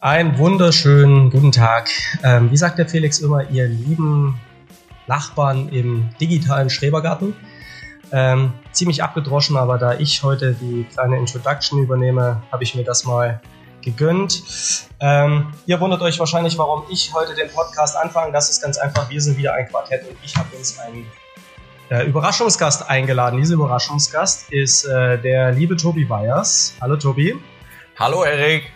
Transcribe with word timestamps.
Einen 0.00 0.38
wunderschönen 0.38 1.28
guten 1.28 1.50
Tag. 1.50 1.90
Ähm, 2.22 2.52
wie 2.52 2.56
sagt 2.56 2.78
der 2.78 2.88
Felix 2.88 3.18
immer, 3.18 3.50
ihr 3.50 3.66
lieben 3.66 4.40
Nachbarn 5.08 5.70
im 5.70 6.10
digitalen 6.20 6.70
Schrebergarten? 6.70 7.34
Ähm, 8.12 8.52
ziemlich 8.70 9.02
abgedroschen, 9.02 9.56
aber 9.56 9.76
da 9.76 9.94
ich 9.94 10.22
heute 10.22 10.54
die 10.54 10.84
kleine 10.84 11.18
Introduction 11.18 11.82
übernehme, 11.82 12.40
habe 12.52 12.62
ich 12.62 12.76
mir 12.76 12.84
das 12.84 13.06
mal 13.06 13.40
gegönnt. 13.82 14.44
Ähm, 15.00 15.52
ihr 15.66 15.80
wundert 15.80 16.00
euch 16.02 16.20
wahrscheinlich, 16.20 16.56
warum 16.58 16.84
ich 16.88 17.12
heute 17.12 17.34
den 17.34 17.50
Podcast 17.50 17.96
anfange. 17.96 18.30
Das 18.30 18.50
ist 18.50 18.62
ganz 18.62 18.78
einfach, 18.78 19.10
wir 19.10 19.20
sind 19.20 19.36
wieder 19.36 19.54
ein 19.54 19.66
Quartett 19.66 20.08
und 20.08 20.16
ich 20.22 20.36
habe 20.36 20.56
uns 20.56 20.78
einen 20.78 21.06
äh, 21.90 22.06
Überraschungsgast 22.06 22.88
eingeladen. 22.88 23.40
Dieser 23.40 23.54
Überraschungsgast 23.54 24.52
ist 24.52 24.84
äh, 24.84 25.18
der 25.18 25.50
liebe 25.50 25.76
Tobi 25.76 26.08
Weyers. 26.08 26.76
Hallo 26.80 26.96
Tobi. 26.96 27.34
Hallo 27.98 28.22
Erik. 28.22 28.70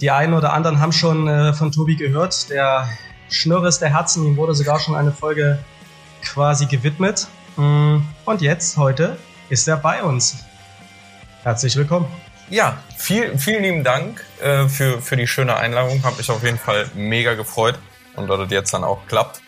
Die 0.00 0.10
einen 0.10 0.34
oder 0.34 0.52
anderen 0.52 0.80
haben 0.80 0.92
schon 0.92 1.26
äh, 1.26 1.54
von 1.54 1.72
Tobi 1.72 1.96
gehört. 1.96 2.50
Der 2.50 2.88
Schnürres 3.30 3.78
der 3.78 3.88
Herzen, 3.88 4.26
ihm 4.26 4.36
wurde 4.36 4.54
sogar 4.54 4.78
schon 4.78 4.94
eine 4.94 5.10
Folge 5.10 5.58
quasi 6.22 6.66
gewidmet. 6.66 7.28
Mm, 7.56 8.00
und 8.26 8.42
jetzt, 8.42 8.76
heute, 8.76 9.16
ist 9.48 9.66
er 9.66 9.78
bei 9.78 10.02
uns. 10.02 10.44
Herzlich 11.44 11.76
willkommen. 11.76 12.06
Ja, 12.50 12.76
viel, 12.96 13.38
vielen 13.38 13.62
lieben 13.62 13.84
Dank 13.84 14.22
äh, 14.42 14.68
für, 14.68 15.00
für 15.00 15.16
die 15.16 15.26
schöne 15.26 15.56
Einladung. 15.56 16.04
Hat 16.04 16.18
mich 16.18 16.30
auf 16.30 16.42
jeden 16.44 16.58
Fall 16.58 16.90
mega 16.94 17.34
gefreut. 17.34 17.78
Und 18.16 18.28
dass 18.28 18.38
das 18.38 18.50
jetzt 18.50 18.74
dann 18.74 18.84
auch 18.84 19.06
klappt, 19.06 19.40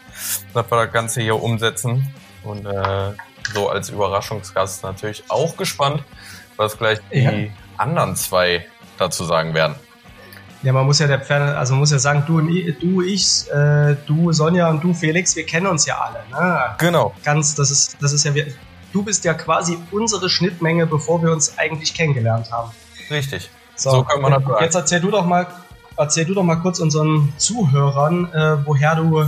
dass 0.55 0.70
wir 0.70 0.84
das 0.84 0.92
Ganze 0.92 1.20
hier 1.20 1.42
umsetzen. 1.42 2.15
Und 2.42 2.65
äh, 2.65 3.12
so 3.53 3.69
als 3.69 3.91
Überraschungsgast 3.91 4.83
natürlich 4.83 5.25
auch 5.28 5.59
gespannt, 5.59 6.03
was 6.56 6.78
gleich 6.78 7.01
die 7.12 7.19
ja. 7.19 7.33
anderen 7.77 8.17
zwei 8.17 8.67
dazu 8.97 9.25
sagen 9.25 9.53
werden. 9.53 9.77
Ja, 10.62 10.73
man 10.73 10.87
muss 10.87 10.98
ja 10.98 11.07
der 11.07 11.21
Pferde, 11.21 11.57
also 11.57 11.75
man 11.75 11.81
muss 11.81 11.92
ja 11.92 11.98
sagen, 11.98 12.25
du 12.27 12.39
und 12.39 12.48
ich, 12.48 12.78
du, 12.78 13.01
ich, 13.01 13.48
äh, 13.51 13.97
du, 14.06 14.33
Sonja 14.33 14.69
und 14.69 14.83
du, 14.83 14.92
Felix, 14.92 15.37
wir 15.37 15.47
kennen 15.47 15.69
uns 15.69 15.87
ja 15.87 15.98
alle. 15.98 16.20
Ne? 16.31 16.75
Genau. 16.78 17.14
Ganz, 17.23 17.55
das 17.55 17.70
ist, 17.70 17.97
das 18.01 18.12
ist 18.12 18.25
ja, 18.25 18.33
du 18.92 19.03
bist 19.03 19.25
ja 19.25 19.34
quasi 19.34 19.79
unsere 19.92 20.29
Schnittmenge, 20.29 20.86
bevor 20.86 21.23
wir 21.23 21.31
uns 21.31 21.56
eigentlich 21.59 21.95
kennengelernt 21.95 22.51
haben. 22.51 22.73
Richtig. 23.09 23.51
So, 23.77 23.91
so 23.91 24.03
kann 24.03 24.20
man 24.20 24.33
das 24.33 24.42
sagen. 24.42 24.64
Jetzt 24.64 24.75
erzähl 24.75 25.01
du 25.01 25.11
doch 25.11 25.25
mal, 25.25 25.47
erzähl 25.97 26.25
du 26.25 26.34
doch 26.34 26.42
mal 26.42 26.56
kurz 26.56 26.81
unseren 26.81 27.33
Zuhörern, 27.36 28.33
äh, 28.33 28.67
woher 28.67 28.97
du 28.97 29.27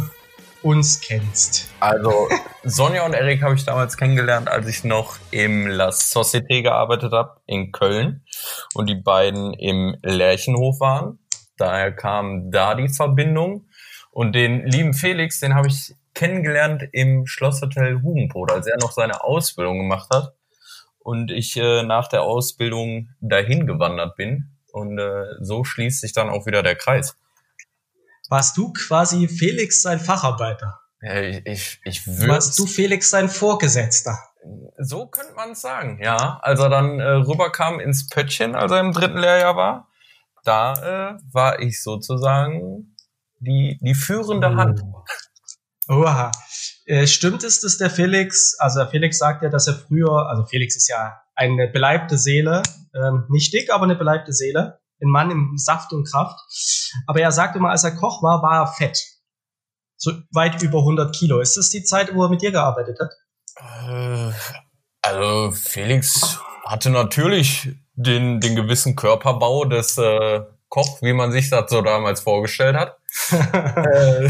uns 0.62 1.00
kennst. 1.00 1.68
Also 1.80 2.28
Sonja 2.64 3.04
und 3.04 3.14
Erik 3.14 3.42
habe 3.42 3.54
ich 3.54 3.64
damals 3.64 3.96
kennengelernt, 3.96 4.48
als 4.48 4.66
ich 4.66 4.84
noch 4.84 5.16
im 5.30 5.66
La 5.66 5.88
Société 5.88 6.62
gearbeitet 6.62 7.12
habe 7.12 7.40
in 7.46 7.72
Köln 7.72 8.24
und 8.74 8.88
die 8.88 8.96
beiden 8.96 9.54
im 9.54 9.96
Lärchenhof 10.02 10.80
waren. 10.80 11.18
Daher 11.56 11.92
kam 11.92 12.50
da 12.50 12.74
die 12.74 12.88
Verbindung. 12.88 13.66
Und 14.12 14.34
den 14.34 14.66
lieben 14.66 14.92
Felix, 14.92 15.40
den 15.40 15.54
habe 15.54 15.68
ich 15.68 15.94
kennengelernt 16.14 16.82
im 16.92 17.26
Schlosshotel 17.26 18.02
Hugenbrot, 18.02 18.50
als 18.50 18.66
er 18.66 18.76
noch 18.78 18.92
seine 18.92 19.22
Ausbildung 19.22 19.78
gemacht 19.78 20.08
hat 20.12 20.34
und 20.98 21.30
ich 21.30 21.56
äh, 21.56 21.82
nach 21.82 22.08
der 22.08 22.22
Ausbildung 22.22 23.10
dahin 23.20 23.66
gewandert 23.66 24.16
bin. 24.16 24.50
Und 24.72 24.98
äh, 24.98 25.24
so 25.40 25.64
schließt 25.64 26.00
sich 26.00 26.12
dann 26.12 26.28
auch 26.28 26.46
wieder 26.46 26.62
der 26.62 26.76
Kreis 26.76 27.16
warst 28.30 28.56
du 28.56 28.72
quasi 28.72 29.28
Felix 29.28 29.82
sein 29.82 30.00
Facharbeiter. 30.00 30.80
Ja, 31.02 31.20
ich, 31.20 31.46
ich, 31.46 31.80
ich 31.84 32.06
würde. 32.06 32.28
Warst 32.28 32.58
du 32.58 32.66
Felix 32.66 33.10
sein 33.10 33.28
Vorgesetzter? 33.28 34.18
So 34.78 35.06
könnte 35.06 35.34
man 35.34 35.50
es 35.50 35.60
sagen, 35.60 36.00
ja. 36.02 36.38
Als 36.42 36.60
er 36.60 36.70
dann 36.70 37.00
äh, 37.00 37.08
rüberkam 37.08 37.80
ins 37.80 38.08
Pöttchen, 38.08 38.54
als 38.54 38.72
er 38.72 38.80
im 38.80 38.92
dritten 38.92 39.18
Lehrjahr 39.18 39.56
war, 39.56 39.88
da 40.44 41.16
äh, 41.16 41.18
war 41.30 41.60
ich 41.60 41.82
sozusagen 41.82 42.96
die, 43.40 43.78
die 43.82 43.94
führende 43.94 44.48
oh. 44.48 44.56
Hand. 44.56 44.82
Oha. 45.88 46.30
Äh, 46.86 47.06
stimmt 47.06 47.44
es, 47.44 47.60
dass 47.60 47.78
der 47.78 47.90
Felix, 47.90 48.56
also 48.58 48.80
der 48.80 48.88
Felix 48.88 49.18
sagt 49.18 49.42
ja, 49.42 49.48
dass 49.48 49.66
er 49.66 49.74
früher, 49.74 50.28
also 50.28 50.44
Felix 50.46 50.76
ist 50.76 50.88
ja 50.88 51.20
eine 51.34 51.68
beleibte 51.68 52.16
Seele, 52.16 52.62
ähm, 52.94 53.24
nicht 53.28 53.52
dick, 53.52 53.72
aber 53.72 53.84
eine 53.84 53.96
beleibte 53.96 54.32
Seele 54.32 54.79
ein 55.02 55.08
Mann 55.08 55.30
im 55.30 55.56
Saft 55.56 55.92
und 55.92 56.04
Kraft. 56.08 56.38
Aber 57.06 57.20
er 57.20 57.32
sagte 57.32 57.58
mal, 57.58 57.70
als 57.70 57.84
er 57.84 57.92
Koch 57.92 58.22
war, 58.22 58.42
war 58.42 58.62
er 58.62 58.66
fett. 58.66 58.98
So 59.96 60.12
weit 60.32 60.62
über 60.62 60.78
100 60.78 61.14
Kilo. 61.14 61.40
Ist 61.40 61.56
das 61.56 61.70
die 61.70 61.84
Zeit, 61.84 62.14
wo 62.14 62.24
er 62.24 62.30
mit 62.30 62.42
dir 62.42 62.52
gearbeitet 62.52 62.98
hat? 63.00 63.10
Äh, 63.56 64.32
also 65.02 65.52
Felix 65.52 66.38
hatte 66.64 66.90
natürlich 66.90 67.68
den, 67.94 68.40
den 68.40 68.56
gewissen 68.56 68.96
Körperbau 68.96 69.64
des 69.64 69.98
äh, 69.98 70.40
Koch, 70.68 71.02
wie 71.02 71.12
man 71.12 71.32
sich 71.32 71.50
das 71.50 71.70
so 71.70 71.82
damals 71.82 72.20
vorgestellt 72.20 72.76
hat. 72.76 72.96
äh, 73.32 74.28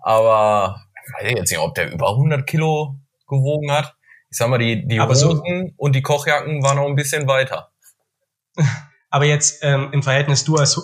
aber 0.00 0.82
ich 1.06 1.24
weiß 1.24 1.32
jetzt 1.36 1.50
nicht, 1.50 1.60
ob 1.60 1.74
der 1.74 1.92
über 1.92 2.10
100 2.10 2.46
Kilo 2.46 2.96
gewogen 3.28 3.70
hat. 3.70 3.94
Ich 4.30 4.38
sag 4.38 4.48
mal, 4.48 4.58
die, 4.58 4.86
die 4.86 5.00
Hosen 5.00 5.68
so 5.68 5.72
und 5.76 5.94
die 5.94 6.02
Kochjacken 6.02 6.62
waren 6.62 6.76
noch 6.76 6.86
ein 6.86 6.96
bisschen 6.96 7.26
weiter. 7.28 7.70
Aber 9.16 9.24
jetzt 9.24 9.60
ähm, 9.62 9.88
im 9.92 10.02
Verhältnis 10.02 10.44
du 10.44 10.56
als 10.56 10.78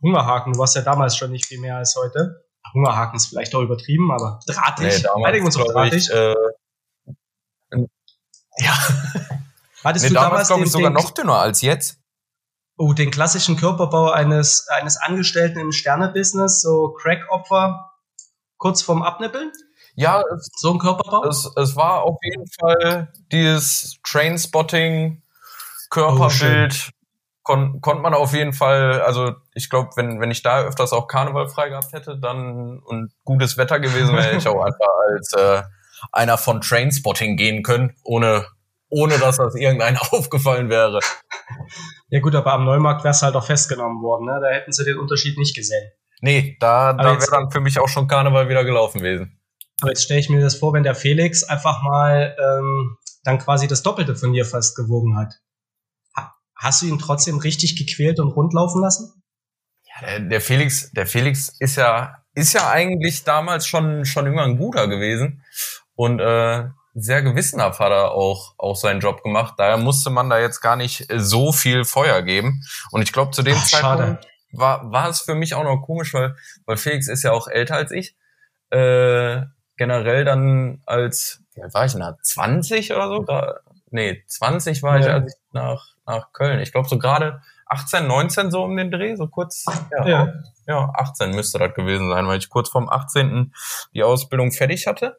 Hungerhaken, 0.00 0.54
du 0.54 0.58
warst 0.58 0.74
ja 0.76 0.80
damals 0.80 1.14
schon 1.14 1.30
nicht 1.30 1.44
viel 1.44 1.60
mehr 1.60 1.76
als 1.76 1.94
heute. 1.94 2.42
Hungerhaken 2.72 3.16
ist 3.16 3.26
vielleicht 3.26 3.54
auch 3.54 3.60
übertrieben, 3.60 4.10
aber 4.10 4.40
drahtig. 4.46 5.04
Nee, 5.04 5.26
Einigen 5.26 5.44
uns 5.44 5.58
auf 5.58 5.66
drahtig. 5.66 6.08
Ich, 6.08 6.10
äh, 6.10 6.34
ja. 8.60 8.72
Hattest 9.84 10.04
nee, 10.04 10.08
du 10.08 10.14
damals, 10.14 10.48
glaube 10.48 10.64
ich, 10.64 10.72
sogar 10.72 10.88
noch 10.88 11.10
dünner 11.10 11.34
als 11.34 11.60
jetzt. 11.60 11.98
Oh, 12.78 12.94
den 12.94 13.10
klassischen 13.10 13.58
Körperbau 13.58 14.08
eines, 14.10 14.68
eines 14.68 14.96
Angestellten 14.96 15.58
im 15.58 15.70
Sternebusiness, 15.70 16.62
so 16.62 16.94
Crack-Opfer, 16.94 17.92
kurz 18.56 18.80
vorm 18.80 19.02
Abnippeln? 19.02 19.52
Ja, 19.96 20.22
es, 20.34 20.48
so 20.56 20.72
ein 20.72 20.78
Körperbau? 20.78 21.28
Es, 21.28 21.46
es 21.56 21.76
war 21.76 22.04
auf 22.04 22.16
jeden 22.22 22.46
Fall 22.58 23.12
dieses 23.30 23.98
Trainspotting, 24.02 25.22
Körperbild, 25.90 26.95
kon 27.46 27.80
konnte 27.80 28.02
man 28.02 28.12
auf 28.12 28.32
jeden 28.32 28.52
Fall, 28.52 29.00
also 29.02 29.34
ich 29.54 29.70
glaube, 29.70 29.90
wenn, 29.94 30.20
wenn 30.20 30.32
ich 30.32 30.42
da 30.42 30.62
öfters 30.62 30.92
auch 30.92 31.06
Karneval 31.06 31.48
frei 31.48 31.68
gehabt 31.68 31.92
hätte, 31.92 32.18
dann 32.18 32.80
und 32.80 33.12
gutes 33.24 33.56
Wetter 33.56 33.78
gewesen 33.78 34.16
wäre, 34.16 34.36
ich 34.36 34.48
auch 34.48 34.60
einfach 34.64 34.88
als 35.08 35.32
äh, 35.32 35.62
einer 36.10 36.38
von 36.38 36.60
Trainspotting 36.60 37.36
gehen 37.36 37.62
können, 37.62 37.94
ohne, 38.02 38.46
ohne 38.88 39.18
dass 39.18 39.36
das 39.36 39.54
irgendeinem 39.54 39.98
aufgefallen 40.10 40.70
wäre. 40.70 40.98
Ja 42.08 42.18
gut, 42.18 42.34
aber 42.34 42.52
am 42.52 42.64
Neumarkt 42.64 43.04
wär's 43.04 43.22
halt 43.22 43.36
auch 43.36 43.46
festgenommen 43.46 44.02
worden, 44.02 44.26
ne? 44.26 44.40
Da 44.42 44.48
hätten 44.48 44.72
sie 44.72 44.84
den 44.84 44.98
Unterschied 44.98 45.38
nicht 45.38 45.54
gesehen. 45.54 45.88
Nee, 46.20 46.56
da, 46.58 46.94
da 46.94 47.04
wäre 47.04 47.30
dann 47.30 47.52
für 47.52 47.60
mich 47.60 47.78
auch 47.78 47.88
schon 47.88 48.08
Karneval 48.08 48.48
wieder 48.48 48.64
gelaufen 48.64 48.98
gewesen. 48.98 49.38
Aber 49.82 49.90
jetzt 49.90 50.02
stelle 50.02 50.18
ich 50.18 50.28
mir 50.30 50.40
das 50.40 50.56
vor, 50.56 50.72
wenn 50.72 50.82
der 50.82 50.96
Felix 50.96 51.44
einfach 51.44 51.82
mal 51.82 52.36
ähm, 52.42 52.96
dann 53.22 53.38
quasi 53.38 53.68
das 53.68 53.84
Doppelte 53.84 54.16
von 54.16 54.32
dir 54.32 54.44
fast 54.44 54.74
gewogen 54.74 55.16
hat. 55.16 55.34
Hast 56.56 56.82
du 56.82 56.86
ihn 56.86 56.98
trotzdem 56.98 57.38
richtig 57.38 57.76
gequält 57.76 58.18
und 58.18 58.28
rundlaufen 58.28 58.80
lassen? 58.80 59.22
Ja, 59.84 60.06
der, 60.06 60.20
der 60.20 60.40
Felix, 60.40 60.90
der 60.92 61.06
Felix 61.06 61.54
ist 61.60 61.76
ja, 61.76 62.24
ist 62.34 62.52
ja 62.52 62.70
eigentlich 62.70 63.24
damals 63.24 63.66
schon, 63.66 64.04
schon 64.04 64.26
immer 64.26 64.44
ein 64.44 64.58
guter 64.58 64.88
gewesen 64.88 65.44
und 65.94 66.20
äh, 66.20 66.68
sehr 66.98 67.22
gewissenhaft 67.22 67.78
hat 67.78 67.92
er 67.92 68.12
auch, 68.12 68.54
auch 68.56 68.74
seinen 68.74 69.00
Job 69.00 69.22
gemacht. 69.22 69.54
Daher 69.58 69.76
musste 69.76 70.08
man 70.08 70.30
da 70.30 70.38
jetzt 70.38 70.60
gar 70.60 70.76
nicht 70.76 71.06
so 71.14 71.52
viel 71.52 71.84
Feuer 71.84 72.22
geben. 72.22 72.62
Und 72.90 73.02
ich 73.02 73.12
glaube, 73.12 73.32
zu 73.32 73.42
dem 73.42 73.56
Ach, 73.58 73.66
Zeitpunkt 73.66 74.26
war, 74.52 74.90
war 74.90 75.08
es 75.10 75.20
für 75.20 75.34
mich 75.34 75.54
auch 75.54 75.64
noch 75.64 75.82
komisch, 75.82 76.14
weil, 76.14 76.36
weil 76.64 76.78
Felix 76.78 77.08
ist 77.08 77.22
ja 77.22 77.32
auch 77.32 77.48
älter 77.48 77.74
als 77.76 77.90
ich. 77.90 78.16
Äh, 78.70 79.42
generell 79.76 80.24
dann 80.24 80.82
als, 80.86 81.42
wie 81.54 81.62
alt 81.62 81.74
war 81.74 81.84
ich 81.84 81.92
denn 81.92 82.00
da, 82.00 82.16
20 82.20 82.92
oder 82.92 83.08
so? 83.08 83.26
Nee, 83.90 84.24
20 84.26 84.82
war 84.82 84.98
ja. 84.98 85.06
ich, 85.06 85.12
als 85.12 85.34
ich 85.34 85.45
nach, 85.56 85.94
nach 86.06 86.32
Köln. 86.32 86.60
Ich 86.60 86.72
glaube 86.72 86.88
so 86.88 86.98
gerade 86.98 87.42
18, 87.66 88.06
19 88.06 88.50
so 88.50 88.62
um 88.62 88.76
den 88.76 88.90
Dreh, 88.90 89.16
so 89.16 89.26
kurz. 89.26 89.64
Ja, 89.90 90.06
ja. 90.06 90.32
ja, 90.66 90.92
18 90.94 91.30
müsste 91.30 91.58
das 91.58 91.74
gewesen 91.74 92.08
sein, 92.10 92.26
weil 92.28 92.38
ich 92.38 92.48
kurz 92.48 92.68
vorm 92.68 92.88
18. 92.88 93.52
die 93.92 94.04
Ausbildung 94.04 94.52
fertig 94.52 94.86
hatte. 94.86 95.18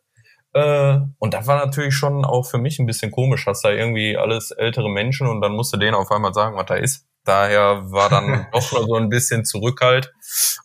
Äh, 0.54 1.00
und 1.20 1.34
das 1.34 1.46
war 1.46 1.64
natürlich 1.64 1.96
schon 1.96 2.24
auch 2.24 2.44
für 2.44 2.58
mich 2.58 2.80
ein 2.80 2.86
bisschen 2.86 3.12
komisch. 3.12 3.46
Hast 3.46 3.66
da 3.66 3.70
irgendwie 3.70 4.18
alles 4.18 4.52
ältere 4.52 4.90
Menschen 4.90 5.28
und 5.28 5.42
dann 5.42 5.52
musste 5.52 5.78
denen 5.78 5.96
auf 5.96 6.12
einmal 6.12 6.34
sagen, 6.34 6.56
was 6.56 6.66
da 6.66 6.76
ist. 6.76 7.06
Daher 7.26 7.92
war 7.92 8.10
dann 8.10 8.48
doch 8.54 8.72
noch 8.72 8.88
so 8.88 8.96
ein 8.96 9.10
bisschen 9.10 9.44
Zurückhalt 9.44 10.14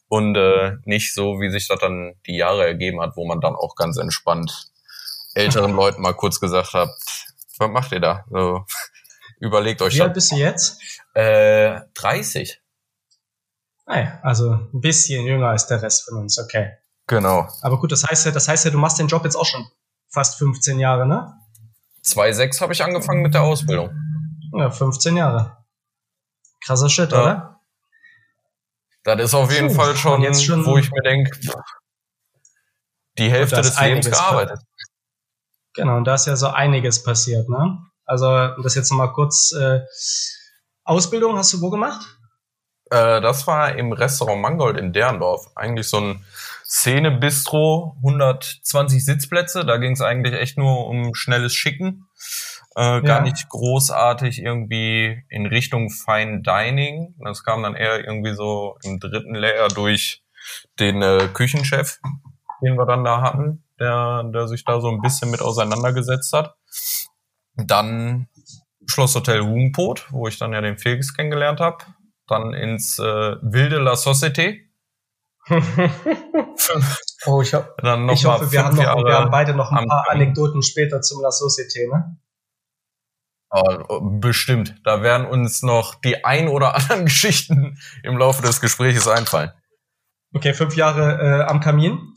und 0.08 0.36
äh, 0.36 0.76
nicht 0.84 1.14
so, 1.14 1.40
wie 1.40 1.50
sich 1.50 1.66
das 1.66 1.80
dann 1.80 2.14
die 2.26 2.36
Jahre 2.36 2.64
ergeben 2.64 3.00
hat, 3.00 3.16
wo 3.16 3.26
man 3.26 3.40
dann 3.40 3.56
auch 3.56 3.74
ganz 3.74 3.98
entspannt 3.98 4.70
älteren 5.34 5.72
Leuten 5.76 6.02
mal 6.02 6.14
kurz 6.14 6.38
gesagt 6.38 6.74
hat, 6.74 6.90
was 7.58 7.70
macht 7.70 7.92
ihr 7.92 8.00
da? 8.00 8.24
So, 8.30 8.64
Überlegt 9.42 9.82
euch 9.82 9.96
Wie 9.96 10.02
alt 10.02 10.14
bist 10.14 10.30
du 10.30 10.36
jetzt? 10.36 10.80
Äh, 11.14 11.80
30. 11.94 12.62
Naja, 13.86 14.20
also 14.22 14.52
ein 14.52 14.80
bisschen 14.80 15.26
jünger 15.26 15.48
als 15.48 15.66
der 15.66 15.82
Rest 15.82 16.04
von 16.04 16.18
uns, 16.18 16.38
okay. 16.38 16.74
Genau. 17.08 17.48
Aber 17.60 17.80
gut, 17.80 17.90
das 17.90 18.04
heißt 18.04 18.24
ja, 18.26 18.30
das 18.30 18.46
heißt 18.46 18.64
ja, 18.66 18.70
du 18.70 18.78
machst 18.78 19.00
den 19.00 19.08
Job 19.08 19.24
jetzt 19.24 19.34
auch 19.34 19.44
schon 19.44 19.66
fast 20.08 20.38
15 20.38 20.78
Jahre, 20.78 21.08
ne? 21.08 21.34
2,6 22.04 22.60
habe 22.60 22.72
ich 22.72 22.84
angefangen 22.84 23.22
mit 23.22 23.34
der 23.34 23.42
Ausbildung. 23.42 23.90
Ja, 24.56 24.70
15 24.70 25.16
Jahre. 25.16 25.56
Krasser 26.64 26.88
Shit, 26.88 27.10
ja. 27.10 27.20
oder? 27.20 27.60
Das 29.02 29.20
ist 29.20 29.34
auf 29.34 29.50
jeden 29.50 29.68
Puh, 29.68 29.74
Fall 29.74 29.96
schon, 29.96 30.22
jetzt 30.22 30.44
schon, 30.44 30.64
wo 30.64 30.78
ich 30.78 30.88
mir 30.92 31.02
denke, 31.02 31.36
die 33.18 33.28
Hälfte 33.28 33.56
des 33.56 33.80
Lebens 33.80 34.08
gearbeitet. 34.08 34.60
Genau, 35.74 35.96
und 35.96 36.04
da 36.04 36.14
ist 36.14 36.28
ja 36.28 36.36
so 36.36 36.46
einiges 36.46 37.02
passiert, 37.02 37.48
ne? 37.48 37.91
Also, 38.04 38.26
das 38.62 38.74
jetzt 38.74 38.90
nochmal 38.90 39.12
kurz, 39.12 39.52
äh, 39.52 39.80
Ausbildung 40.84 41.36
hast 41.36 41.52
du 41.52 41.60
wo 41.60 41.70
gemacht? 41.70 42.04
Äh, 42.90 43.20
das 43.20 43.46
war 43.46 43.74
im 43.76 43.92
Restaurant 43.92 44.42
Mangold 44.42 44.78
in 44.78 44.92
Derndorf. 44.92 45.46
Eigentlich 45.54 45.88
so 45.88 45.98
ein 45.98 46.24
Szene-Bistro, 46.64 47.96
120 47.98 49.04
Sitzplätze. 49.04 49.64
Da 49.64 49.78
ging 49.78 49.92
es 49.92 50.00
eigentlich 50.00 50.34
echt 50.34 50.58
nur 50.58 50.86
um 50.86 51.14
schnelles 51.14 51.54
Schicken. 51.54 52.06
Äh, 52.74 53.02
gar 53.02 53.18
ja. 53.18 53.20
nicht 53.20 53.48
großartig 53.48 54.42
irgendwie 54.42 55.24
in 55.28 55.46
Richtung 55.46 55.90
Fine 55.90 56.42
Dining. 56.42 57.14
Das 57.22 57.44
kam 57.44 57.62
dann 57.62 57.74
eher 57.74 58.04
irgendwie 58.04 58.34
so 58.34 58.76
im 58.82 58.98
dritten 58.98 59.34
Layer 59.34 59.68
durch 59.68 60.22
den 60.78 61.02
äh, 61.02 61.28
Küchenchef, 61.32 61.98
den 62.62 62.76
wir 62.76 62.86
dann 62.86 63.04
da 63.04 63.20
hatten, 63.20 63.62
der, 63.78 64.24
der 64.24 64.48
sich 64.48 64.64
da 64.64 64.80
so 64.80 64.88
ein 64.88 65.00
bisschen 65.00 65.30
mit 65.30 65.42
auseinandergesetzt 65.42 66.32
hat. 66.32 66.56
Dann 67.56 68.28
Schlosshotel 68.86 69.42
Hugenpot, 69.42 70.10
wo 70.10 70.28
ich 70.28 70.38
dann 70.38 70.52
ja 70.52 70.60
den 70.60 70.78
Felix 70.78 71.14
kennengelernt 71.14 71.60
habe. 71.60 71.84
Dann 72.26 72.52
ins 72.54 72.98
äh, 72.98 73.02
Wilde 73.42 73.78
La 73.78 73.94
Société. 73.94 74.60
oh, 77.26 77.42
ich, 77.42 77.52
ho 77.54 77.64
ich 78.12 78.24
hoffe, 78.24 78.52
wir 78.52 78.64
haben, 78.64 78.76
noch, 78.76 79.04
wir 79.04 79.14
haben 79.14 79.30
beide 79.30 79.54
noch 79.54 79.72
ein 79.72 79.88
paar 79.88 80.08
Anekdoten 80.08 80.62
später 80.62 81.00
zum 81.00 81.20
La 81.20 81.30
Société, 81.30 81.88
ne? 81.92 82.16
Oh, 83.52 84.00
bestimmt. 84.00 84.76
Da 84.82 85.02
werden 85.02 85.26
uns 85.26 85.62
noch 85.62 85.94
die 85.94 86.24
ein 86.24 86.48
oder 86.48 86.74
anderen 86.74 87.04
Geschichten 87.06 87.78
im 88.02 88.16
Laufe 88.16 88.42
des 88.42 88.60
Gesprächs 88.60 89.06
einfallen. 89.06 89.52
Okay, 90.34 90.54
fünf 90.54 90.74
Jahre 90.76 91.18
äh, 91.20 91.42
am 91.42 91.60
Kamin. 91.60 92.11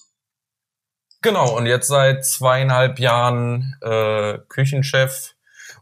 Genau, 1.25 1.57
und 1.57 1.65
jetzt 1.65 1.87
seit 1.87 2.23
zweieinhalb 2.23 2.99
Jahren 2.99 3.75
äh, 3.81 4.37
Küchenchef 4.47 5.33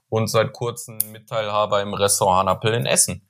und 0.08 0.30
seit 0.30 0.54
kurzem 0.54 0.98
Mitteilhaber 1.12 1.82
im 1.82 1.94
Restaurant 1.94 2.48
Hanapel 2.48 2.74
in 2.74 2.86
Essen. 2.86 3.28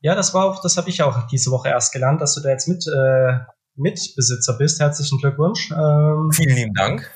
Ja, 0.00 0.14
das 0.14 0.32
war 0.32 0.46
auch, 0.46 0.62
das 0.62 0.78
habe 0.78 0.88
ich 0.88 1.02
auch 1.02 1.26
diese 1.26 1.50
Woche 1.50 1.68
erst 1.68 1.92
gelernt, 1.92 2.22
dass 2.22 2.34
du 2.34 2.40
da 2.40 2.48
jetzt 2.48 2.68
mit 2.68 2.86
äh, 2.86 3.40
Mitbesitzer 3.74 4.54
bist. 4.56 4.80
Herzlichen 4.80 5.18
Glückwunsch. 5.18 5.70
Ähm, 5.72 6.30
Vielen 6.32 6.56
lieben 6.56 6.74
Dank. 6.74 7.06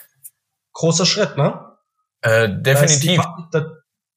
Großer 0.74 1.06
Schritt, 1.06 1.38
ne? 1.38 1.78
Äh, 2.20 2.50
definitiv. 2.60 3.22
Da, 3.22 3.48
da, 3.52 3.66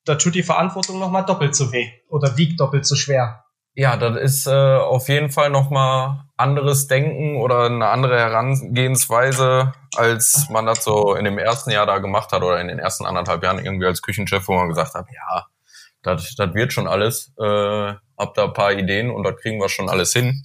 da 0.04 0.16
tut 0.16 0.36
die 0.36 0.44
Verantwortung 0.44 1.00
nochmal 1.00 1.26
doppelt 1.26 1.56
so 1.56 1.72
weh 1.72 1.90
oder 2.10 2.36
wiegt 2.36 2.60
doppelt 2.60 2.86
so 2.86 2.96
schwer. 2.96 3.43
Ja, 3.76 3.98
das 3.98 4.18
ist 4.18 4.48
äh, 4.48 4.52
auf 4.52 5.10
jeden 5.10 5.32
Fall 5.32 5.50
nochmal 5.50 6.26
anderes 6.38 6.88
Denken 6.88 7.38
oder 7.38 7.66
eine 7.66 7.88
andere 7.88 8.20
Herangehensweise, 8.20 9.74
als 9.96 10.48
man 10.52 10.68
das 10.68 10.84
so 10.84 11.16
in 11.16 11.26
dem 11.26 11.40
ersten 11.40 11.72
Jahr 11.72 11.88
da 11.88 11.98
gemacht 11.98 12.32
hat 12.32 12.44
oder 12.44 12.62
in 12.62 12.68
den 12.68 12.78
ersten 12.78 13.06
anderthalb 13.06 13.42
Jahren 13.44 13.64
irgendwie 13.64 13.88
als 13.88 14.04
Küchenchef, 14.04 14.48
wo 14.48 14.54
man 14.54 14.70
gesagt 14.70 14.94
hat, 14.94 15.08
ja, 15.12 15.48
das, 16.04 16.36
das 16.36 16.54
wird 16.54 16.72
schon 16.72 16.88
alles, 16.88 17.34
äh, 17.40 17.94
hab 18.18 18.34
da 18.36 18.44
ein 18.44 18.54
paar 18.54 18.74
Ideen 18.74 19.10
und 19.10 19.24
das 19.24 19.38
kriegen 19.38 19.60
wir 19.60 19.70
schon 19.70 19.90
alles 19.90 20.14
hin. 20.14 20.44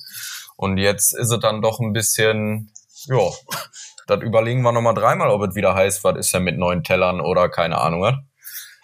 Und 0.56 0.78
jetzt 0.78 1.12
ist 1.14 1.30
es 1.30 1.40
dann 1.40 1.60
doch 1.60 1.80
ein 1.80 1.92
bisschen, 1.92 2.72
ja, 3.06 3.18
das 4.06 4.22
überlegen 4.22 4.62
wir 4.62 4.72
nochmal 4.72 4.94
dreimal, 4.94 5.28
ob 5.28 5.42
es 5.42 5.54
wieder 5.54 5.74
heißt, 5.74 6.02
was 6.02 6.16
ist 6.16 6.32
ja 6.32 6.40
mit 6.40 6.56
neuen 6.56 6.82
Tellern 6.82 7.20
oder 7.20 7.50
keine 7.50 7.78
Ahnung 7.78 8.00
was. 8.00 8.14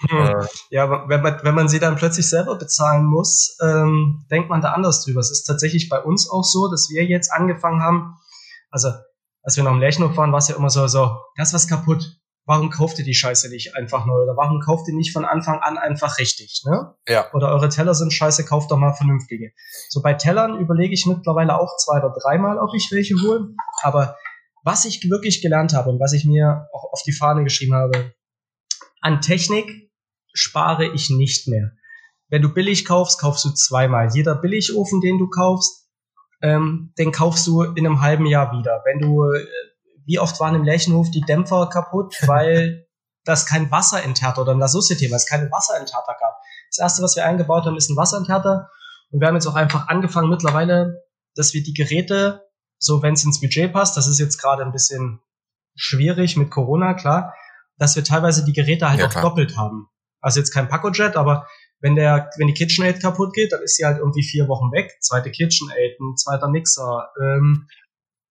Hm. 0.00 0.46
Ja, 0.70 1.08
wenn 1.08 1.22
man, 1.22 1.40
wenn 1.42 1.54
man 1.54 1.68
sie 1.68 1.78
dann 1.78 1.96
plötzlich 1.96 2.28
selber 2.28 2.56
bezahlen 2.56 3.04
muss, 3.04 3.56
ähm, 3.62 4.26
denkt 4.30 4.50
man 4.50 4.60
da 4.60 4.72
anders 4.72 5.04
drüber. 5.04 5.20
Es 5.20 5.30
ist 5.30 5.44
tatsächlich 5.44 5.88
bei 5.88 6.00
uns 6.00 6.28
auch 6.30 6.44
so, 6.44 6.70
dass 6.70 6.88
wir 6.90 7.04
jetzt 7.04 7.32
angefangen 7.32 7.82
haben, 7.82 8.16
also 8.70 8.90
als 9.42 9.56
wir 9.56 9.64
noch 9.64 9.72
im 9.72 9.80
Lerchenhof 9.80 10.16
waren, 10.16 10.32
war 10.32 10.38
es 10.38 10.48
ja 10.48 10.56
immer 10.56 10.70
so, 10.70 10.86
so, 10.86 11.16
das 11.36 11.52
was 11.52 11.68
kaputt. 11.68 12.18
Warum 12.46 12.68
kauft 12.68 12.98
ihr 12.98 13.06
die 13.06 13.14
Scheiße 13.14 13.48
nicht 13.48 13.74
einfach 13.74 14.04
neu? 14.04 14.22
Oder 14.22 14.36
warum 14.36 14.60
kauft 14.60 14.86
ihr 14.88 14.94
nicht 14.94 15.12
von 15.12 15.24
Anfang 15.24 15.60
an 15.60 15.78
einfach 15.78 16.18
richtig? 16.18 16.62
Ne? 16.66 16.94
Ja. 17.08 17.32
Oder 17.32 17.48
eure 17.48 17.70
Teller 17.70 17.94
sind 17.94 18.12
scheiße, 18.12 18.44
kauft 18.44 18.70
doch 18.70 18.76
mal 18.76 18.92
vernünftige. 18.92 19.52
So 19.88 20.02
bei 20.02 20.12
Tellern 20.12 20.58
überlege 20.58 20.92
ich 20.92 21.06
mittlerweile 21.06 21.58
auch 21.58 21.76
zwei 21.78 21.98
oder 21.98 22.12
dreimal, 22.12 22.58
ob 22.58 22.74
ich 22.74 22.90
welche 22.90 23.14
hole. 23.14 23.54
Aber 23.82 24.16
was 24.62 24.84
ich 24.84 25.08
wirklich 25.08 25.40
gelernt 25.40 25.72
habe 25.72 25.88
und 25.88 26.00
was 26.00 26.12
ich 26.12 26.26
mir 26.26 26.68
auch 26.74 26.92
auf 26.92 27.02
die 27.06 27.12
Fahne 27.12 27.44
geschrieben 27.44 27.74
habe, 27.74 28.12
an 29.00 29.20
Technik 29.22 29.83
spare 30.34 30.86
ich 30.86 31.08
nicht 31.08 31.48
mehr. 31.48 31.70
Wenn 32.28 32.42
du 32.42 32.52
billig 32.52 32.84
kaufst, 32.84 33.20
kaufst 33.20 33.44
du 33.44 33.50
zweimal. 33.50 34.10
Jeder 34.12 34.34
Billigofen, 34.34 35.00
den 35.00 35.18
du 35.18 35.28
kaufst, 35.28 35.88
ähm, 36.42 36.92
den 36.98 37.12
kaufst 37.12 37.46
du 37.46 37.62
in 37.62 37.86
einem 37.86 38.02
halben 38.02 38.26
Jahr 38.26 38.52
wieder. 38.52 38.82
Wenn 38.84 38.98
du, 38.98 39.24
äh, 39.24 39.46
wie 40.04 40.18
oft 40.18 40.38
waren 40.40 40.54
im 40.54 40.64
Lärchenhof 40.64 41.10
die 41.10 41.22
Dämpfer 41.22 41.68
kaputt, 41.68 42.14
weil 42.26 42.86
das 43.24 43.46
kein 43.46 43.70
Wasser 43.70 44.02
enthärter 44.02 44.42
oder 44.42 44.52
in 44.52 44.58
der 44.58 44.68
Society, 44.68 45.10
weil 45.10 45.16
es 45.16 45.26
keine 45.26 45.50
Wasserenthärter 45.50 46.16
gab. 46.20 46.36
Das 46.68 46.78
erste, 46.78 47.02
was 47.02 47.16
wir 47.16 47.24
eingebaut 47.24 47.64
haben, 47.64 47.76
ist 47.76 47.88
ein 47.88 47.96
Wasserenthärter. 47.96 48.68
Und 49.10 49.20
wir 49.20 49.28
haben 49.28 49.36
jetzt 49.36 49.46
auch 49.46 49.54
einfach 49.54 49.88
angefangen 49.88 50.28
mittlerweile, 50.28 51.02
dass 51.34 51.54
wir 51.54 51.62
die 51.62 51.72
Geräte, 51.72 52.42
so 52.78 53.02
wenn 53.02 53.14
es 53.14 53.24
ins 53.24 53.40
Budget 53.40 53.72
passt, 53.72 53.96
das 53.96 54.08
ist 54.08 54.18
jetzt 54.18 54.38
gerade 54.38 54.62
ein 54.62 54.72
bisschen 54.72 55.20
schwierig 55.74 56.36
mit 56.36 56.50
Corona, 56.50 56.94
klar, 56.94 57.32
dass 57.78 57.96
wir 57.96 58.04
teilweise 58.04 58.44
die 58.44 58.52
Geräte 58.52 58.88
halt 58.88 59.00
ja, 59.00 59.06
auch 59.06 59.10
klar. 59.10 59.22
doppelt 59.22 59.56
haben. 59.56 59.88
Also 60.24 60.40
jetzt 60.40 60.52
kein 60.52 60.68
Pacojet, 60.68 61.16
aber 61.16 61.46
wenn 61.80 61.96
der, 61.96 62.30
wenn 62.38 62.46
die 62.46 62.54
KitchenAid 62.54 62.98
kaputt 62.98 63.34
geht, 63.34 63.52
dann 63.52 63.62
ist 63.62 63.76
sie 63.76 63.84
halt 63.84 63.98
irgendwie 63.98 64.22
vier 64.22 64.48
Wochen 64.48 64.72
weg. 64.72 64.90
Zweite 65.00 65.30
KitchenAid, 65.30 66.00
ein 66.00 66.16
zweiter 66.16 66.48
Mixer. 66.48 67.10
Ähm, 67.22 67.68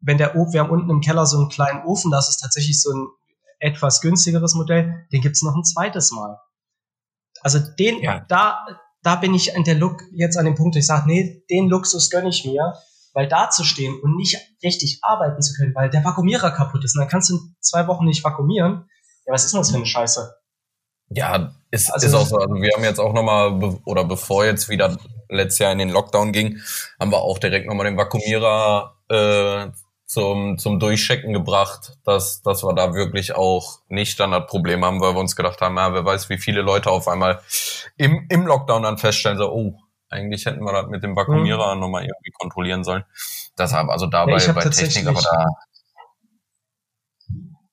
wenn 0.01 0.17
der 0.17 0.35
Ofen, 0.35 0.53
wir 0.53 0.61
haben 0.61 0.71
unten 0.71 0.89
im 0.89 1.01
Keller 1.01 1.27
so 1.27 1.37
einen 1.37 1.49
kleinen 1.49 1.83
Ofen, 1.85 2.09
das 2.09 2.29
ist 2.29 2.37
tatsächlich 2.37 2.81
so 2.81 2.91
ein 2.91 3.07
etwas 3.59 4.01
günstigeres 4.01 4.55
Modell, 4.55 5.05
den 5.13 5.21
gibt's 5.21 5.43
noch 5.43 5.55
ein 5.55 5.63
zweites 5.63 6.11
Mal. 6.11 6.39
Also 7.41 7.59
den, 7.59 8.01
ja. 8.01 8.25
da, 8.27 8.65
da 9.03 9.15
bin 9.15 9.35
ich 9.35 9.55
an 9.55 9.63
der 9.63 9.75
Look 9.75 10.01
jetzt 10.13 10.35
an 10.35 10.45
dem 10.45 10.55
Punkt, 10.55 10.75
ich 10.75 10.87
sage, 10.87 11.07
nee, 11.07 11.45
den 11.51 11.69
Luxus 11.69 12.09
gönne 12.09 12.29
ich 12.29 12.43
mir, 12.43 12.73
weil 13.13 13.27
da 13.27 13.51
zu 13.51 13.63
stehen 13.63 13.99
und 14.01 14.15
nicht 14.15 14.35
richtig 14.63 14.97
arbeiten 15.03 15.43
zu 15.43 15.53
können, 15.53 15.75
weil 15.75 15.91
der 15.91 16.03
Vakuumierer 16.03 16.49
kaputt 16.49 16.83
ist 16.83 16.95
und 16.95 17.01
dann 17.01 17.09
kannst 17.09 17.29
du 17.29 17.35
in 17.35 17.55
zwei 17.59 17.85
Wochen 17.85 18.05
nicht 18.05 18.23
vakuumieren. 18.23 18.89
Ja, 19.27 19.33
was 19.33 19.45
ist 19.45 19.53
denn 19.53 19.61
das 19.61 19.69
für 19.69 19.77
eine 19.77 19.85
Scheiße? 19.85 20.42
Ja, 21.15 21.53
ist, 21.71 21.91
also, 21.91 22.07
ist 22.07 22.13
auch 22.13 22.25
so. 22.25 22.37
Also 22.37 22.55
wir 22.55 22.71
haben 22.75 22.83
jetzt 22.83 22.99
auch 22.99 23.13
nochmal, 23.13 23.79
oder 23.85 24.03
bevor 24.03 24.45
jetzt 24.45 24.69
wieder 24.69 24.97
letztes 25.29 25.59
Jahr 25.59 25.71
in 25.71 25.79
den 25.79 25.89
Lockdown 25.89 26.31
ging, 26.31 26.59
haben 26.99 27.11
wir 27.11 27.21
auch 27.21 27.39
direkt 27.39 27.67
nochmal 27.67 27.85
den 27.85 27.97
Vakuumierer 27.97 28.95
äh, 29.09 29.71
zum, 30.05 30.57
zum 30.59 30.79
Durchchecken 30.79 31.33
gebracht, 31.33 31.93
dass, 32.03 32.41
dass 32.41 32.63
wir 32.63 32.73
da 32.73 32.93
wirklich 32.93 33.35
auch 33.35 33.79
nicht 33.89 34.19
dann 34.19 34.31
das 34.31 34.45
Problem 34.45 34.85
haben, 34.85 35.01
weil 35.01 35.15
wir 35.15 35.19
uns 35.19 35.35
gedacht 35.35 35.61
haben, 35.61 35.77
ja, 35.77 35.93
wer 35.93 36.05
weiß, 36.05 36.29
wie 36.29 36.37
viele 36.37 36.61
Leute 36.61 36.91
auf 36.91 37.07
einmal 37.07 37.41
im, 37.97 38.27
im 38.29 38.45
Lockdown 38.45 38.83
dann 38.83 38.97
feststellen, 38.97 39.37
so, 39.37 39.51
oh, 39.51 39.79
eigentlich 40.09 40.45
hätten 40.45 40.63
wir 40.63 40.71
das 40.71 40.87
mit 40.87 41.03
dem 41.03 41.15
Vakuumierer 41.15 41.73
mhm. 41.73 41.81
nochmal 41.81 42.03
irgendwie 42.03 42.31
kontrollieren 42.31 42.83
sollen. 42.83 43.03
Deshalb, 43.57 43.89
also 43.89 44.05
dabei 44.05 44.37
ja, 44.37 44.51
bei 44.51 44.63
Technik, 44.69 45.07
aber 45.07 45.21
da 45.21 45.47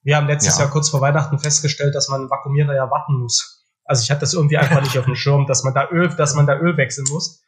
wir 0.02 0.16
haben 0.16 0.26
letztes 0.26 0.56
ja. 0.56 0.64
Jahr 0.64 0.70
kurz 0.70 0.88
vor 0.88 1.00
Weihnachten 1.00 1.38
festgestellt, 1.38 1.94
dass 1.94 2.08
man 2.08 2.22
einen 2.22 2.30
Vakuumierer 2.30 2.74
ja 2.74 2.90
warten 2.90 3.18
muss. 3.18 3.66
Also 3.84 4.02
ich 4.02 4.10
hatte 4.10 4.20
das 4.20 4.34
irgendwie 4.34 4.56
einfach 4.56 4.82
nicht 4.82 4.98
auf 4.98 5.04
dem 5.04 5.16
Schirm, 5.16 5.46
dass 5.46 5.64
man 5.64 5.74
da 5.74 5.88
Öl, 5.90 6.08
dass 6.16 6.34
man 6.34 6.46
da 6.46 6.58
Öl 6.58 6.76
wechseln 6.76 7.06
muss. 7.10 7.42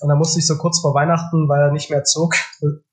Und 0.00 0.08
dann 0.08 0.18
musste 0.18 0.38
ich 0.38 0.46
so 0.46 0.58
kurz 0.58 0.80
vor 0.80 0.94
Weihnachten, 0.94 1.48
weil 1.48 1.60
er 1.60 1.72
nicht 1.72 1.90
mehr 1.90 2.04
zog, 2.04 2.34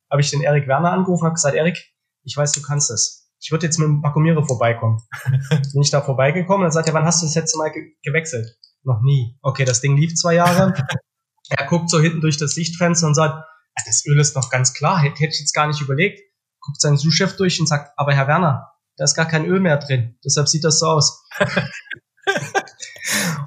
habe 0.09 0.21
ich 0.21 0.29
den 0.29 0.41
Erik 0.41 0.67
Werner 0.67 0.91
angerufen 0.91 1.25
und 1.25 1.33
gesagt, 1.33 1.55
Erik, 1.55 1.77
ich 2.23 2.37
weiß, 2.37 2.51
du 2.53 2.61
kannst 2.61 2.91
es. 2.91 3.31
Ich 3.41 3.51
würde 3.51 3.65
jetzt 3.65 3.77
mit 3.77 3.87
dem 3.87 4.01
Vakuumierer 4.01 4.45
vorbeikommen. 4.45 5.01
Bin 5.49 5.81
ich 5.81 5.91
da 5.91 6.01
vorbeigekommen 6.01 6.59
und 6.59 6.65
dann 6.65 6.71
sagt 6.71 6.87
er, 6.87 6.93
wann 6.93 7.03
hast 7.03 7.21
du 7.21 7.25
das 7.25 7.35
letzte 7.35 7.57
Mal 7.57 7.71
ge 7.71 7.95
gewechselt? 8.03 8.47
Noch 8.83 9.01
nie. 9.01 9.37
Okay, 9.41 9.65
das 9.65 9.81
Ding 9.81 9.97
lief 9.97 10.15
zwei 10.15 10.35
Jahre. 10.35 10.73
er 11.49 11.65
guckt 11.67 11.89
so 11.89 11.99
hinten 11.99 12.21
durch 12.21 12.37
das 12.37 12.51
Sichtfenster 12.51 13.07
und 13.07 13.15
sagt, 13.15 13.43
das 13.85 14.05
Öl 14.05 14.19
ist 14.19 14.35
noch 14.35 14.49
ganz 14.49 14.73
klar, 14.73 14.99
hätte 14.99 15.25
ich 15.25 15.39
jetzt 15.39 15.53
gar 15.53 15.67
nicht 15.67 15.81
überlegt. 15.81 16.21
Guckt 16.61 16.79
seinen 16.79 16.97
Sous-Chef 16.97 17.35
durch 17.35 17.59
und 17.59 17.67
sagt, 17.67 17.91
aber 17.97 18.13
Herr 18.13 18.27
Werner, 18.27 18.72
da 18.97 19.03
ist 19.03 19.15
gar 19.15 19.27
kein 19.27 19.45
Öl 19.45 19.59
mehr 19.59 19.77
drin. 19.77 20.17
Deshalb 20.23 20.47
sieht 20.47 20.63
das 20.63 20.79
so 20.79 20.87
aus. 20.87 21.23
und 21.39 21.47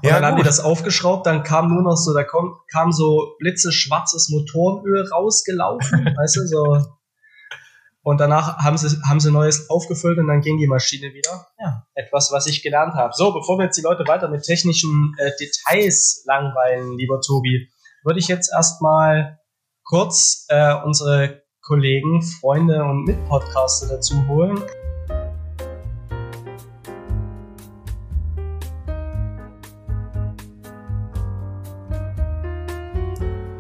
ja, 0.03 0.15
dann 0.15 0.27
haben 0.27 0.37
die 0.37 0.43
das 0.43 0.61
aufgeschraubt, 0.61 1.27
dann 1.27 1.43
kam 1.43 1.73
nur 1.73 1.83
noch 1.83 1.97
so, 1.97 2.15
da 2.15 2.25
kam, 2.25 2.57
kam 2.71 2.93
so 2.93 3.35
blitzeschwarzes 3.39 4.29
Motorenöl 4.31 5.09
rausgelaufen, 5.11 6.05
weißt 6.17 6.37
du, 6.37 6.47
so. 6.47 6.87
Und 8.03 8.19
danach 8.21 8.59
haben 8.59 8.79
sie, 8.79 8.97
haben 9.09 9.19
sie 9.19 9.33
Neues 9.33 9.69
aufgefüllt 9.69 10.19
und 10.19 10.29
dann 10.29 10.41
ging 10.41 10.59
die 10.59 10.69
Maschine 10.69 11.13
wieder. 11.13 11.49
Ja, 11.59 11.87
etwas, 11.95 12.31
was 12.31 12.47
ich 12.47 12.63
gelernt 12.63 12.95
habe. 12.95 13.13
So, 13.15 13.33
bevor 13.33 13.59
wir 13.59 13.65
jetzt 13.65 13.77
die 13.79 13.83
Leute 13.83 14.05
weiter 14.07 14.29
mit 14.29 14.45
technischen 14.45 15.13
äh, 15.19 15.33
Details 15.41 16.23
langweilen, 16.25 16.97
lieber 16.97 17.21
Tobi, 17.21 17.69
würde 18.05 18.21
ich 18.21 18.29
jetzt 18.29 18.53
erstmal 18.53 19.41
kurz 19.83 20.47
äh, 20.49 20.75
unsere 20.85 21.43
Kollegen, 21.63 22.23
Freunde 22.23 22.85
und 22.85 23.05
Mitpodcaster 23.05 23.89
dazu 23.89 24.25
holen. 24.29 24.63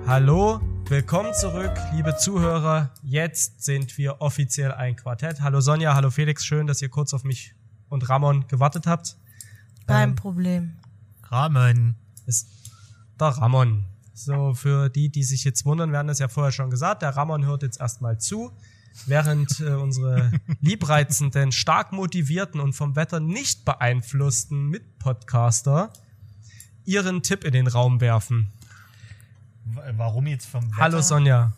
Hallo, 0.07 0.61
Willkommen 0.89 1.35
zurück, 1.35 1.73
liebe 1.95 2.17
Zuhörer. 2.17 2.95
Jetzt 3.03 3.65
sind 3.65 3.99
wir 3.99 4.21
offiziell 4.21 4.71
ein 4.71 4.95
Quartett. 4.95 5.41
Hallo 5.41 5.61
Sonja, 5.61 5.97
hallo 5.97 6.11
Felix, 6.11 6.45
schön, 6.45 6.69
dass 6.69 6.81
ihr 6.81 6.89
kurz 6.89 7.13
auf 7.13 7.25
mich 7.25 7.57
und 7.89 8.09
Ramon 8.09 8.47
gewartet 8.47 8.87
habt. 8.87 9.17
Kein 9.89 10.11
ähm, 10.11 10.15
Problem. 10.15 10.77
Ramon. 11.25 11.97
Ist 12.25 12.49
der 13.19 13.29
Ramon. 13.31 13.85
So, 14.15 14.55
für 14.55 14.89
die, 14.91 15.09
die 15.09 15.25
sich 15.25 15.43
jetzt 15.43 15.65
wundern, 15.65 15.91
wir 15.91 15.99
haben 15.99 16.07
das 16.07 16.21
ja 16.21 16.29
vorher 16.29 16.53
schon 16.53 16.71
gesagt, 16.71 17.03
der 17.03 17.17
Ramon 17.17 17.45
hört 17.45 17.65
jetzt 17.65 17.81
erstmal 17.81 18.21
zu, 18.21 18.53
während 19.07 19.59
äh, 19.59 19.71
unsere 19.71 20.31
liebreizenden, 20.61 21.51
stark 21.51 21.91
motivierten 21.91 22.61
und 22.61 22.75
vom 22.75 22.95
Wetter 22.95 23.19
nicht 23.19 23.65
beeinflussten 23.65 24.69
Mitpodcaster 24.69 25.93
ihren 26.85 27.25
Tipp 27.25 27.43
in 27.43 27.53
den 27.53 27.67
Raum 27.67 28.01
werfen. 28.01 28.53
Warum 29.97 30.27
jetzt 30.27 30.47
vom 30.47 30.65
Wetter? 30.65 30.77
Hallo 30.77 31.01
Sonja. 31.01 31.53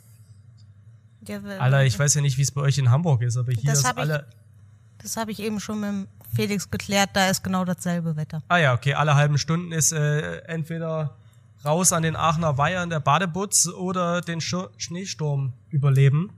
Ja, 1.26 1.40
Alter, 1.58 1.84
ich 1.84 1.98
weiß 1.98 2.14
ja 2.14 2.20
nicht, 2.20 2.38
wie 2.38 2.42
es 2.42 2.50
bei 2.50 2.62
euch 2.62 2.78
in 2.78 2.90
Hamburg 2.90 3.22
ist, 3.22 3.36
aber 3.36 3.52
hier 3.52 3.70
das 3.70 3.80
ist 3.80 3.96
alle. 3.96 4.26
Ich, 4.28 5.02
das 5.02 5.16
habe 5.16 5.30
ich 5.30 5.40
eben 5.40 5.60
schon 5.60 5.80
mit 5.80 6.08
Felix 6.34 6.70
geklärt, 6.70 7.10
da 7.12 7.28
ist 7.28 7.42
genau 7.42 7.64
dasselbe 7.64 8.16
Wetter. 8.16 8.42
Ah 8.48 8.58
ja, 8.58 8.74
okay, 8.74 8.94
alle 8.94 9.14
halben 9.14 9.38
Stunden 9.38 9.72
ist 9.72 9.92
äh, 9.92 10.38
entweder 10.46 11.16
raus 11.64 11.92
an 11.92 12.02
den 12.02 12.16
Aachener 12.16 12.56
Weiher 12.58 12.82
in 12.82 12.90
der 12.90 13.00
Badebutz 13.00 13.66
oder 13.68 14.20
den 14.20 14.40
Sch 14.40 14.54
Schneesturm 14.76 15.52
überleben. 15.70 16.30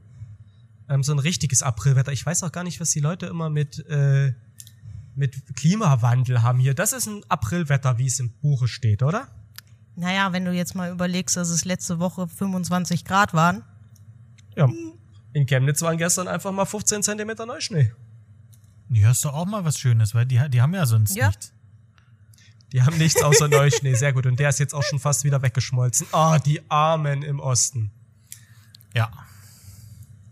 Ähm, 0.88 1.02
so 1.02 1.12
ein 1.12 1.18
richtiges 1.18 1.62
Aprilwetter. 1.62 2.12
Ich 2.12 2.25
weiß 2.25 2.42
auch 2.42 2.52
gar 2.52 2.64
nicht, 2.64 2.80
was 2.80 2.90
die 2.90 3.00
Leute 3.00 3.26
immer 3.26 3.50
mit, 3.50 3.84
äh, 3.88 4.32
mit 5.14 5.56
Klimawandel 5.56 6.42
haben 6.42 6.58
hier. 6.58 6.75
Das 6.75 6.92
ist 6.92 7.06
ein 7.06 7.22
Aprilwetter, 7.28 7.99
wie 7.99 8.06
es 8.06 8.18
im 8.18 8.30
Buche 8.30 8.66
steht, 8.66 9.02
oder? 9.02 9.28
Naja, 10.00 10.33
wenn 10.33 10.47
du 10.47 10.52
jetzt 10.52 10.75
mal 10.75 10.90
überlegst, 10.90 11.37
dass 11.37 11.50
es 11.50 11.66
letzte 11.66 11.99
Woche 11.99 12.26
25 12.26 13.04
Grad 13.04 13.35
waren. 13.35 13.62
Ja. 14.57 14.66
In 15.35 15.45
Chemnitz 15.47 15.83
waren 15.83 15.99
gestern 15.99 16.26
einfach 16.26 16.52
mal 16.52 16.64
15 16.64 17.02
Zentimeter 17.02 17.45
Neuschnee. 17.45 17.92
Ja, 18.88 19.11
ist 19.11 19.25
doch 19.26 19.35
auch 19.35 19.45
mal 19.45 19.62
was 19.66 19.78
Schönes, 19.78 20.14
weil 20.14 20.25
die, 20.25 20.40
die 20.49 20.62
haben 20.62 20.75
ja 20.75 20.87
sonst 20.87 21.14
ja. 21.14 21.26
nichts. 21.26 21.52
Die 22.73 22.83
haben 22.83 22.97
nichts 22.97 23.23
außer 23.23 23.49
Neuschnee, 23.49 23.95
sehr 23.95 24.14
gut. 24.14 24.25
Und 24.25 24.40
der 24.40 24.49
ist 24.49 24.59
jetzt 24.59 24.75
auch 24.75 24.83
schon 24.83 24.99
fast 24.99 25.25
wieder 25.25 25.42
weggeschmolzen. 25.42 26.07
Ah, 26.12 26.37
oh, 26.37 26.38
die 26.38 26.62
Armen 26.71 27.23
im 27.23 27.38
Osten. 27.38 27.90
Ja. 28.95 29.11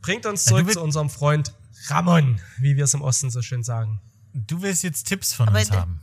Bringt 0.01 0.25
uns 0.25 0.47
zurück 0.47 0.67
ja, 0.69 0.73
zu 0.73 0.83
unserem 0.83 1.11
Freund 1.11 1.53
Ramon, 1.89 2.41
wie 2.59 2.77
wir 2.77 2.85
es 2.85 2.95
im 2.95 3.03
Osten 3.03 3.31
so 3.31 3.43
schön 3.43 3.63
sagen. 3.63 4.01
Du 4.33 4.63
willst 4.63 4.83
jetzt 4.83 5.05
Tipps 5.09 5.35
von 5.35 5.49
Aber 5.49 5.59
uns 5.59 5.71
haben. 5.71 6.01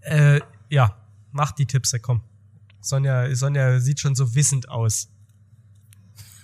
Äh, 0.00 0.40
ja, 0.70 0.96
mach 1.32 1.52
die 1.52 1.66
Tipps, 1.66 1.94
komm. 2.00 2.22
Sonja, 2.80 3.34
Sonja 3.34 3.80
sieht 3.80 4.00
schon 4.00 4.14
so 4.14 4.34
wissend 4.34 4.68
aus. 4.68 5.08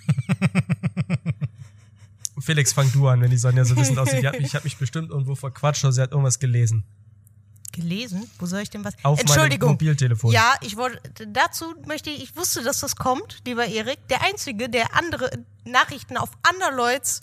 Felix, 2.39 2.73
fang 2.73 2.91
du 2.91 3.07
an, 3.07 3.21
wenn 3.21 3.29
die 3.29 3.37
Sonja 3.37 3.65
so 3.65 3.75
wissend 3.75 3.99
aussieht. 3.99 4.19
Ich 4.19 4.25
habe 4.25 4.39
mich, 4.39 4.55
hab 4.55 4.63
mich 4.63 4.77
bestimmt 4.77 5.09
irgendwo 5.11 5.35
verquatscht 5.35 5.83
oder 5.83 5.91
sie 5.91 6.01
hat 6.01 6.11
irgendwas 6.11 6.39
gelesen. 6.39 6.83
Gelesen? 7.71 8.29
Wo 8.39 8.45
soll 8.45 8.61
ich 8.61 8.69
denn 8.69 8.83
was? 8.83 8.95
Auf 9.03 9.19
Entschuldigung. 9.19 9.71
Mobiltelefon. 9.71 10.31
Ja, 10.31 10.55
ich 10.61 10.75
wollte, 10.77 11.27
dazu 11.27 11.75
möchte 11.85 12.09
ich, 12.09 12.23
ich 12.23 12.35
wusste, 12.35 12.63
dass 12.63 12.79
das 12.79 12.95
kommt, 12.95 13.41
lieber 13.45 13.65
Erik. 13.65 13.99
Der 14.07 14.23
Einzige, 14.23 14.69
der 14.69 14.95
andere 14.95 15.29
Nachrichten 15.65 16.17
auf 16.17 16.31
anderleuts 16.41 17.21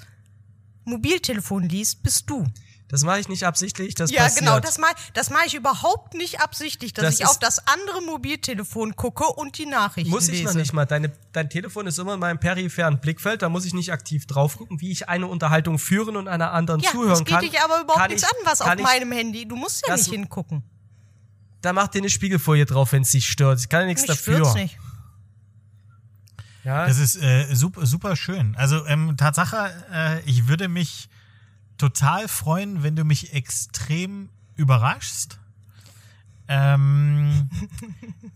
Mobiltelefon 0.84 1.68
liest, 1.68 2.02
bist 2.02 2.30
du. 2.30 2.44
Das 2.88 3.02
mache 3.02 3.18
ich 3.18 3.28
nicht 3.28 3.44
absichtlich, 3.44 3.96
das 3.96 4.12
ja, 4.12 4.22
passiert. 4.22 4.44
Ja, 4.44 4.52
genau, 4.52 4.60
das 4.60 4.78
mache 4.78 4.94
das 5.12 5.30
mach 5.30 5.44
ich 5.44 5.54
überhaupt 5.54 6.14
nicht 6.14 6.40
absichtlich, 6.40 6.92
dass 6.92 7.04
das 7.04 7.20
ich 7.20 7.26
auf 7.26 7.38
das 7.38 7.66
andere 7.66 8.00
Mobiltelefon 8.02 8.94
gucke 8.94 9.24
und 9.24 9.58
die 9.58 9.66
Nachrichten 9.66 10.10
Muss 10.10 10.28
ich 10.28 10.38
lese. 10.38 10.44
noch 10.44 10.54
nicht 10.54 10.72
mal. 10.72 10.86
Deine, 10.86 11.10
dein 11.32 11.50
Telefon 11.50 11.88
ist 11.88 11.98
immer 11.98 12.14
in 12.14 12.20
meinem 12.20 12.38
peripheren 12.38 13.00
Blickfeld, 13.00 13.42
da 13.42 13.48
muss 13.48 13.64
ich 13.64 13.74
nicht 13.74 13.92
aktiv 13.92 14.26
drauf 14.26 14.56
gucken, 14.56 14.80
wie 14.80 14.92
ich 14.92 15.08
eine 15.08 15.26
Unterhaltung 15.26 15.80
führen 15.80 16.16
und 16.16 16.28
einer 16.28 16.52
anderen 16.52 16.80
ja, 16.80 16.90
zuhören 16.90 17.24
kann. 17.24 17.26
Ja, 17.26 17.34
das 17.34 17.40
geht 17.40 17.52
dich 17.54 17.60
aber 17.60 17.80
überhaupt 17.82 18.08
nichts 18.08 18.22
an, 18.22 18.36
was 18.44 18.60
auf 18.60 18.76
meinem 18.76 19.10
Handy. 19.10 19.48
Du 19.48 19.56
musst 19.56 19.84
ja 19.84 19.92
das, 19.92 20.06
nicht 20.06 20.14
hingucken. 20.14 20.62
Da 21.62 21.72
macht 21.72 21.94
dir 21.94 21.98
eine 21.98 22.10
Spiegelfolie 22.10 22.66
drauf, 22.66 22.92
wenn 22.92 23.02
es 23.02 23.10
dich 23.10 23.26
stört. 23.26 23.58
Ich 23.58 23.68
kann 23.68 23.80
ja 23.80 23.86
nichts 23.86 24.02
Mich 24.02 24.10
dafür. 24.10 24.54
Nicht. 24.54 24.78
Ja. 26.62 26.86
Das 26.86 26.98
ist 26.98 27.16
äh, 27.16 27.46
super, 27.52 27.84
super 27.86 28.14
schön. 28.14 28.54
Also 28.56 28.86
ähm, 28.86 29.16
Tatsache, 29.16 29.72
äh, 29.92 30.20
ich 30.28 30.46
würde 30.46 30.68
mich 30.68 31.08
total 31.78 32.28
freuen, 32.28 32.82
wenn 32.82 32.96
du 32.96 33.04
mich 33.04 33.32
extrem 33.32 34.30
überraschst. 34.56 35.38
Ähm, 36.48 37.50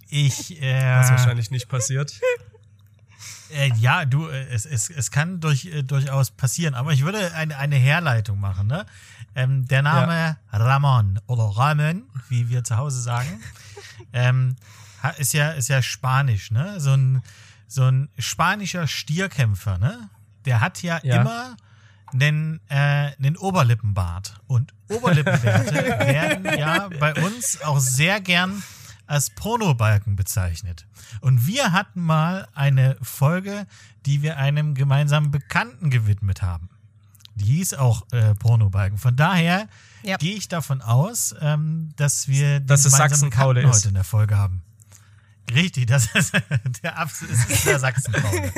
ich. 0.09 0.61
Äh, 0.61 1.00
Was 1.00 1.11
wahrscheinlich 1.11 1.50
nicht 1.50 1.68
passiert. 1.68 2.20
Äh, 3.52 3.73
ja, 3.76 4.04
du, 4.04 4.28
äh, 4.28 4.47
es, 4.49 4.64
es, 4.64 4.90
es 4.90 5.11
kann 5.11 5.40
durch, 5.40 5.66
äh, 5.66 5.82
durchaus 5.82 6.30
passieren, 6.30 6.75
aber 6.75 6.92
ich 6.92 7.04
würde 7.04 7.35
eine, 7.35 7.56
eine 7.56 7.76
Herleitung 7.76 8.38
machen. 8.38 8.66
Ne? 8.66 8.87
Ähm, 9.35 9.66
der 9.66 9.82
Name 9.82 10.37
ja. 10.52 10.59
Ramon 10.59 11.20
oder 11.26 11.44
Ramon, 11.44 12.04
wie 12.28 12.49
wir 12.49 12.64
zu 12.64 12.76
Hause 12.76 13.00
sagen, 13.00 13.40
ähm, 14.12 14.56
ist 15.18 15.32
ja 15.32 15.50
ist 15.50 15.68
ja 15.68 15.82
Spanisch, 15.82 16.50
ne? 16.50 16.78
So 16.78 16.92
ein 16.92 17.23
so 17.66 17.85
ein 17.85 18.09
spanischer 18.18 18.87
Stierkämpfer, 18.87 19.78
ne? 19.78 20.11
Der 20.44 20.61
hat 20.61 20.82
ja, 20.82 21.00
ja. 21.02 21.20
immer 21.20 21.56
einen, 22.12 22.61
äh, 22.69 23.12
einen 23.19 23.37
Oberlippenbart. 23.37 24.40
Und 24.47 24.75
Oberlippenbärte 24.88 25.75
werden 25.75 26.59
ja 26.59 26.88
bei 26.99 27.14
uns 27.14 27.61
auch 27.62 27.79
sehr 27.79 28.21
gern 28.21 28.62
als 29.07 29.31
Pornobalken 29.31 30.14
bezeichnet. 30.14 30.87
Und 31.21 31.47
wir 31.47 31.73
hatten 31.73 32.00
mal 32.00 32.47
eine 32.55 32.97
Folge, 33.02 33.67
die 34.07 34.23
wir 34.23 34.38
einem 34.38 34.75
gemeinsamen 34.75 35.31
Bekannten 35.31 35.90
gewidmet 35.90 36.43
haben. 36.43 36.71
Die 37.35 37.45
hieß 37.45 37.75
auch 37.75 38.07
äh, 38.12 38.35
Pornobalken. 38.35 38.99
Von 38.99 39.17
daher 39.17 39.67
yep. 40.05 40.21
gehe 40.21 40.37
ich 40.37 40.49
davon 40.49 40.81
aus, 40.83 41.35
ähm, 41.40 41.90
dass 41.97 42.29
wir 42.29 42.61
das 42.61 42.83
den 42.83 42.93
gemeinsamen 42.93 43.31
Bekannten 43.31 43.69
heute 43.69 43.88
in 43.88 43.95
der 43.95 44.05
Folge 44.05 44.37
haben. 44.37 44.62
Richtig, 45.52 45.87
das 45.87 46.06
ist 46.14 46.32
der, 46.82 46.99
Abs 46.99 47.23
ist 47.23 47.66
der 47.66 47.78
Sachsen-Paule. 47.78 48.52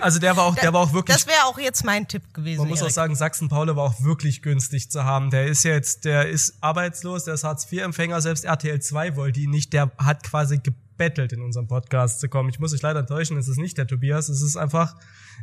Also 0.00 0.18
der 0.18 0.36
war 0.36 0.44
auch, 0.44 0.54
der 0.54 0.72
war 0.72 0.80
auch 0.80 0.92
wirklich. 0.92 1.14
Das 1.14 1.26
wäre 1.26 1.44
auch 1.44 1.58
jetzt 1.58 1.84
mein 1.84 2.08
Tipp 2.08 2.32
gewesen. 2.32 2.60
Man 2.60 2.68
muss 2.68 2.80
Erik. 2.80 2.90
auch 2.90 2.94
sagen, 2.94 3.14
Sachsen-Paule 3.14 3.76
war 3.76 3.84
auch 3.84 4.02
wirklich 4.02 4.42
günstig 4.42 4.90
zu 4.90 5.04
haben. 5.04 5.30
Der 5.30 5.46
ist 5.46 5.64
jetzt, 5.64 6.04
der 6.04 6.28
ist 6.28 6.62
arbeitslos, 6.62 7.24
der 7.24 7.34
ist 7.34 7.44
Hartz-IV-Empfänger, 7.44 8.20
selbst 8.20 8.44
RTL 8.44 8.80
2 8.80 9.16
wollte 9.16 9.40
ihn 9.40 9.50
nicht. 9.50 9.72
Der 9.72 9.90
hat 9.98 10.22
quasi 10.22 10.58
gebettelt, 10.58 11.32
in 11.32 11.42
unserem 11.42 11.68
Podcast 11.68 12.20
zu 12.20 12.28
kommen. 12.28 12.48
Ich 12.48 12.58
muss 12.58 12.72
euch 12.72 12.82
leider 12.82 13.00
enttäuschen, 13.00 13.36
es 13.36 13.48
ist 13.48 13.58
nicht 13.58 13.76
der 13.76 13.86
Tobias, 13.86 14.28
es 14.28 14.40
ist 14.40 14.56
einfach, 14.56 14.96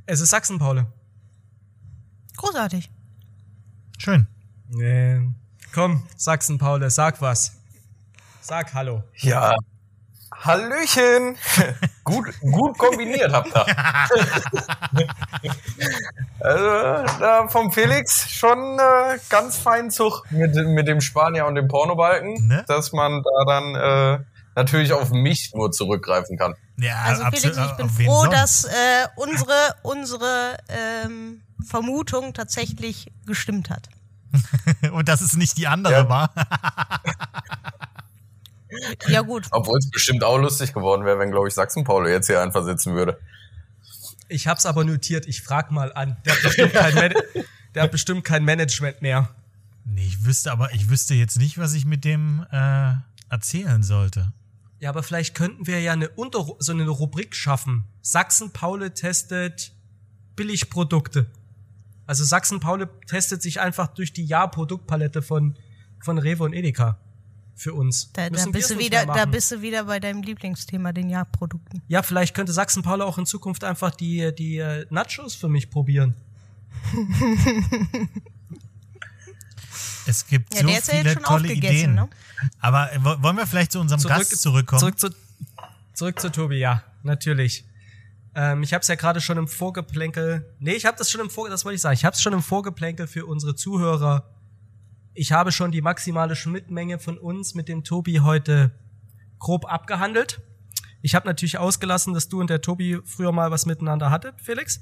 es 0.08 0.19
ist 0.19 0.31
Sachsen-Paule. 0.31 0.88
Großartig. 2.38 2.89
Schön. 3.98 4.27
Nee. 4.67 5.22
Komm, 5.74 6.08
Sachsen-Paule, 6.17 6.89
sag 6.89 7.22
was. 7.22 7.58
Sag 8.41 8.74
Hallo. 8.74 9.03
Ja, 9.17 9.55
Hallöchen! 10.31 11.38
gut, 12.03 12.27
gut 12.41 12.77
kombiniert 12.77 13.31
habt 13.31 13.50
ihr. 13.53 13.65
also, 16.39 17.19
da 17.19 17.48
vom 17.50 17.71
Felix 17.71 18.29
schon 18.29 18.79
äh, 18.79 19.17
ganz 19.29 19.57
fein 19.57 19.91
Zug 19.91 20.24
mit, 20.31 20.55
mit 20.55 20.88
dem 20.88 21.01
Spanier 21.01 21.45
und 21.45 21.55
dem 21.55 21.67
Pornobalken, 21.67 22.48
ne? 22.48 22.63
dass 22.67 22.93
man 22.93 23.21
da 23.24 23.45
dann 23.45 23.75
äh, 23.75 24.24
natürlich 24.55 24.93
auf 24.93 25.12
mich 25.12 25.51
nur 25.53 25.71
zurückgreifen 25.71 26.38
kann. 26.38 26.55
Ja, 26.77 27.01
also 27.03 27.24
Felix, 27.31 27.57
ich 27.57 27.71
bin 27.74 27.89
froh, 27.89 28.25
dass 28.27 28.65
äh, 28.65 28.69
unsere, 29.15 29.75
unsere 29.83 30.57
ähm, 30.69 31.41
Vermutung 31.65 32.33
tatsächlich 32.33 33.12
gestimmt 33.25 33.69
hat. 33.69 33.89
und 34.91 35.09
dass 35.09 35.21
es 35.21 35.36
nicht 35.36 35.57
die 35.57 35.67
andere 35.67 35.93
ja. 35.93 36.09
war. 36.09 36.31
Ja, 39.07 39.21
gut. 39.21 39.48
Obwohl 39.51 39.77
es 39.77 39.89
bestimmt 39.89 40.24
auch 40.24 40.38
lustig 40.38 40.74
geworden 40.74 41.05
wäre, 41.05 41.19
wenn, 41.19 41.31
glaube 41.31 41.48
ich, 41.48 41.53
Sachsen-Paulo 41.53 42.07
jetzt 42.07 42.27
hier 42.27 42.41
einfach 42.41 42.63
sitzen 42.63 42.93
würde. 42.95 43.19
Ich 44.27 44.48
hab's 44.48 44.65
aber 44.65 44.83
notiert, 44.83 45.27
ich 45.27 45.41
frag 45.41 45.71
mal 45.71 45.91
an. 45.93 46.17
Der 46.25 46.33
hat 46.33 46.43
bestimmt 46.43 46.74
kein, 46.74 46.95
Man 46.95 47.13
der 47.75 47.83
hat 47.83 47.91
bestimmt 47.91 48.24
kein 48.24 48.45
Management 48.45 49.01
mehr. 49.01 49.29
Nee, 49.86 50.05
ich 50.05 50.25
wüsste 50.25 50.51
aber, 50.51 50.74
ich 50.74 50.89
wüsste 50.89 51.15
jetzt 51.15 51.38
nicht, 51.38 51.57
was 51.57 51.74
ich 51.74 51.86
mit 51.86 52.05
dem 52.05 52.45
äh, 52.51 52.93
erzählen 53.29 53.81
sollte. 53.81 54.31
Ja, 54.79 54.89
aber 54.89 55.03
vielleicht 55.03 55.36
könnten 55.36 55.67
wir 55.67 55.81
ja 55.81 55.93
eine 55.93 56.09
Unter 56.09 56.45
so 56.59 56.71
eine 56.71 56.88
Rubrik 56.88 57.36
schaffen. 57.36 57.86
Sachsen-Paule 58.01 58.93
testet 58.93 59.74
Billigprodukte. 60.36 61.25
Also 62.05 62.24
Sachsen-Paule 62.24 62.89
testet 63.07 63.41
sich 63.41 63.59
einfach 63.59 63.88
durch 63.88 64.13
die 64.13 64.25
Jahrproduktpalette 64.25 65.21
von, 65.21 65.57
von 66.01 66.17
Rewe 66.17 66.43
und 66.43 66.53
Edeka 66.53 66.98
für 67.60 67.74
uns. 67.74 68.12
Da, 68.13 68.30
da 68.30 68.46
bist, 68.48 68.70
du 68.70 68.80
wieder, 68.80 69.06
da 69.06 69.25
bist 69.25 69.51
du 69.51 69.62
wieder 69.62 69.84
bei 69.84 70.00
deinem 70.00 70.24
Lieblingsthema, 70.24 70.94
den 70.94 71.10
Jagdprodukten. 71.10 71.82
Ja, 71.88 72.01
vielleicht 72.04 72.34
könnte 72.34 72.54
Sachsen-Paul 72.54 73.01
auch 73.01 73.18
in 73.18 73.25
Zukunft 73.25 73.63
einfach 73.63 73.92
die, 73.92 74.34
die 74.34 74.58
äh, 74.58 74.86
Nachos 74.89 75.36
für 75.36 75.50
mich 75.50 75.70
probieren. 75.70 76.16
es 80.06 80.25
gibt 80.28 80.54
ja, 80.54 80.62
so 80.62 80.92
viele 80.92 81.13
ja 81.13 81.20
tolle 81.20 81.51
Ideen. 81.51 81.96
Ne? 81.96 82.08
Aber 82.62 82.89
wollen 83.22 83.36
wir 83.38 83.46
vielleicht 83.46 83.74
zu 83.74 83.80
unserem 83.80 84.00
zurück, 84.00 84.18
Gast 84.18 84.42
zurückkommen? 84.42 84.80
Zurück 84.80 85.00
zu, 85.00 85.10
zurück 85.94 86.20
zu 86.20 86.32
Tobi, 86.32 86.58
ja, 86.58 86.84
natürlich. 87.04 87.66
Ähm, 88.36 88.63
ich 88.63 88.74
habe 88.74 88.82
es 88.82 88.88
ja 88.88 88.96
gerade 88.96 89.20
schon 89.20 89.38
im 89.38 89.48
Vorgeplänkel. 89.48 90.46
Nee, 90.60 90.74
ich 90.74 90.86
habe 90.86 90.98
das 90.98 91.12
schon 91.12 91.22
im 91.22 91.30
Vorgeplänkel, 91.30 91.56
das 91.56 91.66
wollte 91.66 91.75
ich 91.75 91.82
sagen. 91.82 91.94
Ich 91.94 92.06
habe 92.06 92.16
es 92.16 92.22
schon 92.22 92.34
im 92.34 92.42
Vorgeplänkel 92.42 93.08
für 93.08 93.25
unsere 93.25 93.56
Zuhörer. 93.56 94.30
Ich 95.13 95.32
habe 95.32 95.51
schon 95.51 95.72
die 95.72 95.82
maximale 95.82 96.36
Schnittmenge 96.36 97.00
von 97.00 97.18
uns 97.18 97.56
mit 97.56 97.68
dem 97.68 97.84
Tobi 97.84 98.20
heute 98.20 98.72
grob 99.39 99.66
abgehandelt. 99.66 100.42
Ich 101.01 101.16
habe 101.16 101.28
natürlich 101.28 101.58
ausgelassen, 101.58 102.13
dass 102.13 102.28
du 102.30 102.39
und 102.39 102.50
der 102.50 102.62
Tobi 102.62 103.00
früher 103.06 103.32
mal 103.32 103.51
was 103.51 103.66
miteinander 103.66 104.12
hattet, 104.12 104.39
Felix. 104.42 104.82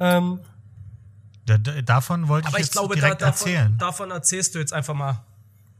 Ähm, 0.00 0.40
Da, 1.46 1.58
da, 1.58 1.82
davon 1.82 2.28
wollte 2.28 2.48
aber 2.48 2.56
ich 2.58 2.62
ich 2.62 2.66
jetzt 2.68 2.72
glaube, 2.72 2.94
da, 2.96 3.00
direkt 3.00 3.22
davon, 3.22 3.48
erzählen. 3.52 3.78
davon 3.78 4.10
erzählst 4.10 4.54
du 4.54 4.58
jetzt 4.58 4.72
einfach 4.72 4.94
mal. 4.94 5.24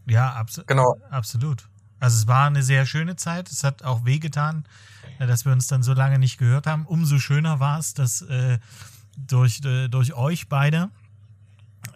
Ja, 0.07 0.33
abso 0.35 0.62
Genau. 0.67 0.97
absolut. 1.11 1.69
Also 2.00 2.19
es 2.19 2.26
war 2.26 2.47
eine 2.47 2.62
sehr 2.62 2.85
schöne 2.87 3.17
Zeit. 3.17 3.50
Es 3.50 3.64
hat 3.64 3.83
auch 3.83 4.05
wehgetan, 4.05 4.64
äh, 5.19 5.26
dass 5.26 5.45
wir 5.45 5.53
uns 5.53 5.67
dann 5.67 5.83
so 5.83 5.95
lange 5.95 6.19
nicht 6.19 6.38
gehört 6.38 6.67
haben. 6.67 6.85
Umso 6.87 7.19
schöner 7.19 7.61
war 7.61 7.79
es, 7.79 7.95
dass 7.95 8.21
äh, 8.23 8.59
durch, 9.17 9.64
äh, 9.64 9.88
durch 9.88 10.12
euch 10.14 10.49
beide 10.49 10.91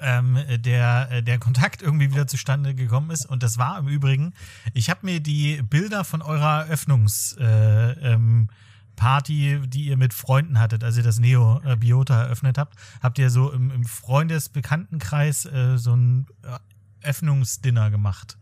ähm, 0.01 0.37
äh, 0.37 0.59
der, 0.59 1.09
äh, 1.11 1.23
der 1.23 1.39
Kontakt 1.39 1.83
irgendwie 1.83 2.11
wieder 2.11 2.27
zustande 2.27 2.75
gekommen 2.75 3.11
ist. 3.11 3.27
Und 3.27 3.43
das 3.43 3.59
war 3.59 3.79
im 3.79 3.89
Übrigen, 3.89 4.33
ich 4.75 4.91
habe 4.91 5.07
mir 5.07 5.21
die 5.21 5.63
Bilder 5.63 6.05
von 6.05 6.23
eurer 6.23 6.67
Eröffnungsparty, 6.67 7.43
äh, 7.43 8.13
ähm, 8.13 8.49
Party, 8.97 9.61
die 9.65 9.85
ihr 9.85 9.97
mit 9.97 10.13
Freunden 10.13 10.59
hattet, 10.59 10.83
als 10.83 10.97
ihr 10.97 11.05
das 11.05 11.21
Neo 11.21 11.61
äh, 11.65 11.77
Biota 11.77 12.25
eröffnet 12.25 12.59
habt, 12.59 12.77
habt 13.01 13.19
ihr 13.19 13.31
so 13.31 13.53
im, 13.53 13.71
im 13.71 13.85
Freundesbekanntenkreis 13.85 15.47
äh, 15.47 15.79
so 15.79 15.95
ein 15.95 16.27
äh, 16.43 17.07
Öffnungsdinner 17.07 17.91
gemacht. 17.91 18.37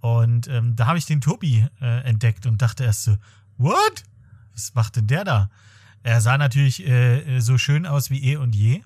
Und 0.00 0.48
ähm, 0.48 0.74
da 0.76 0.86
habe 0.86 0.98
ich 0.98 1.06
den 1.06 1.20
Tobi 1.20 1.64
äh, 1.80 2.00
entdeckt 2.02 2.44
und 2.46 2.60
dachte 2.60 2.84
erst 2.84 3.04
so, 3.04 3.16
what? 3.56 4.02
Was 4.52 4.74
macht 4.74 4.96
denn 4.96 5.06
der 5.06 5.24
da? 5.24 5.50
Er 6.02 6.20
sah 6.20 6.36
natürlich 6.36 6.86
äh, 6.86 7.40
so 7.40 7.56
schön 7.56 7.86
aus 7.86 8.10
wie 8.10 8.22
eh 8.24 8.36
und 8.36 8.54
je. 8.54 8.82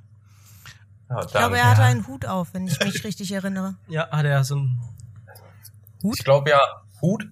Ja, 1.11 1.25
Ich 1.25 1.31
glaube, 1.33 1.57
er 1.59 1.71
hatte 1.71 1.81
Ja. 1.83 1.87
einen 1.89 2.07
Hut 2.07 2.27
auf, 2.27 2.53
wenn 2.55 2.67
ich 2.67 2.79
mich 2.81 3.03
richtig 3.05 3.33
erinnere. 3.33 3.77
Ja, 3.89 4.09
hat 4.11 4.25
er 4.27 4.45
so 4.45 4.57
ein. 4.57 4.79
ich 6.03 6.25
glaube 6.25 6.51
ja, 6.51 6.61
Hut, 7.01 7.27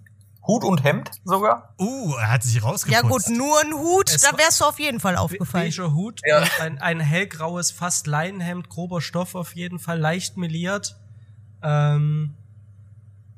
Hut 0.46 0.64
und 0.64 0.82
Hemd 0.84 1.10
sogar. 1.24 1.74
Uh, 1.78 2.14
er 2.14 2.30
hat 2.30 2.42
sich 2.42 2.54
Ja 2.54 2.62
rausgeputzt. 2.62 3.26
gut, 3.28 3.36
nur 3.36 3.60
ein 3.60 3.74
Hut, 3.74 4.10
Es 4.10 4.22
da 4.22 4.36
wärst 4.38 4.60
du 4.60 4.64
auf 4.64 4.78
jeden 4.78 5.00
Fall 5.00 5.16
aufgefallen. 5.16 5.70
Beiger 5.70 5.92
Hut 5.92 6.20
Ja. 6.24 6.38
und 6.42 6.60
ein, 6.60 6.78
ein 6.78 7.00
hellgraues, 7.00 7.70
fast 7.72 8.06
Leinenhemd, 8.06 8.68
grober 8.68 9.00
Stoff 9.00 9.34
auf 9.34 9.54
jeden 9.56 9.78
Fall, 9.78 9.98
leicht 9.98 10.36
meliert. 10.36 10.96
Ähm, 11.62 12.34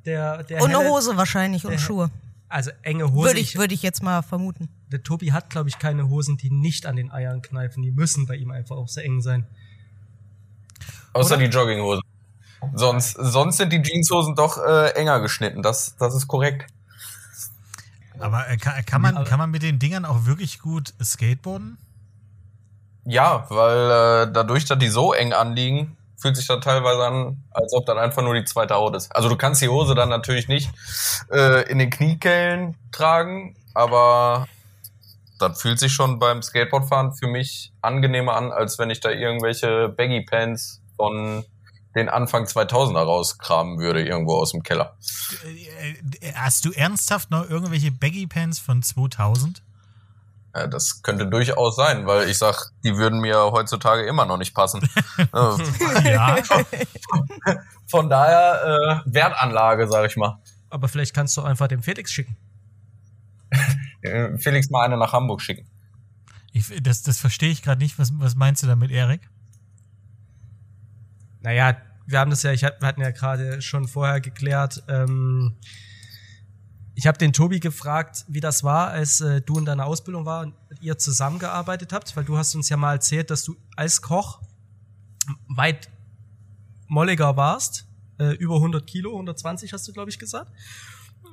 der, 0.04 0.42
der 0.45 0.62
Und 0.62 0.68
eine 0.71 0.78
helle- 0.80 0.90
Hose 0.90 1.16
wahrscheinlich 1.16 1.64
und 1.66 1.78
Schuhe. 1.80 2.11
Also 2.50 2.71
enge 2.83 3.11
Hose. 3.12 3.28
Würde 3.28 3.40
ich, 3.40 3.57
würde 3.59 3.75
ich 3.75 3.83
jetzt 3.83 4.02
mal 4.02 4.23
vermuten. 4.23 4.68
der 4.90 5.02
Tobi 5.02 5.33
hat, 5.33 5.50
glaube 5.50 5.68
ich, 5.68 5.78
keine 5.78 6.09
Hosen, 6.09 6.38
die 6.38 6.50
nicht 6.50 6.87
an 6.87 6.97
den 6.97 7.11
Eiern 7.11 7.42
kneifen. 7.42 7.83
Die 7.83 7.90
müssen 7.90 8.26
bei 8.26 8.37
ihm 8.37 8.50
einfach 8.50 8.76
auch 8.76 8.88
sehr 8.88 9.04
eng 9.04 9.21
sein. 9.21 9.47
Außer 11.12 11.37
Oder? 11.37 11.45
die 11.45 11.50
Jogginghosen. 11.50 12.03
Sonst, 12.75 13.12
sonst 13.12 13.57
sind 13.57 13.73
die 13.73 13.83
Jeanshosen 13.83 14.35
doch 14.35 14.59
äh, 14.59 14.91
enger 14.91 15.21
geschnitten. 15.21 15.62
Das, 15.62 15.97
das 15.97 16.15
ist 16.15 16.27
korrekt. 16.27 16.67
Aber 18.19 18.49
äh, 18.49 18.57
kann, 18.57 18.85
kann, 18.85 19.00
man, 19.00 19.25
kann 19.25 19.38
man 19.38 19.50
mit 19.50 19.62
den 19.62 19.79
Dingern 19.79 20.05
auch 20.05 20.27
wirklich 20.27 20.59
gut 20.59 20.93
skateboarden? 21.03 21.79
Ja, 23.05 23.47
weil 23.49 24.27
äh, 24.27 24.33
dadurch, 24.33 24.65
dass 24.65 24.79
die 24.79 24.88
so 24.88 25.12
eng 25.12 25.33
anliegen, 25.33 25.97
fühlt 26.21 26.37
sich 26.37 26.47
das 26.47 26.61
teilweise 26.61 27.07
an, 27.07 27.45
als 27.53 27.73
ob 27.73 27.87
das 27.87 27.97
einfach 27.97 28.23
nur 28.23 28.35
die 28.35 28.45
zweite 28.45 28.75
Haut 28.75 28.97
ist. 28.97 29.15
Also 29.15 29.29
du 29.29 29.37
kannst 29.37 29.62
die 29.62 29.69
Hose 29.69 29.95
dann 29.95 30.09
natürlich 30.09 30.49
nicht 30.49 30.71
äh, 31.31 31.62
in 31.71 31.79
den 31.79 31.91
Kniekehlen 31.91 32.77
tragen, 32.91 33.57
aber 33.73 34.49
das 35.38 35.62
fühlt 35.62 35.79
sich 35.79 35.93
schon 35.93 36.19
beim 36.19 36.43
Skateboardfahren 36.43 37.15
für 37.15 37.29
mich 37.29 37.73
angenehmer 37.81 38.35
an, 38.35 38.50
als 38.50 38.79
wenn 38.79 38.90
ich 38.90 38.99
da 38.99 39.11
irgendwelche 39.11 39.88
Baggy 39.88 40.23
Pants 40.23 40.83
von 40.99 41.45
den 41.97 42.09
Anfang 42.11 42.45
2000er 42.45 43.03
rauskramen 43.03 43.79
würde, 43.79 44.05
irgendwo 44.05 44.37
aus 44.37 44.53
dem 44.53 44.63
Keller. 44.63 44.97
Äh, 45.81 45.93
äh, 46.27 46.33
Hast 46.35 46.65
du 46.65 46.73
ernsthaft 46.73 47.31
noch 47.31 47.49
irgendwelche 47.49 47.91
Baggy 47.91 48.27
Pants 48.27 48.59
von 48.59 48.83
2000? 48.83 49.63
Ja, 50.55 50.67
das 50.67 51.03
könnte 51.03 51.27
durchaus 51.27 51.77
sein, 51.77 52.07
weil 52.07 52.29
ich 52.29 52.39
sag, 52.39 52.71
die 52.85 52.97
würden 52.97 53.21
mir 53.21 53.37
heutzutage 53.53 54.07
immer 54.07 54.27
noch 54.27 54.37
nicht 54.39 54.55
passen. 54.55 54.87
Äh, 55.19 56.13
Ja. 56.13 56.39
Von 57.87 58.09
daher 58.09 59.03
äh, 59.07 59.13
Wertanlage, 59.13 59.89
sag 59.89 60.09
ich 60.11 60.17
mal. 60.17 60.39
Aber 60.71 60.89
vielleicht 60.89 61.15
kannst 61.15 61.37
du 61.37 61.43
einfach 61.43 61.69
dem 61.69 61.83
Felix 61.83 62.13
schicken. 62.13 62.37
Felix 64.39 64.71
mal 64.71 64.85
eine 64.85 64.97
nach 64.97 65.13
Hamburg 65.13 65.41
schicken. 65.43 65.67
Ich, 66.53 66.73
das, 66.83 67.03
das 67.03 67.19
verstehe 67.19 67.51
ich 67.51 67.63
gerade 67.63 67.83
nicht. 67.83 67.99
Was, 67.99 68.13
was 68.15 68.35
meinst 68.37 68.63
du 68.63 68.67
damit, 68.67 68.91
Erik? 68.91 69.29
Naja, 71.40 71.77
wir 72.07 72.18
haben 72.18 72.31
das 72.31 72.42
ja, 72.42 72.53
ich 72.53 72.64
hab, 72.64 72.81
wir 72.81 72.88
hatten 72.88 73.01
ja 73.01 73.11
gerade 73.11 73.61
schon 73.61 73.87
vorher 73.87 74.20
geklärt. 74.20 74.83
Ähm, 74.88 75.57
ich 76.94 77.07
habe 77.07 77.18
den 77.18 77.33
Tobi 77.33 77.61
gefragt, 77.61 78.24
wie 78.29 78.40
das 78.40 78.64
war, 78.64 78.88
als 78.88 79.20
äh, 79.20 79.40
du 79.40 79.59
in 79.59 79.64
deiner 79.64 79.87
Ausbildung 79.87 80.24
war 80.24 80.42
und 80.42 80.55
ihr 80.81 80.98
zusammengearbeitet 80.98 81.92
habt, 81.92 82.16
weil 82.16 82.24
du 82.24 82.37
hast 82.37 82.55
uns 82.55 82.68
ja 82.68 82.77
mal 82.77 82.94
erzählt, 82.94 83.31
dass 83.31 83.44
du 83.44 83.55
als 83.77 84.03
Koch 84.03 84.40
weit 85.48 85.90
molliger 86.88 87.37
warst, 87.37 87.87
äh, 88.18 88.33
über 88.37 88.57
100 88.57 88.87
Kilo, 88.87 89.12
120 89.12 89.72
hast 89.72 89.87
du 89.87 89.92
glaube 89.92 90.11
ich 90.11 90.18
gesagt. 90.18 90.51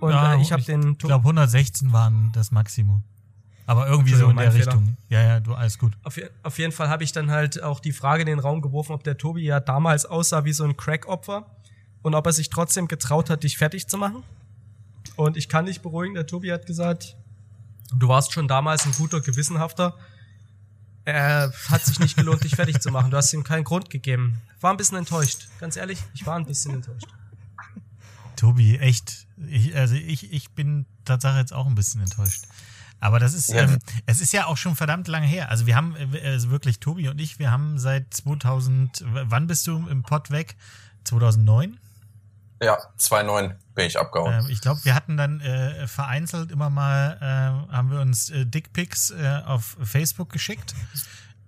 Und 0.01 0.11
Ja, 0.11 0.35
äh, 0.35 0.41
ich 0.41 0.51
habe 0.51 0.61
den 0.61 0.91
Ich 0.91 0.97
glaube, 0.99 1.23
116 1.23 1.91
waren 1.93 2.31
das 2.33 2.51
Maximum. 2.51 3.03
Aber 3.67 3.87
irgendwie 3.87 4.13
so 4.13 4.29
in 4.29 4.37
der 4.37 4.53
Richtung. 4.53 4.95
Ja, 5.09 5.21
ja, 5.21 5.39
du, 5.39 5.53
alles 5.53 5.79
gut. 5.79 5.93
Auf, 6.03 6.19
auf 6.43 6.57
jeden 6.59 6.71
Fall 6.71 6.89
habe 6.89 7.03
ich 7.03 7.11
dann 7.11 7.31
halt 7.31 7.61
auch 7.63 7.79
die 7.79 7.93
Frage 7.93 8.21
in 8.21 8.27
den 8.27 8.39
Raum 8.39 8.61
geworfen, 8.61 8.91
ob 8.93 9.03
der 9.03 9.17
Tobi 9.17 9.43
ja 9.43 9.59
damals 9.59 10.05
aussah 10.05 10.45
wie 10.45 10.53
so 10.53 10.63
ein 10.63 10.77
Crack-Opfer 10.77 11.45
und 12.03 12.13
ob 12.13 12.25
er 12.27 12.33
sich 12.33 12.49
trotzdem 12.49 12.87
getraut 12.87 13.29
hat, 13.29 13.43
dich 13.43 13.57
fertig 13.57 13.87
zu 13.87 13.97
machen. 13.97 14.23
Und 15.15 15.37
ich 15.37 15.49
kann 15.49 15.65
dich 15.65 15.81
beruhigen, 15.81 16.13
der 16.13 16.27
Tobi 16.27 16.51
hat 16.51 16.65
gesagt, 16.65 17.15
du 17.95 18.07
warst 18.07 18.33
schon 18.33 18.47
damals 18.47 18.85
ein 18.85 18.91
guter, 18.91 19.21
gewissenhafter. 19.21 19.95
Er 21.05 21.51
hat 21.69 21.85
sich 21.85 21.99
nicht 21.99 22.17
gelohnt, 22.17 22.43
dich 22.43 22.55
fertig 22.55 22.79
zu 22.81 22.91
machen. 22.91 23.11
Du 23.11 23.17
hast 23.17 23.31
ihm 23.33 23.43
keinen 23.43 23.63
Grund 23.63 23.89
gegeben. 23.89 24.41
War 24.61 24.71
ein 24.71 24.77
bisschen 24.77 24.97
enttäuscht. 24.97 25.47
Ganz 25.59 25.75
ehrlich, 25.75 25.99
ich 26.13 26.25
war 26.25 26.35
ein 26.35 26.45
bisschen 26.45 26.75
enttäuscht. 26.75 27.07
Tobi, 28.35 28.77
echt. 28.77 29.27
Ich, 29.47 29.75
also 29.75 29.95
ich, 29.95 30.31
ich 30.31 30.51
bin 30.51 30.85
Tatsache 31.05 31.39
jetzt 31.39 31.53
auch 31.53 31.67
ein 31.67 31.75
bisschen 31.75 32.01
enttäuscht. 32.01 32.43
Aber 33.05 33.19
das 33.19 33.33
ist, 33.35 33.49
Ja. 33.49 33.61
ähm, 33.63 33.77
es 34.07 34.19
ist 34.19 34.33
ja 34.33 34.47
auch 34.47 34.57
schon 34.57 34.75
verdammt 34.75 35.07
lange 35.07 35.27
her. 35.27 35.49
Also 35.49 35.67
wir 35.67 35.75
haben, 35.75 35.95
äh, 35.95 36.21
also 36.25 36.49
wirklich, 36.49 36.79
Tobi 36.79 37.07
und 37.07 37.21
ich, 37.21 37.37
wir 37.39 37.51
haben 37.51 37.77
seit 37.77 38.11
2000, 38.13 39.01
w- 39.01 39.05
wann 39.25 39.45
bist 39.47 39.67
du 39.67 39.87
im 39.87 40.01
Pott 40.01 40.31
weg? 40.31 40.55
2009? 41.03 41.77
Ja, 42.63 42.77
2,9 42.97 43.53
bin 43.75 43.85
ich 43.85 43.99
abgehauen. 43.99 44.33
Ähm, 44.45 44.49
ich 44.49 44.61
glaube, 44.61 44.79
wir 44.85 44.95
hatten 44.95 45.17
dann 45.17 45.39
äh, 45.41 45.87
vereinzelt 45.87 46.51
immer 46.51 46.69
mal, 46.69 47.17
äh, 47.69 47.73
haben 47.73 47.91
wir 47.91 47.99
uns 47.99 48.29
äh, 48.31 48.45
Dickpics 48.45 49.11
äh, 49.11 49.41
auf 49.45 49.77
Facebook 49.83 50.31
geschickt. 50.31 50.73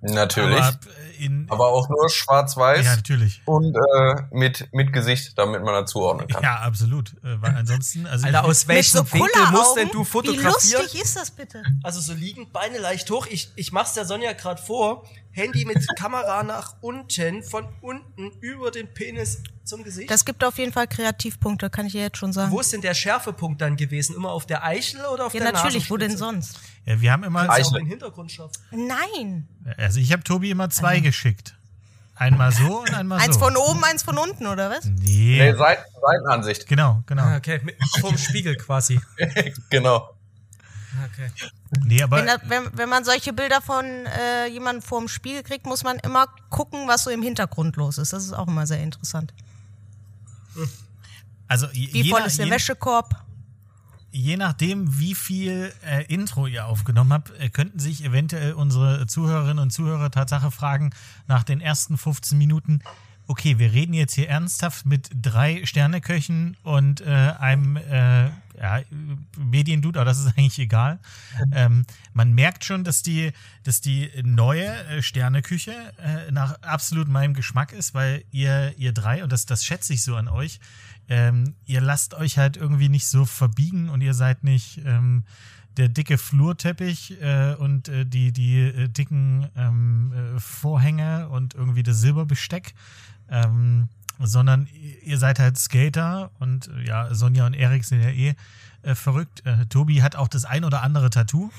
Natürlich. 0.01 0.57
Aber, 0.57 0.67
Aber, 0.67 0.75
äh, 1.19 1.25
in, 1.25 1.49
auch 1.49 1.89
nur 1.89 2.09
schwarz-weiß 2.09 2.85
ja, 2.85 2.95
natürlich. 2.95 3.41
und 3.45 3.75
äh, 3.75 4.15
mit, 4.31 4.71
mit 4.71 4.93
Gesicht, 4.93 5.37
damit 5.37 5.63
man 5.63 5.73
das 5.73 5.91
zuordnen 5.91 6.27
kann. 6.27 6.43
Ja, 6.43 6.59
absolut. 6.59 7.13
Äh, 7.23 7.41
weil 7.41 7.55
ansonsten, 7.55 8.05
also 8.05 8.25
Alter, 8.25 8.45
aus 8.45 8.67
welchem 8.67 8.97
so 8.97 9.13
Winkel 9.13 9.51
musst 9.51 9.77
denn 9.77 9.89
du 9.89 10.01
Wie 10.01 10.05
fotografieren? 10.05 10.81
lustig 10.83 11.01
ist 11.01 11.15
das 11.15 11.31
bitte? 11.31 11.63
Also 11.83 11.99
so 11.99 12.13
liegend, 12.13 12.53
Beine 12.53 12.77
leicht 12.77 13.09
hoch. 13.09 13.27
Ich, 13.27 13.51
ich 13.55 13.71
mach's 13.71 13.93
der 13.93 14.05
Sonja 14.05 14.33
gerade 14.33 14.61
vor. 14.61 15.03
Handy 15.31 15.65
mit 15.65 15.85
Kamera 15.97 16.43
nach 16.43 16.75
unten, 16.81 17.43
von 17.43 17.67
unten 17.81 18.31
über 18.41 18.71
den 18.71 18.93
Penis 18.93 19.43
zum 19.63 19.83
Gesicht. 19.83 20.09
Das 20.09 20.25
gibt 20.25 20.43
auf 20.43 20.57
jeden 20.57 20.71
Fall 20.71 20.87
Kreativpunkte, 20.87 21.69
kann 21.69 21.85
ich 21.85 21.91
dir 21.91 22.01
jetzt 22.01 22.17
schon 22.17 22.33
sagen. 22.33 22.51
Wo 22.51 22.59
ist 22.59 22.73
denn 22.73 22.81
der 22.81 22.93
Schärfepunkt 22.93 23.61
dann 23.61 23.75
gewesen? 23.75 24.15
Immer 24.15 24.31
auf 24.31 24.45
der 24.45 24.63
Eichel 24.63 25.05
oder 25.05 25.27
auf 25.27 25.33
ja, 25.33 25.41
der 25.41 25.51
natürlich, 25.51 25.89
wo 25.91 25.97
denn 25.97 26.17
sonst? 26.17 26.59
Ja, 26.87 27.01
wir 27.01 27.11
haben 27.11 27.23
immer, 27.25 27.49
auch 27.49 27.77
Hintergrund 27.77 28.31
scharf. 28.31 28.53
Nein. 28.71 29.47
also 29.77 29.99
ich 29.99 30.13
habe 30.13 30.23
Tobi 30.23 30.51
immer 30.51 30.69
zwei 30.69 30.99
geschickt. 31.01 31.53
Einmal 32.15 32.51
so 32.51 32.79
und 32.79 32.93
einmal 32.95 33.19
Eins 33.19 33.35
so. 33.35 33.41
von 33.41 33.55
oben, 33.55 33.83
eins 33.83 34.01
von 34.01 34.17
unten, 34.17 34.47
oder 34.47 34.71
was? 34.71 34.85
Nee, 34.85 35.37
Nee, 35.37 35.53
Seiten, 35.53 35.83
Seitenansicht. 36.01 36.65
genau, 36.65 37.03
genau. 37.05 37.23
Ah, 37.23 37.37
okay, 37.37 37.61
mit, 37.63 37.75
vorm 37.99 38.17
Spiegel 38.17 38.55
quasi. 38.55 38.99
genau. 39.69 40.09
Okay. 41.11 41.29
Nee, 41.83 42.01
aber 42.01 42.17
Wenn, 42.17 42.25
das, 42.25 42.39
wenn, 42.45 42.69
wenn 42.75 42.89
man 42.89 43.03
solche 43.03 43.33
Bilder 43.33 43.61
von 43.61 43.85
äh, 43.85 44.47
jemandem 44.47 44.81
vorm 44.81 45.07
Spiegel 45.07 45.43
kriegt, 45.43 45.65
muss 45.67 45.83
man 45.83 45.99
immer 45.99 46.27
gucken, 46.49 46.87
was 46.87 47.03
so 47.03 47.11
im 47.11 47.21
Hintergrund 47.21 47.75
los 47.75 47.97
ist. 47.99 48.13
Das 48.13 48.23
ist 48.23 48.33
auch 48.33 48.47
immer 48.47 48.65
sehr 48.65 48.81
interessant. 48.81 49.33
also 51.47 51.67
je, 51.71 51.93
Wie 51.93 52.01
je, 52.03 52.09
voll 52.09 52.21
ist 52.21 52.39
der 52.39 52.45
je, 52.45 52.51
Wäschekorb? 52.51 53.26
Je 54.17 54.35
nachdem, 54.35 54.99
wie 54.99 55.15
viel 55.15 55.71
äh, 55.85 56.03
Intro 56.05 56.47
ihr 56.47 56.65
aufgenommen 56.65 57.13
habt, 57.13 57.31
äh, 57.39 57.49
könnten 57.49 57.79
sich 57.79 58.03
eventuell 58.03 58.53
unsere 58.53 59.05
Zuhörerinnen 59.05 59.59
und 59.59 59.71
Zuhörer 59.71 60.09
Tatsache 60.09 60.49
fragen 60.49 60.91
nach 61.27 61.43
den 61.43 61.61
ersten 61.61 61.97
15 61.97 62.37
Minuten. 62.37 62.81
Okay, 63.27 63.59
wir 63.59 63.73
reden 63.73 63.93
jetzt 63.93 64.15
hier 64.15 64.29
ernsthaft 64.29 64.85
mit 64.85 65.09
drei 65.13 65.65
Sterneköchen 65.65 66.57
und 66.63 67.01
äh, 67.01 67.33
einem 67.39 67.77
äh, 67.77 68.29
ja, 68.59 68.81
Mediendude, 69.37 69.99
aber 69.99 70.09
das 70.09 70.19
ist 70.19 70.27
eigentlich 70.37 70.59
egal. 70.59 70.99
Ähm, 71.51 71.85
man 72.13 72.33
merkt 72.33 72.65
schon, 72.65 72.83
dass 72.83 73.01
die, 73.01 73.31
dass 73.63 73.81
die 73.81 74.09
neue 74.23 74.65
äh, 74.65 75.01
Sterneküche 75.01 75.73
äh, 75.97 76.31
nach 76.31 76.61
absolut 76.61 77.07
meinem 77.07 77.33
Geschmack 77.33 77.73
ist, 77.73 77.93
weil 77.93 78.23
ihr, 78.31 78.73
ihr 78.77 78.93
drei, 78.93 79.23
und 79.23 79.31
das, 79.31 79.45
das 79.45 79.65
schätze 79.65 79.93
ich 79.93 80.03
so 80.03 80.15
an 80.15 80.27
euch, 80.27 80.59
ähm, 81.09 81.55
ihr 81.65 81.81
lasst 81.81 82.13
euch 82.13 82.37
halt 82.37 82.57
irgendwie 82.57 82.89
nicht 82.89 83.07
so 83.07 83.25
verbiegen 83.25 83.89
und 83.89 84.01
ihr 84.01 84.13
seid 84.13 84.43
nicht 84.43 84.81
ähm, 84.85 85.23
der 85.77 85.89
dicke 85.89 86.17
Flurteppich 86.17 87.21
äh, 87.21 87.53
und 87.53 87.87
äh, 87.87 88.05
die, 88.05 88.31
die 88.31 88.59
äh, 88.59 88.87
dicken 88.89 89.47
ähm, 89.55 90.13
äh, 90.13 90.39
Vorhänge 90.39 91.29
und 91.29 91.53
irgendwie 91.53 91.83
das 91.83 92.01
Silberbesteck. 92.01 92.73
Ähm, 93.29 93.87
sondern 94.19 94.67
ihr 95.03 95.17
seid 95.17 95.39
halt 95.39 95.57
Skater 95.57 96.31
und 96.39 96.69
äh, 96.69 96.87
ja, 96.87 97.13
Sonja 97.13 97.45
und 97.45 97.53
Erik 97.53 97.85
sind 97.85 98.01
ja 98.01 98.09
eh 98.09 98.35
äh, 98.83 98.95
verrückt. 98.95 99.45
Äh, 99.45 99.65
Tobi 99.67 100.01
hat 100.01 100.15
auch 100.15 100.27
das 100.27 100.45
ein 100.45 100.63
oder 100.63 100.81
andere 100.81 101.09
Tattoo. 101.09 101.51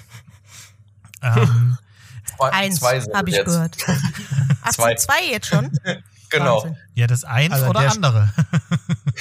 ähm, 1.22 1.78
Eins, 2.38 2.82
habe 2.82 3.30
ich 3.30 3.36
jetzt. 3.36 3.46
gehört. 3.46 3.76
Ach, 4.62 4.70
zwei. 4.70 4.94
zwei 4.94 5.24
jetzt 5.30 5.48
schon? 5.48 5.70
genau. 6.30 6.56
Wahnsinn. 6.62 6.76
Ja, 6.94 7.06
das 7.06 7.24
eins 7.24 7.54
also 7.54 7.68
oder 7.68 7.90
andere. 7.90 8.32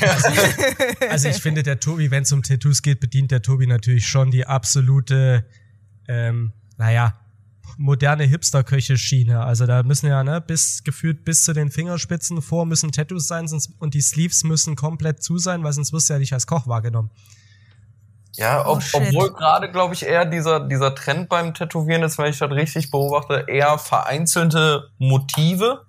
also, 0.02 0.30
also, 1.10 1.30
ich 1.30 1.38
finde, 1.38 1.64
der 1.64 1.80
Tobi, 1.80 2.12
wenn 2.12 2.24
es 2.24 2.32
um 2.32 2.44
Tattoos 2.44 2.82
geht, 2.82 3.00
bedient 3.00 3.32
der 3.32 3.42
Tobi 3.42 3.66
natürlich 3.66 4.08
schon 4.08 4.30
die 4.32 4.46
absolute, 4.46 5.46
ähm, 6.08 6.54
naja, 6.78 7.18
moderne 7.78 8.24
Hipster-Köche-Schiene. 8.24 9.44
Also 9.44 9.66
da 9.66 9.84
müssen 9.84 10.08
ja, 10.08 10.24
ne, 10.24 10.42
bis 10.42 10.84
gefühlt 10.84 11.24
bis 11.24 11.44
zu 11.44 11.54
den 11.54 11.72
Fingerspitzen 11.72 12.42
vor 12.42 12.66
müssen 12.66 12.92
Tattoos 12.92 13.28
sein 13.28 13.48
sonst, 13.48 13.72
und 13.80 13.94
die 13.94 14.02
Sleeves 14.02 14.44
müssen 14.44 14.76
komplett 14.76 15.24
zu 15.24 15.38
sein, 15.38 15.64
weil 15.64 15.74
sonst 15.74 15.94
wirst 15.94 16.10
du 16.10 16.14
ja 16.14 16.20
nicht 16.20 16.34
als 16.34 16.48
Koch 16.48 16.68
wahrgenommen. 16.68 17.12
Ja, 18.34 18.68
ob, 18.68 18.84
oh, 18.94 18.98
obwohl 18.98 19.34
gerade, 19.34 19.72
glaube 19.72 19.96
ich, 19.96 20.06
eher 20.06 20.26
dieser, 20.26 20.60
dieser 20.60 20.94
Trend 20.94 21.28
beim 21.28 21.54
Tätowieren 21.54 22.04
ist, 22.04 22.18
wenn 22.18 22.30
ich 22.30 22.38
das 22.38 22.52
richtig 22.52 22.92
beobachte, 22.92 23.46
eher 23.48 23.80
vereinzelte 23.80 24.90
Motive, 25.00 25.86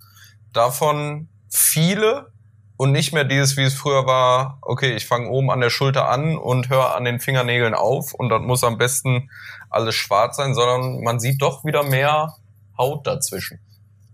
davon 0.55 1.29
viele 1.51 2.33
und 2.79 2.93
nicht 2.93 3.13
mehr 3.13 3.25
dieses, 3.25 3.57
wie 3.57 3.65
es 3.65 3.75
früher 3.75 4.07
war, 4.07 4.59
okay, 4.63 4.95
ich 4.95 5.07
fange 5.07 5.29
oben 5.29 5.51
an 5.51 5.61
der 5.61 5.69
Schulter 5.69 6.09
an 6.09 6.39
und 6.39 6.71
höre 6.71 6.95
an 6.95 7.05
den 7.05 7.21
Fingernägeln 7.21 7.75
auf 7.75 8.15
und 8.15 8.31
dann 8.31 8.45
muss 8.45 8.65
am 8.65 8.79
besten 8.79 9.31
alles 9.71 9.95
schwarz 9.95 10.37
sein, 10.37 10.55
sondern 10.55 11.03
man 11.03 11.21
sieht 11.21 11.41
doch 11.43 11.65
wieder 11.65 11.83
mehr 11.83 12.35
Haut 12.77 13.07
dazwischen. 13.07 13.59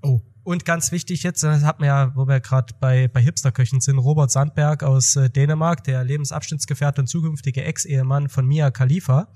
Oh. 0.03 0.21
Und 0.43 0.67
ganz 0.67 0.93
wichtig 0.93 1.23
jetzt, 1.23 1.43
das 1.43 1.63
hat 1.63 1.81
man 1.81 1.87
ja, 1.87 2.13
wo 2.15 2.29
wir 2.29 2.39
gerade 2.41 2.75
bei, 2.79 3.09
bei 3.09 3.23
Hipsterköchen 3.23 3.81
sind, 3.81 3.99
Robert 3.99 4.31
Sandberg 4.31 4.83
aus 4.83 5.17
äh, 5.17 5.31
Dänemark, 5.31 5.85
der 5.85 6.05
Lebensabschnittsgefährte 6.05 7.01
und 7.01 7.07
zukünftige 7.07 7.65
Ex-Ehemann 7.65 8.29
von 8.29 8.47
Mia 8.47 8.71
Khalifa. 8.71 9.29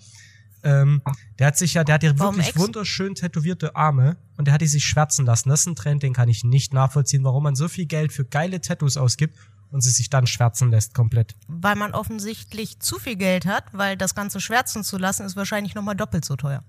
Ähm, 0.62 1.00
der 1.38 1.46
hat 1.46 1.57
sich 1.57 1.74
ja, 1.74 1.85
der 1.85 1.94
hat 1.94 2.02
ja 2.02 2.18
wirklich 2.18 2.48
Ex? 2.48 2.59
wunderschön 2.59 3.14
tätowierte 3.14 3.74
Arme 3.74 4.18
und 4.37 4.46
der 4.46 4.54
hat 4.54 4.61
die 4.61 4.66
sich 4.66 4.85
schwärzen 4.85 5.24
lassen. 5.24 5.48
Das 5.48 5.61
ist 5.61 5.66
ein 5.66 5.76
Trend, 5.76 6.02
den 6.02 6.12
kann 6.12 6.28
ich 6.28 6.44
nicht 6.44 6.74
nachvollziehen, 6.74 7.24
warum 7.24 7.44
man 7.44 7.54
so 7.54 7.68
viel 7.68 7.87
Geld 7.87 8.12
für 8.12 8.26
geile 8.26 8.61
Tattoos 8.61 8.98
ausgibt 8.98 9.35
und 9.70 9.83
sie 9.83 9.90
sich 9.90 10.11
dann 10.11 10.26
schwärzen 10.26 10.70
lässt 10.70 10.94
komplett. 10.94 11.35
Weil 11.46 11.76
man 11.76 11.92
offensichtlich 11.92 12.81
zu 12.81 12.98
viel 12.98 13.16
Geld 13.16 13.46
hat, 13.46 13.64
weil 13.72 13.96
das 13.96 14.14
Ganze 14.14 14.40
schwärzen 14.40 14.85
zu 14.85 14.98
lassen 14.98 15.26
ist 15.26 15.37
wahrscheinlich 15.37 15.74
nochmal 15.74 15.96
doppelt 15.96 16.24
so 16.24 16.37
teuer. 16.37 16.64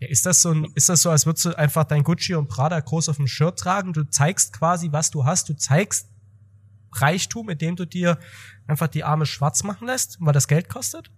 Ja, 0.00 0.08
ist 0.08 0.26
das 0.26 0.42
so 0.42 0.50
ein, 0.50 0.66
ist 0.74 0.88
das 0.88 1.02
so, 1.02 1.10
als 1.10 1.26
würdest 1.26 1.44
du 1.44 1.56
einfach 1.56 1.84
dein 1.84 2.02
Gucci 2.02 2.34
und 2.34 2.48
Prada 2.48 2.78
groß 2.80 3.08
auf 3.08 3.16
dem 3.16 3.28
Shirt 3.28 3.58
tragen? 3.58 3.92
Du 3.92 4.02
zeigst 4.04 4.52
quasi, 4.52 4.90
was 4.90 5.10
du 5.10 5.24
hast. 5.24 5.48
Du 5.48 5.54
zeigst 5.54 6.08
Reichtum, 6.94 7.48
indem 7.48 7.76
du 7.76 7.86
dir 7.86 8.18
einfach 8.66 8.88
die 8.88 9.04
Arme 9.04 9.26
schwarz 9.26 9.62
machen 9.62 9.86
lässt, 9.86 10.18
weil 10.20 10.32
das 10.32 10.48
Geld 10.48 10.68
kostet? 10.68 11.10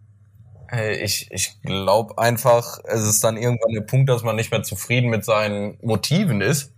Ich, 0.73 1.31
ich 1.31 1.61
glaube 1.63 2.19
einfach, 2.19 2.79
es 2.85 3.05
ist 3.05 3.23
dann 3.23 3.37
irgendwann 3.37 3.73
der 3.73 3.83
Punkt, 3.83 4.09
dass 4.09 4.23
man 4.23 4.37
nicht 4.37 4.51
mehr 4.51 4.63
zufrieden 4.63 5.09
mit 5.09 5.25
seinen 5.25 5.79
Motiven 5.83 6.41
ist. 6.41 6.73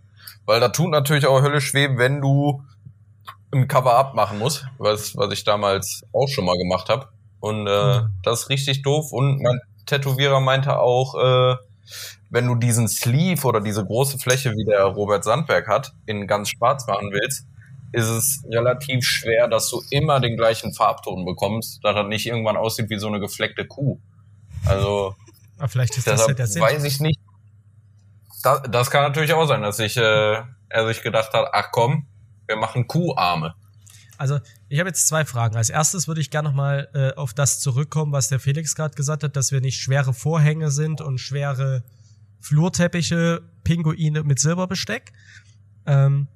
Weil 0.44 0.60
da 0.60 0.68
tut 0.68 0.90
natürlich 0.90 1.26
auch 1.26 1.42
Hölle 1.42 1.60
schwer, 1.60 1.98
wenn 1.98 2.20
du 2.20 2.62
ein 3.52 3.68
Cover-up 3.68 4.14
machen 4.14 4.38
musst, 4.38 4.66
was, 4.78 5.16
was 5.16 5.32
ich 5.32 5.44
damals 5.44 6.04
auch 6.12 6.28
schon 6.28 6.44
mal 6.44 6.56
gemacht 6.56 6.88
habe. 6.88 7.08
Und 7.40 7.66
äh, 7.66 8.00
mhm. 8.00 8.08
das 8.22 8.42
ist 8.42 8.48
richtig 8.48 8.82
doof. 8.82 9.12
Und 9.12 9.40
mein 9.40 9.60
Tätowierer 9.86 10.40
meinte 10.40 10.78
auch, 10.78 11.14
äh, 11.14 11.56
wenn 12.30 12.46
du 12.46 12.56
diesen 12.56 12.88
Sleeve 12.88 13.46
oder 13.46 13.60
diese 13.60 13.84
große 13.84 14.18
Fläche, 14.18 14.52
wie 14.52 14.64
der 14.64 14.84
Robert 14.84 15.24
Sandberg 15.24 15.68
hat, 15.68 15.92
in 16.06 16.26
ganz 16.26 16.50
schwarz 16.50 16.86
machen 16.86 17.10
willst, 17.12 17.46
ist 17.92 18.08
es 18.08 18.42
relativ 18.50 19.04
schwer, 19.04 19.48
dass 19.48 19.70
du 19.70 19.82
immer 19.90 20.20
den 20.20 20.36
gleichen 20.36 20.74
Farbton 20.74 21.24
bekommst, 21.24 21.84
dass 21.84 21.94
das 21.94 22.06
nicht 22.06 22.26
irgendwann 22.26 22.56
aussieht 22.56 22.90
wie 22.90 22.98
so 22.98 23.06
eine 23.06 23.20
gefleckte 23.20 23.66
Kuh. 23.66 23.98
Also, 24.64 25.14
Aber 25.58 25.68
vielleicht 25.68 25.96
ist 25.96 26.06
das 26.06 26.26
ja 26.26 26.34
der 26.34 26.46
Sinn. 26.46 26.62
weiß 26.62 26.84
ich 26.84 27.00
nicht. 27.00 27.20
Das, 28.42 28.62
das 28.68 28.90
kann 28.90 29.02
natürlich 29.02 29.32
auch 29.32 29.46
sein, 29.46 29.62
dass 29.62 29.78
ich, 29.78 29.96
äh, 29.96 30.42
er 30.68 30.86
sich 30.86 31.02
gedacht 31.02 31.32
hat, 31.32 31.48
ach 31.52 31.68
komm, 31.70 32.06
wir 32.46 32.56
machen 32.56 32.86
Kuharme. 32.86 33.54
Also, 34.18 34.40
ich 34.68 34.78
habe 34.78 34.88
jetzt 34.88 35.08
zwei 35.08 35.24
Fragen. 35.24 35.56
Als 35.56 35.68
erstes 35.68 36.08
würde 36.08 36.20
ich 36.20 36.30
gerne 36.30 36.48
nochmal 36.48 36.88
äh, 36.94 37.14
auf 37.14 37.34
das 37.34 37.60
zurückkommen, 37.60 38.12
was 38.12 38.28
der 38.28 38.40
Felix 38.40 38.74
gerade 38.74 38.94
gesagt 38.94 39.22
hat, 39.22 39.36
dass 39.36 39.52
wir 39.52 39.60
nicht 39.60 39.80
schwere 39.80 40.14
Vorhänge 40.14 40.70
sind 40.70 41.00
und 41.00 41.18
schwere 41.18 41.84
Flurteppiche, 42.40 43.42
Pinguine 43.62 44.22
mit 44.22 44.38
Silberbesteck. 44.38 45.12
Ähm, 45.84 46.28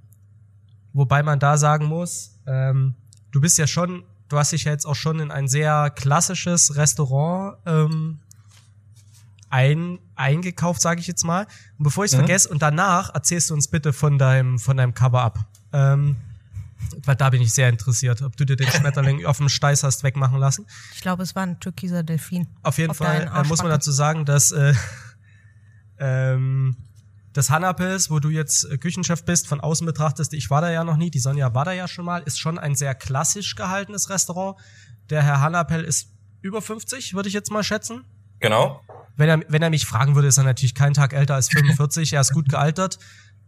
Wobei 0.92 1.22
man 1.22 1.38
da 1.38 1.56
sagen 1.56 1.86
muss, 1.86 2.38
ähm, 2.46 2.94
du 3.30 3.40
bist 3.40 3.58
ja 3.58 3.66
schon, 3.66 4.04
du 4.28 4.38
hast 4.38 4.52
dich 4.52 4.64
ja 4.64 4.72
jetzt 4.72 4.86
auch 4.86 4.94
schon 4.96 5.20
in 5.20 5.30
ein 5.30 5.46
sehr 5.46 5.90
klassisches 5.90 6.76
Restaurant 6.76 7.58
ähm, 7.66 8.20
ein, 9.50 9.98
eingekauft, 10.16 10.80
sage 10.80 11.00
ich 11.00 11.06
jetzt 11.06 11.24
mal. 11.24 11.46
Und 11.78 11.84
bevor 11.84 12.04
ich 12.04 12.10
es 12.10 12.16
mhm. 12.16 12.22
vergesse, 12.22 12.48
und 12.48 12.62
danach 12.62 13.14
erzählst 13.14 13.50
du 13.50 13.54
uns 13.54 13.68
bitte 13.68 13.92
von 13.92 14.18
deinem, 14.18 14.58
von 14.58 14.76
deinem 14.76 14.94
Cover-Up. 14.94 15.38
Ähm, 15.72 16.16
weil 17.04 17.16
da 17.16 17.30
bin 17.30 17.42
ich 17.42 17.52
sehr 17.52 17.68
interessiert, 17.68 18.22
ob 18.22 18.36
du 18.36 18.44
dir 18.44 18.56
den 18.56 18.68
Schmetterling 18.68 19.24
auf 19.26 19.38
dem 19.38 19.48
Steiß 19.48 19.82
hast 19.82 20.02
wegmachen 20.02 20.38
lassen. 20.38 20.66
Ich 20.94 21.00
glaube, 21.00 21.22
es 21.22 21.34
war 21.34 21.42
ein 21.44 21.60
türkiser 21.60 22.02
Delfin. 22.02 22.46
Auf 22.62 22.78
jeden 22.78 22.90
auf 22.90 22.96
Fall 22.96 23.30
äh, 23.34 23.44
muss 23.46 23.62
man 23.62 23.70
dazu 23.70 23.92
sagen, 23.92 24.24
dass 24.24 24.52
äh, 24.52 24.74
ähm, 25.98 26.76
das 27.32 27.50
Hannapels, 27.50 28.10
wo 28.10 28.18
du 28.18 28.30
jetzt 28.30 28.64
äh, 28.64 28.78
Küchenchef 28.78 29.24
bist, 29.24 29.46
von 29.46 29.60
außen 29.60 29.86
betrachtest, 29.86 30.34
ich 30.34 30.50
war 30.50 30.60
da 30.60 30.70
ja 30.70 30.84
noch 30.84 30.96
nie, 30.96 31.10
die 31.10 31.20
Sonja 31.20 31.54
war 31.54 31.64
da 31.64 31.72
ja 31.72 31.86
schon 31.86 32.04
mal, 32.04 32.22
ist 32.24 32.38
schon 32.38 32.58
ein 32.58 32.74
sehr 32.74 32.94
klassisch 32.94 33.54
gehaltenes 33.54 34.10
Restaurant. 34.10 34.58
Der 35.10 35.22
Herr 35.22 35.40
Hannapel 35.40 35.84
ist 35.84 36.08
über 36.42 36.62
50, 36.62 37.14
würde 37.14 37.28
ich 37.28 37.34
jetzt 37.34 37.50
mal 37.50 37.62
schätzen. 37.62 38.04
Genau. 38.40 38.82
Wenn 39.16 39.28
er, 39.28 39.44
wenn 39.48 39.62
er 39.62 39.70
mich 39.70 39.86
fragen 39.86 40.14
würde, 40.14 40.28
ist 40.28 40.38
er 40.38 40.44
natürlich 40.44 40.74
keinen 40.74 40.94
Tag 40.94 41.12
älter 41.12 41.34
als 41.34 41.50
45, 41.50 42.14
er 42.14 42.22
ist 42.22 42.32
gut 42.32 42.48
gealtert. 42.48 42.98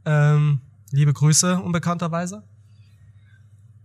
Ähm, 0.04 0.60
liebe 0.92 1.12
Grüße, 1.12 1.60
unbekannterweise. 1.60 2.44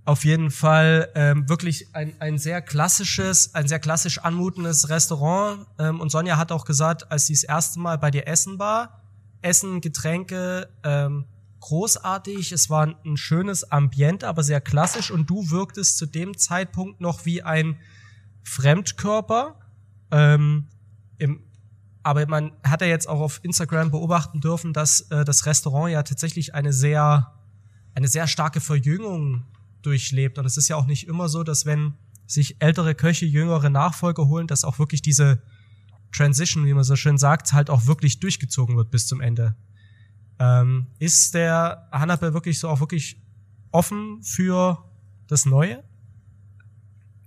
Auf 0.06 0.24
jeden 0.24 0.52
Fall 0.52 1.12
ähm, 1.16 1.50
wirklich 1.50 1.94
ein, 1.94 2.14
ein 2.20 2.38
sehr 2.38 2.62
klassisches, 2.62 3.54
ein 3.56 3.68
sehr 3.68 3.80
klassisch 3.80 4.20
anmutendes 4.20 4.88
Restaurant. 4.88 5.66
Ähm, 5.80 6.00
und 6.00 6.12
Sonja 6.12 6.38
hat 6.38 6.52
auch 6.52 6.64
gesagt, 6.64 7.12
als 7.12 7.26
sie 7.26 7.34
das 7.34 7.44
erste 7.44 7.80
Mal 7.80 7.98
bei 7.98 8.12
dir 8.12 8.26
essen 8.26 8.58
war, 8.58 9.02
Essen, 9.42 9.82
Getränke, 9.82 10.70
ähm, 10.84 11.26
großartig. 11.60 12.52
Es 12.52 12.70
war 12.70 12.96
ein 13.04 13.18
schönes 13.18 13.72
Ambiente, 13.72 14.28
aber 14.28 14.44
sehr 14.44 14.62
klassisch. 14.62 15.12
Und 15.12 15.30
du 15.30 15.50
wirktest 15.50 15.98
zu 15.98 16.06
dem 16.06 16.38
Zeitpunkt 16.38 17.02
noch 17.02 17.26
wie 17.26 17.44
ein 17.44 17.78
Fremdkörper. 18.44 19.60
Ähm, 20.12 20.68
im, 21.18 21.44
aber 22.08 22.26
man 22.26 22.54
hat 22.64 22.80
ja 22.80 22.88
jetzt 22.88 23.10
auch 23.10 23.20
auf 23.20 23.42
Instagram 23.44 23.92
beobachten 23.92 24.40
dürfen, 24.40 24.72
dass 24.72 25.02
äh, 25.12 25.26
das 25.26 25.46
Restaurant 25.46 25.92
ja 25.92 26.04
tatsächlich 26.04 26.56
eine 26.56 26.72
sehr, 26.72 27.34
eine 27.96 28.08
sehr 28.08 28.28
starke 28.28 28.62
Verjüngung 28.62 29.44
durchlebt. 29.82 30.40
Und 30.40 30.46
es 30.46 30.56
ist 30.56 30.70
ja 30.70 30.78
auch 30.78 30.86
nicht 30.86 31.06
immer 31.06 31.28
so, 31.28 31.44
dass 31.44 31.66
wenn 31.66 31.96
sich 32.26 32.56
ältere 32.60 32.96
Köche 32.96 33.26
jüngere 33.26 33.70
Nachfolger 33.70 34.26
holen, 34.30 34.48
dass 34.48 34.64
auch 34.64 34.80
wirklich 34.80 35.02
diese 35.02 35.42
Transition, 36.14 36.66
wie 36.66 36.74
man 36.74 36.86
so 36.86 36.96
schön 36.96 37.18
sagt, 37.18 37.52
halt 37.52 37.70
auch 37.70 37.88
wirklich 37.88 38.22
durchgezogen 38.22 38.78
wird 38.78 38.90
bis 38.90 39.06
zum 39.06 39.20
Ende. 39.20 39.58
Ähm, 40.40 40.88
ist 41.00 41.34
der 41.34 41.90
Hannibal 41.92 42.34
wirklich 42.34 42.58
so 42.58 42.70
auch 42.70 42.80
wirklich 42.80 43.22
offen 43.72 44.24
für 44.24 44.82
das 45.28 45.46
Neue? 45.46 45.84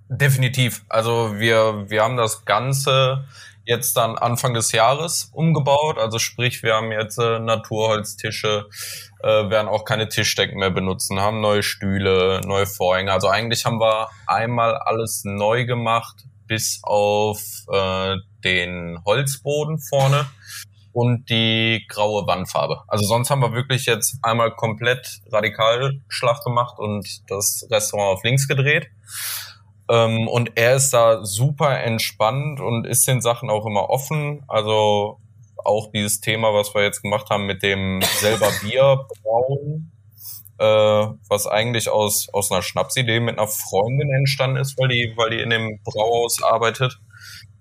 Definitiv. 0.08 0.86
Also 0.88 1.34
wir, 1.38 1.84
wir 1.90 2.02
haben 2.02 2.16
das 2.16 2.46
Ganze 2.46 3.26
jetzt 3.70 3.96
dann 3.96 4.18
Anfang 4.18 4.52
des 4.52 4.72
Jahres 4.72 5.30
umgebaut. 5.32 5.96
Also 5.96 6.18
sprich, 6.18 6.62
wir 6.64 6.74
haben 6.74 6.90
jetzt 6.90 7.18
äh, 7.18 7.38
Naturholztische, 7.38 8.68
äh, 9.22 9.28
werden 9.48 9.68
auch 9.68 9.84
keine 9.84 10.08
Tischdecken 10.08 10.58
mehr 10.58 10.72
benutzen, 10.72 11.20
haben 11.20 11.40
neue 11.40 11.62
Stühle, 11.62 12.40
neue 12.44 12.66
Vorhänge. 12.66 13.12
Also 13.12 13.28
eigentlich 13.28 13.64
haben 13.64 13.80
wir 13.80 14.08
einmal 14.26 14.74
alles 14.76 15.22
neu 15.24 15.66
gemacht, 15.66 16.24
bis 16.48 16.80
auf 16.82 17.40
äh, 17.72 18.16
den 18.42 18.98
Holzboden 19.06 19.78
vorne 19.78 20.26
und 20.92 21.30
die 21.30 21.86
graue 21.88 22.26
Wandfarbe. 22.26 22.82
Also 22.88 23.06
sonst 23.06 23.30
haben 23.30 23.40
wir 23.40 23.52
wirklich 23.52 23.86
jetzt 23.86 24.18
einmal 24.22 24.50
komplett 24.50 25.20
radikal 25.30 26.00
Schlag 26.08 26.42
gemacht 26.42 26.76
und 26.78 27.06
das 27.30 27.68
Restaurant 27.70 28.18
auf 28.18 28.24
links 28.24 28.48
gedreht. 28.48 28.88
Ähm, 29.90 30.28
und 30.28 30.52
er 30.54 30.76
ist 30.76 30.92
da 30.92 31.24
super 31.24 31.80
entspannt 31.80 32.60
und 32.60 32.86
ist 32.86 33.08
den 33.08 33.20
Sachen 33.20 33.50
auch 33.50 33.66
immer 33.66 33.90
offen. 33.90 34.44
Also 34.46 35.18
auch 35.64 35.90
dieses 35.90 36.20
Thema, 36.20 36.54
was 36.54 36.74
wir 36.74 36.82
jetzt 36.84 37.02
gemacht 37.02 37.28
haben 37.28 37.46
mit 37.46 37.64
dem 37.64 38.00
selber 38.20 38.50
Bier 38.62 39.04
brauen, 39.22 39.90
äh, 40.58 40.64
was 41.28 41.48
eigentlich 41.48 41.88
aus, 41.88 42.28
aus 42.32 42.52
einer 42.52 42.62
Schnapsidee 42.62 43.18
mit 43.18 43.36
einer 43.38 43.48
Freundin 43.48 44.12
entstanden 44.12 44.58
ist, 44.58 44.78
weil 44.78 44.88
die, 44.88 45.12
weil 45.16 45.30
die 45.30 45.40
in 45.40 45.50
dem 45.50 45.80
Brauhaus 45.84 46.40
arbeitet. 46.40 46.96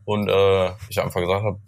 Und 0.06 0.30
äh, 0.30 0.70
ich 0.90 1.02
einfach 1.02 1.22
gesagt 1.22 1.44
habe, 1.44 1.60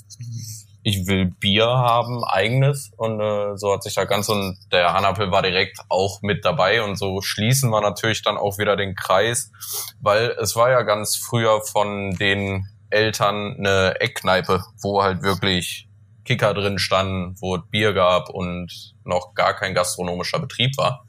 ich 0.84 1.08
will 1.08 1.26
Bier 1.26 1.68
haben, 1.68 2.24
eigenes. 2.24 2.92
Und 2.98 3.20
äh, 3.20 3.58
so 3.58 3.74
hat 3.74 3.84
sich 3.84 3.94
da 3.94 4.06
ganz 4.06 4.30
und 4.30 4.58
der 4.72 4.94
Hannapel 4.94 5.32
war 5.32 5.42
direkt 5.42 5.80
auch 5.90 6.22
mit 6.22 6.44
dabei. 6.44 6.84
Und 6.84 6.98
so 6.98 7.22
schließen 7.22 7.70
wir 7.70 7.82
natürlich 7.82 8.24
dann 8.24 8.38
auch 8.38 8.58
wieder 8.58 8.76
den 8.76 8.96
Kreis, 8.96 9.52
weil 10.00 10.36
es 10.40 10.56
war 10.56 10.70
ja 10.72 10.82
ganz 10.82 11.16
früher 11.16 11.62
von 11.62 12.16
den 12.16 12.68
Eltern 12.90 13.56
eine 13.58 14.00
Eckkneipe, 14.00 14.64
wo 14.82 15.04
halt 15.04 15.22
wirklich 15.22 15.88
Kicker 16.26 16.54
drin 16.54 16.78
standen, 16.78 17.36
wo 17.40 17.56
es 17.56 17.62
Bier 17.70 17.94
gab 17.94 18.30
und 18.30 18.96
noch 19.04 19.34
gar 19.34 19.56
kein 19.56 19.74
gastronomischer 19.74 20.40
Betrieb 20.40 20.78
war. 20.78 21.06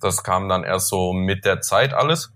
Das 0.00 0.24
kam 0.24 0.48
dann 0.48 0.64
erst 0.64 0.88
so 0.88 1.12
mit 1.12 1.44
der 1.44 1.60
Zeit 1.60 1.94
alles. 1.94 2.32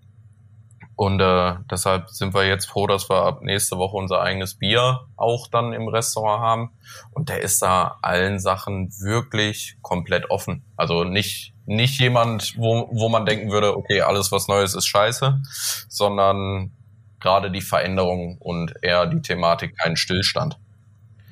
Und 0.96 1.20
äh, 1.20 1.56
deshalb 1.70 2.08
sind 2.08 2.32
wir 2.32 2.46
jetzt 2.46 2.70
froh, 2.70 2.86
dass 2.86 3.10
wir 3.10 3.22
ab 3.22 3.42
nächste 3.42 3.76
Woche 3.76 3.98
unser 3.98 4.22
eigenes 4.22 4.54
Bier 4.54 5.00
auch 5.16 5.46
dann 5.46 5.74
im 5.74 5.88
Restaurant 5.88 6.42
haben. 6.42 6.70
Und 7.10 7.28
der 7.28 7.42
ist 7.42 7.60
da 7.60 7.98
allen 8.00 8.40
Sachen 8.40 8.90
wirklich 8.98 9.76
komplett 9.82 10.30
offen. 10.30 10.64
Also 10.74 11.04
nicht, 11.04 11.52
nicht 11.66 12.00
jemand, 12.00 12.56
wo, 12.56 12.88
wo 12.90 13.10
man 13.10 13.26
denken 13.26 13.50
würde, 13.50 13.76
okay, 13.76 14.00
alles 14.00 14.32
was 14.32 14.48
Neues 14.48 14.74
ist 14.74 14.86
scheiße, 14.86 15.42
sondern 15.88 16.72
gerade 17.20 17.50
die 17.50 17.60
Veränderung 17.60 18.38
und 18.38 18.72
eher 18.80 19.04
die 19.04 19.20
Thematik 19.20 19.76
kein 19.76 19.96
Stillstand. 19.96 20.58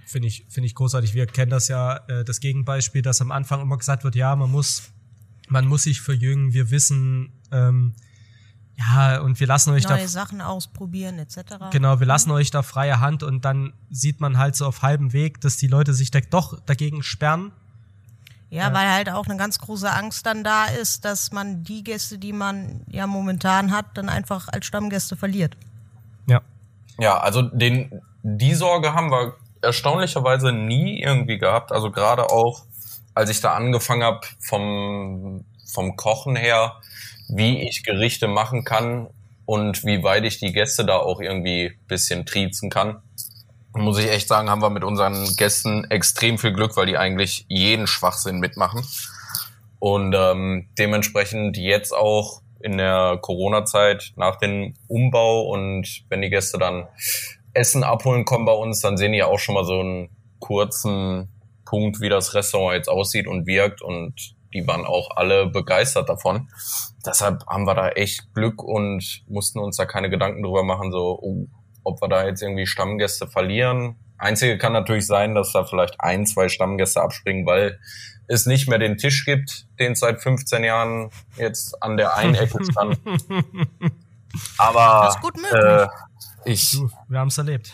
Finde 0.05 0.29
ich, 0.29 0.45
finde 0.51 0.67
ich 0.67 0.75
großartig. 0.75 1.15
Wir 1.15 1.27
kennen 1.27 1.51
das 1.51 1.69
ja, 1.69 2.01
äh, 2.09 2.23
das 2.23 2.41
Gegenbeispiel, 2.41 3.01
dass 3.01 3.23
am 3.23 3.33
Anfang 3.33 3.63
immer 3.63 3.79
gesagt 3.79 4.05
wird, 4.05 4.15
ja, 4.15 4.37
man 4.37 4.51
muss, 4.51 4.91
man 5.49 5.67
muss 5.67 5.85
sich 5.85 6.03
verjüngen. 6.03 6.53
Wir 6.53 6.71
wissen, 6.71 7.33
ähm, 7.51 7.95
ja, 8.77 9.21
und 9.21 9.39
wir 9.39 9.47
lassen 9.47 9.71
euch 9.71 9.85
Neue 9.85 10.01
da 10.01 10.09
Sachen 10.09 10.41
ausprobieren, 10.41 11.19
etc. 11.19 11.71
Genau, 11.71 12.01
wir 12.01 12.07
lassen 12.07 12.31
euch 12.31 12.51
da 12.51 12.63
freie 12.63 13.01
Hand 13.01 13.23
und 13.23 13.45
dann 13.45 13.73
sieht 13.91 14.21
man 14.21 14.37
halt 14.39 14.57
so 14.57 14.67
auf 14.67 14.83
halbem 14.83 15.13
Weg, 15.13 15.41
dass 15.41 15.57
die 15.57 15.69
Leute 15.69 15.95
sich 15.95 16.11
da 16.11 16.21
doch 16.21 16.59
dagegen 16.67 17.03
sperren. 17.03 17.53
Ja, 18.51 18.73
weil 18.73 18.89
halt 18.89 19.11
auch 19.11 19.27
eine 19.27 19.37
ganz 19.37 19.59
große 19.59 19.91
Angst 19.91 20.27
dann 20.27 20.45
da 20.45 20.67
ist, 20.67 21.05
dass 21.05 21.33
man 21.33 21.65
die 21.65 21.83
Gäste, 21.83 22.19
die 22.19 22.33
man 22.33 22.85
ja 22.89 23.09
momentan 23.09 23.73
hat, 23.73 23.87
dann 23.95 24.09
einfach 24.09 24.47
als 24.49 24.67
Stammgäste 24.67 25.17
verliert. 25.17 25.57
Ja. 26.29 26.41
Ja, 27.01 27.19
also 27.19 27.43
den, 27.43 28.01
die 28.23 28.55
Sorge 28.55 28.95
haben 28.95 29.11
wir 29.11 29.35
erstaunlicherweise 29.61 30.53
nie 30.53 31.03
irgendwie 31.03 31.39
gehabt. 31.39 31.73
Also 31.73 31.91
gerade 31.91 32.31
auch, 32.31 32.65
als 33.15 33.31
ich 33.31 33.41
da 33.41 33.55
angefangen 33.55 34.05
habe 34.05 34.21
vom, 34.39 35.45
vom 35.73 35.97
Kochen 35.97 36.37
her, 36.37 36.77
wie 37.29 37.63
ich 37.63 37.85
Gerichte 37.85 38.29
machen 38.29 38.65
kann 38.65 39.09
und 39.47 39.85
wie 39.85 40.03
weit 40.03 40.25
ich 40.25 40.39
die 40.39 40.53
Gäste 40.53 40.85
da 40.85 40.97
auch 40.97 41.21
irgendwie 41.21 41.73
bisschen 41.89 42.27
triezen 42.27 42.71
kann. 42.71 43.03
Muss 43.73 43.99
ich 43.99 44.09
echt 44.09 44.29
sagen, 44.29 44.51
haben 44.51 44.63
wir 44.63 44.71
mit 44.71 44.85
unseren 44.85 45.35
Gästen 45.37 45.85
extrem 45.91 46.39
viel 46.39 46.53
Glück, 46.53 46.77
weil 46.77 46.87
die 46.87 46.97
eigentlich 46.97 47.45
jeden 47.49 47.87
Schwachsinn 47.87 48.39
mitmachen. 48.39 48.85
Und 49.81 50.15
ähm, 50.17 50.69
dementsprechend 50.79 51.57
jetzt 51.57 51.93
auch 51.93 52.41
in 52.61 52.79
der 52.79 53.19
Corona-Zeit 53.21 54.13
nach 54.17 54.37
dem 54.37 54.75
Umbau 54.89 55.43
und 55.43 56.05
wenn 56.09 56.23
die 56.23 56.31
Gäste 56.31 56.57
dann 56.57 56.87
Essen 57.53 57.85
abholen 57.85 58.25
kommen 58.25 58.47
bei 58.47 58.53
uns, 58.53 58.81
dann 58.81 58.97
sehen 58.97 59.13
die 59.13 59.23
auch 59.23 59.39
schon 59.39 59.55
mal 59.55 59.67
so 59.67 59.81
einen 59.81 60.09
kurzen 60.39 61.29
Punkt, 61.65 62.01
wie 62.01 62.09
das 62.09 62.35
Restaurant 62.35 62.77
jetzt 62.77 62.89
aussieht 62.89 63.27
und 63.27 63.47
wirkt 63.47 63.83
und 63.83 64.34
die 64.55 64.67
waren 64.67 64.87
auch 64.87 65.11
alle 65.17 65.47
begeistert 65.47 66.09
davon. 66.09 66.49
Deshalb 67.05 67.45
haben 67.47 67.67
wir 67.67 67.75
da 67.75 67.89
echt 67.91 68.33
Glück 68.33 68.63
und 68.63 69.23
mussten 69.29 69.59
uns 69.59 69.77
da 69.77 69.85
keine 69.85 70.09
Gedanken 70.09 70.43
drüber 70.43 70.63
machen, 70.63 70.91
so, 70.93 71.19
oh, 71.21 71.47
ob 71.83 72.01
wir 72.01 72.09
da 72.09 72.25
jetzt 72.27 72.41
irgendwie 72.43 72.67
Stammgäste 72.67 73.27
verlieren. 73.27 73.97
Einzige 74.17 74.57
kann 74.57 74.73
natürlich 74.73 75.07
sein, 75.07 75.35
dass 75.35 75.53
da 75.53 75.65
vielleicht 75.65 76.01
ein, 76.01 76.25
zwei 76.25 76.49
Stammgäste 76.49 77.03
abspringen, 77.03 77.45
weil 77.45 77.79
es 78.27 78.47
nicht 78.47 78.69
mehr 78.69 78.79
den 78.79 78.97
Tisch 78.97 79.27
gibt, 79.27 79.67
den 79.79 79.93
es 79.93 80.01
seit 80.01 80.23
15 80.23 80.65
Jahren 80.65 81.11
jetzt 81.37 81.83
an 81.83 81.99
der 81.99 82.17
einen 82.17 82.35
Ecke 82.35 82.65
stand. 82.65 82.99
Aber 84.59 85.03
Das 85.07 85.17
ist 85.17 85.21
gut 85.23 85.37
möglich. 85.37 85.63
äh, 85.63 85.89
ich, 86.51 86.71
Du, 86.73 86.91
wir 87.09 87.19
haben 87.19 87.29
es 87.29 87.39
erlebt. 87.39 87.73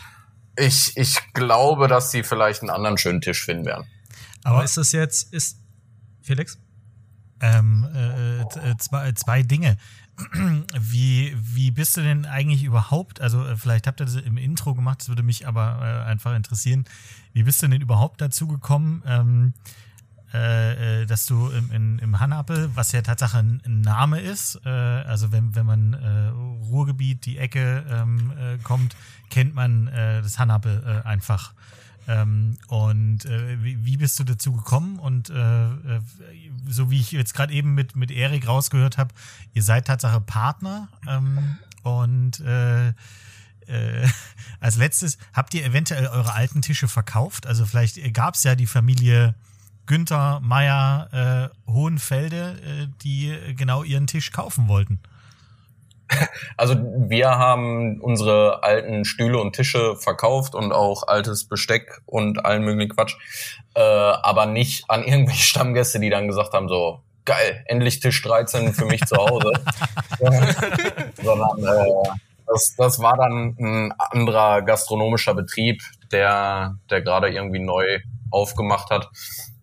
ich, 0.57 0.95
ich 0.97 1.33
glaube, 1.33 1.87
dass 1.87 2.11
sie 2.11 2.23
vielleicht 2.23 2.61
einen 2.61 2.69
anderen 2.69 2.97
schönen 2.97 3.21
Tisch 3.21 3.43
finden 3.43 3.65
werden. 3.65 3.87
Aber 4.43 4.55
Aber 4.57 4.63
ist 4.65 4.77
das 4.77 4.91
jetzt, 4.91 5.33
ist, 5.33 5.57
Felix? 6.21 6.59
Ähm, 7.41 7.87
äh, 7.93 8.41
äh, 8.41 8.77
zwei, 8.77 9.11
zwei 9.13 9.41
Dinge. 9.43 9.77
Wie, 10.79 11.35
wie 11.35 11.71
bist 11.71 11.97
du 11.97 12.01
denn 12.01 12.25
eigentlich 12.25 12.63
überhaupt, 12.63 13.21
also 13.21 13.43
äh, 13.43 13.57
vielleicht 13.57 13.87
habt 13.87 14.01
ihr 14.01 14.05
das 14.05 14.15
im 14.15 14.37
Intro 14.37 14.75
gemacht, 14.75 14.99
das 15.01 15.09
würde 15.09 15.23
mich 15.23 15.47
aber 15.47 15.79
äh, 15.81 16.09
einfach 16.09 16.35
interessieren, 16.35 16.85
wie 17.33 17.41
bist 17.41 17.63
du 17.63 17.67
denn 17.67 17.81
überhaupt 17.81 18.21
dazu 18.21 18.45
gekommen, 18.47 19.01
ähm, 19.07 19.53
äh, 20.33 21.01
äh, 21.01 21.05
dass 21.05 21.25
du 21.25 21.49
im, 21.49 21.71
in, 21.71 21.99
im 21.99 22.19
Hanape, 22.19 22.69
was 22.73 22.91
ja 22.93 23.01
Tatsache 23.01 23.39
ein, 23.39 23.61
Name 23.65 24.19
ist, 24.19 24.61
äh, 24.65 24.69
also 24.69 25.31
wenn, 25.31 25.55
wenn 25.55 25.65
man 25.65 25.93
äh, 25.93 26.27
Ruhrgebiet, 26.69 27.25
die 27.25 27.37
Ecke 27.37 27.83
ähm, 27.89 28.31
äh, 28.39 28.57
kommt, 28.59 28.95
kennt 29.29 29.55
man 29.55 29.87
äh, 29.87 30.21
das 30.21 30.39
Hanape 30.39 31.03
äh, 31.03 31.07
einfach. 31.07 31.53
Ähm, 32.07 32.57
und 32.67 33.25
äh, 33.25 33.63
wie, 33.63 33.85
wie 33.85 33.97
bist 33.97 34.19
du 34.19 34.23
dazu 34.23 34.53
gekommen? 34.53 34.99
Und 34.99 35.29
äh, 35.29 35.65
äh, 35.65 36.01
so 36.67 36.91
wie 36.91 36.99
ich 36.99 37.11
jetzt 37.11 37.33
gerade 37.33 37.53
eben 37.53 37.73
mit, 37.73 37.95
mit 37.95 38.11
Erik 38.11 38.47
rausgehört 38.47 38.97
habe, 38.97 39.13
ihr 39.53 39.63
seid 39.63 39.85
Tatsache 39.85 40.21
Partner. 40.21 40.89
Ähm, 41.07 41.57
und 41.83 42.39
äh, 42.41 42.89
äh, 42.89 42.93
als 44.59 44.77
letztes, 44.77 45.17
habt 45.33 45.53
ihr 45.53 45.65
eventuell 45.65 46.07
eure 46.07 46.33
alten 46.33 46.61
Tische 46.61 46.87
verkauft? 46.87 47.47
Also 47.47 47.65
vielleicht 47.65 48.13
gab 48.13 48.35
es 48.35 48.43
ja 48.43 48.55
die 48.55 48.67
Familie 48.67 49.35
Günther, 49.85 50.39
Meier, 50.41 51.51
äh, 51.67 51.71
Hohenfelde, 51.71 52.59
äh, 52.61 52.87
die 53.03 53.55
genau 53.55 53.83
ihren 53.83 54.07
Tisch 54.07 54.31
kaufen 54.31 54.67
wollten. 54.67 54.99
Also 56.57 56.75
wir 56.75 57.29
haben 57.39 57.99
unsere 58.01 58.63
alten 58.63 59.05
Stühle 59.05 59.39
und 59.39 59.53
Tische 59.53 59.95
verkauft 59.95 60.53
und 60.53 60.71
auch 60.71 61.07
altes 61.07 61.45
Besteck 61.45 62.01
und 62.05 62.45
allen 62.45 62.63
möglichen 62.63 62.95
Quatsch, 62.95 63.15
äh, 63.75 63.81
aber 63.81 64.45
nicht 64.45 64.89
an 64.89 65.03
irgendwelche 65.03 65.43
Stammgäste, 65.43 65.99
die 65.99 66.09
dann 66.09 66.27
gesagt 66.27 66.53
haben 66.53 66.67
so 66.67 66.99
geil, 67.25 67.63
endlich 67.67 67.99
Tisch 67.99 68.21
13 68.21 68.73
für 68.73 68.85
mich 68.85 69.01
zu 69.05 69.15
Hause, 69.15 69.53
sondern 71.23 71.63
äh, 71.63 72.09
das, 72.47 72.75
das 72.75 72.99
war 72.99 73.17
dann 73.17 73.55
ein 73.59 73.93
anderer 73.97 74.61
gastronomischer 74.61 75.33
Betrieb, 75.33 75.81
der 76.11 76.75
der 76.89 77.01
gerade 77.01 77.29
irgendwie 77.29 77.59
neu 77.59 77.99
aufgemacht 78.29 78.89
hat. 78.89 79.09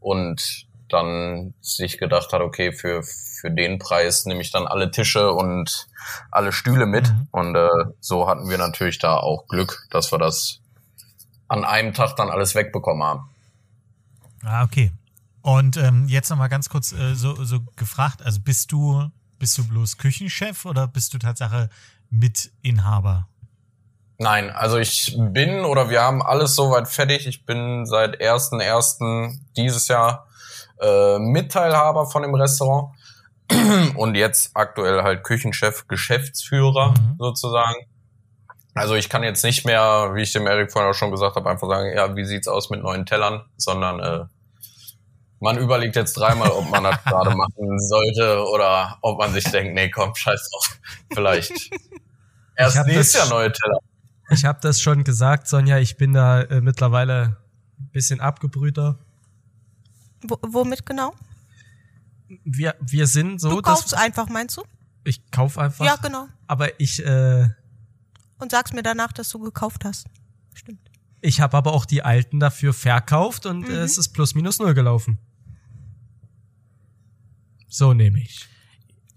Und 0.01 0.68
dann 0.89 1.55
sich 1.61 1.99
gedacht 1.99 2.33
hat, 2.33 2.41
okay, 2.41 2.73
für, 2.73 3.03
für 3.03 3.51
den 3.51 3.79
Preis 3.79 4.27
nehme 4.27 4.41
ich 4.41 4.51
dann 4.51 4.67
alle 4.67 4.91
Tische 4.91 5.33
und 5.33 5.89
alle 6.31 6.53
Stühle 6.53 6.87
mit. 6.87 7.09
Mhm. 7.09 7.29
Und 7.31 7.55
äh, 7.57 7.69
so 8.01 8.29
hatten 8.29 8.49
wir 8.49 8.59
natürlich 8.59 8.99
da 8.99 9.17
auch 9.17 9.47
Glück, 9.49 9.87
dass 9.91 10.13
wir 10.13 10.19
das 10.19 10.61
an 11.49 11.65
einem 11.65 11.95
Tag 11.95 12.17
dann 12.17 12.31
alles 12.31 12.55
wegbekommen 12.55 13.03
haben. 13.03 13.31
Ah, 14.45 14.65
okay. 14.65 14.93
Und 15.43 15.77
ähm, 15.77 16.07
jetzt 16.09 16.31
nochmal 16.31 16.49
ganz 16.49 16.69
kurz 16.69 16.93
äh, 16.93 17.15
so, 17.15 17.43
so 17.45 17.61
gefragt, 17.77 18.23
also 18.23 18.41
bist 18.41 18.71
du, 18.73 19.11
bist 19.39 19.57
du 19.57 19.67
bloß 19.67 19.97
Küchenchef 19.97 20.65
oder 20.65 20.87
bist 20.87 21.15
du 21.15 21.19
Tatsache 21.19 21.71
Mitinhaber? 22.11 23.29
Nein, 24.19 24.51
also 24.51 24.79
ich 24.79 25.17
bin 25.17 25.65
oder 25.65 25.91
wir 25.91 26.03
haben 26.03 26.23
alles 26.23 26.57
soweit 26.57 26.89
fertig. 26.89 27.27
Ich 27.27 27.47
bin 27.47 27.87
seit 27.87 28.21
1.1. 28.21 29.39
dieses 29.57 29.87
Jahr 29.87 30.28
äh, 30.81 31.19
Mitteilhaber 31.19 32.07
von 32.07 32.23
dem 32.23 32.35
Restaurant 32.35 32.95
und 33.97 34.15
jetzt 34.15 34.51
aktuell 34.55 35.03
halt 35.03 35.25
Küchenchef, 35.25 35.87
Geschäftsführer 35.89 36.91
Mhm. 36.91 37.17
sozusagen. 37.19 37.77
Also 38.75 38.95
ich 38.95 39.09
kann 39.09 39.23
jetzt 39.23 39.43
nicht 39.43 39.65
mehr, 39.65 40.11
wie 40.15 40.23
ich 40.23 40.33
dem 40.33 40.47
Erik 40.47 40.71
vorhin 40.71 40.91
auch 40.91 40.95
schon 40.95 41.11
gesagt 41.11 41.35
habe, 41.37 41.51
einfach 41.51 41.69
sagen, 41.69 41.93
ja, 41.97 42.15
wie 42.15 42.25
sieht's 42.25 42.47
aus 42.47 42.71
mit 42.71 42.83
neuen 42.83 43.07
Tellern, 43.07 43.43
sondern 43.57 44.01
äh, 44.01 44.25
man 45.41 45.57
überlegt 45.59 45.97
jetzt 45.97 46.15
dreimal, 46.15 46.51
ob 46.51 46.71
man 46.71 46.85
das 46.85 47.03
gerade 47.05 47.35
machen 47.35 47.79
sollte 47.81 48.45
oder 48.53 48.99
ob 49.03 49.19
man 49.19 49.33
sich 49.33 49.45
denkt, 49.45 49.75
nee, 49.75 49.91
komm, 49.91 50.15
scheiß 50.15 50.51
drauf, 50.51 50.79
vielleicht. 51.13 51.53
Erst 52.57 52.87
nächstes 52.87 53.15
Jahr 53.15 53.29
neue 53.29 53.53
Teller. 53.53 53.79
Ich 54.31 54.45
habe 54.45 54.59
das 54.61 54.81
schon 54.81 55.05
gesagt, 55.05 55.49
Sonja, 55.49 55.79
ich 55.79 55.97
bin 55.97 56.13
da 56.13 56.43
äh, 56.43 56.61
mittlerweile 56.61 57.37
ein 57.79 57.91
bisschen 57.93 58.21
abgebrühter. 58.21 58.99
Wo, 60.23 60.37
womit 60.43 60.85
genau? 60.87 61.15
Wir, 62.45 62.75
wir 62.81 63.07
sind 63.07 63.41
so, 63.41 63.51
Du 63.51 63.63
kaufst 63.63 63.95
einfach, 63.95 64.29
meinst 64.29 64.57
du? 64.57 64.63
ich 65.05 65.31
kauf 65.31 65.57
einfach. 65.59 65.85
Ja, 65.87 65.97
genau. 65.97 66.29
Aber 66.47 66.79
ich, 66.81 67.05
äh, 67.05 67.49
und 68.39 68.51
sagst 68.51 68.75
mir 68.75 68.83
danach, 68.83 69.13
dass 69.13 69.31
du 69.31 69.39
gekauft 69.39 69.85
hast. 69.85 70.07
Stimmt. 70.55 70.81
Ich 71.21 71.41
habe 71.41 71.57
aber 71.57 71.73
auch 71.73 71.85
die 71.87 72.03
alten 72.03 72.39
dafür 72.41 72.73
verkauft 72.75 73.47
und 73.47 73.61
Mhm. 73.61 73.71
äh, 73.71 73.79
es 73.79 73.97
ist 73.99 74.11
plus 74.11 74.35
minus 74.35 74.59
null 74.59 74.75
gelaufen. 74.75 75.19
So 77.69 77.93
nehme 77.95 78.21
ich. 78.21 78.47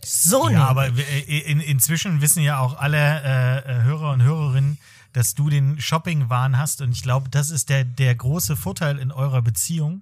So 0.03 0.49
Ja, 0.49 0.67
aber 0.67 0.87
äh, 0.87 1.39
in, 1.39 1.59
inzwischen 1.59 2.21
wissen 2.21 2.41
ja 2.41 2.59
auch 2.59 2.77
alle 2.77 2.97
äh, 2.97 3.57
äh, 3.59 3.83
Hörer 3.83 4.11
und 4.11 4.23
Hörerinnen, 4.23 4.77
dass 5.13 5.35
du 5.35 5.49
den 5.49 5.79
Shopping-Wahn 5.79 6.57
hast. 6.57 6.81
Und 6.81 6.91
ich 6.91 7.03
glaube, 7.03 7.29
das 7.29 7.49
ist 7.49 7.69
der, 7.69 7.83
der 7.83 8.15
große 8.15 8.55
Vorteil 8.55 8.97
in 8.97 9.11
eurer 9.11 9.41
Beziehung, 9.41 10.01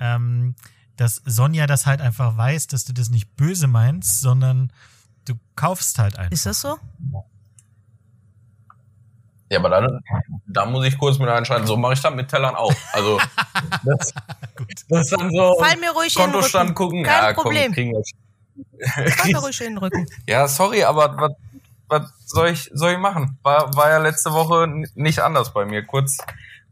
ähm, 0.00 0.54
dass 0.96 1.22
Sonja 1.24 1.66
das 1.66 1.86
halt 1.86 2.00
einfach 2.00 2.36
weiß, 2.36 2.66
dass 2.68 2.84
du 2.84 2.92
das 2.92 3.10
nicht 3.10 3.36
böse 3.36 3.66
meinst, 3.66 4.20
sondern 4.20 4.70
du 5.24 5.34
kaufst 5.56 5.98
halt 5.98 6.16
einfach. 6.16 6.32
Ist 6.32 6.46
das 6.46 6.60
so? 6.60 6.78
Ja, 9.52 9.58
aber 9.58 9.68
dann, 9.68 10.00
da 10.46 10.64
muss 10.64 10.86
ich 10.86 10.96
kurz 10.96 11.18
mit 11.18 11.28
einschalten. 11.28 11.66
So 11.66 11.76
mache 11.76 11.92
ich 11.92 12.00
das 12.00 12.14
mit 12.14 12.28
Tellern 12.28 12.54
auch. 12.54 12.72
Also, 12.92 13.18
das, 13.84 14.14
das 14.88 15.00
ist 15.02 15.12
dann 15.12 15.30
so. 15.30 15.58
Fall 15.58 15.76
mir 15.76 15.90
ruhig 15.90 16.16
in 16.16 16.22
den 16.22 16.32
Kontostand 16.32 16.74
gucken. 16.74 17.02
Kein 17.02 17.24
ja, 17.24 17.32
Problem. 17.34 17.64
Komm, 17.66 17.74
kriegen 17.74 17.92
wir. 17.92 18.02
Mir 19.24 19.38
ruhig 19.38 19.60
in 19.60 19.74
den 19.74 19.78
Rücken. 19.78 20.06
Ja, 20.26 20.48
sorry, 20.48 20.84
aber 20.84 21.16
was, 21.16 21.32
was 21.88 22.10
soll 22.26 22.48
ich, 22.48 22.70
soll 22.72 22.92
ich 22.92 22.98
machen? 22.98 23.38
War, 23.42 23.74
war 23.76 23.90
ja 23.90 23.98
letzte 23.98 24.32
Woche 24.32 24.66
nicht 24.94 25.20
anders 25.20 25.52
bei 25.52 25.64
mir. 25.64 25.84
Kurz, 25.84 26.18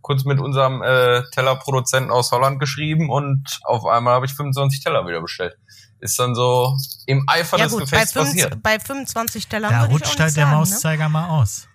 kurz 0.01 0.25
mit 0.25 0.40
unserem 0.40 0.83
äh, 0.83 1.23
Tellerproduzenten 1.33 2.11
aus 2.11 2.33
Holland 2.33 2.59
geschrieben 2.59 3.11
und 3.11 3.61
auf 3.64 3.85
einmal 3.87 4.14
habe 4.14 4.27
ich 4.27 4.33
25 4.33 4.83
Teller 4.83 5.07
wieder 5.07 5.21
bestellt. 5.21 5.57
Ist 6.01 6.19
dann 6.19 6.35
so 6.35 6.77
im 7.07 7.25
Eifer 7.27 7.59
Ja 7.59 7.64
des 7.64 7.73
gut, 7.73 7.81
bei, 7.81 7.90
Gefechts 7.90 8.14
passiert. 8.14 8.53
5, 8.53 8.62
bei 8.62 8.79
25 8.79 9.49
Tellern 9.49 9.71
da 9.71 9.85
rutscht 9.85 10.19
halt 10.19 10.19
der 10.19 10.31
sagen, 10.31 10.51
ne? 10.51 10.57
Mauszeiger 10.57 11.09
mal 11.09 11.29
aus. 11.29 11.69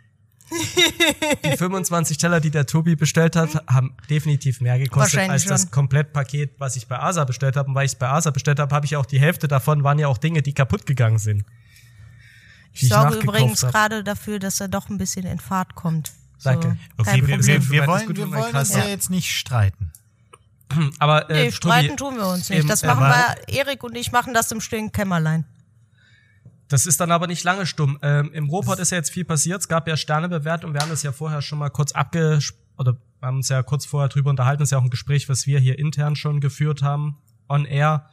Die 1.44 1.58
25 1.58 2.18
Teller, 2.18 2.40
die 2.40 2.52
der 2.52 2.66
Tobi 2.66 2.96
bestellt 2.96 3.36
hat, 3.36 3.64
haben 3.68 3.96
definitiv 4.10 4.62
mehr 4.62 4.78
gekostet 4.78 5.30
als 5.30 5.46
das 5.46 5.64
schon. 5.64 5.72
Komplettpaket, 5.72 6.54
was 6.60 6.76
ich 6.76 6.88
bei 6.88 7.00
Asa 7.00 7.24
bestellt 7.24 7.56
habe. 7.56 7.70
Und 7.70 7.76
weil 7.76 7.86
ich 7.86 7.94
es 7.94 7.96
bei 7.98 8.08
Asa 8.10 8.30
bestellt 8.32 8.60
habe, 8.60 8.74
habe 8.74 8.86
ich 8.86 8.96
auch 8.96 9.06
die 9.06 9.20
Hälfte 9.20 9.48
davon 9.48 9.84
waren 9.84 9.98
ja 10.00 10.08
auch 10.08 10.18
Dinge, 10.18 10.42
die 10.42 10.54
kaputt 10.54 10.86
gegangen 10.86 11.18
sind. 11.18 11.44
Ich 12.74 12.90
sorge 12.90 13.16
übrigens 13.18 13.64
hab. 13.64 13.72
gerade 13.72 14.04
dafür, 14.04 14.38
dass 14.40 14.60
er 14.60 14.68
doch 14.68 14.90
ein 14.90 14.98
bisschen 14.98 15.26
in 15.26 15.40
Fahrt 15.40 15.76
kommt. 15.76 16.12
So, 16.38 16.50
Danke. 16.50 16.68
kein 16.68 16.80
Okay, 16.98 17.28
wir, 17.28 17.38
Problem. 17.38 17.46
wir, 17.48 17.70
wir 17.72 17.88
wollen, 17.88 18.06
gut 18.08 18.18
wir 18.18 18.32
wollen 18.32 18.56
uns 18.56 18.74
ja 18.76 18.86
jetzt 18.86 19.10
nicht 19.10 19.32
streiten. 19.32 19.92
Aber 21.00 21.30
äh, 21.30 21.46
Nee, 21.46 21.52
streiten 21.52 21.96
Tobi, 21.96 22.12
tun 22.12 22.18
wir 22.18 22.28
uns 22.28 22.50
nicht. 22.50 22.60
eben, 22.60 22.68
Das 22.68 22.84
machen 22.84 23.02
wir, 23.02 23.36
Erik 23.48 23.84
und 23.84 23.96
ich 23.96 24.12
machen 24.12 24.34
das 24.34 24.52
im 24.52 24.60
stillen 24.62 24.92
Kämmerlein. 24.92 25.46
Das 26.68 26.86
ist 26.86 27.00
dann 27.00 27.12
aber 27.12 27.28
nicht 27.28 27.44
lange 27.44 27.66
stumm. 27.66 28.00
Ähm, 28.02 28.32
Im 28.34 28.50
Ruhrpott 28.50 28.80
ist 28.80 28.92
ja 28.92 28.98
jetzt 28.98 29.12
viel 29.12 29.26
passiert. 29.26 29.62
Es 29.62 29.68
gab 29.68 29.88
ja 29.88 29.96
Sternebewertung. 29.98 30.74
Wir 30.74 30.82
haben 30.82 30.90
das 30.90 31.04
ja 31.04 31.12
vorher 31.12 31.42
schon 31.42 31.60
mal 31.60 31.70
kurz 31.70 31.92
abges 31.92 32.54
oder 32.78 32.98
haben 33.22 33.38
uns 33.38 33.50
ja 33.50 33.62
kurz 33.64 33.86
vorher 33.86 34.10
drüber 34.10 34.30
unterhalten. 34.32 34.60
Das 34.60 34.68
ist 34.68 34.72
ja 34.72 34.80
auch 34.80 34.84
ein 34.84 34.90
Gespräch, 34.90 35.30
was 35.30 35.46
wir 35.46 35.60
hier 35.60 35.78
intern 35.78 36.16
schon 36.16 36.40
geführt 36.40 36.82
haben, 36.82 37.18
on 37.48 37.66
air, 37.66 38.10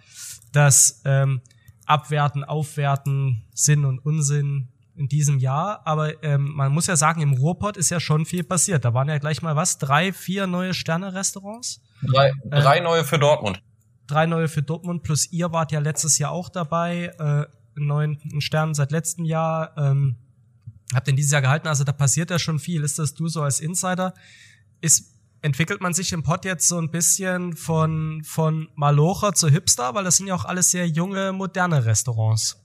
dass 0.52 1.00
ähm, 1.04 1.40
Abwerten, 1.86 2.44
Aufwerten 2.44 3.44
Sinn 3.54 3.84
und 3.84 3.98
Unsinn 3.98 4.68
in 4.94 5.08
diesem 5.08 5.38
Jahr. 5.38 5.80
Aber 5.86 6.22
ähm, 6.22 6.52
man 6.54 6.72
muss 6.72 6.86
ja 6.86 6.96
sagen, 6.96 7.22
im 7.22 7.32
Ruhrpott 7.32 7.78
ist 7.78 7.88
ja 7.90 8.00
schon 8.00 8.26
viel 8.26 8.44
passiert. 8.44 8.84
Da 8.84 8.92
waren 8.92 9.08
ja 9.08 9.16
gleich 9.18 9.40
mal 9.40 9.56
was, 9.56 9.78
drei, 9.78 10.12
vier 10.12 10.46
neue 10.46 10.74
Sterne-Restaurants 10.74 11.80
Drei, 12.02 12.32
drei 12.44 12.80
neue 12.80 13.04
für 13.04 13.18
Dortmund. 13.18 13.62
drei 14.06 14.26
neue 14.26 14.48
für 14.48 14.62
Dortmund, 14.62 15.02
plus 15.02 15.32
ihr 15.32 15.52
wart 15.52 15.72
ja 15.72 15.80
letztes 15.80 16.18
Jahr 16.18 16.32
auch 16.32 16.50
dabei, 16.50 17.14
äh, 17.18 17.46
neuen 17.74 18.18
einen 18.30 18.40
Stern 18.40 18.74
seit 18.74 18.92
letztem 18.92 19.24
Jahr. 19.24 19.76
Ähm, 19.76 20.16
habt 20.94 21.08
ihr 21.08 21.14
dieses 21.14 21.32
Jahr 21.32 21.42
gehalten, 21.42 21.68
also 21.68 21.84
da 21.84 21.92
passiert 21.92 22.30
ja 22.30 22.38
schon 22.38 22.58
viel. 22.58 22.82
Ist 22.84 22.98
das 22.98 23.14
du 23.14 23.28
so 23.28 23.42
als 23.42 23.60
Insider? 23.60 24.14
Ist, 24.80 25.12
entwickelt 25.42 25.80
man 25.80 25.94
sich 25.94 26.12
im 26.12 26.22
Pod 26.22 26.44
jetzt 26.44 26.68
so 26.68 26.78
ein 26.78 26.90
bisschen 26.90 27.56
von, 27.56 28.22
von 28.24 28.68
Malocher 28.74 29.32
zu 29.32 29.48
Hipster? 29.48 29.94
Weil 29.94 30.04
das 30.04 30.16
sind 30.16 30.26
ja 30.26 30.34
auch 30.34 30.44
alles 30.44 30.70
sehr 30.70 30.86
junge, 30.86 31.32
moderne 31.32 31.84
Restaurants. 31.84 32.58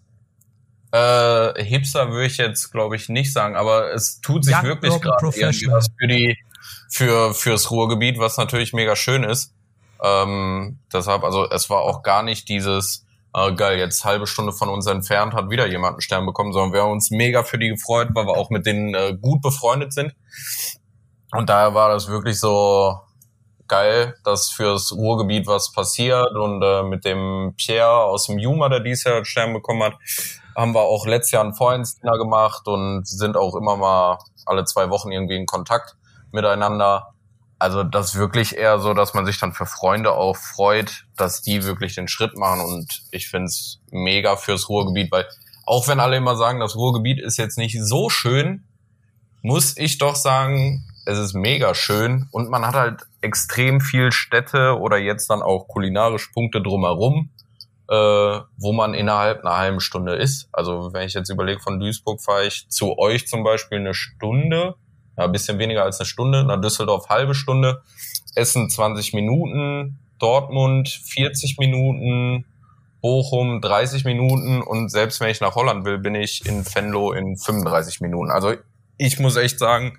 Äh, 0.91 1.63
Hipster 1.63 2.10
würde 2.12 2.28
ich 2.28 2.38
jetzt, 2.38 2.72
glaube 2.72 2.96
ich, 2.96 3.10
nicht 3.10 3.34
sagen, 3.34 3.56
aber 3.56 3.93
es 3.93 4.22
tut 4.22 4.46
sich 4.46 4.56
Young 4.56 4.63
wirklich 4.63 5.02
gerade 5.02 5.28
was 5.28 5.88
für 6.00 6.08
die, 6.08 6.38
für, 6.89 7.34
fürs 7.34 7.72
Ruhrgebiet, 7.72 8.20
was 8.20 8.38
natürlich 8.38 8.74
mega 8.74 8.96
schön 8.96 9.24
ist. 9.24 9.54
Ähm, 10.02 10.80
deshalb, 10.93 11.24
also 11.24 11.50
es 11.50 11.70
war 11.70 11.82
auch 11.82 12.04
gar 12.04 12.24
nicht 12.24 12.48
dieses, 12.48 13.06
äh, 13.34 13.54
geil, 13.54 13.78
jetzt 13.78 14.06
halbe 14.06 14.28
Stunde 14.28 14.54
von 14.54 14.70
uns 14.70 14.86
entfernt 14.88 15.34
hat 15.34 15.50
wieder 15.50 15.68
jemand 15.68 15.94
einen 15.94 16.02
Stern 16.02 16.26
bekommen, 16.26 16.54
sondern 16.54 16.74
wir 16.74 16.82
haben 16.84 16.92
uns 16.92 17.12
mega 17.12 17.44
für 17.44 17.58
die 17.58 17.70
gefreut, 17.70 18.10
weil 18.13 18.26
wir 18.26 18.38
auch 18.38 18.50
mit 18.50 18.66
denen 18.66 18.94
äh, 18.94 19.18
gut 19.20 19.42
befreundet 19.42 19.94
sind. 19.94 20.13
Und 21.32 21.50
daher 21.50 21.74
war 21.74 21.90
das 21.90 22.08
wirklich 22.08 22.40
so 22.40 22.96
geil, 23.68 24.16
dass 24.24 24.50
fürs 24.50 24.94
Ruhrgebiet 24.94 25.46
was 25.46 25.72
passiert 25.72 26.32
und 26.36 26.62
äh, 26.63 26.84
mit 26.84 27.06
dem 27.06 27.54
Pierre 27.58 28.04
aus 28.04 28.28
dem 28.28 28.40
Juma, 28.40 28.70
der 28.70 28.80
dieses 28.80 29.04
Jahr 29.04 29.16
einen 29.18 29.26
Stern 29.26 29.54
bekommen 29.54 29.84
hat, 29.84 29.96
haben 30.56 30.74
wir 30.74 30.82
auch 30.82 31.06
letztes 31.06 31.32
Jahr 31.32 31.44
ein 31.44 31.54
Freundsdinner 31.54 32.18
gemacht 32.18 32.68
und 32.68 33.08
sind 33.08 33.38
auch 33.38 33.56
immer 33.56 33.76
mal 33.76 34.20
alle 34.46 34.66
zwei 34.66 34.90
Wochen 34.90 35.12
irgendwie 35.12 35.36
in 35.36 35.46
Kontakt 35.46 35.96
miteinander. 36.32 37.13
Also 37.60 37.84
das 37.84 38.15
wirklich 38.15 38.56
eher 38.56 38.80
so, 38.80 38.93
dass 38.93 39.13
man 39.13 39.26
sich 39.26 39.39
dann 39.39 39.54
für 39.54 39.65
Freunde 39.65 40.12
auch 40.12 40.36
freut, 40.36 41.06
dass 41.15 41.41
die 41.41 41.63
wirklich 41.63 41.96
den 41.96 42.08
Schritt 42.08 42.38
machen. 42.38 42.62
Und 42.62 43.02
ich 43.12 43.30
find's 43.30 43.80
mega 43.91 44.36
fürs 44.36 44.70
Ruhrgebiet, 44.70 45.12
weil 45.12 45.26
auch 45.65 45.88
wenn 45.88 46.00
alle 46.00 46.17
immer 46.17 46.36
sagen, 46.36 46.60
das 46.60 46.76
Ruhrgebiet 46.76 47.20
ist 47.20 47.38
jetzt 47.38 47.58
nicht 47.58 47.78
so 47.82 48.10
schön, 48.10 48.63
muss 49.41 49.76
ich 49.78 49.98
doch 49.98 50.15
sagen, 50.15 50.86
es 51.06 51.17
ist 51.17 51.34
mega 51.34 51.74
schön. 51.74 52.28
Und 52.32 52.50
man 52.50 52.65
hat 52.65 52.76
halt 52.76 53.02
extrem 53.22 53.82
viel 53.82 54.12
Städte 54.12 54.78
oder 54.80 54.98
jetzt 54.98 55.30
dann 55.30 55.41
auch 55.41 55.67
kulinarisch 55.67 56.28
Punkte 56.28 56.62
drumherum, 56.62 57.32
äh, 57.89 57.93
wo 58.58 58.74
man 58.74 58.93
innerhalb 58.93 59.43
einer 59.43 59.58
halben 59.58 59.80
Stunde 59.80 60.15
ist. 60.15 60.48
Also 60.52 60.93
wenn 60.93 61.08
ich 61.08 61.13
jetzt 61.13 61.30
überlege, 61.30 61.60
von 61.60 61.80
Duisburg 61.80 62.22
fahre 62.22 62.46
ich 62.46 62.70
zu 62.70 62.98
euch 63.00 63.28
zum 63.28 63.43
Beispiel 63.43 63.80
eine 63.80 63.93
Stunde, 63.93 64.76
ja, 65.17 65.25
ein 65.25 65.32
bisschen 65.32 65.60
weniger 65.60 65.84
als 65.84 65.99
eine 65.99 66.06
Stunde, 66.06 66.43
nach 66.43 66.62
Düsseldorf 66.62 67.10
halbe 67.10 67.36
Stunde, 67.36 67.82
Essen 68.36 68.69
20 68.69 69.13
Minuten, 69.13 69.99
Dortmund 70.19 70.89
40 70.89 71.58
Minuten, 71.58 72.45
Bochum 73.01 73.62
30 73.62 74.06
Minuten. 74.06 74.62
Und 74.62 74.89
selbst 74.89 75.19
wenn 75.19 75.30
ich 75.30 75.41
nach 75.41 75.56
Holland 75.56 75.86
will, 75.86 75.97
bin 75.97 76.15
ich 76.15 76.45
in 76.45 76.65
Venlo 76.65 77.12
in 77.12 77.38
35 77.38 78.01
Minuten. 78.01 78.32
Also 78.32 78.56
ich 78.97 79.19
muss 79.19 79.36
echt 79.36 79.60
sagen, 79.60 79.97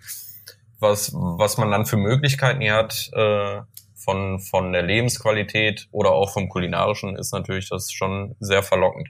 was, 0.81 1.13
was 1.15 1.59
man 1.59 1.71
dann 1.71 1.87
für 1.87 1.97
Möglichkeiten 1.97 2.61
hier 2.61 2.75
hat, 2.75 3.11
äh, 3.13 3.61
von, 3.95 4.41
von 4.41 4.73
der 4.73 4.83
Lebensqualität 4.83 5.89
oder 5.91 6.13
auch 6.13 6.33
vom 6.33 6.49
kulinarischen, 6.49 7.17
ist 7.17 7.33
natürlich 7.33 7.69
das 7.69 7.93
schon 7.93 8.37
sehr 8.41 8.63
verlockend. 8.63 9.09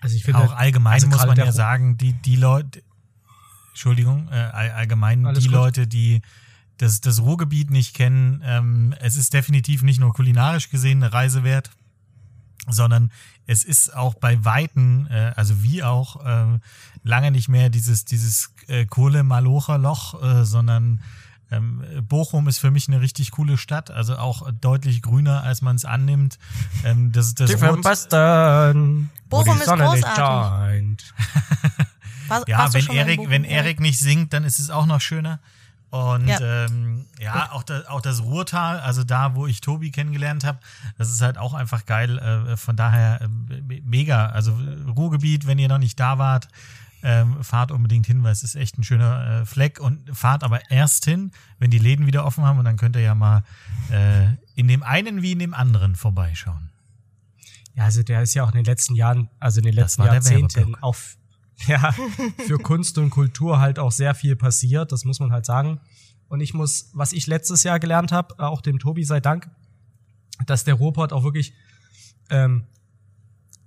Also 0.00 0.16
ich 0.16 0.24
finde 0.24 0.40
Auch 0.40 0.54
allgemein 0.54 0.94
also 0.94 1.06
muss 1.06 1.24
man 1.24 1.36
ja 1.36 1.52
sagen, 1.52 1.96
die, 1.96 2.14
die 2.14 2.36
Leute, 2.36 2.82
Entschuldigung, 3.72 4.28
äh, 4.30 4.34
all- 4.36 4.70
allgemein 4.72 5.26
Alles 5.26 5.40
die 5.40 5.46
gut. 5.48 5.54
Leute, 5.54 5.86
die 5.86 6.22
das, 6.78 7.00
das 7.00 7.20
Ruhrgebiet 7.20 7.70
nicht 7.70 7.94
kennen, 7.94 8.42
ähm, 8.44 8.94
es 9.00 9.16
ist 9.16 9.32
definitiv 9.34 9.82
nicht 9.82 10.00
nur 10.00 10.12
kulinarisch 10.12 10.68
gesehen 10.70 11.02
eine 11.02 11.12
Reise 11.12 11.44
wert, 11.44 11.70
sondern 12.68 13.10
es 13.46 13.64
ist 13.64 13.94
auch 13.94 14.14
bei 14.14 14.44
Weitem, 14.44 15.06
äh, 15.10 15.32
also 15.36 15.62
wie 15.62 15.82
auch, 15.82 16.24
äh, 16.24 16.58
lange 17.02 17.30
nicht 17.30 17.48
mehr 17.48 17.70
dieses, 17.70 18.04
dieses 18.04 18.52
äh, 18.68 18.86
Kohle-Malocher-Loch, 18.86 20.22
äh, 20.22 20.44
sondern 20.44 21.00
ähm, 21.50 21.82
Bochum 22.08 22.48
ist 22.48 22.58
für 22.58 22.70
mich 22.70 22.88
eine 22.88 23.00
richtig 23.02 23.30
coole 23.32 23.58
Stadt, 23.58 23.90
also 23.90 24.16
auch 24.16 24.50
deutlich 24.60 25.02
grüner, 25.02 25.42
als 25.42 25.60
man 25.60 25.76
es 25.76 25.84
annimmt. 25.84 26.38
Ähm, 26.84 27.12
das, 27.12 27.34
das 27.34 27.50
Rot- 27.70 27.76
Bochum 29.28 29.44
ist 29.60 29.66
großartig. 30.00 30.14
War, 32.40 32.48
Ja, 32.48 32.58
warst 32.58 32.74
du 32.74 32.78
wenn 32.88 32.96
Erik, 32.96 33.16
Bochum? 33.18 33.30
wenn 33.30 33.44
Erik 33.44 33.80
nicht 33.80 33.98
singt, 33.98 34.32
dann 34.32 34.44
ist 34.44 34.58
es 34.58 34.70
auch 34.70 34.86
noch 34.86 35.00
schöner. 35.00 35.40
Und 35.90 36.26
Ja. 36.26 36.64
ähm, 36.66 37.04
ja 37.20 37.52
auch, 37.52 37.62
das, 37.62 37.86
auch 37.86 38.00
das 38.00 38.22
Ruhrtal, 38.22 38.80
also 38.80 39.04
da, 39.04 39.34
wo 39.34 39.46
ich 39.46 39.60
Tobi 39.60 39.90
kennengelernt 39.90 40.42
habe, 40.42 40.58
das 40.96 41.10
ist 41.10 41.20
halt 41.20 41.36
auch 41.36 41.52
einfach 41.52 41.84
geil. 41.84 42.18
Äh, 42.18 42.56
von 42.56 42.76
daher 42.76 43.20
äh, 43.20 43.28
me- 43.28 43.82
mega. 43.84 44.26
Also 44.28 44.58
Ruhrgebiet, 44.96 45.46
wenn 45.46 45.58
ihr 45.58 45.68
noch 45.68 45.76
nicht 45.78 46.00
da 46.00 46.16
wart, 46.16 46.48
ähm, 47.04 47.42
fahrt 47.44 47.72
unbedingt 47.72 48.06
hin, 48.06 48.22
weil 48.22 48.32
es 48.32 48.42
ist 48.42 48.54
echt 48.54 48.78
ein 48.78 48.84
schöner 48.84 49.42
äh, 49.42 49.44
Fleck. 49.44 49.80
Und 49.80 50.16
fahrt 50.16 50.44
aber 50.44 50.70
erst 50.70 51.04
hin, 51.04 51.30
wenn 51.58 51.70
die 51.70 51.78
Läden 51.78 52.06
wieder 52.06 52.24
offen 52.24 52.44
haben 52.44 52.58
und 52.58 52.64
dann 52.64 52.76
könnt 52.78 52.96
ihr 52.96 53.02
ja 53.02 53.14
mal 53.14 53.42
äh, 53.90 54.28
in 54.54 54.68
dem 54.68 54.82
einen 54.82 55.20
wie 55.20 55.32
in 55.32 55.40
dem 55.40 55.52
anderen 55.52 55.94
vorbeischauen. 55.96 56.70
Ja, 57.74 57.84
also 57.84 58.02
der 58.02 58.22
ist 58.22 58.32
ja 58.34 58.44
auch 58.44 58.48
in 58.50 58.56
den 58.56 58.64
letzten 58.64 58.94
Jahren, 58.94 59.28
also 59.40 59.60
in 59.60 59.64
den 59.66 59.74
letzten 59.74 60.04
Jahrzehnten 60.04 60.74
auf 60.76 61.16
ja, 61.66 61.92
für 62.46 62.58
Kunst 62.58 62.98
und 62.98 63.10
Kultur 63.10 63.60
halt 63.60 63.78
auch 63.78 63.92
sehr 63.92 64.14
viel 64.14 64.36
passiert, 64.36 64.92
das 64.92 65.04
muss 65.04 65.20
man 65.20 65.32
halt 65.32 65.46
sagen. 65.46 65.80
Und 66.28 66.40
ich 66.40 66.54
muss, 66.54 66.90
was 66.94 67.12
ich 67.12 67.26
letztes 67.26 67.62
Jahr 67.62 67.78
gelernt 67.78 68.10
habe, 68.10 68.38
auch 68.38 68.62
dem 68.62 68.78
Tobi 68.78 69.04
sei 69.04 69.20
Dank, 69.20 69.50
dass 70.46 70.64
der 70.64 70.74
Ruhrpott 70.74 71.12
auch 71.12 71.24
wirklich 71.24 71.52
ähm, 72.30 72.64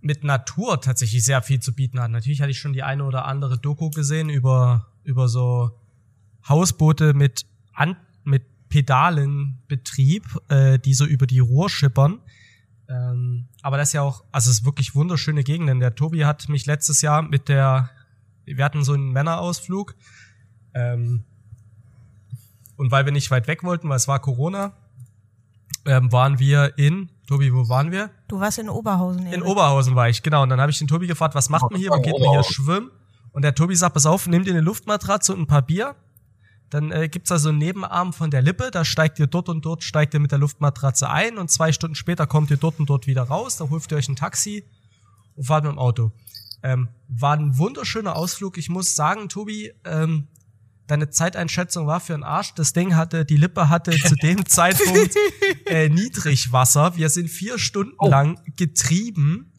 mit 0.01 0.23
Natur 0.23 0.81
tatsächlich 0.81 1.23
sehr 1.23 1.41
viel 1.41 1.59
zu 1.59 1.73
bieten 1.73 1.99
hat. 1.99 2.11
Natürlich 2.11 2.41
hatte 2.41 2.51
ich 2.51 2.59
schon 2.59 2.73
die 2.73 2.83
eine 2.83 3.03
oder 3.05 3.25
andere 3.25 3.57
Doku 3.57 3.89
gesehen 3.89 4.29
über, 4.29 4.87
über 5.03 5.27
so 5.27 5.71
Hausboote 6.47 7.13
mit, 7.13 7.45
An 7.73 7.97
mit 8.23 8.43
Pedalenbetrieb, 8.69 10.25
äh, 10.49 10.79
die 10.79 10.93
so 10.93 11.05
über 11.05 11.27
die 11.27 11.39
Ruhr 11.39 11.69
schippern. 11.69 12.19
Ähm, 12.89 13.47
aber 13.61 13.77
das 13.77 13.89
ist 13.89 13.93
ja 13.93 14.01
auch, 14.01 14.23
also 14.31 14.49
es 14.49 14.59
ist 14.59 14.65
wirklich 14.65 14.95
wunderschöne 14.95 15.43
Gegenden. 15.43 15.79
Der 15.79 15.95
Tobi 15.95 16.25
hat 16.25 16.49
mich 16.49 16.65
letztes 16.65 17.01
Jahr 17.01 17.21
mit 17.21 17.49
der, 17.49 17.89
wir 18.45 18.63
hatten 18.63 18.83
so 18.83 18.93
einen 18.93 19.11
Männerausflug. 19.11 19.95
Ähm, 20.73 21.23
und 22.77 22.91
weil 22.91 23.05
wir 23.05 23.11
nicht 23.11 23.31
weit 23.31 23.47
weg 23.47 23.63
wollten, 23.63 23.89
weil 23.89 23.97
es 23.97 24.07
war 24.07 24.19
Corona, 24.19 24.73
ähm, 25.85 26.11
waren 26.11 26.39
wir 26.39 26.77
in, 26.77 27.09
Tobi, 27.27 27.53
wo 27.53 27.69
waren 27.69 27.91
wir? 27.91 28.11
Du 28.27 28.39
warst 28.39 28.59
in 28.59 28.69
Oberhausen. 28.69 29.25
In 29.27 29.41
Oberhausen 29.41 29.95
war 29.95 30.09
ich, 30.09 30.21
genau. 30.21 30.43
Und 30.43 30.49
dann 30.49 30.61
habe 30.61 30.71
ich 30.71 30.77
den 30.77 30.87
Tobi 30.87 31.07
gefragt, 31.07 31.35
was 31.35 31.49
macht 31.49 31.71
man 31.71 31.79
hier, 31.79 31.91
wo 31.91 32.01
geht 32.01 32.19
man 32.19 32.29
hier 32.29 32.43
schwimmen? 32.43 32.91
Und 33.31 33.41
der 33.41 33.55
Tobi 33.55 33.75
sagt, 33.75 33.93
pass 33.93 34.05
auf, 34.05 34.27
nimm 34.27 34.43
dir 34.43 34.51
eine 34.51 34.61
Luftmatratze 34.61 35.33
und 35.33 35.41
ein 35.41 35.47
paar 35.47 35.61
Bier. 35.61 35.95
Dann 36.69 36.91
äh, 36.91 37.07
gibt's 37.09 37.29
da 37.29 37.37
so 37.37 37.49
einen 37.49 37.59
Nebenarm 37.59 38.11
von 38.11 38.31
der 38.31 38.41
Lippe, 38.41 38.71
da 38.71 38.83
steigt 38.83 39.19
ihr 39.19 39.27
dort 39.27 39.49
und 39.49 39.65
dort, 39.65 39.83
steigt 39.83 40.13
ihr 40.13 40.19
mit 40.19 40.31
der 40.31 40.39
Luftmatratze 40.39 41.09
ein 41.09 41.37
und 41.37 41.51
zwei 41.51 41.71
Stunden 41.71 41.95
später 41.95 42.27
kommt 42.27 42.49
ihr 42.49 42.57
dort 42.57 42.79
und 42.79 42.89
dort 42.89 43.07
wieder 43.07 43.23
raus, 43.23 43.57
da 43.57 43.69
holt 43.69 43.91
ihr 43.91 43.97
euch 43.97 44.09
ein 44.09 44.15
Taxi 44.15 44.65
und 45.35 45.45
fahrt 45.45 45.63
mit 45.63 45.73
dem 45.73 45.79
Auto. 45.79 46.11
Ähm, 46.63 46.89
war 47.07 47.37
ein 47.37 47.57
wunderschöner 47.57 48.15
Ausflug. 48.15 48.57
Ich 48.57 48.69
muss 48.69 48.95
sagen, 48.95 49.29
Tobi, 49.29 49.71
ähm, 49.83 50.27
deine 50.87 51.09
Zeiteinschätzung 51.09 51.87
war 51.87 51.99
für 51.99 52.13
einen 52.13 52.23
Arsch. 52.23 52.53
Das 52.55 52.73
Ding 52.73 52.95
hatte, 52.95 53.25
die 53.25 53.37
Lippe 53.37 53.69
hatte 53.69 53.91
zu 54.07 54.15
dem 54.15 54.45
Zeitpunkt 54.45 55.15
äh, 55.65 55.89
Niedrigwasser. 55.89 56.95
Wir 56.95 57.09
sind 57.09 57.29
vier 57.29 57.59
Stunden 57.59 57.93
oh. 57.99 58.09
lang 58.09 58.39
getrieben. 58.55 59.51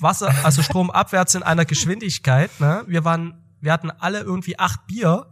Wasser, 0.00 0.34
also 0.44 0.62
stromabwärts 0.62 1.34
in 1.34 1.42
einer 1.42 1.64
Geschwindigkeit. 1.64 2.50
Ne? 2.60 2.84
Wir 2.86 3.04
waren, 3.04 3.34
wir 3.60 3.72
hatten 3.72 3.90
alle 3.90 4.20
irgendwie 4.20 4.58
acht 4.58 4.86
Bier. 4.86 5.31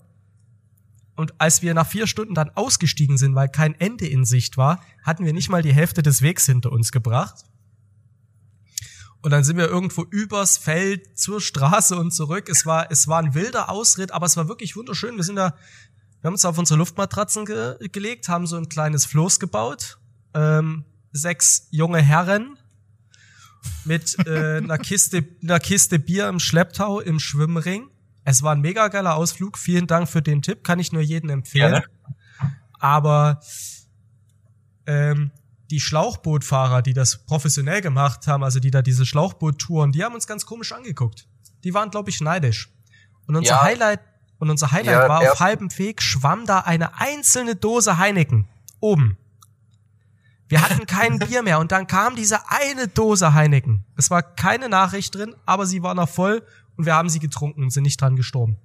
Und 1.21 1.39
als 1.39 1.61
wir 1.61 1.75
nach 1.75 1.87
vier 1.87 2.07
Stunden 2.07 2.35
dann 2.35 2.49
ausgestiegen 2.55 3.19
sind, 3.19 3.35
weil 3.35 3.51
kein 3.51 3.79
Ende 3.79 4.07
in 4.07 4.25
Sicht 4.25 4.57
war, 4.57 4.83
hatten 5.03 5.27
wir 5.27 5.35
nicht 5.35 5.51
mal 5.51 5.61
die 5.61 5.75
Hälfte 5.75 6.03
des 6.03 6.23
Wegs 6.23 6.47
hinter 6.47 6.73
uns 6.73 6.93
gebracht. 6.93 7.45
Und 9.21 9.31
dann 9.31 9.45
sind 9.45 9.59
wir 9.59 9.69
irgendwo 9.69 10.05
übers 10.05 10.57
Feld 10.57 11.19
zur 11.19 11.43
Straße 11.43 11.95
und 11.95 12.13
zurück. 12.13 12.49
Es 12.49 12.65
war, 12.65 12.91
es 12.91 13.07
war 13.07 13.19
ein 13.19 13.35
wilder 13.35 13.69
Ausritt, 13.69 14.13
aber 14.13 14.25
es 14.25 14.39
war 14.39 14.49
wirklich 14.49 14.77
wunderschön. 14.77 15.17
Wir 15.17 15.25
sind 15.25 15.37
da, 15.37 15.55
wir 16.23 16.29
haben 16.29 16.35
uns 16.35 16.47
auf 16.47 16.57
unsere 16.57 16.79
Luftmatratzen 16.79 17.45
ge 17.45 17.77
gelegt, 17.93 18.31
haben 18.31 18.47
so 18.47 18.57
ein 18.57 18.71
kleines 18.71 19.05
Floß 19.05 19.41
gebaut. 19.41 19.99
Ähm, 20.33 20.87
sechs 21.13 21.69
junge 21.71 22.01
Herren 22.01 22.57
mit 23.85 24.17
äh, 24.27 24.57
einer 24.57 24.79
Kiste, 24.79 25.29
einer 25.43 25.61
Kiste 25.61 25.99
Bier 25.99 26.29
im 26.29 26.41
Schlepptau 26.41 26.99
im 27.01 27.21
Schwimmring. 27.21 27.91
Es 28.25 28.43
war 28.43 28.53
ein 28.53 28.61
mega 28.61 28.89
geiler 28.89 29.17
Ausflug. 29.17 29.59
Vielen 29.59 29.87
Dank 29.87 30.09
für 30.09 30.23
den 30.23 30.43
Tipp. 30.43 30.65
Kann 30.65 30.79
ich 30.79 30.93
nur 30.93 31.03
jedem 31.03 31.31
empfehlen. 31.31 31.73
Ja, 31.73 31.81
ne? 31.81 32.57
Aber 32.79 33.41
ähm, 34.87 35.31
die 35.71 35.81
Schlauchbootfahrer, 35.81 36.83
die 36.83 36.95
das 36.95 37.25
professionell 37.27 37.81
gemacht 37.81 38.27
haben, 38.27 38.43
also 38.43 38.59
die 38.59 38.71
da 38.71 38.83
diese 38.83 39.07
Schlauchboottouren, 39.07 39.93
die 39.93 40.05
haben 40.05 40.15
uns 40.15 40.27
ganz 40.27 40.45
komisch 40.47 40.73
angeguckt. 40.73 41.29
Die 41.65 41.75
waren, 41.75 41.91
glaube 41.91 42.11
ich, 42.11 42.21
neidisch. 42.21 42.73
Und 43.27 43.37
unser 43.37 43.55
ja. 43.55 43.63
Highlight, 43.63 44.01
und 44.39 44.51
unser 44.51 44.73
Highlight 44.73 45.03
ja, 45.03 45.09
war, 45.09 45.21
auf 45.21 45.41
halbem 45.41 45.69
Weg 45.79 46.03
schwamm 46.03 46.47
da 46.47 46.61
eine 46.61 46.99
einzelne 46.99 47.55
Dose 47.55 47.99
Heineken. 47.99 48.49
Oben. 48.81 49.17
Wir 50.49 50.63
hatten 50.63 50.87
kein 50.87 51.19
Bier 51.21 51.43
mehr 51.43 51.61
und 51.61 51.71
dann 51.71 51.87
kam 51.87 52.17
diese 52.17 52.51
eine 52.51 52.89
Dose 52.89 53.35
Heineken. 53.35 53.85
Es 53.97 54.11
war 54.11 54.23
keine 54.23 54.69
Nachricht 54.69 55.15
drin, 55.15 55.37
aber 55.47 55.67
sie 55.67 55.83
war 55.83 55.95
noch 55.95 56.09
voll 56.09 56.43
und 56.81 56.87
wir 56.87 56.95
haben 56.95 57.11
sie 57.11 57.19
getrunken 57.19 57.63
und 57.63 57.71
sind 57.71 57.83
nicht 57.83 58.01
dran 58.01 58.17
gestorben. 58.17 58.57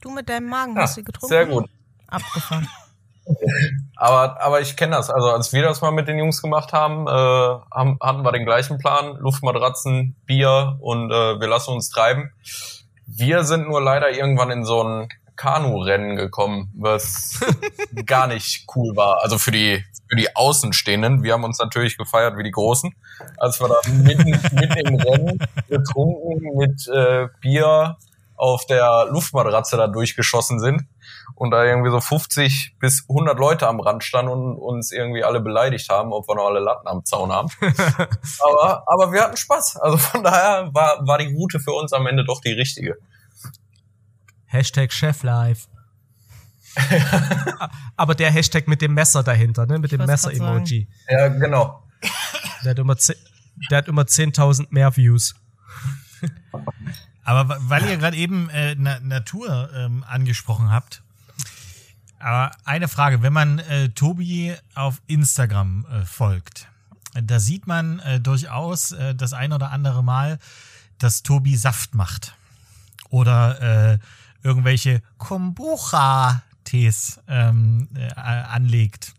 Du 0.00 0.12
mit 0.12 0.28
deinem 0.28 0.48
Magen 0.48 0.76
ja, 0.76 0.82
hast 0.82 0.94
sie 0.94 1.02
getrunken? 1.02 1.26
Sehr 1.26 1.46
gut. 1.46 1.68
Abgefahren. 2.06 2.68
aber, 3.96 4.40
aber 4.40 4.60
ich 4.60 4.76
kenne 4.76 4.94
das. 4.94 5.10
Also 5.10 5.30
als 5.30 5.52
wir 5.52 5.62
das 5.62 5.80
mal 5.80 5.90
mit 5.90 6.06
den 6.06 6.16
Jungs 6.16 6.40
gemacht 6.40 6.72
haben, 6.72 7.08
äh, 7.08 7.10
haben 7.10 7.98
hatten 8.00 8.22
wir 8.22 8.30
den 8.30 8.44
gleichen 8.44 8.78
Plan. 8.78 9.16
Luftmatratzen, 9.16 10.14
Bier 10.26 10.76
und 10.80 11.10
äh, 11.10 11.40
wir 11.40 11.48
lassen 11.48 11.72
uns 11.72 11.90
treiben. 11.90 12.30
Wir 13.08 13.42
sind 13.42 13.66
nur 13.66 13.82
leider 13.82 14.12
irgendwann 14.12 14.52
in 14.52 14.64
so 14.64 14.84
ein 14.84 15.08
Kanu-Rennen 15.34 16.14
gekommen, 16.14 16.72
was 16.76 17.40
gar 18.06 18.28
nicht 18.28 18.64
cool 18.76 18.94
war. 18.94 19.24
Also 19.24 19.38
für 19.38 19.50
die, 19.50 19.84
für 20.08 20.16
die 20.16 20.34
Außenstehenden. 20.34 21.22
Wir 21.22 21.32
haben 21.32 21.44
uns 21.44 21.58
natürlich 21.58 21.96
gefeiert 21.98 22.36
wie 22.36 22.44
die 22.44 22.50
Großen, 22.50 22.94
als 23.38 23.60
wir 23.60 23.68
da 23.68 23.80
mitten, 23.90 24.30
mitten 24.52 24.78
im 24.78 25.00
Rennen 25.00 25.38
getrunken 25.68 26.56
mit 26.56 26.86
äh, 26.88 27.28
Bier 27.40 27.96
auf 28.36 28.66
der 28.66 29.06
Luftmatratze 29.10 29.76
da 29.76 29.86
durchgeschossen 29.86 30.60
sind 30.60 30.82
und 31.34 31.50
da 31.50 31.64
irgendwie 31.64 31.90
so 31.90 32.00
50 32.00 32.76
bis 32.78 33.06
100 33.08 33.38
Leute 33.38 33.66
am 33.66 33.80
Rand 33.80 34.04
standen 34.04 34.32
und 34.32 34.58
uns 34.58 34.92
irgendwie 34.92 35.24
alle 35.24 35.40
beleidigt 35.40 35.88
haben, 35.88 36.12
ob 36.12 36.28
wir 36.28 36.34
noch 36.34 36.46
alle 36.46 36.60
Latten 36.60 36.86
am 36.86 37.04
Zaun 37.04 37.32
haben. 37.32 37.48
aber, 37.60 38.84
aber 38.86 39.12
wir 39.12 39.22
hatten 39.22 39.36
Spaß. 39.36 39.76
Also 39.76 39.96
von 39.96 40.22
daher 40.22 40.70
war, 40.72 41.06
war 41.06 41.18
die 41.18 41.34
Route 41.34 41.60
für 41.60 41.72
uns 41.72 41.92
am 41.92 42.06
Ende 42.06 42.24
doch 42.24 42.40
die 42.40 42.52
richtige. 42.52 42.96
Hashtag 44.44 44.92
Cheflife. 44.92 45.68
aber 47.96 48.14
der 48.14 48.30
Hashtag 48.30 48.68
mit 48.68 48.82
dem 48.82 48.94
Messer 48.94 49.22
dahinter, 49.22 49.66
ne? 49.66 49.78
mit 49.78 49.92
dem 49.92 50.04
Messer-Emoji. 50.04 50.88
Ja, 51.08 51.28
genau. 51.28 51.82
Der 52.64 52.70
hat 52.70 52.78
immer, 52.78 52.96
der 53.70 53.78
hat 53.78 53.88
immer 53.88 54.02
10.000 54.02 54.66
mehr 54.70 54.96
Views. 54.96 55.34
Aber 57.24 57.56
weil 57.60 57.84
ihr 57.86 57.96
gerade 57.96 58.16
eben 58.16 58.48
äh, 58.50 58.76
Na 58.78 59.00
Natur 59.00 59.70
ähm, 59.74 60.04
angesprochen 60.06 60.70
habt, 60.70 61.02
aber 62.18 62.52
eine 62.64 62.88
Frage, 62.88 63.22
wenn 63.22 63.32
man 63.32 63.58
äh, 63.58 63.88
Tobi 63.90 64.54
auf 64.74 65.02
Instagram 65.06 65.86
äh, 65.86 66.04
folgt, 66.04 66.68
da 67.14 67.38
sieht 67.38 67.66
man 67.66 67.98
äh, 68.00 68.20
durchaus 68.20 68.92
äh, 68.92 69.14
das 69.14 69.32
ein 69.32 69.52
oder 69.52 69.70
andere 69.70 70.02
Mal, 70.02 70.38
dass 70.98 71.22
Tobi 71.22 71.56
Saft 71.56 71.94
macht. 71.94 72.34
Oder 73.10 73.92
äh, 73.92 73.98
irgendwelche 74.42 75.02
Kombucha-Tees 76.66 77.20
ähm, 77.28 77.88
äh, 77.94 78.12
anlegt. 78.14 79.14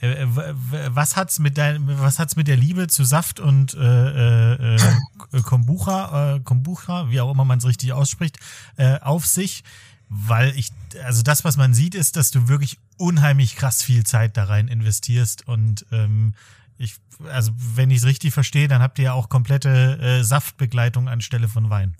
Äh, 0.00 0.26
was 0.26 1.16
hat's 1.16 1.38
mit 1.38 1.58
dein, 1.58 1.98
was 1.98 2.18
hat's 2.18 2.36
mit 2.36 2.46
der 2.46 2.56
Liebe 2.56 2.86
zu 2.86 3.04
Saft 3.04 3.40
und 3.40 3.74
äh, 3.74 4.74
äh, 4.74 4.76
äh 4.76 5.42
Kombucha, 5.42 6.36
äh, 6.36 6.40
Kombucha, 6.40 7.10
wie 7.10 7.20
auch 7.20 7.32
immer 7.32 7.44
man 7.44 7.58
es 7.58 7.66
richtig 7.66 7.92
ausspricht, 7.92 8.38
äh, 8.76 8.98
auf 9.00 9.26
sich? 9.26 9.64
Weil 10.10 10.56
ich, 10.56 10.70
also 11.04 11.22
das, 11.22 11.44
was 11.44 11.56
man 11.56 11.74
sieht, 11.74 11.94
ist, 11.94 12.16
dass 12.16 12.30
du 12.30 12.48
wirklich 12.48 12.78
unheimlich 12.96 13.56
krass 13.56 13.82
viel 13.82 14.04
Zeit 14.04 14.36
da 14.36 14.44
rein 14.44 14.68
investierst 14.68 15.46
und 15.46 15.84
ähm, 15.92 16.34
ich, 16.78 16.94
also 17.28 17.52
wenn 17.74 17.90
ich 17.90 17.98
es 17.98 18.04
richtig 18.06 18.32
verstehe, 18.32 18.68
dann 18.68 18.80
habt 18.80 18.98
ihr 19.00 19.06
ja 19.06 19.12
auch 19.12 19.28
komplette 19.28 19.98
äh, 20.00 20.22
Saftbegleitung 20.22 21.08
anstelle 21.08 21.48
von 21.48 21.68
Wein. 21.68 21.96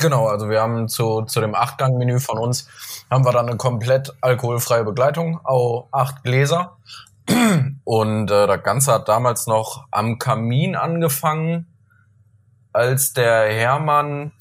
Genau, 0.00 0.28
also 0.28 0.48
wir 0.48 0.62
haben 0.62 0.88
zu, 0.88 1.22
zu 1.22 1.40
dem 1.40 1.54
Achtgang-Menü 1.54 2.20
von 2.20 2.38
uns, 2.38 2.68
haben 3.10 3.24
wir 3.24 3.32
dann 3.32 3.48
eine 3.48 3.58
komplett 3.58 4.14
alkoholfreie 4.22 4.82
Begleitung, 4.82 5.40
auch 5.44 5.88
acht 5.92 6.24
Gläser. 6.24 6.78
Und 7.84 8.30
äh, 8.30 8.46
das 8.46 8.62
Ganze 8.62 8.92
hat 8.92 9.08
damals 9.08 9.46
noch 9.46 9.84
am 9.90 10.18
Kamin 10.18 10.74
angefangen, 10.74 11.66
als 12.72 13.12
der 13.12 13.52
Hermann 13.52 14.32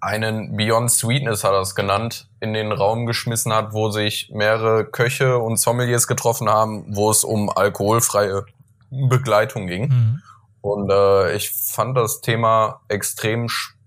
einen 0.00 0.56
Beyond 0.56 0.90
Sweetness 0.90 1.44
hat 1.44 1.52
er 1.52 1.60
es 1.60 1.74
genannt, 1.74 2.28
in 2.40 2.52
den 2.54 2.72
Raum 2.72 3.06
geschmissen 3.06 3.52
hat, 3.52 3.72
wo 3.72 3.90
sich 3.90 4.30
mehrere 4.32 4.84
Köche 4.84 5.38
und 5.38 5.58
Sommeliers 5.58 6.06
getroffen 6.06 6.48
haben, 6.48 6.84
wo 6.94 7.10
es 7.10 7.22
um 7.22 7.50
alkoholfreie 7.50 8.44
Begleitung 8.90 9.66
ging. 9.66 9.88
Mhm. 9.88 10.22
Und 10.60 10.90
äh, 10.90 11.34
ich 11.34 11.50
fand 11.50 11.96
das 11.96 12.20
Thema 12.22 12.80
extrem 12.88 13.48
spannend 13.48 13.77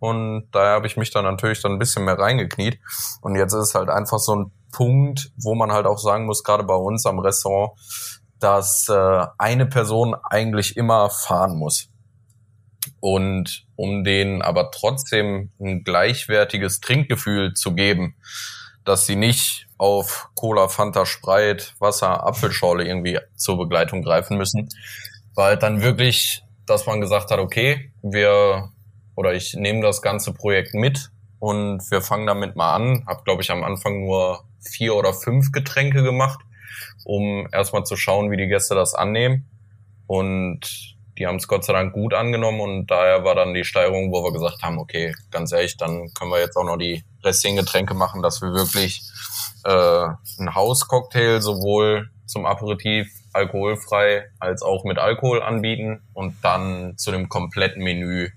und 0.00 0.48
daher 0.52 0.74
habe 0.74 0.86
ich 0.86 0.96
mich 0.96 1.10
dann 1.10 1.24
natürlich 1.24 1.60
dann 1.62 1.72
ein 1.72 1.78
bisschen 1.78 2.04
mehr 2.04 2.18
reingekniet. 2.18 2.78
Und 3.20 3.36
jetzt 3.36 3.52
ist 3.52 3.68
es 3.68 3.74
halt 3.74 3.88
einfach 3.88 4.18
so 4.18 4.36
ein 4.36 4.52
Punkt, 4.72 5.32
wo 5.36 5.54
man 5.54 5.72
halt 5.72 5.86
auch 5.86 5.98
sagen 5.98 6.26
muss, 6.26 6.44
gerade 6.44 6.64
bei 6.64 6.74
uns 6.74 7.04
am 7.06 7.18
Restaurant, 7.18 7.72
dass 8.38 8.88
äh, 8.88 9.26
eine 9.38 9.66
Person 9.66 10.14
eigentlich 10.30 10.76
immer 10.76 11.10
fahren 11.10 11.56
muss. 11.56 11.88
Und 13.00 13.66
um 13.76 14.04
denen 14.04 14.42
aber 14.42 14.70
trotzdem 14.70 15.50
ein 15.60 15.82
gleichwertiges 15.82 16.80
Trinkgefühl 16.80 17.54
zu 17.54 17.74
geben, 17.74 18.16
dass 18.84 19.06
sie 19.06 19.16
nicht 19.16 19.66
auf 19.78 20.28
Cola, 20.34 20.68
Fanta, 20.68 21.06
Sprite, 21.06 21.66
Wasser, 21.78 22.24
Apfelschorle 22.26 22.86
irgendwie 22.86 23.18
zur 23.36 23.58
Begleitung 23.58 24.02
greifen 24.02 24.38
müssen, 24.38 24.68
weil 25.34 25.56
dann 25.56 25.82
wirklich, 25.82 26.42
dass 26.66 26.86
man 26.86 27.00
gesagt 27.00 27.30
hat, 27.30 27.38
okay, 27.38 27.92
wir 28.02 28.70
oder 29.18 29.34
ich 29.34 29.54
nehme 29.54 29.82
das 29.82 30.00
ganze 30.00 30.32
Projekt 30.32 30.74
mit 30.74 31.10
und 31.40 31.80
wir 31.90 32.02
fangen 32.02 32.28
damit 32.28 32.54
mal 32.54 32.76
an. 32.76 33.02
Hab 33.04 33.24
glaube 33.24 33.42
ich 33.42 33.50
am 33.50 33.64
Anfang 33.64 34.04
nur 34.04 34.44
vier 34.60 34.94
oder 34.94 35.12
fünf 35.12 35.50
Getränke 35.50 36.04
gemacht, 36.04 36.38
um 37.04 37.48
erstmal 37.50 37.82
zu 37.82 37.96
schauen, 37.96 38.30
wie 38.30 38.36
die 38.36 38.46
Gäste 38.46 38.76
das 38.76 38.94
annehmen. 38.94 39.50
Und 40.06 40.94
die 41.18 41.26
haben 41.26 41.34
es 41.34 41.48
Gott 41.48 41.64
sei 41.64 41.72
Dank 41.72 41.94
gut 41.94 42.14
angenommen 42.14 42.60
und 42.60 42.86
daher 42.86 43.24
war 43.24 43.34
dann 43.34 43.54
die 43.54 43.64
Steigerung, 43.64 44.12
wo 44.12 44.22
wir 44.22 44.32
gesagt 44.32 44.62
haben, 44.62 44.78
okay, 44.78 45.12
ganz 45.32 45.50
ehrlich, 45.50 45.76
dann 45.76 46.14
können 46.14 46.30
wir 46.30 46.38
jetzt 46.38 46.56
auch 46.56 46.64
noch 46.64 46.76
die 46.76 47.02
restlichen 47.24 47.56
Getränke 47.56 47.94
machen, 47.94 48.22
dass 48.22 48.40
wir 48.40 48.52
wirklich 48.52 49.02
äh, 49.64 50.06
ein 50.38 50.54
Hauscocktail 50.54 51.40
sowohl 51.40 52.08
zum 52.26 52.46
Aperitif 52.46 53.08
alkoholfrei 53.32 54.30
als 54.38 54.62
auch 54.62 54.84
mit 54.84 54.98
Alkohol 54.98 55.42
anbieten 55.42 56.02
und 56.14 56.36
dann 56.42 56.96
zu 56.96 57.10
dem 57.10 57.28
kompletten 57.28 57.82
Menü 57.82 58.30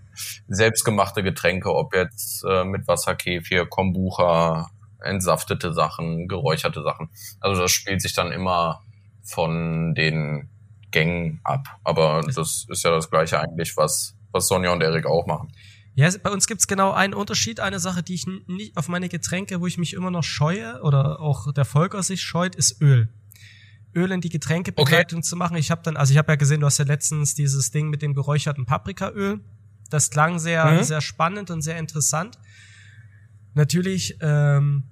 selbstgemachte 0.47 1.23
Getränke, 1.23 1.73
ob 1.73 1.93
jetzt 1.93 2.43
äh, 2.47 2.63
mit 2.63 2.87
Wasserkefir, 2.87 3.65
Kombucha, 3.65 4.69
entsaftete 5.01 5.73
Sachen, 5.73 6.27
geräucherte 6.27 6.83
Sachen. 6.83 7.09
Also 7.39 7.61
das 7.61 7.71
spielt 7.71 8.01
sich 8.01 8.13
dann 8.13 8.31
immer 8.31 8.81
von 9.23 9.93
den 9.95 10.49
Gängen 10.91 11.39
ab. 11.43 11.67
Aber 11.83 12.21
das 12.21 12.65
ist 12.69 12.83
ja 12.83 12.91
das 12.91 13.09
gleiche 13.09 13.39
eigentlich, 13.39 13.75
was, 13.77 14.15
was 14.31 14.47
Sonja 14.47 14.71
und 14.71 14.81
Erik 14.81 15.05
auch 15.05 15.25
machen. 15.25 15.51
Ja, 15.93 16.09
bei 16.23 16.29
uns 16.29 16.47
gibt's 16.47 16.67
genau 16.67 16.91
einen 16.91 17.13
Unterschied, 17.13 17.59
eine 17.59 17.79
Sache, 17.79 18.01
die 18.01 18.13
ich 18.13 18.25
nicht 18.47 18.77
auf 18.77 18.87
meine 18.87 19.09
Getränke, 19.09 19.59
wo 19.59 19.67
ich 19.67 19.77
mich 19.77 19.93
immer 19.93 20.11
noch 20.11 20.23
scheue 20.23 20.81
oder 20.83 21.19
auch 21.19 21.51
der 21.51 21.65
Volker 21.65 22.01
sich 22.01 22.21
scheut, 22.21 22.55
ist 22.55 22.81
Öl. 22.81 23.09
Öl 23.93 24.11
in 24.11 24.21
die 24.21 24.29
Getränkebegleitung 24.29 25.19
okay. 25.19 25.27
zu 25.27 25.35
machen. 25.35 25.57
Ich 25.57 25.69
habe 25.69 25.81
dann, 25.83 25.97
also 25.97 26.13
ich 26.13 26.17
habe 26.17 26.31
ja 26.31 26.37
gesehen, 26.37 26.61
du 26.61 26.65
hast 26.65 26.77
ja 26.77 26.85
letztens 26.85 27.35
dieses 27.35 27.71
Ding 27.71 27.89
mit 27.89 28.01
dem 28.01 28.13
geräucherten 28.13 28.65
Paprikaöl. 28.65 29.41
Das 29.91 30.09
klang 30.09 30.39
sehr, 30.39 30.65
mhm. 30.65 30.83
sehr 30.83 31.01
spannend 31.01 31.51
und 31.51 31.61
sehr 31.61 31.77
interessant. 31.77 32.39
Natürlich, 33.53 34.17
ähm, 34.21 34.83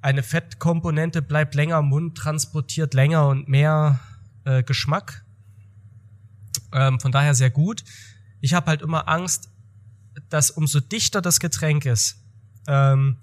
eine 0.00 0.22
Fettkomponente 0.22 1.20
bleibt 1.20 1.54
länger 1.54 1.78
im 1.78 1.86
Mund, 1.86 2.16
transportiert 2.16 2.94
länger 2.94 3.28
und 3.28 3.48
mehr 3.48 4.00
äh, 4.44 4.62
Geschmack. 4.62 5.24
Ähm, 6.72 7.00
von 7.00 7.12
daher 7.12 7.34
sehr 7.34 7.50
gut. 7.50 7.84
Ich 8.40 8.54
habe 8.54 8.66
halt 8.66 8.82
immer 8.82 9.08
Angst, 9.08 9.50
dass 10.28 10.50
umso 10.50 10.80
dichter 10.80 11.20
das 11.20 11.40
Getränk 11.40 11.84
ist, 11.86 12.22
ähm, 12.68 13.18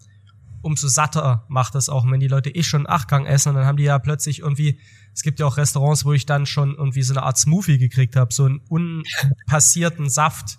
umso 0.61 0.87
satter 0.87 1.45
macht 1.47 1.75
es 1.75 1.89
auch. 1.89 2.09
wenn 2.09 2.19
die 2.19 2.27
Leute 2.27 2.49
eh 2.49 2.63
schon 2.63 2.87
Achtgang 2.87 3.25
essen, 3.25 3.55
dann 3.55 3.65
haben 3.65 3.77
die 3.77 3.83
ja 3.83 3.99
plötzlich 3.99 4.39
irgendwie, 4.39 4.79
es 5.13 5.21
gibt 5.21 5.39
ja 5.39 5.45
auch 5.45 5.57
Restaurants, 5.57 6.05
wo 6.05 6.13
ich 6.13 6.25
dann 6.25 6.45
schon 6.45 6.75
irgendwie 6.75 7.03
so 7.03 7.13
eine 7.13 7.23
Art 7.23 7.37
Smoothie 7.37 7.77
gekriegt 7.77 8.15
habe, 8.15 8.33
so 8.33 8.45
einen 8.45 8.59
unpassierten 8.69 10.09
Saft. 10.09 10.57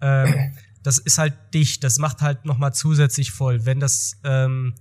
Ähm, 0.00 0.52
das 0.82 0.98
ist 0.98 1.18
halt 1.18 1.34
dicht, 1.52 1.84
das 1.84 1.98
macht 1.98 2.22
halt 2.22 2.44
nochmal 2.44 2.72
zusätzlich 2.72 3.32
voll. 3.32 3.66
Wenn 3.66 3.80
das 3.80 4.18
ähm, 4.24 4.74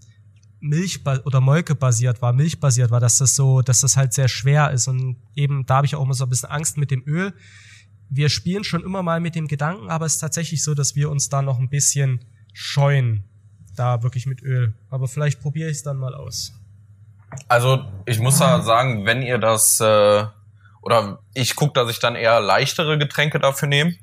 Milch 0.61 1.01
oder 1.25 1.41
Molke 1.41 1.75
basiert 1.75 2.21
war, 2.21 2.33
Milch 2.33 2.59
basiert 2.59 2.91
war, 2.91 2.99
dass 2.99 3.17
das 3.17 3.35
so, 3.35 3.61
dass 3.61 3.81
das 3.81 3.97
halt 3.97 4.13
sehr 4.13 4.27
schwer 4.27 4.71
ist 4.71 4.87
und 4.87 5.17
eben 5.35 5.65
da 5.65 5.77
habe 5.77 5.87
ich 5.87 5.95
auch 5.95 6.03
immer 6.03 6.13
so 6.13 6.25
ein 6.25 6.29
bisschen 6.29 6.49
Angst 6.49 6.77
mit 6.77 6.91
dem 6.91 7.03
Öl. 7.05 7.33
Wir 8.09 8.29
spielen 8.29 8.63
schon 8.63 8.83
immer 8.83 9.03
mal 9.03 9.19
mit 9.19 9.35
dem 9.35 9.47
Gedanken, 9.47 9.89
aber 9.89 10.05
es 10.05 10.15
ist 10.15 10.19
tatsächlich 10.19 10.63
so, 10.63 10.73
dass 10.73 10.95
wir 10.95 11.09
uns 11.09 11.29
da 11.29 11.41
noch 11.41 11.59
ein 11.59 11.69
bisschen 11.69 12.25
scheuen, 12.53 13.23
da 13.75 14.01
wirklich 14.03 14.25
mit 14.25 14.41
Öl. 14.41 14.73
Aber 14.89 15.07
vielleicht 15.07 15.41
probiere 15.41 15.69
ich 15.69 15.77
es 15.77 15.83
dann 15.83 15.97
mal 15.97 16.15
aus. 16.15 16.53
Also 17.47 17.85
ich 18.05 18.19
muss 18.19 18.39
da 18.39 18.61
sagen, 18.61 19.05
wenn 19.05 19.21
ihr 19.21 19.37
das 19.37 19.79
äh, 19.79 20.25
oder 20.81 21.19
ich 21.35 21.55
gucke, 21.55 21.73
dass 21.73 21.91
ich 21.91 21.99
dann 21.99 22.15
eher 22.15 22.39
leichtere 22.41 22.97
Getränke 22.97 23.39
dafür 23.39 23.67
nehme 23.67 23.93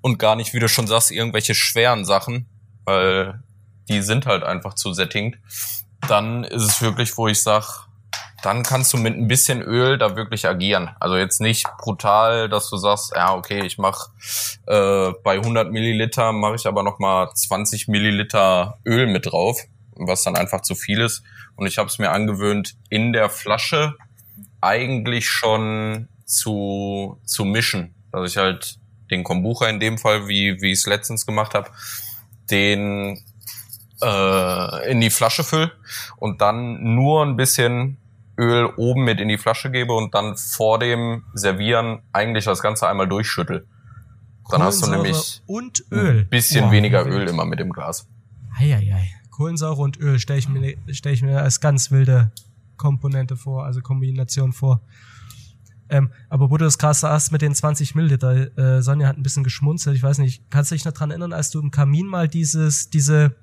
und 0.00 0.18
gar 0.18 0.36
nicht, 0.36 0.54
wie 0.54 0.60
du 0.60 0.68
schon 0.68 0.86
sagst, 0.86 1.10
irgendwelche 1.10 1.54
schweren 1.54 2.04
Sachen, 2.04 2.46
weil 2.84 3.42
die 3.88 4.00
sind 4.00 4.26
halt 4.26 4.42
einfach 4.42 4.74
zu 4.74 4.92
settinged 4.92 5.38
dann 6.08 6.44
ist 6.44 6.62
es 6.62 6.82
wirklich, 6.82 7.16
wo 7.16 7.28
ich 7.28 7.42
sag, 7.42 7.86
dann 8.42 8.62
kannst 8.62 8.92
du 8.92 8.98
mit 8.98 9.14
ein 9.14 9.26
bisschen 9.26 9.62
Öl 9.62 9.96
da 9.96 10.16
wirklich 10.16 10.46
agieren. 10.46 10.90
Also 11.00 11.16
jetzt 11.16 11.40
nicht 11.40 11.66
brutal, 11.78 12.48
dass 12.48 12.68
du 12.68 12.76
sagst, 12.76 13.12
ja 13.14 13.34
okay, 13.34 13.64
ich 13.64 13.78
mache 13.78 14.10
äh, 14.66 15.12
bei 15.22 15.36
100 15.36 15.72
Milliliter 15.72 16.32
mache 16.32 16.56
ich 16.56 16.66
aber 16.66 16.82
noch 16.82 16.98
mal 16.98 17.30
20 17.32 17.88
Milliliter 17.88 18.78
Öl 18.84 19.06
mit 19.06 19.26
drauf, 19.26 19.58
was 19.96 20.24
dann 20.24 20.36
einfach 20.36 20.60
zu 20.60 20.74
viel 20.74 21.00
ist. 21.00 21.22
Und 21.56 21.66
ich 21.66 21.78
habe 21.78 21.88
es 21.88 21.98
mir 21.98 22.10
angewöhnt, 22.10 22.74
in 22.90 23.12
der 23.12 23.30
Flasche 23.30 23.94
eigentlich 24.60 25.28
schon 25.28 26.08
zu 26.26 27.20
zu 27.24 27.44
mischen, 27.44 27.94
dass 28.12 28.30
ich 28.30 28.36
halt 28.36 28.78
den 29.10 29.24
Kombucha 29.24 29.68
in 29.68 29.80
dem 29.80 29.98
Fall, 29.98 30.28
wie 30.28 30.60
wie 30.60 30.72
ich 30.72 30.80
es 30.80 30.86
letztens 30.86 31.26
gemacht 31.26 31.54
habe, 31.54 31.70
den 32.50 33.18
äh, 34.02 34.90
in 34.90 35.00
die 35.00 35.10
Flasche 35.10 35.44
fülle 35.44 35.72
und 36.16 36.40
dann 36.40 36.94
nur 36.94 37.24
ein 37.24 37.36
bisschen 37.36 37.98
Öl 38.36 38.66
oben 38.76 39.04
mit 39.04 39.20
in 39.20 39.28
die 39.28 39.38
Flasche 39.38 39.70
gebe 39.70 39.92
und 39.92 40.14
dann 40.14 40.36
vor 40.36 40.78
dem 40.78 41.24
Servieren 41.34 42.02
eigentlich 42.12 42.44
das 42.44 42.60
Ganze 42.60 42.88
einmal 42.88 43.08
durchschüttel. 43.08 43.66
Dann 44.50 44.62
hast 44.62 44.84
du 44.84 44.90
nämlich 44.90 45.42
und 45.46 45.84
Öl. 45.90 46.20
ein 46.20 46.28
bisschen 46.28 46.66
Boah, 46.66 46.72
weniger 46.72 47.06
Öl 47.06 47.28
immer 47.28 47.44
mit 47.44 47.60
dem 47.60 47.72
Glas. 47.72 48.06
Eieiei. 48.58 49.08
Kohlensäure 49.30 49.80
und 49.80 49.98
Öl 49.98 50.18
stelle 50.18 50.38
ich, 50.38 50.48
mir, 50.48 50.76
stell 50.92 51.12
ich 51.12 51.22
mir 51.22 51.40
als 51.40 51.60
ganz 51.60 51.90
wilde 51.90 52.30
Komponente 52.76 53.36
vor, 53.36 53.64
also 53.64 53.80
Kombination 53.80 54.52
vor. 54.52 54.80
Ähm, 55.94 56.10
aber 56.28 56.50
wo 56.50 56.56
du 56.56 56.64
das 56.64 56.76
gerade 56.76 56.98
sagst 56.98 57.30
mit 57.30 57.40
den 57.40 57.54
20 57.54 57.94
Milliliter, 57.94 58.58
äh, 58.58 58.82
Sonja 58.82 59.06
hat 59.06 59.16
ein 59.16 59.22
bisschen 59.22 59.44
geschmunzelt, 59.44 59.96
ich 59.96 60.02
weiß 60.02 60.18
nicht, 60.18 60.50
kannst 60.50 60.72
du 60.72 60.74
dich 60.74 60.84
noch 60.84 60.92
dran 60.92 61.10
erinnern, 61.10 61.32
als 61.32 61.50
du 61.50 61.60
im 61.60 61.70
Kamin 61.70 62.08
mal 62.08 62.26
dieses, 62.26 62.90
diese 62.90 63.36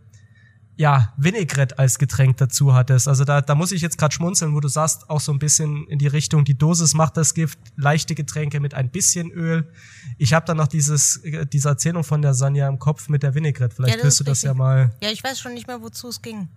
ja, 0.75 1.13
Vinaigrette 1.15 1.79
als 1.79 1.97
Getränk 1.97 2.37
dazu 2.37 2.73
hattest. 2.73 3.07
Also 3.07 3.23
da, 3.23 3.39
da 3.39 3.55
muss 3.55 3.71
ich 3.71 3.81
jetzt 3.81 3.97
gerade 3.97 4.13
schmunzeln, 4.13 4.53
wo 4.53 4.59
du 4.59 4.67
sagst, 4.67 5.09
auch 5.09 5.21
so 5.21 5.31
ein 5.31 5.39
bisschen 5.39 5.87
in 5.87 5.97
die 5.97 6.07
Richtung, 6.07 6.43
die 6.43 6.57
Dosis 6.57 6.93
macht 6.93 7.15
das 7.15 7.33
Gift, 7.33 7.57
leichte 7.77 8.15
Getränke 8.15 8.59
mit 8.59 8.73
ein 8.73 8.89
bisschen 8.89 9.31
Öl. 9.31 9.71
Ich 10.17 10.33
habe 10.33 10.45
dann 10.45 10.57
noch 10.57 10.67
dieses, 10.67 11.21
diese 11.53 11.69
Erzählung 11.69 12.03
von 12.03 12.21
der 12.21 12.33
Sanja 12.33 12.67
im 12.67 12.79
Kopf 12.79 13.07
mit 13.07 13.23
der 13.23 13.33
Vinaigrette. 13.33 13.75
Vielleicht 13.75 13.97
ja, 13.97 14.03
willst 14.03 14.19
du 14.19 14.25
das 14.25 14.41
ja 14.41 14.53
mal. 14.53 14.91
Ja, 15.01 15.09
ich 15.09 15.23
weiß 15.23 15.39
schon 15.39 15.53
nicht 15.53 15.67
mehr, 15.67 15.81
wozu 15.81 16.09
es 16.09 16.21
ging. 16.21 16.49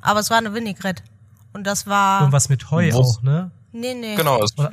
Aber 0.00 0.18
es 0.18 0.30
war 0.30 0.38
eine 0.38 0.52
Vinaigrette. 0.52 1.04
Und 1.52 1.64
das 1.64 1.86
war. 1.86 2.24
Und 2.24 2.32
was 2.32 2.48
mit 2.48 2.72
Heu 2.72 2.90
Wo? 2.92 2.98
auch, 2.98 3.22
ne? 3.22 3.52
Nee, 3.70 3.94
nee. 3.94 4.16
Genau. 4.16 4.40
Oder? 4.58 4.72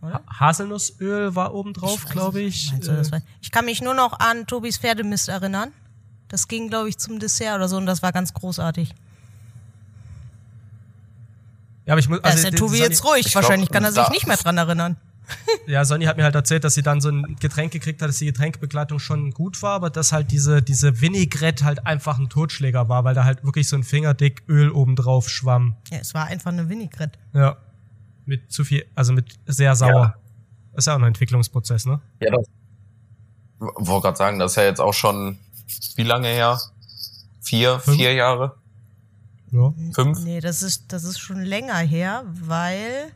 Oder? 0.00 0.22
Haselnussöl 0.28 1.34
war 1.34 1.54
oben 1.54 1.72
drauf, 1.72 2.04
glaube 2.06 2.40
ich. 2.40 2.72
Meinst 2.72 2.88
du, 2.88 2.92
äh, 2.92 3.20
ich 3.40 3.50
kann 3.50 3.64
mich 3.64 3.82
nur 3.82 3.94
noch 3.94 4.18
an 4.20 4.46
Tobis 4.46 4.78
Pferdemist 4.78 5.28
erinnern. 5.28 5.72
Das 6.28 6.46
ging, 6.46 6.68
glaube 6.68 6.88
ich, 6.88 6.98
zum 6.98 7.18
Dessert 7.18 7.56
oder 7.56 7.68
so 7.68 7.76
und 7.76 7.86
das 7.86 8.02
war 8.02 8.12
ganz 8.12 8.32
großartig. 8.34 8.94
Ja, 11.86 11.94
aber 11.94 12.00
ich 12.00 12.08
muss. 12.08 12.22
Also, 12.22 12.42
da 12.42 12.48
ist 12.48 12.52
der 12.52 12.58
Tobi 12.58 12.78
jetzt 12.78 13.04
ruhig. 13.04 13.34
Wahrscheinlich 13.34 13.70
glaub, 13.70 13.82
kann 13.82 13.84
er 13.84 13.92
sich 13.92 14.10
nicht 14.10 14.26
mehr 14.26 14.36
dran 14.36 14.58
erinnern. 14.58 14.96
ja, 15.66 15.84
Sonny 15.84 16.04
hat 16.04 16.16
mir 16.16 16.24
halt 16.24 16.34
erzählt, 16.34 16.64
dass 16.64 16.74
sie 16.74 16.82
dann 16.82 17.00
so 17.00 17.10
ein 17.10 17.36
Getränk 17.40 17.72
gekriegt 17.72 18.00
hat, 18.02 18.08
dass 18.08 18.18
die 18.18 18.26
Getränkebegleitung 18.26 18.98
schon 18.98 19.32
gut 19.32 19.62
war, 19.62 19.72
aber 19.72 19.90
dass 19.90 20.12
halt 20.12 20.30
diese, 20.30 20.62
diese 20.62 21.00
Vinaigrette 21.00 21.64
halt 21.64 21.86
einfach 21.86 22.18
ein 22.18 22.28
Totschläger 22.28 22.88
war, 22.88 23.04
weil 23.04 23.14
da 23.14 23.24
halt 23.24 23.44
wirklich 23.44 23.68
so 23.68 23.76
ein 23.76 23.84
Fingerdick 23.84 24.42
Öl 24.48 24.70
oben 24.70 24.96
drauf 24.96 25.28
schwamm. 25.28 25.76
Ja, 25.90 25.98
es 25.98 26.14
war 26.14 26.26
einfach 26.26 26.52
eine 26.52 26.68
Vinaigrette. 26.68 27.18
Ja. 27.34 27.56
Mit 28.28 28.52
zu 28.52 28.62
viel, 28.62 28.84
also 28.94 29.14
mit 29.14 29.38
sehr 29.46 29.74
sauer. 29.74 30.14
Ja. 30.72 30.78
ist 30.78 30.86
ja 30.86 30.92
auch 30.92 30.98
ein 30.98 31.04
Entwicklungsprozess, 31.04 31.86
ne? 31.86 31.98
Ja, 32.20 32.30
das. 32.30 32.46
Wollte 33.58 34.02
gerade 34.02 34.16
sagen, 34.18 34.38
das 34.38 34.52
ist 34.52 34.56
ja 34.56 34.64
jetzt 34.64 34.80
auch 34.80 34.92
schon 34.92 35.38
wie 35.96 36.02
lange 36.02 36.28
her? 36.28 36.60
Vier, 37.40 37.80
Fünf? 37.80 37.96
vier 37.96 38.12
Jahre? 38.12 38.56
Ja. 39.50 39.72
Fünf? 39.94 40.20
Nee, 40.24 40.40
das 40.40 40.62
ist, 40.62 40.92
das 40.92 41.04
ist 41.04 41.18
schon 41.18 41.40
länger 41.40 41.78
her, 41.78 42.24
weil. 42.26 43.10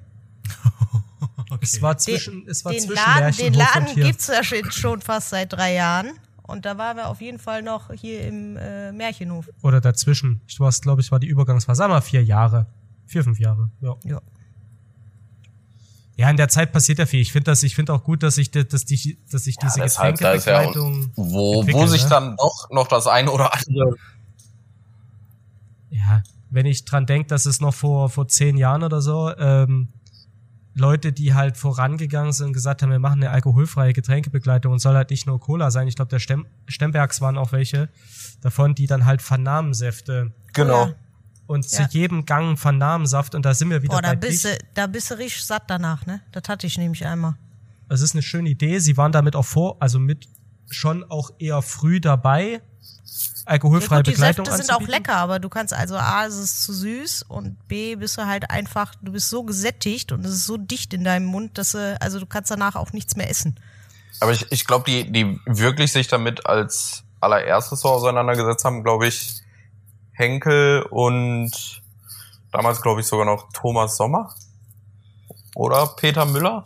okay. 1.51 1.59
Es 1.61 1.83
war 1.83 1.99
zwischen, 1.99 2.41
den, 2.41 2.49
es 2.49 2.65
war 2.65 2.73
den 2.73 2.81
zwischen 2.81 2.95
Laden, 2.95 3.37
Den 3.37 3.53
Laden 3.53 3.95
gibt's 3.95 4.29
ja 4.29 4.43
schon 4.43 5.03
fast 5.03 5.29
seit 5.29 5.53
drei 5.53 5.75
Jahren. 5.75 6.13
Und 6.43 6.65
da 6.65 6.79
waren 6.79 6.97
wir 6.97 7.09
auf 7.09 7.21
jeden 7.21 7.39
Fall 7.39 7.63
noch 7.63 7.93
hier 7.93 8.27
im 8.27 8.57
äh, 8.57 8.91
Märchenhof. 8.93 9.49
Oder 9.63 9.83
dazwischen. 9.83 10.41
Ich 10.47 10.59
weiß, 10.59 10.81
glaube 10.81 11.03
ich, 11.03 11.13
war 11.13 11.21
die 11.21 11.29
Übergangsphase. 11.29 11.77
Sagen 11.77 11.93
wir 11.93 12.01
vier 12.01 12.25
Jahre. 12.25 12.67
Vier, 13.07 13.23
fünf 13.23 13.39
Jahre. 13.39 13.71
Ja. 13.81 13.97
ja. 14.05 14.21
Ja, 16.17 16.29
in 16.29 16.37
der 16.37 16.49
Zeit 16.49 16.73
passiert 16.73 16.99
ja 16.99 17.07
viel. 17.07 17.21
Ich 17.21 17.33
finde 17.33 17.51
das, 17.51 17.63
ich 17.63 17.75
finde 17.75 17.95
auch 17.95 18.05
gut, 18.05 18.23
dass 18.23 18.37
ich, 18.37 18.51
dass 18.51 18.85
die, 18.85 19.19
dass 19.31 19.47
ich 19.47 19.57
diese 19.57 19.79
ja, 19.79 19.87
Getränkebegleitung. 19.87 21.03
Ja 21.03 21.09
wo, 21.17 21.67
wo 21.67 21.87
sich 21.87 22.05
ne? 22.05 22.11
dann 22.11 22.37
doch 22.37 22.71
noch 22.71 22.87
das 22.87 23.07
eine 23.07 23.31
oder 23.31 23.53
andere. 23.55 23.97
Ja, 25.91 26.23
wenn 26.51 26.67
ich 26.67 26.85
dran 26.85 27.07
denke, 27.07 27.29
dass 27.29 27.47
es 27.47 27.61
noch 27.61 27.75
vor, 27.75 28.11
vor 28.11 28.29
zehn 28.29 28.57
Jahren 28.59 28.83
oder 28.83 29.01
so, 29.01 29.35
ähm, 29.39 29.89
Leute, 30.75 31.13
die 31.13 31.35
halt 31.35 31.57
vorangegangen 31.57 32.33
sind 32.33 32.49
und 32.49 32.53
gesagt 32.55 32.83
haben, 32.83 32.91
wir 32.91 32.99
machen 32.99 33.23
eine 33.23 33.31
alkoholfreie 33.31 33.93
Getränkebegleitung 33.93 34.73
und 34.73 34.79
soll 34.79 34.95
halt 34.95 35.11
nicht 35.11 35.27
nur 35.27 35.39
Cola 35.39 35.71
sein. 35.71 35.87
Ich 35.87 35.97
glaube, 35.97 36.09
der 36.09 36.19
Stem 36.19 36.47
Stembergs 36.67 37.21
waren 37.21 37.37
auch 37.37 37.53
welche 37.53 37.89
davon, 38.41 38.75
die 38.75 38.87
dann 38.87 39.05
halt 39.05 39.21
Vernamensäfte 39.21 40.33
genau 40.55 40.93
und 41.47 41.71
ja. 41.71 41.79
zu 41.89 41.97
jedem 41.97 42.25
Gang 42.25 42.59
von 42.59 42.79
Namensaft 42.79 43.35
und 43.35 43.45
da 43.45 43.55
sind 43.55 43.71
wir 43.71 43.83
wieder 43.83 43.95
Boah, 43.95 44.03
da 44.03 44.15
bist, 44.15 44.45
du, 44.45 44.57
da 44.75 44.87
bist 44.87 45.11
du 45.11 45.19
richtig 45.19 45.45
satt 45.45 45.65
danach, 45.69 46.07
ne? 46.07 46.21
Das 46.33 46.45
hatte 46.49 46.67
ich 46.67 46.79
nämlich 46.79 47.05
einmal. 47.07 47.35
Das 47.89 48.01
ist 48.01 48.15
eine 48.15 48.23
schöne 48.23 48.49
Idee. 48.49 48.79
Sie 48.79 48.97
waren 48.97 49.13
damit 49.13 49.37
auch 49.37 49.45
vor, 49.45 49.77
also 49.81 49.99
mit 49.99 50.29
schon 50.71 51.05
auch 51.05 51.31
eher 51.39 51.61
früh 51.61 52.01
dabei, 52.01 52.63
alkoholfreie 53.45 53.99
ja, 53.99 54.03
gut, 54.03 54.13
Begleitung 54.13 54.45
Die 54.45 54.51
Säfte 54.51 54.67
sind 54.67 54.75
auch 54.75 54.87
lecker, 54.89 55.17
aber 55.17 55.39
du 55.39 55.49
kannst 55.49 55.75
also 55.75 55.97
A, 55.97 56.27
es 56.27 56.37
ist 56.37 56.65
zu 56.65 56.73
süß 56.73 57.25
und 57.25 57.69
B, 57.69 57.97
bist 57.97 58.17
du 58.17 58.27
halt 58.27 58.51
einfach, 58.51 58.95
du 59.03 59.13
bist 59.13 59.29
so 59.29 59.43
gesättigt 59.43 60.13
und 60.13 60.25
es 60.25 60.33
ist 60.33 60.47
so 60.47 60.57
dicht 60.57 60.95
in 60.95 61.05
deinem 61.05 61.27
Mund, 61.27 61.59
dass 61.59 61.73
du, 61.73 62.01
also 62.01 62.21
du 62.21 62.27
kannst 62.27 62.51
danach 62.51 62.77
auch 62.77 62.93
nichts 62.93 63.17
mehr 63.17 63.29
essen. 63.29 63.59
Aber 64.21 64.33
ich, 64.33 64.51
ich 64.51 64.67
glaube, 64.67 64.85
die, 64.89 65.11
die 65.11 65.41
wirklich 65.47 65.93
sich 65.93 66.09
damit 66.09 66.47
als 66.47 67.03
allererstes 67.21 67.81
so 67.81 67.89
auseinandergesetzt 67.89 68.65
haben, 68.65 68.85
glaube 68.85 69.07
ich, 69.09 69.42
Henkel 70.23 70.83
und 70.91 71.83
damals, 72.53 72.81
glaube 72.81 73.01
ich, 73.01 73.07
sogar 73.07 73.27
noch 73.27 73.49
Thomas 73.53 73.97
Sommer 73.97 74.35
oder 75.55 75.87
Peter 75.97 76.25
Müller. 76.25 76.63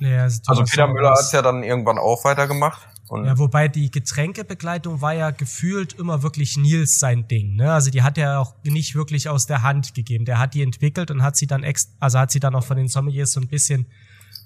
Ja, 0.00 0.22
also, 0.22 0.40
also 0.46 0.64
Peter 0.64 0.86
Müller 0.86 1.10
hat 1.10 1.20
es 1.20 1.32
ja 1.32 1.42
dann 1.42 1.62
irgendwann 1.62 1.98
auch 1.98 2.24
weitergemacht. 2.24 2.88
Und 3.08 3.24
ja, 3.24 3.38
wobei 3.38 3.68
die 3.68 3.90
Getränkebegleitung 3.90 5.00
war 5.00 5.12
ja 5.12 5.30
gefühlt 5.30 5.92
immer 5.92 6.22
wirklich 6.22 6.56
Nils 6.56 6.98
sein 6.98 7.28
Ding. 7.28 7.54
Ne? 7.54 7.72
Also 7.72 7.90
die 7.90 8.02
hat 8.02 8.18
er 8.18 8.40
auch 8.40 8.54
nicht 8.64 8.96
wirklich 8.96 9.28
aus 9.28 9.46
der 9.46 9.62
Hand 9.62 9.94
gegeben. 9.94 10.24
Der 10.24 10.40
hat 10.40 10.54
die 10.54 10.62
entwickelt 10.62 11.12
und 11.12 11.22
hat 11.22 11.36
sie 11.36 11.46
dann 11.46 11.62
ex 11.62 11.94
also 12.00 12.18
hat 12.18 12.32
sie 12.32 12.40
dann 12.40 12.54
auch 12.56 12.64
von 12.64 12.76
den 12.76 12.88
Sommeliers 12.88 13.30
so 13.32 13.40
ein 13.40 13.46
bisschen 13.46 13.86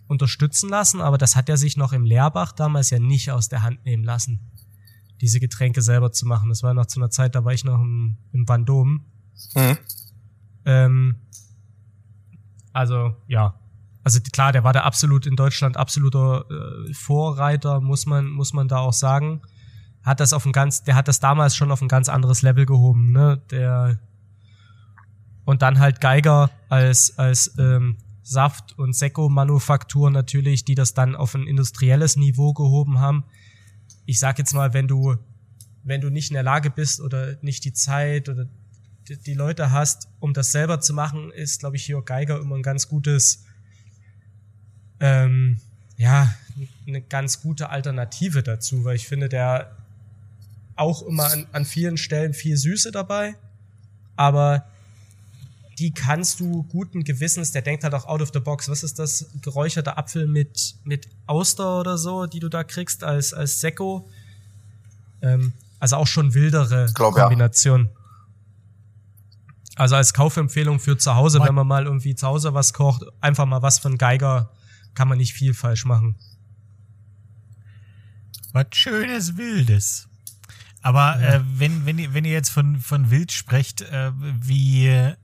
unterstützen 0.09 0.69
lassen, 0.69 1.01
aber 1.01 1.19
das 1.19 1.37
hat 1.37 1.49
er 1.49 1.57
sich 1.57 1.77
noch 1.77 1.93
im 1.93 2.05
Lehrbach 2.05 2.53
damals 2.53 2.91
ja 2.91 2.99
nicht 2.99 3.31
aus 3.31 3.49
der 3.49 3.63
Hand 3.63 3.85
nehmen 3.85 4.03
lassen, 4.03 4.41
diese 5.21 5.41
Getränke 5.41 5.83
selber 5.83 6.13
zu 6.13 6.27
machen. 6.27 6.49
Das 6.49 6.63
war 6.63 6.75
noch 6.75 6.87
zu 6.87 7.01
einer 7.01 7.11
Zeit, 7.11 7.35
da 7.35 7.45
war 7.45 7.53
ich 7.53 7.65
noch 7.65 7.81
im, 7.81 8.17
im 8.33 8.45
Bandom. 8.45 9.05
Mhm. 9.55 9.79
Ähm, 10.65 11.17
also 12.73 13.15
ja, 13.27 13.55
also 14.03 14.21
klar, 14.33 14.53
der 14.53 14.65
war 14.65 14.73
da 14.73 14.81
absolut 14.81 15.27
in 15.27 15.37
Deutschland 15.37 15.77
absoluter 15.77 16.45
äh, 16.51 16.95
Vorreiter, 16.95 17.81
muss 17.81 18.07
man, 18.07 18.29
muss 18.29 18.53
man 18.53 18.69
da 18.69 18.79
auch 18.79 18.93
sagen. 18.93 19.43
Hat 20.03 20.21
das 20.21 20.33
auf 20.33 20.47
ein 20.47 20.53
ganz, 20.53 20.83
der 20.85 20.95
hat 20.95 21.09
das 21.09 21.21
damals 21.21 21.55
schon 21.55 21.71
auf 21.71 21.83
ein 21.83 21.89
ganz 21.89 22.09
anderes 22.09 22.41
Level 22.43 22.65
gehoben, 22.65 23.13
ne? 23.13 23.43
Der 23.51 23.99
und 25.45 25.63
dann 25.63 25.79
halt 25.79 26.01
Geiger 26.01 26.51
als 26.69 27.19
als 27.19 27.59
ähm, 27.59 27.99
Saft- 28.23 28.79
und 28.79 28.95
Sekko-Manufaktur 28.95 30.11
natürlich, 30.11 30.65
die 30.65 30.75
das 30.75 30.95
dann 30.95 31.17
auf 31.17 31.35
ein 31.35 31.47
industrielles 31.47 32.17
Niveau 32.17 32.55
gehoben 32.55 33.01
haben. 33.01 33.25
Ich 34.11 34.19
sag 34.19 34.41
jetzt 34.41 34.55
mal, 34.55 34.75
wenn 34.75 34.89
du 34.89 35.19
wenn 35.85 36.01
du 36.01 36.11
nicht 36.11 36.31
in 36.31 36.35
der 36.35 36.43
Lage 36.43 36.69
bist 36.69 37.01
oder 37.01 37.37
nicht 37.43 37.65
die 37.65 37.73
Zeit 37.73 38.29
oder 38.29 38.49
die 39.09 39.35
Leute 39.35 39.71
hast, 39.71 40.09
um 40.19 40.35
das 40.35 40.51
selber 40.51 40.81
zu 40.81 40.93
machen, 40.95 41.31
ist, 41.31 41.61
glaube 41.61 41.77
ich, 41.77 41.85
hier 41.85 42.03
Geiger 42.03 42.41
immer 42.41 42.57
ein 42.57 42.65
ganz 42.65 42.89
gutes 42.89 43.45
ähm, 44.99 45.59
ja, 45.97 46.35
eine 46.89 47.01
ganz 47.03 47.41
gute 47.41 47.71
Alternative 47.71 48.43
dazu, 48.43 48.85
weil 48.85 48.97
ich 48.97 49.07
finde, 49.07 49.29
der 49.29 49.77
auch 50.75 51.03
immer 51.03 51.31
an, 51.31 51.47
an 51.53 51.65
vielen 51.65 51.97
Stellen 51.97 52.35
viel 52.35 52.57
Süße 52.57 52.91
dabei, 52.91 53.37
aber 54.17 54.67
die 55.81 55.93
kannst 55.93 56.41
du 56.41 56.65
guten 56.65 57.05
Gewissens, 57.05 57.53
der 57.53 57.63
denkt 57.63 57.85
halt 57.85 57.95
auch 57.95 58.05
out 58.05 58.21
of 58.21 58.31
the 58.35 58.39
box. 58.39 58.69
Was 58.69 58.83
ist 58.83 58.99
das? 58.99 59.31
Geräucherte 59.41 59.97
Apfel 59.97 60.27
mit, 60.27 60.75
mit 60.85 61.09
Auster 61.27 61.81
oder 61.81 61.97
so, 61.97 62.27
die 62.27 62.39
du 62.39 62.51
da 62.51 62.65
kriegst 62.65 63.03
als, 63.03 63.33
als 63.33 63.61
Sekko. 63.61 64.07
Ähm, 65.23 65.55
also 65.79 65.97
auch 65.97 66.07
schon 66.07 66.35
wildere 66.35 66.91
Glaub, 66.95 67.15
Kombination. 67.15 67.87
Ja. 67.87 67.91
Also 69.77 69.97
als 69.97 70.13
Kaufempfehlung 70.13 70.79
für 70.79 70.99
zu 70.99 71.15
Hause, 71.15 71.41
wenn 71.41 71.55
man 71.55 71.67
mal 71.67 71.87
irgendwie 71.87 72.15
zu 72.15 72.27
Hause 72.27 72.53
was 72.53 72.75
kocht, 72.75 73.03
einfach 73.23 73.47
mal 73.47 73.63
was 73.63 73.79
von 73.79 73.97
Geiger 73.97 74.51
kann 74.95 75.09
man 75.09 75.17
nicht 75.17 75.33
viel 75.33 75.55
falsch 75.55 75.87
machen. 75.87 76.17
Was 78.53 78.67
schönes 78.73 79.39
Wildes. 79.39 80.10
Aber 80.83 81.21
ja. 81.21 81.35
äh, 81.35 81.41
wenn, 81.45 81.85
wenn, 81.85 81.99
ihr, 81.99 82.15
wenn 82.15 82.25
ihr 82.25 82.33
jetzt 82.33 82.49
von, 82.49 82.81
von 82.81 83.11
Wild 83.11 83.33
sprecht, 83.33 83.83
äh, 83.83 84.13
wie, 84.17 84.87
äh, 84.89 85.15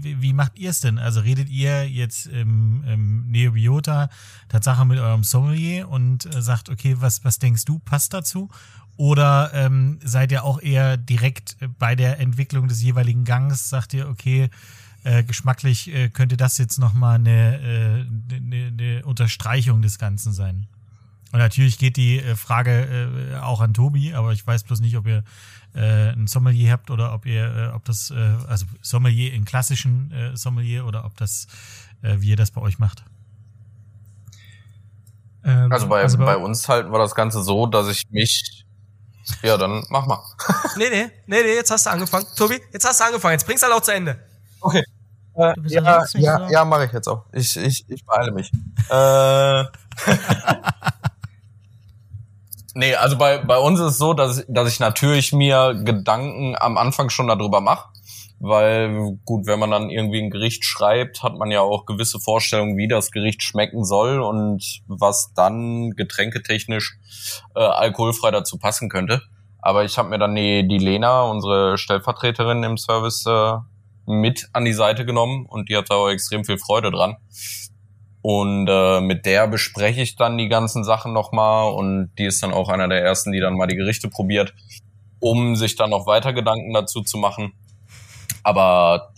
wie, 0.00 0.22
wie 0.22 0.32
macht 0.32 0.58
ihr 0.58 0.70
es 0.70 0.80
denn? 0.80 0.98
Also 0.98 1.20
redet 1.20 1.48
ihr 1.48 1.88
jetzt 1.88 2.26
im, 2.26 2.84
im 2.84 3.30
Neobiota 3.30 4.08
Tatsache 4.48 4.84
mit 4.84 4.98
eurem 4.98 5.24
Sommelier 5.24 5.88
und 5.88 6.26
äh, 6.26 6.40
sagt, 6.40 6.68
okay, 6.68 6.96
was, 7.00 7.24
was 7.24 7.38
denkst 7.38 7.64
du, 7.64 7.80
passt 7.80 8.14
dazu? 8.14 8.50
Oder 8.96 9.50
ähm, 9.54 9.98
seid 10.04 10.30
ihr 10.30 10.44
auch 10.44 10.60
eher 10.60 10.96
direkt 10.96 11.56
bei 11.78 11.96
der 11.96 12.20
Entwicklung 12.20 12.68
des 12.68 12.82
jeweiligen 12.82 13.24
Gangs, 13.24 13.70
sagt 13.70 13.94
ihr, 13.94 14.08
okay, 14.08 14.50
äh, 15.04 15.24
geschmacklich 15.24 15.92
äh, 15.92 16.10
könnte 16.10 16.36
das 16.36 16.58
jetzt 16.58 16.78
nochmal 16.78 17.14
eine, 17.14 17.60
äh, 17.60 18.36
eine, 18.36 18.66
eine 18.66 19.04
Unterstreichung 19.06 19.80
des 19.80 19.98
Ganzen 19.98 20.32
sein. 20.32 20.68
Und 21.32 21.38
natürlich 21.38 21.78
geht 21.78 21.96
die 21.96 22.20
äh, 22.20 22.34
Frage 22.36 23.32
äh, 23.32 23.36
auch 23.38 23.60
an 23.60 23.74
Tobi, 23.74 24.14
aber 24.14 24.32
ich 24.32 24.46
weiß 24.46 24.64
bloß 24.64 24.80
nicht, 24.80 24.96
ob 24.96 25.06
ihr 25.06 25.22
äh, 25.74 26.10
ein 26.10 26.26
Sommelier 26.26 26.72
habt 26.72 26.90
oder 26.90 27.14
ob 27.14 27.26
ihr, 27.26 27.44
äh, 27.44 27.74
ob 27.74 27.84
das, 27.84 28.10
äh, 28.10 28.36
also 28.48 28.66
Sommelier 28.82 29.32
in 29.32 29.44
klassischen 29.44 30.10
äh, 30.10 30.36
Sommelier 30.36 30.86
oder 30.86 31.04
ob 31.04 31.16
das, 31.16 31.46
äh, 32.02 32.16
wie 32.18 32.30
ihr 32.30 32.36
das 32.36 32.50
bei 32.50 32.60
euch 32.60 32.78
macht. 32.78 33.04
Ähm, 35.44 35.72
also 35.72 35.86
bei, 35.86 36.02
also 36.02 36.18
bei, 36.18 36.24
bei 36.24 36.36
uns 36.36 36.68
halten 36.68 36.90
wir 36.92 36.98
das 36.98 37.14
Ganze 37.14 37.42
so, 37.42 37.66
dass 37.66 37.88
ich 37.88 38.10
mich 38.10 38.66
ja, 39.42 39.56
dann 39.56 39.84
mach 39.88 40.06
mal. 40.06 40.20
nee, 40.76 40.88
nee, 40.90 41.10
nee, 41.26 41.42
nee, 41.42 41.54
jetzt 41.54 41.70
hast 41.70 41.86
du 41.86 41.90
angefangen. 41.90 42.26
Tobi, 42.36 42.60
jetzt 42.72 42.86
hast 42.86 43.00
du 43.00 43.04
angefangen. 43.04 43.32
Jetzt 43.32 43.46
bringst 43.46 43.62
du 43.62 43.68
halt 43.68 43.76
auch 43.76 43.82
zu 43.82 43.92
Ende. 43.92 44.18
Okay. 44.60 44.82
Äh, 45.34 45.54
ja, 45.66 45.82
ja, 45.82 46.06
so. 46.06 46.18
ja 46.18 46.64
mache 46.64 46.86
ich 46.86 46.92
jetzt 46.92 47.06
auch. 47.08 47.24
Ich, 47.32 47.56
ich, 47.56 47.88
ich 47.88 48.04
beeile 48.04 48.32
mich. 48.32 48.50
äh, 48.90 49.64
nee, 52.80 52.94
also 52.94 53.16
bei, 53.16 53.38
bei 53.38 53.58
uns 53.58 53.78
ist 53.78 53.92
es 53.92 53.98
so, 53.98 54.14
dass, 54.14 54.44
dass 54.48 54.72
ich 54.72 54.80
natürlich 54.80 55.32
mir 55.32 55.74
Gedanken 55.84 56.56
am 56.58 56.76
Anfang 56.78 57.10
schon 57.10 57.28
darüber 57.28 57.60
mache. 57.60 57.88
Weil, 58.42 59.18
gut, 59.26 59.46
wenn 59.46 59.58
man 59.58 59.70
dann 59.70 59.90
irgendwie 59.90 60.22
ein 60.22 60.30
Gericht 60.30 60.64
schreibt, 60.64 61.22
hat 61.22 61.36
man 61.36 61.50
ja 61.50 61.60
auch 61.60 61.84
gewisse 61.84 62.18
Vorstellungen, 62.18 62.78
wie 62.78 62.88
das 62.88 63.10
Gericht 63.10 63.42
schmecken 63.42 63.84
soll 63.84 64.20
und 64.20 64.80
was 64.86 65.34
dann 65.34 65.90
getränketechnisch 65.90 66.98
äh, 67.54 67.60
alkoholfrei 67.60 68.30
dazu 68.30 68.56
passen 68.56 68.88
könnte. 68.88 69.20
Aber 69.60 69.84
ich 69.84 69.98
habe 69.98 70.08
mir 70.08 70.18
dann 70.18 70.34
die, 70.34 70.66
die 70.66 70.78
Lena, 70.78 71.24
unsere 71.24 71.76
Stellvertreterin 71.76 72.62
im 72.62 72.78
Service, 72.78 73.26
äh, 73.26 73.58
mit 74.06 74.48
an 74.54 74.64
die 74.64 74.72
Seite 74.72 75.04
genommen 75.04 75.44
und 75.46 75.68
die 75.68 75.76
hat 75.76 75.90
da 75.90 75.96
auch 75.96 76.08
extrem 76.08 76.44
viel 76.44 76.56
Freude 76.56 76.90
dran. 76.90 77.16
Und 78.22 78.68
äh, 78.68 79.00
mit 79.00 79.24
der 79.24 79.46
bespreche 79.48 80.02
ich 80.02 80.16
dann 80.16 80.36
die 80.36 80.48
ganzen 80.48 80.84
Sachen 80.84 81.12
nochmal 81.12 81.72
und 81.72 82.12
die 82.18 82.26
ist 82.26 82.42
dann 82.42 82.52
auch 82.52 82.68
einer 82.68 82.88
der 82.88 83.02
ersten, 83.02 83.32
die 83.32 83.40
dann 83.40 83.56
mal 83.56 83.66
die 83.66 83.76
Gerichte 83.76 84.08
probiert, 84.08 84.54
um 85.20 85.56
sich 85.56 85.76
dann 85.76 85.90
noch 85.90 86.06
weiter 86.06 86.32
Gedanken 86.32 86.74
dazu 86.74 87.00
zu 87.00 87.16
machen. 87.16 87.52
Aber 88.42 89.12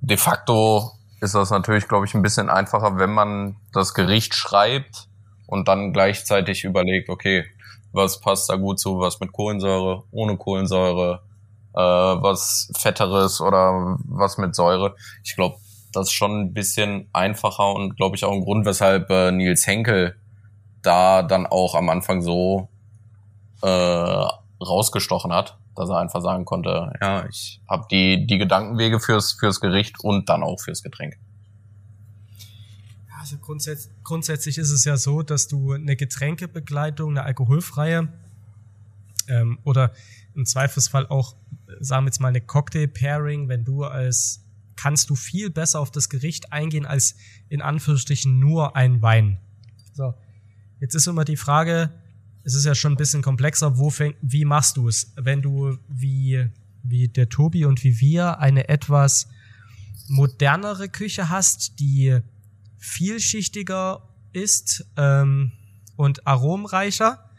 de 0.00 0.16
facto 0.16 0.90
ist 1.20 1.34
das 1.34 1.50
natürlich, 1.50 1.88
glaube 1.88 2.04
ich, 2.04 2.14
ein 2.14 2.22
bisschen 2.22 2.50
einfacher, 2.50 2.98
wenn 2.98 3.12
man 3.12 3.56
das 3.72 3.94
Gericht 3.94 4.34
schreibt 4.34 5.08
und 5.46 5.68
dann 5.68 5.92
gleichzeitig 5.92 6.64
überlegt, 6.64 7.08
okay, 7.08 7.46
was 7.92 8.20
passt 8.20 8.50
da 8.50 8.56
gut 8.56 8.78
zu, 8.78 8.98
was 8.98 9.20
mit 9.20 9.32
Kohlensäure, 9.32 10.04
ohne 10.10 10.36
Kohlensäure, 10.36 11.22
äh, 11.74 11.80
was 11.80 12.70
Fetteres 12.76 13.40
oder 13.40 13.96
was 14.04 14.36
mit 14.36 14.54
Säure. 14.54 14.96
Ich 15.22 15.34
glaube, 15.36 15.56
das 15.96 16.08
ist 16.08 16.12
schon 16.12 16.40
ein 16.40 16.54
bisschen 16.54 17.08
einfacher 17.12 17.72
und 17.74 17.96
glaube 17.96 18.16
ich 18.16 18.24
auch 18.24 18.32
ein 18.32 18.42
Grund, 18.42 18.66
weshalb 18.66 19.10
äh, 19.10 19.30
Nils 19.30 19.66
Henkel 19.66 20.16
da 20.82 21.22
dann 21.22 21.46
auch 21.46 21.74
am 21.74 21.88
Anfang 21.88 22.22
so 22.22 22.68
äh, 23.62 23.66
rausgestochen 23.66 25.32
hat, 25.32 25.58
dass 25.74 25.88
er 25.88 25.98
einfach 25.98 26.20
sagen 26.20 26.44
konnte, 26.44 26.92
ja, 27.00 27.26
ich 27.26 27.60
habe 27.68 27.86
die, 27.90 28.26
die 28.26 28.38
Gedankenwege 28.38 29.00
fürs, 29.00 29.32
fürs 29.32 29.60
Gericht 29.60 30.00
und 30.00 30.28
dann 30.28 30.42
auch 30.42 30.60
fürs 30.60 30.82
Getränk. 30.82 31.18
Also 33.18 33.38
grundsätzlich, 33.38 33.94
grundsätzlich 34.04 34.58
ist 34.58 34.70
es 34.70 34.84
ja 34.84 34.98
so, 34.98 35.22
dass 35.22 35.48
du 35.48 35.72
eine 35.72 35.96
Getränkebegleitung, 35.96 37.12
eine 37.12 37.22
alkoholfreie 37.22 38.08
ähm, 39.28 39.58
oder 39.64 39.92
im 40.34 40.44
Zweifelsfall 40.44 41.06
auch, 41.06 41.34
sagen 41.80 42.04
wir 42.04 42.08
jetzt 42.08 42.20
mal, 42.20 42.28
eine 42.28 42.42
Cocktail-Pairing, 42.42 43.48
wenn 43.48 43.64
du 43.64 43.84
als, 43.84 44.43
kannst 44.76 45.10
du 45.10 45.14
viel 45.14 45.50
besser 45.50 45.80
auf 45.80 45.90
das 45.90 46.08
Gericht 46.08 46.52
eingehen 46.52 46.86
als 46.86 47.16
in 47.48 47.62
Anführungsstrichen 47.62 48.38
nur 48.38 48.76
ein 48.76 49.02
Wein. 49.02 49.38
So. 49.92 50.14
Jetzt 50.80 50.94
ist 50.94 51.06
immer 51.06 51.24
die 51.24 51.36
Frage, 51.36 51.90
es 52.42 52.54
ist 52.54 52.64
ja 52.64 52.74
schon 52.74 52.92
ein 52.92 52.96
bisschen 52.96 53.22
komplexer, 53.22 53.78
wo 53.78 53.90
fäng, 53.90 54.14
wie 54.20 54.44
machst 54.44 54.76
du 54.76 54.88
es? 54.88 55.12
Wenn 55.16 55.40
du 55.40 55.78
wie, 55.88 56.50
wie 56.82 57.08
der 57.08 57.28
Tobi 57.28 57.64
und 57.64 57.82
wie 57.84 58.00
wir 58.00 58.38
eine 58.38 58.68
etwas 58.68 59.28
modernere 60.08 60.88
Küche 60.88 61.30
hast, 61.30 61.80
die 61.80 62.18
vielschichtiger 62.78 64.06
ist 64.32 64.84
ähm, 64.96 65.52
und 65.96 66.26
aromreicher, 66.26 67.30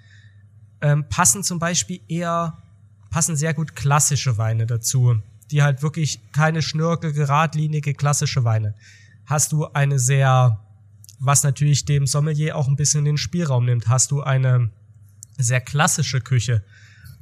ähm, 0.82 1.08
passen 1.10 1.44
zum 1.44 1.60
Beispiel 1.60 2.02
eher 2.08 2.62
passen 3.16 3.38
sehr 3.38 3.54
gut 3.54 3.76
klassische 3.78 4.38
Weine 4.38 4.66
dazu, 4.66 5.22
die 5.52 5.64
halt 5.64 5.82
wirklich 5.82 6.20
keine 6.32 6.62
Schnörkel, 6.62 7.14
geradlinige 7.14 7.93
klassische 7.93 8.43
Weine. 8.43 8.76
Hast 9.26 9.52
du 9.52 9.66
eine 9.68 10.00
sehr, 10.00 10.60
was 11.20 11.43
natürlich 11.43 11.86
dem 11.86 12.08
Sommelier 12.08 12.56
auch 12.56 12.68
ein 12.68 12.76
bisschen 12.76 13.06
den 13.06 13.18
Spielraum 13.18 13.66
nimmt, 13.66 13.88
hast 13.88 14.12
du 14.12 14.22
eine 14.22 14.72
sehr 15.38 15.62
klassische 15.62 16.22
Küche, 16.22 16.64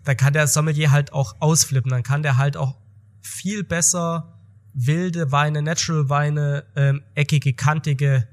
dann 0.03 0.17
kann 0.17 0.33
der 0.33 0.47
Sommelier 0.47 0.91
halt 0.91 1.13
auch 1.13 1.35
ausflippen, 1.39 1.91
dann 1.91 2.03
kann 2.03 2.23
der 2.23 2.37
halt 2.37 2.57
auch 2.57 2.75
viel 3.21 3.63
besser 3.63 4.39
wilde 4.73 5.31
Weine, 5.31 5.61
Natural 5.61 6.09
Weine, 6.09 6.65
ähm, 6.75 7.03
eckige, 7.15 7.53
kantige, 7.53 8.27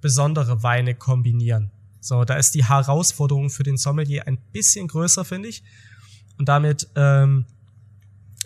besondere 0.00 0.62
Weine 0.62 0.94
kombinieren. 0.94 1.70
So, 2.00 2.24
da 2.24 2.34
ist 2.34 2.54
die 2.54 2.64
Herausforderung 2.64 3.48
für 3.48 3.62
den 3.62 3.76
Sommelier 3.76 4.26
ein 4.26 4.36
bisschen 4.36 4.88
größer, 4.88 5.24
finde 5.24 5.48
ich. 5.48 5.62
Und 6.36 6.48
damit 6.48 6.88
ähm, 6.96 7.46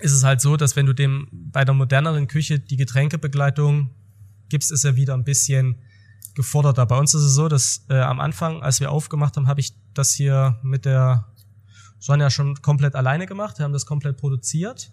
ist 0.00 0.12
es 0.12 0.24
halt 0.24 0.40
so, 0.40 0.56
dass 0.56 0.76
wenn 0.76 0.86
du 0.86 0.92
dem 0.92 1.28
bei 1.32 1.64
der 1.64 1.74
moderneren 1.74 2.26
Küche 2.26 2.58
die 2.58 2.76
Getränkebegleitung 2.76 3.90
gibst, 4.48 4.70
ist 4.70 4.84
er 4.84 4.96
wieder 4.96 5.14
ein 5.14 5.24
bisschen 5.24 5.76
geforderter. 6.34 6.86
Bei 6.86 6.98
uns 6.98 7.14
ist 7.14 7.22
es 7.22 7.34
so, 7.34 7.48
dass 7.48 7.86
äh, 7.88 7.98
am 7.98 8.20
Anfang, 8.20 8.62
als 8.62 8.80
wir 8.80 8.90
aufgemacht 8.90 9.36
haben, 9.36 9.48
habe 9.48 9.60
ich 9.60 9.72
das 9.94 10.12
hier 10.12 10.58
mit 10.62 10.84
der 10.84 11.32
Sonja 11.98 12.30
schon 12.30 12.60
komplett 12.62 12.94
alleine 12.94 13.26
gemacht. 13.26 13.58
Wir 13.58 13.64
haben 13.64 13.72
das 13.72 13.86
komplett 13.86 14.18
produziert. 14.18 14.92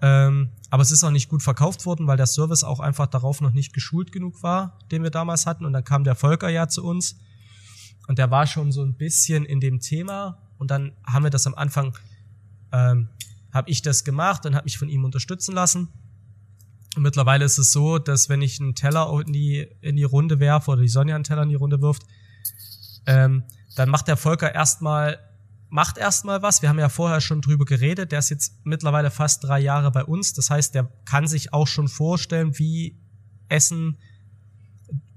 Ähm, 0.00 0.50
aber 0.70 0.82
es 0.82 0.92
ist 0.92 1.02
auch 1.02 1.10
nicht 1.10 1.28
gut 1.28 1.42
verkauft 1.42 1.84
worden, 1.86 2.06
weil 2.06 2.16
der 2.16 2.26
Service 2.26 2.62
auch 2.62 2.78
einfach 2.78 3.08
darauf 3.08 3.40
noch 3.40 3.52
nicht 3.52 3.72
geschult 3.72 4.12
genug 4.12 4.42
war, 4.42 4.78
den 4.92 5.02
wir 5.02 5.10
damals 5.10 5.44
hatten. 5.44 5.64
Und 5.64 5.72
dann 5.72 5.84
kam 5.84 6.04
der 6.04 6.14
Volker 6.14 6.48
ja 6.48 6.68
zu 6.68 6.84
uns 6.84 7.16
und 8.06 8.18
der 8.18 8.30
war 8.30 8.46
schon 8.46 8.70
so 8.70 8.82
ein 8.82 8.94
bisschen 8.94 9.44
in 9.44 9.60
dem 9.60 9.80
Thema. 9.80 10.38
Und 10.56 10.70
dann 10.70 10.92
haben 11.04 11.24
wir 11.24 11.30
das 11.30 11.46
am 11.46 11.54
Anfang, 11.54 11.96
ähm, 12.72 13.08
habe 13.52 13.70
ich 13.70 13.82
das 13.82 14.04
gemacht 14.04 14.46
und 14.46 14.54
habe 14.54 14.64
mich 14.64 14.78
von 14.78 14.88
ihm 14.88 15.04
unterstützen 15.04 15.54
lassen. 15.54 15.88
Und 16.96 17.02
mittlerweile 17.02 17.44
ist 17.44 17.58
es 17.58 17.72
so, 17.72 17.98
dass 17.98 18.28
wenn 18.28 18.42
ich 18.42 18.60
einen 18.60 18.74
Teller 18.74 19.22
in 19.26 19.32
die, 19.32 19.68
in 19.80 19.96
die 19.96 20.04
Runde 20.04 20.40
werfe 20.40 20.72
oder 20.72 20.82
die 20.82 20.88
Sonja 20.88 21.14
einen 21.14 21.24
Teller 21.24 21.42
in 21.42 21.48
die 21.48 21.54
Runde 21.54 21.80
wirft, 21.80 22.02
ähm, 23.06 23.44
dann 23.76 23.88
macht 23.88 24.08
der 24.08 24.16
Volker 24.16 24.54
erstmal 24.54 25.18
macht 25.70 25.98
erstmal 25.98 26.42
was. 26.42 26.62
Wir 26.62 26.68
haben 26.68 26.78
ja 26.78 26.88
vorher 26.88 27.20
schon 27.20 27.40
drüber 27.40 27.64
geredet. 27.64 28.12
Der 28.12 28.18
ist 28.20 28.30
jetzt 28.30 28.54
mittlerweile 28.64 29.10
fast 29.10 29.44
drei 29.44 29.60
Jahre 29.60 29.90
bei 29.90 30.04
uns. 30.04 30.32
Das 30.32 30.50
heißt, 30.50 30.74
der 30.74 30.90
kann 31.04 31.26
sich 31.26 31.52
auch 31.52 31.66
schon 31.66 31.88
vorstellen, 31.88 32.58
wie 32.58 32.98
Essen, 33.48 33.98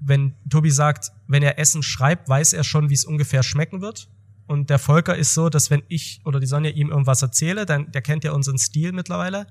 wenn 0.00 0.34
Tobi 0.48 0.70
sagt, 0.70 1.12
wenn 1.26 1.42
er 1.42 1.58
Essen 1.58 1.82
schreibt, 1.82 2.28
weiß 2.28 2.52
er 2.52 2.64
schon, 2.64 2.90
wie 2.90 2.94
es 2.94 3.04
ungefähr 3.04 3.42
schmecken 3.42 3.80
wird. 3.80 4.10
Und 4.52 4.68
der 4.68 4.78
Volker 4.78 5.16
ist 5.16 5.32
so, 5.32 5.48
dass 5.48 5.70
wenn 5.70 5.82
ich 5.88 6.20
oder 6.24 6.38
die 6.38 6.46
Sonja 6.46 6.70
ihm 6.70 6.90
irgendwas 6.90 7.22
erzähle, 7.22 7.64
dann, 7.64 7.90
der 7.90 8.02
kennt 8.02 8.22
ja 8.24 8.32
unseren 8.32 8.58
Stil 8.58 8.92
mittlerweile, 8.92 9.46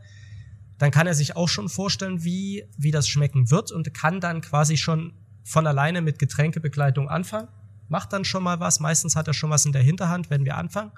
dann 0.77 0.91
kann 0.91 1.07
er 1.07 1.15
sich 1.15 1.35
auch 1.35 1.49
schon 1.49 1.69
vorstellen, 1.69 2.23
wie, 2.23 2.65
wie 2.77 2.91
das 2.91 3.07
schmecken 3.07 3.49
wird 3.49 3.71
und 3.71 3.93
kann 3.95 4.19
dann 4.19 4.41
quasi 4.41 4.77
schon 4.77 5.13
von 5.43 5.65
alleine 5.65 6.01
mit 6.01 6.19
Getränkebegleitung 6.19 7.09
anfangen 7.09 7.47
macht 7.91 8.13
dann 8.13 8.23
schon 8.23 8.43
mal 8.43 8.61
was. 8.61 8.79
Meistens 8.79 9.17
hat 9.17 9.27
er 9.27 9.33
schon 9.33 9.49
was 9.49 9.65
in 9.65 9.73
der 9.73 9.83
Hinterhand, 9.83 10.29
wenn 10.29 10.45
wir 10.45 10.55
anfangen. 10.55 10.91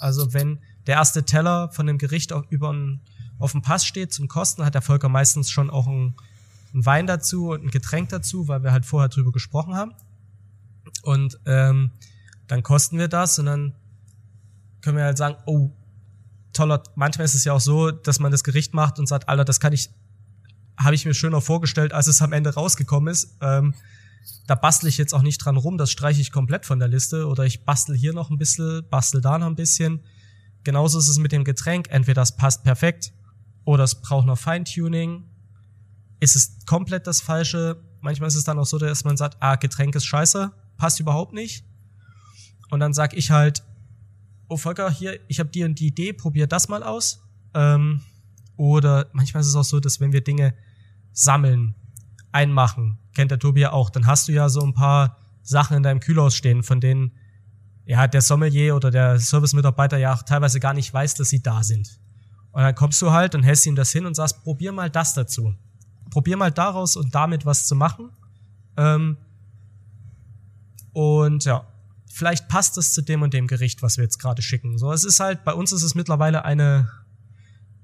Also 0.00 0.34
wenn 0.34 0.58
der 0.88 0.96
erste 0.96 1.24
Teller 1.24 1.70
von 1.70 1.86
dem 1.86 1.98
Gericht 1.98 2.32
auch 2.32 2.44
über 2.50 2.72
ein, 2.72 3.00
auf 3.38 3.52
dem 3.52 3.62
Pass 3.62 3.86
steht 3.86 4.12
zum 4.12 4.26
Kosten, 4.26 4.64
hat 4.64 4.74
der 4.74 4.82
Volker 4.82 5.08
meistens 5.08 5.50
schon 5.50 5.70
auch 5.70 5.86
ein, 5.86 6.16
ein 6.74 6.84
Wein 6.84 7.06
dazu 7.06 7.50
und 7.50 7.62
ein 7.62 7.70
Getränk 7.70 8.08
dazu, 8.08 8.48
weil 8.48 8.64
wir 8.64 8.72
halt 8.72 8.84
vorher 8.84 9.08
drüber 9.08 9.30
gesprochen 9.30 9.76
haben. 9.76 9.92
Und 11.04 11.38
ähm, 11.46 11.92
dann 12.48 12.62
kosten 12.62 12.98
wir 12.98 13.08
das 13.08 13.38
und 13.38 13.46
dann 13.46 13.74
können 14.80 14.96
wir 14.96 15.04
halt 15.04 15.18
sagen, 15.18 15.36
oh, 15.46 15.70
toller, 16.52 16.82
manchmal 16.94 17.24
ist 17.24 17.34
es 17.34 17.44
ja 17.44 17.52
auch 17.52 17.60
so, 17.60 17.90
dass 17.90 18.20
man 18.20 18.32
das 18.32 18.44
Gericht 18.44 18.74
macht 18.74 18.98
und 18.98 19.06
sagt, 19.06 19.28
Alter, 19.28 19.44
das 19.44 19.60
kann 19.60 19.72
ich, 19.72 19.90
habe 20.78 20.94
ich 20.94 21.04
mir 21.04 21.14
schöner 21.14 21.40
vorgestellt, 21.40 21.92
als 21.92 22.06
es 22.06 22.22
am 22.22 22.32
Ende 22.32 22.54
rausgekommen 22.54 23.12
ist. 23.12 23.36
Ähm, 23.40 23.74
da 24.46 24.54
bastel 24.54 24.88
ich 24.88 24.98
jetzt 24.98 25.12
auch 25.12 25.22
nicht 25.22 25.38
dran 25.38 25.56
rum, 25.56 25.78
das 25.78 25.90
streiche 25.90 26.20
ich 26.20 26.32
komplett 26.32 26.66
von 26.66 26.78
der 26.78 26.88
Liste 26.88 27.26
oder 27.26 27.44
ich 27.44 27.64
bastel 27.64 27.96
hier 27.96 28.12
noch 28.12 28.30
ein 28.30 28.38
bisschen, 28.38 28.88
bastel 28.88 29.20
da 29.20 29.38
noch 29.38 29.46
ein 29.46 29.56
bisschen. 29.56 30.00
Genauso 30.64 30.98
ist 30.98 31.08
es 31.08 31.18
mit 31.18 31.32
dem 31.32 31.44
Getränk, 31.44 31.88
entweder 31.90 32.22
das 32.22 32.36
passt 32.36 32.64
perfekt 32.64 33.12
oder 33.64 33.84
es 33.84 34.00
braucht 34.00 34.26
noch 34.26 34.38
Feintuning. 34.38 35.24
Ist 36.20 36.36
es 36.36 36.64
komplett 36.66 37.06
das 37.06 37.20
Falsche? 37.20 37.82
Manchmal 38.00 38.28
ist 38.28 38.36
es 38.36 38.44
dann 38.44 38.58
auch 38.58 38.66
so, 38.66 38.78
dass 38.78 39.04
man 39.04 39.16
sagt, 39.16 39.36
ah, 39.40 39.56
Getränk 39.56 39.94
ist 39.94 40.06
scheiße, 40.06 40.50
passt 40.76 41.00
überhaupt 41.00 41.32
nicht. 41.32 41.64
Und 42.70 42.80
dann 42.80 42.92
sag 42.92 43.14
ich 43.14 43.30
halt, 43.30 43.62
oh 44.48 44.56
Volker, 44.56 44.90
hier, 44.90 45.18
ich 45.28 45.40
habe 45.40 45.64
und 45.64 45.78
die 45.78 45.86
Idee, 45.86 46.12
probier 46.12 46.46
das 46.46 46.68
mal 46.68 46.82
aus. 46.82 47.22
Ähm, 47.54 48.02
oder 48.56 49.06
manchmal 49.12 49.42
ist 49.42 49.48
es 49.48 49.56
auch 49.56 49.64
so, 49.64 49.80
dass 49.80 50.00
wenn 50.00 50.12
wir 50.12 50.22
Dinge 50.22 50.54
sammeln, 51.12 51.74
einmachen, 52.32 52.98
kennt 53.14 53.30
der 53.30 53.38
Tobi 53.38 53.62
ja 53.62 53.72
auch, 53.72 53.88
dann 53.88 54.06
hast 54.06 54.28
du 54.28 54.32
ja 54.32 54.50
so 54.50 54.60
ein 54.60 54.74
paar 54.74 55.16
Sachen 55.42 55.78
in 55.78 55.82
deinem 55.82 56.00
Kühlhaus 56.00 56.34
stehen, 56.34 56.62
von 56.62 56.80
denen 56.80 57.12
ja 57.86 58.06
der 58.06 58.20
Sommelier 58.20 58.76
oder 58.76 58.90
der 58.90 59.18
Servicemitarbeiter 59.18 59.96
ja 59.96 60.12
auch 60.12 60.22
teilweise 60.22 60.60
gar 60.60 60.74
nicht 60.74 60.92
weiß, 60.92 61.14
dass 61.14 61.30
sie 61.30 61.42
da 61.42 61.62
sind. 61.62 61.98
Und 62.52 62.62
dann 62.62 62.74
kommst 62.74 63.00
du 63.00 63.10
halt 63.10 63.34
und 63.34 63.42
hältst 63.42 63.64
ihm 63.64 63.74
das 63.74 63.90
hin 63.90 64.04
und 64.04 64.14
sagst, 64.14 64.42
probier 64.42 64.72
mal 64.72 64.90
das 64.90 65.14
dazu. 65.14 65.54
Probier 66.10 66.36
mal 66.36 66.50
daraus 66.50 66.96
und 66.96 67.14
damit 67.14 67.46
was 67.46 67.66
zu 67.66 67.74
machen. 67.74 68.10
Ähm, 68.76 69.16
und 70.92 71.44
ja, 71.44 71.66
vielleicht 72.16 72.48
passt 72.48 72.78
es 72.78 72.92
zu 72.92 73.02
dem 73.02 73.20
und 73.20 73.34
dem 73.34 73.46
Gericht, 73.46 73.82
was 73.82 73.98
wir 73.98 74.04
jetzt 74.04 74.18
gerade 74.18 74.40
schicken. 74.40 74.78
So, 74.78 74.90
es 74.90 75.04
ist 75.04 75.20
halt, 75.20 75.44
bei 75.44 75.52
uns 75.52 75.72
ist 75.72 75.82
es 75.82 75.94
mittlerweile 75.94 76.46
eine, 76.46 76.90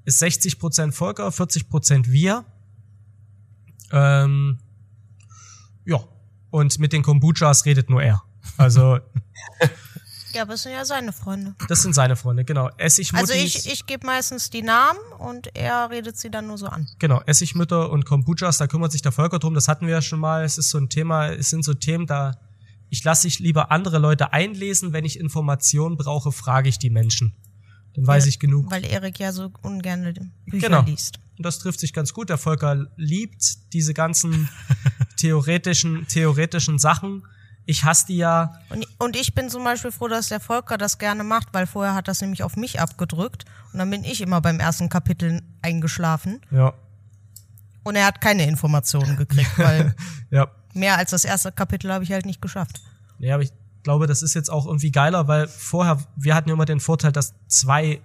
ist 0.06 0.22
60% 0.22 0.92
Volker, 0.92 1.28
40% 1.28 2.10
wir. 2.10 2.46
Ähm, 3.92 4.58
ja. 5.84 5.98
Und 6.50 6.78
mit 6.78 6.94
den 6.94 7.02
Kombuchas 7.02 7.66
redet 7.66 7.90
nur 7.90 8.02
er. 8.02 8.22
Also. 8.56 9.00
ja, 10.32 10.42
aber 10.42 10.54
es 10.54 10.62
sind 10.62 10.72
ja 10.72 10.84
seine 10.86 11.12
Freunde. 11.12 11.54
Das 11.68 11.82
sind 11.82 11.94
seine 11.94 12.16
Freunde, 12.16 12.44
genau. 12.44 12.70
Essigmuttis. 12.78 13.30
Also 13.30 13.44
ich, 13.44 13.70
ich 13.70 13.84
gebe 13.84 14.06
meistens 14.06 14.48
die 14.48 14.62
Namen 14.62 14.98
und 15.18 15.54
er 15.54 15.90
redet 15.90 16.16
sie 16.16 16.30
dann 16.30 16.46
nur 16.46 16.56
so 16.56 16.66
an. 16.66 16.88
Genau, 16.98 17.20
Essigmütter 17.26 17.90
und 17.90 18.06
Kombuchas, 18.06 18.56
da 18.56 18.66
kümmert 18.66 18.92
sich 18.92 19.02
der 19.02 19.12
Volker 19.12 19.38
drum. 19.38 19.52
Das 19.52 19.68
hatten 19.68 19.86
wir 19.86 19.94
ja 19.94 20.02
schon 20.02 20.20
mal. 20.20 20.42
Es 20.42 20.56
ist 20.56 20.70
so 20.70 20.78
ein 20.78 20.88
Thema, 20.88 21.28
es 21.28 21.50
sind 21.50 21.64
so 21.64 21.74
Themen, 21.74 22.06
da 22.06 22.32
ich 22.92 23.02
lasse 23.04 23.22
sich 23.22 23.38
lieber 23.38 23.72
andere 23.72 23.98
Leute 23.98 24.34
einlesen. 24.34 24.92
Wenn 24.92 25.06
ich 25.06 25.18
Informationen 25.18 25.96
brauche, 25.96 26.30
frage 26.30 26.68
ich 26.68 26.78
die 26.78 26.90
Menschen. 26.90 27.34
Dann 27.94 28.06
weiß 28.06 28.24
weil, 28.24 28.28
ich 28.28 28.38
genug. 28.38 28.70
Weil 28.70 28.84
Erik 28.84 29.18
ja 29.18 29.32
so 29.32 29.50
ungern 29.62 30.12
Bücher 30.44 30.66
genau. 30.66 30.82
liest. 30.82 31.18
Und 31.38 31.46
das 31.46 31.58
trifft 31.58 31.80
sich 31.80 31.94
ganz 31.94 32.12
gut. 32.12 32.28
Der 32.28 32.36
Volker 32.36 32.88
liebt 32.96 33.72
diese 33.72 33.94
ganzen 33.94 34.46
theoretischen, 35.16 36.06
theoretischen 36.06 36.78
Sachen. 36.78 37.26
Ich 37.64 37.82
hasse 37.84 38.08
die 38.08 38.18
ja. 38.18 38.60
Und, 38.68 38.86
und 38.98 39.16
ich 39.16 39.34
bin 39.34 39.48
zum 39.48 39.64
Beispiel 39.64 39.90
froh, 39.90 40.08
dass 40.08 40.28
der 40.28 40.40
Volker 40.40 40.76
das 40.76 40.98
gerne 40.98 41.24
macht, 41.24 41.48
weil 41.52 41.66
vorher 41.66 41.94
hat 41.94 42.08
das 42.08 42.20
nämlich 42.20 42.42
auf 42.42 42.56
mich 42.56 42.78
abgedrückt. 42.78 43.46
Und 43.72 43.78
dann 43.78 43.88
bin 43.88 44.04
ich 44.04 44.20
immer 44.20 44.42
beim 44.42 44.60
ersten 44.60 44.90
Kapitel 44.90 45.40
eingeschlafen. 45.62 46.42
Ja. 46.50 46.74
Und 47.84 47.96
er 47.96 48.04
hat 48.04 48.20
keine 48.20 48.46
Informationen 48.46 49.16
gekriegt, 49.16 49.58
weil 49.58 49.94
ja. 50.30 50.50
Mehr 50.72 50.98
als 50.98 51.10
das 51.10 51.24
erste 51.24 51.52
Kapitel 51.52 51.92
habe 51.92 52.04
ich 52.04 52.12
halt 52.12 52.26
nicht 52.26 52.42
geschafft. 52.42 52.80
Ja, 53.18 53.34
aber 53.34 53.44
ich 53.44 53.52
glaube, 53.82 54.06
das 54.06 54.22
ist 54.22 54.34
jetzt 54.34 54.50
auch 54.50 54.66
irgendwie 54.66 54.90
geiler, 54.90 55.28
weil 55.28 55.48
vorher, 55.48 55.98
wir 56.16 56.34
hatten 56.34 56.48
ja 56.48 56.54
immer 56.54 56.64
den 56.64 56.80
Vorteil, 56.80 57.12
dass 57.12 57.34
zwei 57.48 58.00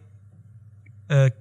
äh, 1.08 1.32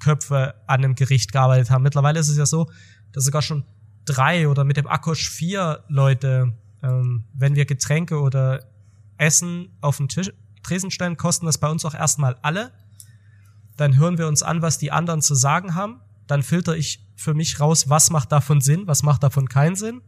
Köpfe 0.00 0.54
an 0.66 0.84
einem 0.84 0.94
Gericht 0.94 1.32
gearbeitet 1.32 1.70
haben. 1.70 1.82
Mittlerweile 1.82 2.20
ist 2.20 2.28
es 2.28 2.36
ja 2.36 2.46
so, 2.46 2.70
dass 3.12 3.24
sogar 3.24 3.42
schon 3.42 3.64
drei 4.04 4.48
oder 4.48 4.64
mit 4.64 4.76
dem 4.76 4.86
Akkusch 4.86 5.30
vier 5.30 5.84
Leute, 5.88 6.52
ähm, 6.82 7.24
wenn 7.34 7.54
wir 7.54 7.64
Getränke 7.64 8.20
oder 8.20 8.64
Essen 9.18 9.68
auf 9.80 9.96
den 9.96 10.08
Tisch, 10.08 10.32
Tresen 10.62 10.90
stellen, 10.90 11.16
kosten 11.16 11.46
das 11.46 11.58
bei 11.58 11.68
uns 11.68 11.84
auch 11.84 11.94
erstmal 11.94 12.36
alle. 12.42 12.72
Dann 13.76 13.96
hören 13.96 14.18
wir 14.18 14.26
uns 14.26 14.42
an, 14.42 14.62
was 14.62 14.78
die 14.78 14.90
anderen 14.90 15.22
zu 15.22 15.34
sagen 15.34 15.74
haben. 15.74 16.00
Dann 16.26 16.42
filter 16.42 16.76
ich 16.76 17.04
für 17.14 17.34
mich 17.34 17.60
raus, 17.60 17.88
was 17.88 18.10
macht 18.10 18.32
davon 18.32 18.60
Sinn, 18.60 18.86
was 18.86 19.02
macht 19.02 19.22
davon 19.22 19.48
keinen 19.48 19.76
Sinn. 19.76 20.02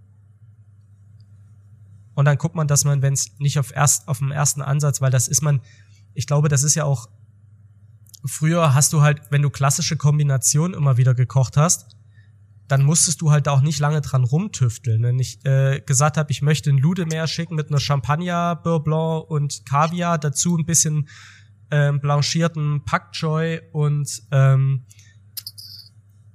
Und 2.18 2.24
dann 2.24 2.36
guckt 2.36 2.56
man, 2.56 2.66
dass 2.66 2.84
man, 2.84 3.00
wenn 3.00 3.12
es 3.12 3.38
nicht 3.38 3.60
auf, 3.60 3.72
erst, 3.72 4.08
auf 4.08 4.18
dem 4.18 4.32
ersten 4.32 4.60
Ansatz, 4.60 5.00
weil 5.00 5.12
das 5.12 5.28
ist 5.28 5.40
man, 5.40 5.60
ich 6.14 6.26
glaube, 6.26 6.48
das 6.48 6.64
ist 6.64 6.74
ja 6.74 6.82
auch, 6.82 7.08
früher 8.24 8.74
hast 8.74 8.92
du 8.92 9.02
halt, 9.02 9.20
wenn 9.30 9.40
du 9.40 9.50
klassische 9.50 9.96
Kombinationen 9.96 10.76
immer 10.76 10.96
wieder 10.96 11.14
gekocht 11.14 11.56
hast, 11.56 11.94
dann 12.66 12.82
musstest 12.82 13.20
du 13.20 13.30
halt 13.30 13.46
auch 13.46 13.60
nicht 13.60 13.78
lange 13.78 14.00
dran 14.00 14.24
rumtüfteln. 14.24 15.00
Wenn 15.00 15.20
ich 15.20 15.46
äh, 15.46 15.80
gesagt 15.86 16.16
habe, 16.16 16.32
ich 16.32 16.42
möchte 16.42 16.70
ein 16.70 16.78
Ludemeer 16.78 17.28
schicken 17.28 17.54
mit 17.54 17.68
einer 17.68 17.78
Champagner, 17.78 18.56
Beurre 18.56 18.82
Blanc 18.82 19.30
und 19.30 19.64
Kaviar, 19.64 20.18
dazu 20.18 20.56
ein 20.56 20.66
bisschen 20.66 21.08
ähm, 21.70 22.00
blanchierten 22.00 22.84
Pak 22.84 23.12
Choi 23.12 23.60
und 23.70 24.24
ähm, 24.32 24.86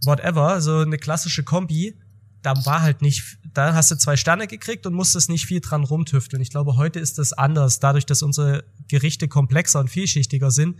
whatever, 0.05 0.61
so 0.61 0.77
eine 0.77 0.97
klassische 0.97 1.43
Kombi, 1.43 1.99
da 2.41 2.53
war 2.65 2.83
halt 2.83 3.01
nicht, 3.01 3.37
da 3.53 3.73
hast 3.73 3.91
du 3.91 3.95
zwei 3.95 4.17
Sterne 4.17 4.47
gekriegt 4.47 4.85
und 4.85 4.93
musstest 4.93 5.29
nicht 5.29 5.45
viel 5.45 5.61
dran 5.61 5.83
rumtüfteln. 5.83 6.41
Ich 6.41 6.49
glaube, 6.49 6.75
heute 6.75 6.99
ist 6.99 7.19
das 7.19 7.33
anders. 7.33 7.79
Dadurch, 7.79 8.05
dass 8.05 8.23
unsere 8.23 8.63
Gerichte 8.87 9.27
komplexer 9.27 9.79
und 9.79 9.89
vielschichtiger 9.89 10.51
sind, 10.51 10.79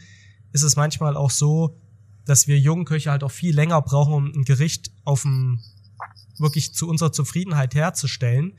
ist 0.52 0.64
es 0.64 0.76
manchmal 0.76 1.16
auch 1.16 1.32
so, 1.32 1.80
dass 2.26 2.48
wir 2.48 2.58
jungen 2.58 2.86
Köche 2.86 3.12
halt 3.12 3.24
auch 3.24 3.32
viel 3.32 3.54
länger 3.54 3.82
brauchen, 3.82 4.14
um 4.14 4.26
ein 4.26 4.44
Gericht 4.44 4.92
auf 5.04 5.24
dem 5.24 5.60
wirklich 6.40 6.74
zu 6.74 6.88
unserer 6.88 7.12
Zufriedenheit 7.12 7.76
herzustellen. 7.76 8.54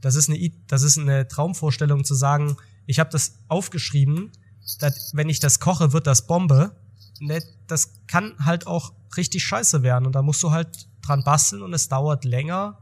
Das 0.00 0.16
ist 0.16 0.28
eine, 0.28 0.50
das 0.66 0.82
ist 0.82 0.98
eine 0.98 1.28
Traumvorstellung 1.28 2.04
zu 2.04 2.14
sagen, 2.14 2.56
ich 2.86 2.98
habe 2.98 3.10
das 3.10 3.38
aufgeschrieben, 3.48 4.32
dass, 4.80 5.12
wenn 5.14 5.28
ich 5.28 5.38
das 5.38 5.60
koche, 5.60 5.92
wird 5.92 6.06
das 6.06 6.26
Bombe. 6.26 6.76
Ne, 7.20 7.40
das 7.68 8.00
kann 8.08 8.34
halt 8.40 8.66
auch 8.66 8.92
richtig 9.16 9.44
scheiße 9.44 9.82
werden 9.82 10.06
und 10.06 10.12
da 10.12 10.22
musst 10.22 10.42
du 10.42 10.50
halt 10.50 10.88
dran 11.02 11.22
basteln 11.22 11.62
und 11.62 11.72
es 11.72 11.88
dauert 11.88 12.24
länger, 12.24 12.81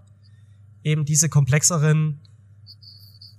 eben 0.84 1.04
diese 1.04 1.28
komplexeren 1.28 2.20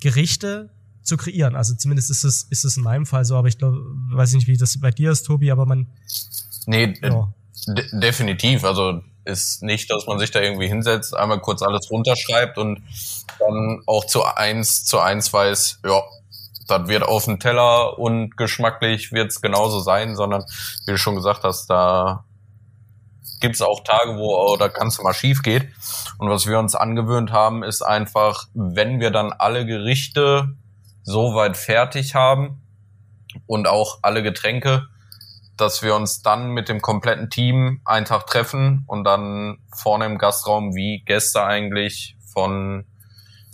Gerichte 0.02 0.72
zu 1.04 1.18
kreieren. 1.18 1.56
Also 1.56 1.76
zumindest 1.76 2.10
ist 2.12 2.24
es, 2.24 2.44
ist 2.44 2.66
es 2.66 2.78
in 2.78 2.84
meinem 2.84 3.06
Fall 3.06 3.26
so, 3.26 3.36
aber 3.36 3.48
ich 3.48 3.58
glaube, 3.58 3.78
weiß 4.12 4.34
nicht, 4.34 4.48
wie 4.48 4.58
das 4.58 4.80
bei 4.80 4.92
dir 4.92 5.12
ist, 5.12 5.24
Tobi, 5.24 5.52
aber 5.52 5.66
man. 5.66 5.88
Nee, 6.66 6.94
ja. 7.02 7.34
de 7.68 7.86
definitiv. 8.00 8.64
Also 8.64 9.02
ist 9.26 9.62
nicht, 9.62 9.90
dass 9.92 10.08
man 10.08 10.20
sich 10.20 10.32
da 10.32 10.42
irgendwie 10.42 10.68
hinsetzt, 10.68 11.16
einmal 11.16 11.40
kurz 11.40 11.62
alles 11.62 11.90
runterschreibt 11.92 12.58
und 12.58 12.82
dann 13.40 13.82
auch 13.86 14.06
zu 14.06 14.24
eins 14.24 14.84
zu 14.84 15.00
eins 15.00 15.32
weiß, 15.32 15.80
ja, 15.86 16.02
das 16.68 16.88
wird 16.88 17.04
auf 17.04 17.26
dem 17.26 17.40
Teller 17.40 18.00
und 18.00 18.36
geschmacklich 18.38 19.12
wird 19.12 19.32
es 19.32 19.42
genauso 19.42 19.80
sein, 19.80 20.16
sondern 20.16 20.44
wie 20.86 20.92
du 20.92 20.98
schon 20.98 21.16
gesagt 21.16 21.44
hast, 21.44 21.68
da 21.68 22.26
gibt 23.42 23.56
es 23.56 23.62
auch 23.62 23.84
Tage, 23.84 24.18
wo 24.18 24.56
das 24.56 24.74
Ganze 24.74 25.02
mal 25.02 25.14
schief 25.14 25.42
geht. 25.42 25.68
Und 26.18 26.30
was 26.30 26.48
wir 26.48 26.60
uns 26.60 26.76
angewöhnt 26.76 27.32
haben, 27.32 27.64
ist 27.64 27.82
einfach, 27.82 28.48
wenn 28.54 29.00
wir 29.00 29.12
dann 29.12 29.34
alle 29.34 29.66
Gerichte 29.66 30.56
soweit 31.04 31.58
fertig 31.58 32.16
haben 32.16 32.62
und 33.48 33.68
auch 33.68 34.00
alle 34.02 34.24
Getränke, 34.24 34.88
dass 35.58 35.84
wir 35.84 35.96
uns 35.96 36.22
dann 36.22 36.52
mit 36.52 36.70
dem 36.70 36.82
kompletten 36.82 37.30
Team 37.30 37.82
einen 37.86 38.06
Tag 38.06 38.28
treffen 38.28 38.84
und 38.88 39.04
dann 39.04 39.60
vorne 39.76 40.06
im 40.06 40.18
Gastraum 40.18 40.76
wie 40.76 41.04
Gäste 41.06 41.44
eigentlich 41.44 42.16
von 42.32 42.86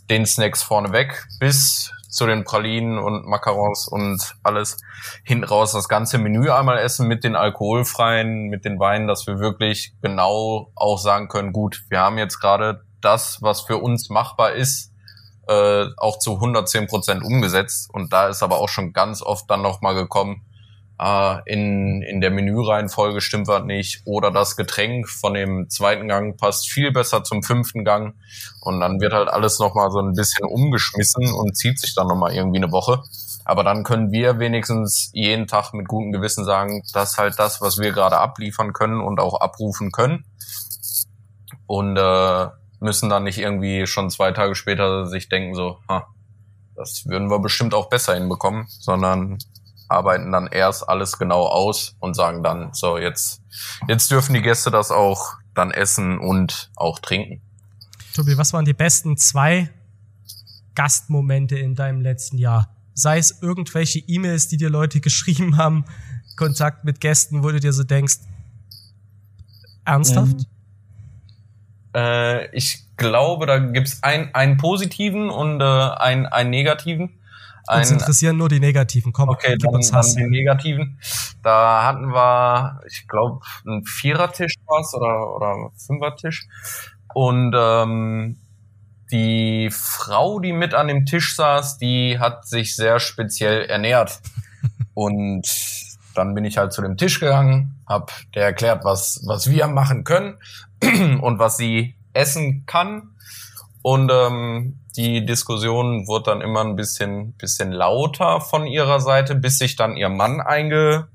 den 0.10 0.26
Snacks 0.26 0.64
vorneweg 0.64 1.28
bis 1.40 1.92
zu 2.10 2.26
den 2.26 2.44
Pralinen 2.44 2.98
und 2.98 3.26
Macarons 3.26 3.88
und 3.88 4.36
alles 4.44 4.78
hinten 5.24 5.44
raus 5.44 5.74
das 5.74 5.88
ganze 5.88 6.18
Menü 6.18 6.50
einmal 6.50 6.78
essen 6.78 7.08
mit 7.08 7.24
den 7.24 7.36
alkoholfreien, 7.36 8.48
mit 8.48 8.66
den 8.66 8.80
Weinen, 8.80 9.08
dass 9.08 9.28
wir 9.28 9.40
wirklich 9.40 9.94
genau 10.02 10.72
auch 10.76 10.98
sagen 10.98 11.28
können, 11.28 11.54
gut, 11.54 11.84
wir 11.90 12.00
haben 12.00 12.18
jetzt 12.18 12.40
gerade 12.40 12.82
das, 13.02 13.40
was 13.42 13.62
für 13.62 13.78
uns 13.78 14.10
machbar 14.10 14.54
ist, 14.54 14.92
äh, 15.48 15.86
auch 15.98 16.20
zu 16.20 16.36
110 16.36 16.88
Prozent 16.88 17.24
umgesetzt. 17.24 17.90
Und 17.94 18.12
da 18.14 18.28
ist 18.28 18.44
aber 18.44 18.58
auch 18.58 18.70
schon 18.70 18.94
ganz 18.94 19.22
oft 19.22 19.50
dann 19.50 19.62
nochmal 19.62 19.96
gekommen, 19.96 20.44
äh, 21.00 21.38
in, 21.46 22.02
in 22.02 22.22
der 22.22 22.32
Menüreihenfolge 22.32 23.22
stimmt 23.22 23.48
was 23.48 23.64
nicht 23.64 24.02
oder 24.06 24.32
das 24.32 24.56
Getränk 24.56 25.10
von 25.10 25.34
dem 25.34 25.70
zweiten 25.70 26.08
Gang 26.08 26.38
passt 26.38 26.70
viel 26.70 26.92
besser 26.92 27.24
zum 27.24 27.44
fünften 27.44 27.86
Gang 27.86 28.16
und 28.62 28.80
dann 28.80 29.00
wird 29.00 29.14
halt 29.14 29.30
alles 29.30 29.60
nochmal 29.60 29.92
so 29.92 30.00
ein 30.00 30.14
bisschen 30.14 30.46
umgeschmissen 30.46 31.32
und 31.34 31.56
zieht 31.56 31.80
sich 31.80 31.94
dann 31.96 32.08
nochmal 32.08 32.34
irgendwie 32.34 32.58
eine 32.58 32.72
Woche. 32.72 33.04
Aber 33.46 33.64
dann 33.64 33.84
können 33.84 34.12
wir 34.12 34.40
wenigstens 34.40 35.10
jeden 35.14 35.48
Tag 35.48 35.74
mit 35.74 35.88
gutem 35.88 36.12
Gewissen 36.12 36.44
sagen, 36.44 36.84
das 36.94 37.12
ist 37.12 37.18
halt 37.18 37.40
das, 37.40 37.62
was 37.62 37.78
wir 37.78 37.94
gerade 37.94 38.18
abliefern 38.18 38.74
können 38.74 39.00
und 39.00 39.22
auch 39.22 39.40
abrufen 39.40 39.92
können. 39.92 40.26
Und 41.66 41.96
äh, 41.96 42.48
müssen 42.82 43.10
dann 43.10 43.24
nicht 43.24 43.38
irgendwie 43.38 43.88
schon 43.88 44.10
zwei 44.10 44.32
Tage 44.32 44.54
später 44.54 45.06
sich 45.06 45.30
denken, 45.30 45.56
so, 45.56 45.80
ha, 45.88 46.08
das 46.76 47.06
würden 47.06 47.30
wir 47.30 47.40
bestimmt 47.40 47.74
auch 47.74 47.90
besser 47.90 48.16
hinbekommen, 48.16 48.68
sondern 48.68 49.38
arbeiten 49.90 50.32
dann 50.32 50.48
erst 50.48 50.88
alles 50.88 51.18
genau 51.18 51.46
aus 51.46 51.96
und 52.00 52.16
sagen 52.16 52.44
dann, 52.44 52.74
so 52.74 52.98
jetzt, 52.98 53.42
jetzt 53.88 54.12
dürfen 54.12 54.34
die 54.34 54.42
Gäste 54.42 54.72
das 54.72 54.92
auch 54.92 55.36
dann 55.54 55.72
essen 55.72 56.20
und 56.20 56.72
auch 56.76 57.00
trinken. 57.00 57.42
Tobi, 58.14 58.38
was 58.38 58.54
waren 58.54 58.66
die 58.66 58.74
besten 58.74 59.18
zwei 59.18 59.70
Gastmomente 60.76 61.58
in 61.58 61.76
deinem 61.76 62.02
letzten 62.02 62.38
Jahr? 62.38 62.76
Sei 62.94 63.18
es 63.18 63.42
irgendwelche 63.42 64.00
E-Mails, 64.00 64.48
die 64.48 64.58
dir 64.58 64.70
Leute 64.70 65.00
geschrieben 65.02 65.58
haben, 65.58 65.86
Kontakt 66.36 66.84
mit 66.84 67.00
Gästen, 67.00 67.44
wo 67.44 67.50
du 67.50 67.60
dir 67.60 67.74
so 67.74 67.84
denkst, 67.84 68.18
ernsthaft? 69.86 70.38
Mhm. 70.38 70.46
Äh, 71.96 72.56
ich 72.56 72.86
glaube, 72.98 73.46
da 73.46 73.58
gibt's 73.60 74.04
ein, 74.04 74.34
einen 74.36 74.58
positiven 74.58 75.30
und 75.30 75.62
äh, 75.62 75.64
einen, 75.64 76.26
einen 76.26 76.50
negativen. 76.50 77.17
Ein, 77.68 77.80
uns 77.80 77.92
interessieren 77.92 78.38
nur 78.38 78.50
die 78.50 78.60
negativen. 78.60 79.12
Komm, 79.12 79.30
okay, 79.30 79.58
dann, 79.58 79.76
uns 79.76 79.92
dann 79.92 80.06
die 80.16 80.26
negativen. 80.30 81.00
Da 81.44 81.84
hatten 81.84 82.14
wir, 82.14 82.82
ich 82.88 83.08
glaube, 83.08 83.42
ein 83.66 83.84
Vierertisch 83.86 84.56
was 84.66 84.94
oder 84.94 85.36
oder 85.36 85.72
Fünfertisch 85.76 86.48
und 87.14 87.54
ähm, 87.56 88.38
die 89.12 89.70
Frau, 89.72 90.40
die 90.40 90.54
mit 90.54 90.74
an 90.74 90.88
dem 90.88 91.06
Tisch 91.06 91.36
saß, 91.36 91.78
die 91.78 92.20
hat 92.20 92.48
sich 92.48 92.76
sehr 92.76 93.00
speziell 93.00 93.66
ernährt 93.66 94.22
und 94.94 95.48
dann 96.16 96.34
bin 96.34 96.46
ich 96.46 96.58
halt 96.58 96.74
zu 96.74 96.82
dem 96.82 96.98
Tisch 96.98 97.20
gegangen, 97.20 97.84
hab 97.86 98.12
der 98.34 98.46
erklärt, 98.46 98.84
was 98.84 99.22
was 99.26 99.50
wir 99.50 99.68
machen 99.68 100.04
können 100.04 100.38
und 101.22 101.40
was 101.40 101.58
sie 101.58 101.96
essen 102.14 102.66
kann 102.66 103.12
und 103.88 104.12
ähm, 104.12 104.82
die 104.98 105.26
Diskussion 105.26 106.08
wurde 106.08 106.32
dann 106.32 106.42
immer 106.42 106.60
ein 106.60 106.76
bisschen, 106.76 107.32
bisschen 107.38 107.72
lauter 107.72 108.42
von 108.42 108.68
ihrer 108.68 109.00
Seite, 109.00 109.34
bis 109.34 109.60
sich 109.60 109.78
dann 109.78 109.96
ihr 109.96 110.10
Mann 110.10 110.42
eingesetzt 110.42 111.08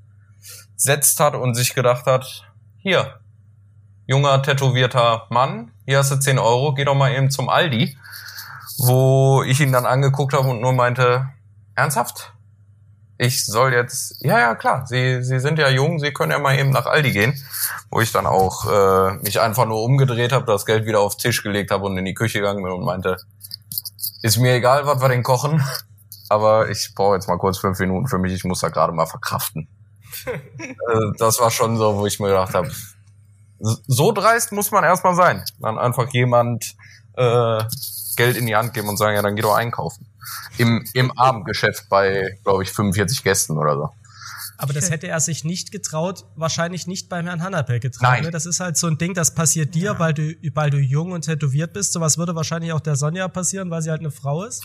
hat 1.19 1.35
und 1.35 1.53
sich 1.53 1.75
gedacht 1.75 2.07
hat, 2.07 2.51
hier, 2.79 3.19
junger, 4.07 4.41
tätowierter 4.41 5.27
Mann, 5.29 5.71
hier 5.85 5.99
hast 5.99 6.13
du 6.13 6.15
10 6.15 6.39
Euro, 6.39 6.73
geh 6.73 6.83
doch 6.83 6.95
mal 6.95 7.13
eben 7.13 7.29
zum 7.29 7.47
Aldi. 7.47 7.95
Wo 8.79 9.43
ich 9.43 9.61
ihn 9.61 9.71
dann 9.71 9.85
angeguckt 9.85 10.33
habe 10.33 10.49
und 10.49 10.59
nur 10.59 10.73
meinte, 10.73 11.29
ernsthaft? 11.75 12.32
Ich 13.23 13.45
soll 13.45 13.73
jetzt, 13.73 14.17
ja, 14.19 14.37
ja, 14.37 14.53
klar, 14.53 14.85
Sie, 14.85 15.23
Sie 15.23 15.39
sind 15.39 15.57
ja 15.57 15.69
jung, 15.69 15.99
Sie 15.99 16.11
können 16.11 16.33
ja 16.33 16.39
mal 16.39 16.59
eben 16.59 16.71
nach 16.71 16.85
Aldi 16.85 17.13
gehen. 17.13 17.41
Wo 17.89 18.01
ich 18.01 18.11
dann 18.11 18.27
auch 18.27 18.65
äh, 18.69 19.13
mich 19.23 19.39
einfach 19.39 19.65
nur 19.65 19.81
umgedreht 19.81 20.33
habe, 20.33 20.45
das 20.45 20.65
Geld 20.65 20.85
wieder 20.85 20.99
auf 20.99 21.15
den 21.15 21.21
Tisch 21.21 21.41
gelegt 21.41 21.71
habe 21.71 21.85
und 21.85 21.97
in 21.97 22.03
die 22.03 22.13
Küche 22.13 22.39
gegangen 22.39 22.61
bin 22.61 22.73
und 22.73 22.83
meinte, 22.83 23.17
ist 24.23 24.37
mir 24.37 24.55
egal, 24.55 24.85
was 24.85 25.01
wir 25.01 25.07
denn 25.07 25.23
kochen, 25.23 25.63
aber 26.27 26.69
ich 26.69 26.93
brauche 26.95 27.15
jetzt 27.15 27.29
mal 27.29 27.37
kurz 27.37 27.59
fünf 27.59 27.79
Minuten 27.79 28.09
für 28.09 28.17
mich, 28.17 28.33
ich 28.33 28.43
muss 28.43 28.59
da 28.59 28.67
gerade 28.67 28.93
mal 28.93 29.05
verkraften. 29.05 29.67
Äh, 30.25 31.17
das 31.17 31.39
war 31.39 31.51
schon 31.51 31.77
so, 31.77 31.97
wo 31.97 32.05
ich 32.05 32.19
mir 32.19 32.27
gedacht 32.27 32.53
habe, 32.53 32.71
so 33.59 34.11
dreist 34.11 34.51
muss 34.51 34.71
man 34.71 34.83
erstmal 34.83 35.15
sein. 35.15 35.43
Dann 35.59 35.77
einfach 35.77 36.07
jemand 36.13 36.75
äh, 37.17 37.63
Geld 38.15 38.37
in 38.37 38.45
die 38.45 38.55
Hand 38.55 38.73
geben 38.73 38.89
und 38.89 38.97
sagen, 38.97 39.15
ja, 39.15 39.21
dann 39.21 39.35
geh 39.35 39.41
doch 39.41 39.55
einkaufen. 39.55 40.05
Im, 40.57 40.85
im 40.93 41.11
Abendgeschäft 41.17 41.89
bei, 41.89 42.37
glaube 42.43 42.63
ich, 42.63 42.71
45 42.71 43.23
Gästen 43.23 43.57
oder 43.57 43.75
so. 43.75 43.89
Aber 44.57 44.71
das 44.71 44.91
hätte 44.91 45.07
er 45.07 45.19
sich 45.19 45.43
nicht 45.43 45.71
getraut, 45.71 46.25
wahrscheinlich 46.35 46.87
nicht 46.87 47.09
beim 47.09 47.25
Herrn 47.25 47.41
Hannapel 47.41 47.79
getraut. 47.79 48.03
Nein. 48.03 48.23
Ne? 48.23 48.31
Das 48.31 48.45
ist 48.45 48.59
halt 48.59 48.77
so 48.77 48.87
ein 48.87 48.97
Ding, 48.97 49.13
das 49.13 49.33
passiert 49.35 49.75
dir, 49.75 49.93
ja. 49.93 49.99
weil 49.99 50.13
du, 50.13 50.35
weil 50.53 50.69
du 50.69 50.77
jung 50.77 51.11
und 51.11 51.23
tätowiert 51.23 51.73
bist. 51.73 51.93
Sowas 51.93 52.17
würde 52.17 52.35
wahrscheinlich 52.35 52.71
auch 52.71 52.79
der 52.79 52.95
Sonja 52.95 53.27
passieren, 53.27 53.69
weil 53.71 53.81
sie 53.81 53.89
halt 53.89 53.99
eine 53.99 54.11
Frau 54.11 54.43
ist. 54.43 54.63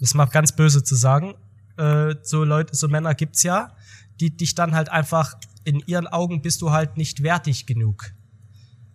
Das 0.00 0.14
macht 0.14 0.32
ganz 0.32 0.52
böse 0.52 0.82
zu 0.82 0.94
sagen. 0.94 1.34
Äh, 1.76 2.14
so 2.22 2.44
Leute, 2.44 2.74
so 2.74 2.88
Männer 2.88 3.14
gibt's 3.14 3.42
ja, 3.42 3.76
die 4.20 4.36
dich 4.36 4.54
dann 4.54 4.74
halt 4.74 4.88
einfach 4.88 5.34
in 5.64 5.80
ihren 5.80 6.06
Augen 6.06 6.42
bist 6.42 6.62
du 6.62 6.70
halt 6.70 6.96
nicht 6.96 7.22
wertig 7.22 7.66
genug. 7.66 8.12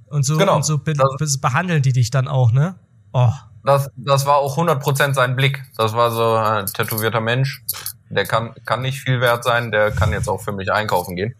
Und 0.05 0.23
so, 0.23 0.37
genau. 0.37 0.55
und 0.55 0.65
so 0.65 0.77
be 0.77 0.93
behandeln 1.41 1.81
die 1.81 1.93
dich 1.93 2.09
dann 2.09 2.27
auch, 2.27 2.51
ne? 2.51 2.79
Oh. 3.11 3.33
Das, 3.63 3.89
das 3.95 4.25
war 4.25 4.37
auch 4.37 4.57
100% 4.57 5.13
sein 5.13 5.35
Blick. 5.35 5.63
Das 5.75 5.93
war 5.93 6.11
so 6.11 6.35
ein 6.35 6.65
tätowierter 6.67 7.21
Mensch 7.21 7.63
der 8.09 8.25
kann, 8.25 8.53
kann 8.65 8.81
nicht 8.81 8.99
viel 8.99 9.21
wert 9.21 9.43
sein, 9.43 9.71
der 9.71 9.91
kann 9.91 10.11
jetzt 10.11 10.27
auch 10.27 10.41
für 10.41 10.51
mich 10.51 10.71
einkaufen 10.71 11.15
gehen. 11.15 11.35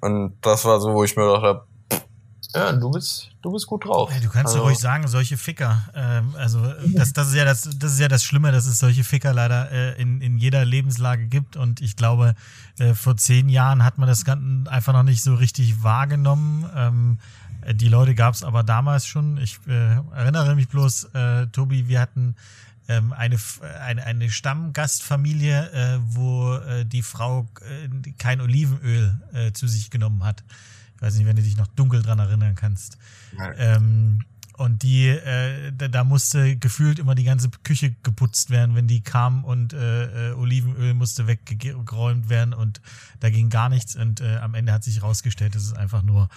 Und 0.00 0.34
das 0.42 0.64
war 0.64 0.80
so, 0.80 0.92
wo 0.92 1.04
ich 1.04 1.16
mir 1.16 1.26
gedacht 1.26 1.42
habe, 1.42 1.66
ja, 2.54 2.72
du 2.72 2.88
bist, 2.88 3.30
du 3.42 3.50
bist 3.50 3.66
gut 3.66 3.84
drauf. 3.84 4.10
Hey, 4.12 4.20
du 4.20 4.28
kannst 4.28 4.52
also, 4.52 4.58
ja 4.58 4.64
ruhig 4.64 4.78
sagen, 4.78 5.08
solche 5.08 5.36
Ficker. 5.36 5.82
Ähm, 5.92 6.36
also 6.38 6.60
das, 6.94 7.12
das 7.12 7.28
ist 7.28 7.34
ja 7.34 7.44
das, 7.44 7.62
das 7.62 7.94
ist 7.94 7.98
ja 7.98 8.06
das 8.06 8.22
Schlimme, 8.22 8.52
dass 8.52 8.66
es 8.66 8.78
solche 8.78 9.02
Ficker 9.02 9.32
leider 9.32 9.72
äh, 9.72 10.00
in, 10.00 10.20
in 10.20 10.38
jeder 10.38 10.64
Lebenslage 10.64 11.26
gibt. 11.26 11.56
Und 11.56 11.80
ich 11.80 11.96
glaube, 11.96 12.36
äh, 12.78 12.94
vor 12.94 13.16
zehn 13.16 13.48
Jahren 13.48 13.82
hat 13.82 13.98
man 13.98 14.06
das 14.06 14.24
Ganze 14.24 14.70
einfach 14.70 14.92
noch 14.92 15.02
nicht 15.02 15.24
so 15.24 15.34
richtig 15.34 15.82
wahrgenommen. 15.82 16.70
Ähm, 16.76 17.18
die 17.72 17.88
Leute 17.88 18.14
gab 18.14 18.34
es 18.34 18.42
aber 18.42 18.62
damals 18.62 19.06
schon. 19.06 19.38
Ich 19.38 19.58
äh, 19.66 19.96
erinnere 20.14 20.54
mich 20.54 20.68
bloß, 20.68 21.04
äh, 21.14 21.46
Tobi, 21.48 21.88
wir 21.88 22.00
hatten 22.00 22.34
ähm, 22.88 23.12
eine, 23.12 23.38
eine, 23.80 24.04
eine 24.04 24.30
Stammgastfamilie, 24.30 25.70
äh, 25.72 25.98
wo 26.02 26.54
äh, 26.56 26.84
die 26.84 27.02
Frau 27.02 27.48
äh, 27.60 28.12
kein 28.18 28.40
Olivenöl 28.40 29.18
äh, 29.32 29.52
zu 29.52 29.68
sich 29.68 29.90
genommen 29.90 30.24
hat. 30.24 30.44
Ich 30.96 31.02
weiß 31.02 31.16
nicht, 31.16 31.26
wenn 31.26 31.36
du 31.36 31.42
dich 31.42 31.56
noch 31.56 31.66
dunkel 31.68 32.02
dran 32.02 32.18
erinnern 32.18 32.54
kannst. 32.54 32.98
Ähm, 33.56 34.20
und 34.56 34.84
die, 34.84 35.08
äh, 35.08 35.72
da, 35.72 35.88
da 35.88 36.04
musste 36.04 36.56
gefühlt 36.56 37.00
immer 37.00 37.16
die 37.16 37.24
ganze 37.24 37.50
Küche 37.64 37.94
geputzt 38.02 38.50
werden, 38.50 38.76
wenn 38.76 38.86
die 38.86 39.00
kam 39.00 39.44
und 39.44 39.72
äh, 39.72 40.30
äh, 40.30 40.34
Olivenöl 40.34 40.94
musste 40.94 41.26
weggeräumt 41.26 42.28
werden 42.28 42.54
und 42.54 42.80
da 43.18 43.30
ging 43.30 43.50
gar 43.50 43.68
nichts. 43.68 43.96
Und 43.96 44.20
äh, 44.20 44.36
am 44.36 44.54
Ende 44.54 44.72
hat 44.72 44.84
sich 44.84 45.00
herausgestellt, 45.00 45.56
dass 45.56 45.64
es 45.64 45.72
einfach 45.72 46.02
nur, 46.02 46.28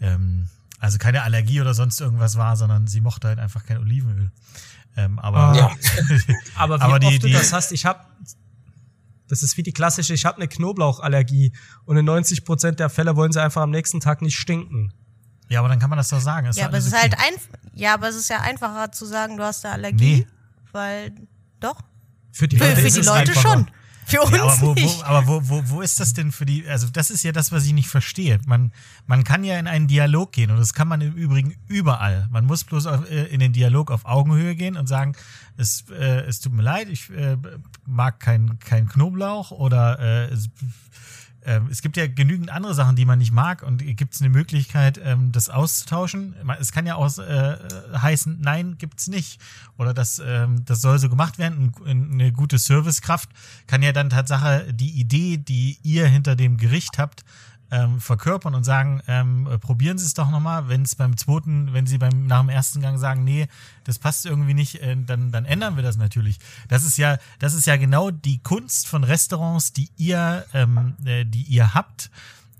ähm, 0.00 0.48
also 0.78 0.98
keine 0.98 1.22
Allergie 1.22 1.60
oder 1.60 1.74
sonst 1.74 2.00
irgendwas 2.00 2.36
war, 2.36 2.56
sondern 2.56 2.86
sie 2.86 3.00
mochte 3.00 3.28
halt 3.28 3.38
einfach 3.38 3.64
kein 3.64 3.78
Olivenöl. 3.78 4.30
Ähm, 4.96 5.18
aber, 5.18 5.56
ja. 5.56 5.70
aber 6.56 6.78
wie 6.78 6.82
aber 6.82 6.98
die, 6.98 7.06
oft 7.06 7.22
du 7.22 7.30
das 7.30 7.52
hast, 7.52 7.72
ich 7.72 7.84
habe 7.84 8.00
das 9.28 9.42
ist 9.42 9.56
wie 9.56 9.62
die 9.62 9.72
klassische, 9.72 10.14
ich 10.14 10.24
habe 10.24 10.36
eine 10.36 10.48
Knoblauchallergie 10.48 11.52
und 11.84 11.96
in 11.96 12.04
90 12.04 12.44
Prozent 12.44 12.78
der 12.78 12.88
Fälle 12.88 13.16
wollen 13.16 13.32
sie 13.32 13.42
einfach 13.42 13.62
am 13.62 13.70
nächsten 13.70 14.00
Tag 14.00 14.22
nicht 14.22 14.38
stinken. 14.38 14.92
Ja, 15.48 15.60
aber 15.60 15.68
dann 15.68 15.78
kann 15.78 15.90
man 15.90 15.96
das 15.96 16.08
doch 16.08 16.20
sagen. 16.20 16.50
ja, 16.54 16.66
aber 16.66 16.78
es 16.78 16.86
ist 16.86 17.00
halt 17.00 17.14
ein, 17.18 17.34
ja, 17.74 17.94
aber 17.94 18.08
es 18.08 18.16
ist 18.16 18.28
ja 18.28 18.40
einfacher 18.40 18.90
zu 18.92 19.04
sagen, 19.06 19.36
du 19.36 19.44
hast 19.44 19.64
eine 19.64 19.74
Allergie, 19.74 20.18
nee. 20.18 20.26
weil 20.72 21.12
doch. 21.60 21.80
Für 22.32 22.48
die 22.48 22.58
Für, 22.58 22.64
Leute, 22.64 22.80
für 22.80 22.86
ist 22.86 22.96
die 22.96 23.02
Leute 23.02 23.34
schon. 23.34 23.70
Für 24.08 24.20
uns 24.20 24.30
Ja, 24.36 24.44
aber 24.44 24.60
wo, 24.60 24.74
nicht. 24.74 24.98
wo, 24.98 25.02
aber 25.02 25.26
wo, 25.26 25.48
wo, 25.48 25.62
wo 25.70 25.80
ist 25.80 25.98
das 25.98 26.14
denn 26.14 26.30
für 26.30 26.46
die, 26.46 26.66
also 26.68 26.86
das 26.88 27.10
ist 27.10 27.24
ja 27.24 27.32
das, 27.32 27.50
was 27.50 27.66
ich 27.66 27.72
nicht 27.72 27.88
verstehe. 27.88 28.38
Man, 28.46 28.72
man 29.08 29.24
kann 29.24 29.42
ja 29.42 29.58
in 29.58 29.66
einen 29.66 29.88
Dialog 29.88 30.30
gehen 30.30 30.52
und 30.52 30.58
das 30.58 30.74
kann 30.74 30.86
man 30.86 31.00
im 31.00 31.14
Übrigen 31.14 31.56
überall. 31.66 32.28
Man 32.30 32.46
muss 32.46 32.62
bloß 32.62 32.86
auf, 32.86 33.10
äh, 33.10 33.24
in 33.24 33.40
den 33.40 33.52
Dialog 33.52 33.90
auf 33.90 34.04
Augenhöhe 34.04 34.54
gehen 34.54 34.76
und 34.76 34.86
sagen, 34.86 35.16
es, 35.56 35.86
äh, 35.90 36.20
es 36.20 36.38
tut 36.38 36.52
mir 36.52 36.62
leid, 36.62 36.88
ich 36.88 37.10
äh, 37.10 37.36
mag 37.84 38.20
kein, 38.20 38.60
kein 38.60 38.88
Knoblauch 38.88 39.50
oder 39.50 39.98
äh, 39.98 40.32
es, 40.32 40.50
es 41.70 41.80
gibt 41.80 41.96
ja 41.96 42.06
genügend 42.08 42.50
andere 42.50 42.74
Sachen, 42.74 42.96
die 42.96 43.04
man 43.04 43.18
nicht 43.18 43.30
mag 43.32 43.62
und 43.62 43.78
gibt 43.96 44.14
es 44.14 44.20
eine 44.20 44.30
Möglichkeit, 44.30 45.00
ähm, 45.02 45.30
das 45.32 45.48
auszutauschen. 45.48 46.34
Es 46.58 46.72
kann 46.72 46.86
ja 46.86 46.96
auch 46.96 47.18
äh, 47.18 47.56
heißen, 47.96 48.38
nein, 48.40 48.76
gibt's 48.78 49.06
nicht. 49.06 49.40
Oder 49.78 49.94
das, 49.94 50.20
ähm, 50.24 50.64
das 50.64 50.80
soll 50.80 50.98
so 50.98 51.08
gemacht 51.08 51.38
werden. 51.38 51.72
Ein- 51.86 52.12
Eine 52.12 52.32
gute 52.32 52.58
Servicekraft 52.58 53.28
kann 53.66 53.82
ja 53.82 53.92
dann 53.92 54.10
Tatsache 54.10 54.72
die 54.72 54.90
Idee, 55.00 55.36
die 55.38 55.78
ihr 55.82 56.06
hinter 56.08 56.34
dem 56.34 56.56
Gericht 56.56 56.98
habt, 56.98 57.24
ähm, 57.70 58.00
verkörpern 58.00 58.54
und 58.54 58.64
sagen, 58.64 59.02
ähm, 59.08 59.46
äh, 59.46 59.58
probieren 59.58 59.98
Sie 59.98 60.06
es 60.06 60.14
doch 60.14 60.30
nochmal. 60.30 60.68
Wenn 60.68 60.82
es 60.82 60.94
beim 60.94 61.16
zweiten, 61.16 61.72
wenn 61.72 61.86
Sie 61.86 61.98
beim 61.98 62.26
nach 62.26 62.40
dem 62.40 62.48
ersten 62.48 62.80
Gang 62.80 62.98
sagen, 62.98 63.24
nee, 63.24 63.48
das 63.84 63.98
passt 63.98 64.26
irgendwie 64.26 64.54
nicht, 64.54 64.76
äh, 64.82 64.96
dann, 64.96 65.32
dann 65.32 65.44
ändern 65.44 65.76
wir 65.76 65.82
das 65.82 65.96
natürlich. 65.96 66.38
Das 66.68 66.84
ist 66.84 66.96
ja, 66.96 67.18
das 67.38 67.54
ist 67.54 67.66
ja 67.66 67.76
genau 67.76 68.10
die 68.10 68.38
Kunst 68.38 68.86
von 68.86 69.04
Restaurants, 69.04 69.72
die 69.72 69.90
ihr, 69.96 70.46
ähm, 70.54 70.94
äh, 71.04 71.24
die 71.24 71.42
ihr 71.42 71.74
habt, 71.74 72.10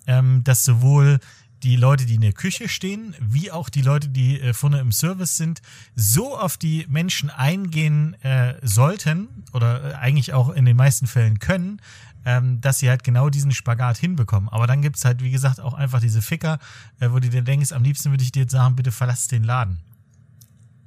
ähm, 0.07 0.43
dass 0.45 0.65
sowohl 0.65 1.21
die 1.63 1.77
Leute, 1.77 2.07
die 2.07 2.17
in 2.17 2.21
der 2.21 2.33
Küche 2.33 2.69
stehen, 2.69 3.15
wie 3.21 3.51
auch 3.51 3.69
die 3.69 3.83
Leute, 3.83 4.09
die 4.09 4.41
äh, 4.41 4.53
vorne 4.53 4.79
im 4.79 4.93
Service 4.93 5.37
sind, 5.37 5.63
so 5.95 6.37
auf 6.39 6.57
die 6.57 6.87
Menschen 6.89 7.31
eingehen 7.31 8.15
äh, 8.23 8.55
sollten 8.63 9.29
oder 9.53 9.93
äh, 9.93 9.95
eigentlich 9.95 10.33
auch 10.33 10.51
in 10.51 10.65
den 10.65 10.77
meisten 10.77 11.07
Fällen 11.07 11.39
können, 11.39 11.81
ähm, 12.27 12.61
dass 12.61 12.81
sie 12.81 12.91
halt 12.91 13.05
genau 13.05 13.31
diesen 13.31 13.53
Spagat 13.53 13.97
hinbekommen. 13.97 14.49
Aber 14.51 14.67
dann 14.67 14.83
gibt's 14.83 15.05
halt, 15.07 15.23
wie 15.23 15.31
gesagt, 15.31 15.61
auch 15.61 15.73
einfach 15.75 16.01
diese 16.01 16.21
Ficker, 16.21 16.59
äh, 17.01 17.09
wo 17.11 17.21
du 17.21 17.31
dir 17.31 17.41
denkst, 17.43 17.73
am 17.73 17.83
liebsten 17.85 18.11
würde 18.11 18.25
ich 18.25 18.33
dir 18.33 18.41
jetzt 18.43 18.53
sagen, 18.53 18.77
bitte 18.77 18.91
verlass 18.93 19.29
den 19.29 19.45
Laden. 19.45 19.79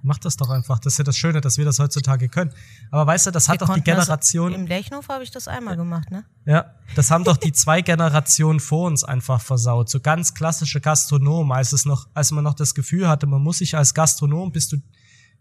Mach 0.02 0.18
das 0.18 0.38
doch 0.38 0.50
einfach. 0.50 0.80
Das 0.80 0.94
ist 0.94 0.98
ja 0.98 1.04
das 1.04 1.18
Schöne, 1.18 1.42
dass 1.42 1.58
wir 1.58 1.66
das 1.66 1.78
heutzutage 1.80 2.30
können. 2.30 2.52
Aber 2.90 3.06
weißt 3.08 3.28
du, 3.28 3.32
das 3.32 3.50
hat 3.50 3.56
Wir 3.56 3.60
doch 3.60 3.66
die 3.74 3.82
konnten 3.82 3.90
das- 3.98 4.06
Generation. 4.06 4.54
Im 4.54 4.66
Lerchenhof 4.68 5.10
habe 5.10 5.24
ich 5.26 5.32
das 5.32 5.48
einmal 5.50 5.76
gemacht, 5.76 6.10
ne? 6.12 6.24
Ja, 6.46 6.74
das 6.96 7.12
haben 7.12 7.24
doch 7.26 7.36
die 7.38 7.52
zwei 7.52 7.82
Generationen 7.92 8.60
vor 8.62 8.88
uns 8.88 9.04
einfach 9.04 9.42
versaut. 9.42 9.90
So 9.90 10.00
ganz 10.00 10.34
klassische 10.34 10.80
Gastronomen, 10.80 11.52
als 11.52 11.74
es 11.74 11.84
noch, 11.86 12.08
als 12.14 12.32
man 12.32 12.44
noch 12.46 12.54
das 12.54 12.76
Gefühl 12.76 13.08
hatte, 13.10 13.28
man 13.28 13.42
muss 13.42 13.58
sich 13.58 13.76
als 13.76 13.94
Gastronom, 13.94 14.52
bist 14.54 14.72
du, 14.72 14.78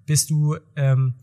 bist 0.06 0.30
du 0.30 0.56
ähm, 0.74 1.14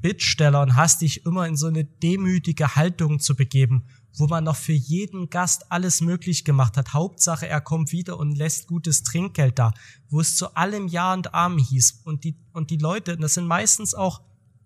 Bittsteller 0.00 0.62
und 0.62 0.76
hast 0.76 1.02
dich 1.02 1.26
immer 1.26 1.46
in 1.46 1.56
so 1.56 1.66
eine 1.66 1.84
demütige 1.84 2.76
Haltung 2.76 3.20
zu 3.20 3.36
begeben, 3.36 3.84
wo 4.16 4.26
man 4.26 4.44
noch 4.44 4.56
für 4.56 4.72
jeden 4.72 5.30
Gast 5.30 5.70
alles 5.70 6.00
möglich 6.00 6.44
gemacht 6.44 6.76
hat. 6.76 6.92
Hauptsache, 6.92 7.46
er 7.46 7.60
kommt 7.60 7.92
wieder 7.92 8.18
und 8.18 8.36
lässt 8.36 8.66
gutes 8.66 9.02
Trinkgeld 9.02 9.58
da, 9.58 9.72
wo 10.08 10.20
es 10.20 10.36
zu 10.36 10.54
allem 10.54 10.88
Ja 10.88 11.12
und 11.12 11.34
Amen 11.34 11.58
hieß. 11.58 12.02
Und 12.04 12.24
die, 12.24 12.36
und 12.52 12.70
die 12.70 12.76
Leute, 12.76 13.16
das 13.16 13.34
sind 13.34 13.46
meistens 13.46 13.94
auch 13.94 14.22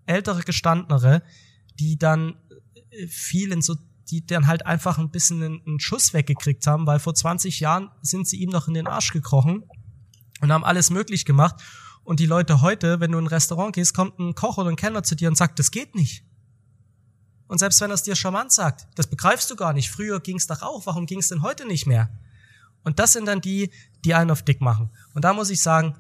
ältere, 0.07 0.43
gestandenere, 0.43 1.23
die 1.79 1.99
dann 1.99 2.37
äh, 2.91 3.07
viel 3.07 3.53
in 3.53 3.63
so, 3.63 3.77
die 4.11 4.27
dann 4.27 4.47
halt 4.47 4.67
einfach 4.67 4.99
ein 4.99 5.11
bisschen 5.11 5.43
einen, 5.43 5.81
Schuss 5.81 6.13
weggekriegt 6.13 6.67
haben, 6.67 6.87
weil 6.87 6.99
vor 6.99 7.15
20 7.15 7.61
Jahren 7.61 7.91
sind 8.03 8.29
sie 8.29 8.37
ihm 8.37 8.51
noch 8.51 8.69
in 8.69 8.75
den 8.75 8.87
Arsch 8.87 9.13
gekrochen 9.13 9.65
und 10.41 10.53
haben 10.53 10.65
alles 10.65 10.91
möglich 10.91 11.25
gemacht. 11.25 11.57
Und 12.03 12.21
die 12.21 12.27
Leute 12.27 12.61
heute, 12.61 13.01
wenn 13.01 13.13
du 13.13 13.19
in 13.19 13.25
ein 13.25 13.29
Restaurant 13.29 13.75
gehst, 13.75 13.95
kommt 13.95 14.19
ein 14.19 14.35
Koch 14.35 14.59
oder 14.59 14.69
ein 14.69 14.77
Kellner 14.77 15.03
zu 15.03 15.15
dir 15.15 15.29
und 15.29 15.37
sagt, 15.37 15.59
das 15.59 15.71
geht 15.71 15.95
nicht. 15.95 16.25
Und 17.55 17.59
selbst 17.59 17.81
wenn 17.81 17.93
er 17.93 17.95
es 17.95 18.03
dir 18.03 18.17
charmant 18.17 18.51
sagt, 18.51 18.89
das 18.97 19.07
begreifst 19.07 19.49
du 19.49 19.55
gar 19.55 19.73
nicht. 19.75 19.89
Früher 19.89 20.19
ging's 20.19 20.49
doch 20.49 20.61
auch, 20.63 20.87
warum 20.87 21.07
ging's 21.07 21.29
denn 21.29 21.41
heute 21.41 21.69
nicht 21.69 21.87
mehr? 21.87 22.11
Und 22.83 22.99
das 22.99 23.13
sind 23.13 23.27
dann 23.27 23.41
die, 23.41 23.71
die 24.05 24.13
einen 24.13 24.33
auf 24.33 24.43
dick 24.43 24.61
machen. 24.61 24.91
Und 25.15 25.25
da 25.25 25.33
muss 25.33 25.51
ich 25.51 25.63
sagen, 25.63 25.95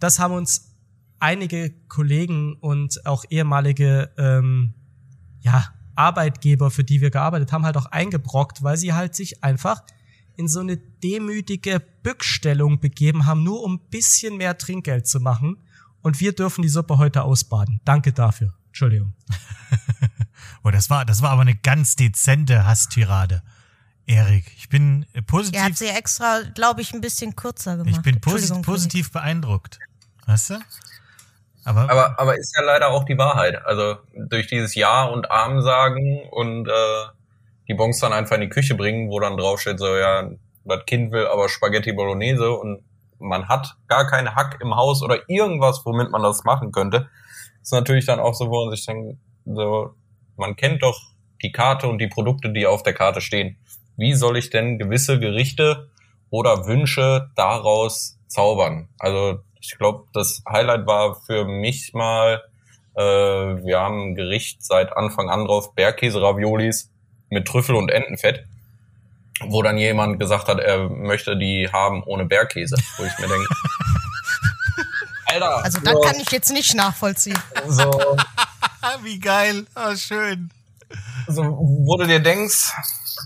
das 0.00 0.18
haben 0.18 0.34
uns 0.34 0.72
einige 1.20 1.70
Kollegen 1.86 2.54
und 2.54 3.06
auch 3.06 3.24
ehemalige 3.30 4.10
ähm, 4.18 4.74
ja, 5.42 5.72
Arbeitgeber, 5.94 6.72
für 6.72 6.82
die 6.82 7.00
wir 7.00 7.12
gearbeitet 7.12 7.52
haben, 7.52 7.64
halt 7.64 7.76
auch 7.76 7.86
eingebrockt, 7.86 8.64
weil 8.64 8.76
sie 8.76 8.92
halt 8.92 9.14
sich 9.14 9.44
einfach 9.44 9.84
in 10.34 10.48
so 10.48 10.58
eine 10.58 10.78
demütige 10.78 11.78
Bückstellung 12.02 12.80
begeben 12.80 13.24
haben, 13.24 13.44
nur 13.44 13.62
um 13.62 13.74
ein 13.74 13.88
bisschen 13.88 14.36
mehr 14.36 14.58
Trinkgeld 14.58 15.06
zu 15.06 15.20
machen. 15.20 15.58
Und 16.00 16.18
wir 16.18 16.32
dürfen 16.32 16.62
die 16.62 16.68
Suppe 16.68 16.98
heute 16.98 17.22
ausbaden. 17.22 17.80
Danke 17.84 18.12
dafür. 18.12 18.52
Entschuldigung. 18.66 19.12
Oh, 20.64 20.70
das 20.70 20.90
war, 20.90 21.04
das 21.04 21.22
war 21.22 21.30
aber 21.30 21.42
eine 21.42 21.54
ganz 21.54 21.96
dezente 21.96 22.66
Hasstirade. 22.66 23.42
Erik, 24.06 24.44
ich 24.56 24.68
bin 24.68 25.06
äh, 25.12 25.16
Er 25.16 25.20
hat 25.20 25.26
positiv, 25.26 25.78
sie 25.78 25.88
extra, 25.88 26.40
glaube 26.54 26.80
ich, 26.80 26.92
ein 26.92 27.00
bisschen 27.00 27.36
kürzer 27.36 27.76
gemacht. 27.76 27.94
ich 27.96 28.02
bin 28.02 28.20
posi 28.20 28.60
positiv 28.62 29.12
beeindruckt. 29.12 29.78
Weißt 30.26 30.50
du? 30.50 30.58
Aber, 31.64 31.88
Aber, 31.90 32.18
aber 32.18 32.36
ist 32.36 32.54
ja 32.56 32.64
leider 32.64 32.88
auch 32.88 33.04
die 33.04 33.16
Wahrheit. 33.18 33.64
Also 33.64 33.96
durch 34.14 34.48
dieses 34.48 34.74
Ja 34.74 35.04
und 35.04 35.30
Arm 35.30 35.62
sagen 35.62 36.22
und 36.30 36.68
äh, 36.68 36.72
die 37.68 37.74
Bons 37.74 38.00
dann 38.00 38.12
einfach 38.12 38.34
in 38.34 38.42
die 38.42 38.48
Küche 38.48 38.74
bringen, 38.74 39.08
wo 39.10 39.20
dann 39.20 39.36
draufsteht, 39.36 39.78
so 39.78 39.96
ja, 39.96 40.28
das 40.64 40.84
Kind 40.86 41.12
will 41.12 41.26
aber 41.26 41.48
Spaghetti 41.48 41.92
Bolognese 41.92 42.50
und 42.50 42.82
man 43.18 43.48
hat 43.48 43.76
gar 43.86 44.06
keinen 44.06 44.34
Hack 44.34 44.58
im 44.60 44.74
Haus 44.74 45.02
oder 45.02 45.28
irgendwas, 45.28 45.82
womit 45.84 46.10
man 46.10 46.22
das 46.22 46.42
machen 46.44 46.72
könnte, 46.72 47.08
ist 47.62 47.72
natürlich 47.72 48.06
dann 48.06 48.18
auch 48.18 48.34
so, 48.34 48.50
wo 48.50 48.64
man 48.64 48.74
sich 48.74 48.84
denkt, 48.84 49.16
so, 49.44 49.94
man 50.36 50.56
kennt 50.56 50.82
doch 50.82 51.00
die 51.42 51.52
Karte 51.52 51.88
und 51.88 51.98
die 51.98 52.08
Produkte, 52.08 52.50
die 52.52 52.66
auf 52.66 52.82
der 52.82 52.94
Karte 52.94 53.20
stehen. 53.20 53.56
Wie 53.96 54.14
soll 54.14 54.36
ich 54.36 54.50
denn 54.50 54.78
gewisse 54.78 55.18
Gerichte 55.18 55.90
oder 56.30 56.66
Wünsche 56.66 57.30
daraus 57.36 58.18
zaubern? 58.28 58.88
Also 58.98 59.40
ich 59.60 59.76
glaube, 59.78 60.06
das 60.12 60.42
Highlight 60.48 60.86
war 60.86 61.20
für 61.26 61.44
mich 61.44 61.92
mal, 61.94 62.42
äh, 62.94 63.02
wir 63.02 63.78
haben 63.80 64.10
ein 64.10 64.14
Gericht 64.14 64.64
seit 64.64 64.96
Anfang 64.96 65.30
an 65.30 65.44
drauf, 65.46 65.74
Bergkäse-Raviolis 65.74 66.90
mit 67.30 67.46
Trüffel 67.46 67.76
und 67.76 67.90
Entenfett, 67.90 68.44
wo 69.46 69.62
dann 69.62 69.78
jemand 69.78 70.20
gesagt 70.20 70.48
hat, 70.48 70.58
er 70.58 70.88
möchte 70.88 71.36
die 71.36 71.68
haben 71.72 72.02
ohne 72.04 72.24
Bergkäse. 72.24 72.76
Wo 72.96 73.04
ich 73.04 73.18
mir 73.18 73.28
denke, 73.28 73.46
Alter, 75.26 75.64
Also 75.64 75.80
das 75.80 75.94
so, 75.94 76.00
kann 76.00 76.16
ich 76.20 76.30
jetzt 76.30 76.52
nicht 76.52 76.74
nachvollziehen. 76.74 77.38
so, 77.68 78.16
wie 79.02 79.18
geil, 79.18 79.66
oh, 79.76 79.94
schön. 79.96 80.50
so, 81.28 81.42
wo 81.42 81.96
du 81.96 82.06
dir 82.06 82.20
denkst, 82.20 82.72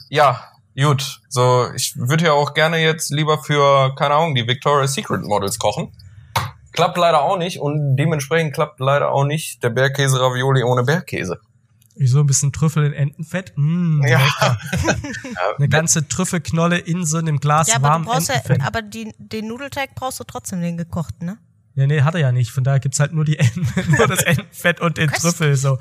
ja, 0.09 0.43
gut, 0.81 1.21
so, 1.29 1.69
ich 1.75 1.95
würde 1.97 2.27
ja 2.27 2.33
auch 2.33 2.55
gerne 2.55 2.79
jetzt 2.79 3.11
lieber 3.11 3.43
für, 3.43 3.95
keine 3.97 4.15
Ahnung, 4.15 4.35
die 4.35 4.47
Victoria's 4.47 4.95
Secret 4.95 5.23
Models 5.23 5.59
kochen. 5.59 5.93
Klappt 6.73 6.99
leider 6.99 7.23
auch 7.23 7.39
nicht 7.39 7.59
und 7.61 7.97
dementsprechend 7.97 8.53
klappt 8.55 8.81
leider 8.81 9.11
auch 9.11 9.25
nicht 9.25 9.63
der 9.63 9.71
Bergkäse-Ravioli 9.71 10.63
ohne 10.63 10.83
Bergkäse. 10.85 11.41
Wieso 11.99 12.21
ein 12.21 12.27
bisschen 12.27 12.53
Trüffel 12.53 12.85
in 12.85 12.93
Entenfett? 12.93 13.55
Mm, 13.57 14.05
Ja. 14.07 14.21
Eine 15.57 15.69
ganze 15.71 16.07
Trüffelknolle 16.07 16.77
in 16.77 17.07
so 17.07 17.17
einem 17.17 17.41
Glas 17.41 17.69
Ja, 17.69 17.77
aber 17.77 17.99
du 17.99 18.05
brauchst 18.05 18.29
ja, 18.29 18.43
aber 18.63 18.83
die, 18.83 19.15
den 19.17 19.49
Nudelteig 19.49 19.95
brauchst 19.95 20.21
du 20.21 20.25
trotzdem 20.25 20.61
den 20.61 20.77
gekochten, 20.77 21.27
ne? 21.27 21.39
Ja, 21.77 21.87
nee, 21.87 22.03
hat 22.03 22.15
er 22.15 22.21
ja 22.21 22.33
nicht. 22.33 22.51
Von 22.51 22.65
daher 22.65 22.81
gibt's 22.81 22.99
halt 22.99 23.13
nur 23.13 23.25
die 23.25 23.39
Enten, 23.39 23.67
nur 23.97 24.09
das 24.09 24.23
Entenfett 24.25 24.81
und 24.81 24.97
den. 24.97 25.11
Trüffel. 25.11 25.55
So. 25.57 25.79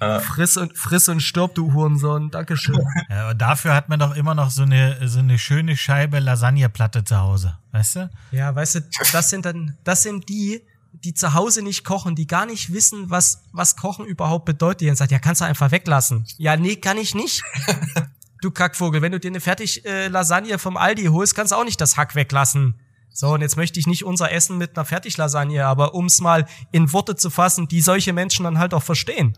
Ja. 0.00 0.20
Friss 0.20 0.56
und 0.56 0.78
friss 0.78 1.08
und 1.08 1.20
stirb, 1.20 1.54
du 1.54 1.74
Hurensohn. 1.74 2.30
Dankeschön. 2.30 2.78
Ja, 3.10 3.30
und 3.30 3.38
dafür 3.38 3.74
hat 3.74 3.88
man 3.88 3.98
doch 3.98 4.14
immer 4.14 4.34
noch 4.34 4.50
so 4.50 4.62
eine, 4.62 4.96
so 5.06 5.18
eine 5.18 5.38
schöne 5.38 5.76
Scheibe 5.76 6.20
Lasagneplatte 6.20 7.04
zu 7.04 7.18
Hause. 7.18 7.58
Weißt 7.72 7.96
du? 7.96 8.10
Ja, 8.30 8.54
weißt 8.54 8.76
du, 8.76 8.80
das 9.12 9.28
sind 9.28 9.44
dann, 9.44 9.76
das 9.84 10.02
sind 10.02 10.28
die, 10.30 10.62
die 10.92 11.12
zu 11.12 11.34
Hause 11.34 11.62
nicht 11.62 11.84
kochen, 11.84 12.14
die 12.14 12.26
gar 12.26 12.46
nicht 12.46 12.72
wissen, 12.72 13.10
was, 13.10 13.42
was 13.52 13.76
Kochen 13.76 14.06
überhaupt 14.06 14.46
bedeutet. 14.46 14.80
Die 14.80 14.86
dann 14.86 14.96
sagt, 14.96 15.12
ja, 15.12 15.18
kannst 15.18 15.42
du 15.42 15.44
einfach 15.44 15.70
weglassen. 15.70 16.24
Ja, 16.38 16.56
nee, 16.56 16.76
kann 16.76 16.96
ich 16.96 17.14
nicht. 17.14 17.42
Du 18.42 18.50
Kackvogel, 18.50 19.02
wenn 19.02 19.12
du 19.12 19.20
dir 19.20 19.28
eine 19.28 19.40
fertig 19.40 19.84
äh, 19.84 20.08
Lasagne 20.08 20.58
vom 20.58 20.78
Aldi 20.78 21.04
holst, 21.08 21.34
kannst 21.34 21.52
du 21.52 21.56
auch 21.56 21.64
nicht 21.64 21.78
das 21.78 21.98
Hack 21.98 22.14
weglassen. 22.14 22.74
So, 23.12 23.34
und 23.34 23.40
jetzt 23.40 23.56
möchte 23.56 23.78
ich 23.80 23.86
nicht 23.86 24.04
unser 24.04 24.30
Essen 24.32 24.56
mit 24.58 24.76
einer 24.76 24.84
Fertiglasagne, 24.84 25.66
aber 25.66 25.94
um's 25.94 26.20
mal 26.20 26.46
in 26.72 26.92
Worte 26.92 27.16
zu 27.16 27.28
fassen, 27.30 27.68
die 27.68 27.80
solche 27.80 28.12
Menschen 28.12 28.44
dann 28.44 28.58
halt 28.58 28.72
auch 28.72 28.82
verstehen. 28.82 29.36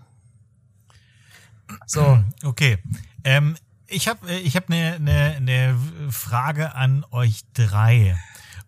So, 1.87 2.23
Okay. 2.45 2.79
Ähm, 3.25 3.57
ich 3.87 4.09
habe 4.09 4.31
ich 4.33 4.57
hab 4.57 4.69
eine 4.71 4.99
ne, 5.01 5.41
ne 5.41 5.77
Frage 6.11 6.75
an 6.75 7.05
euch 7.11 7.43
drei. 7.55 8.17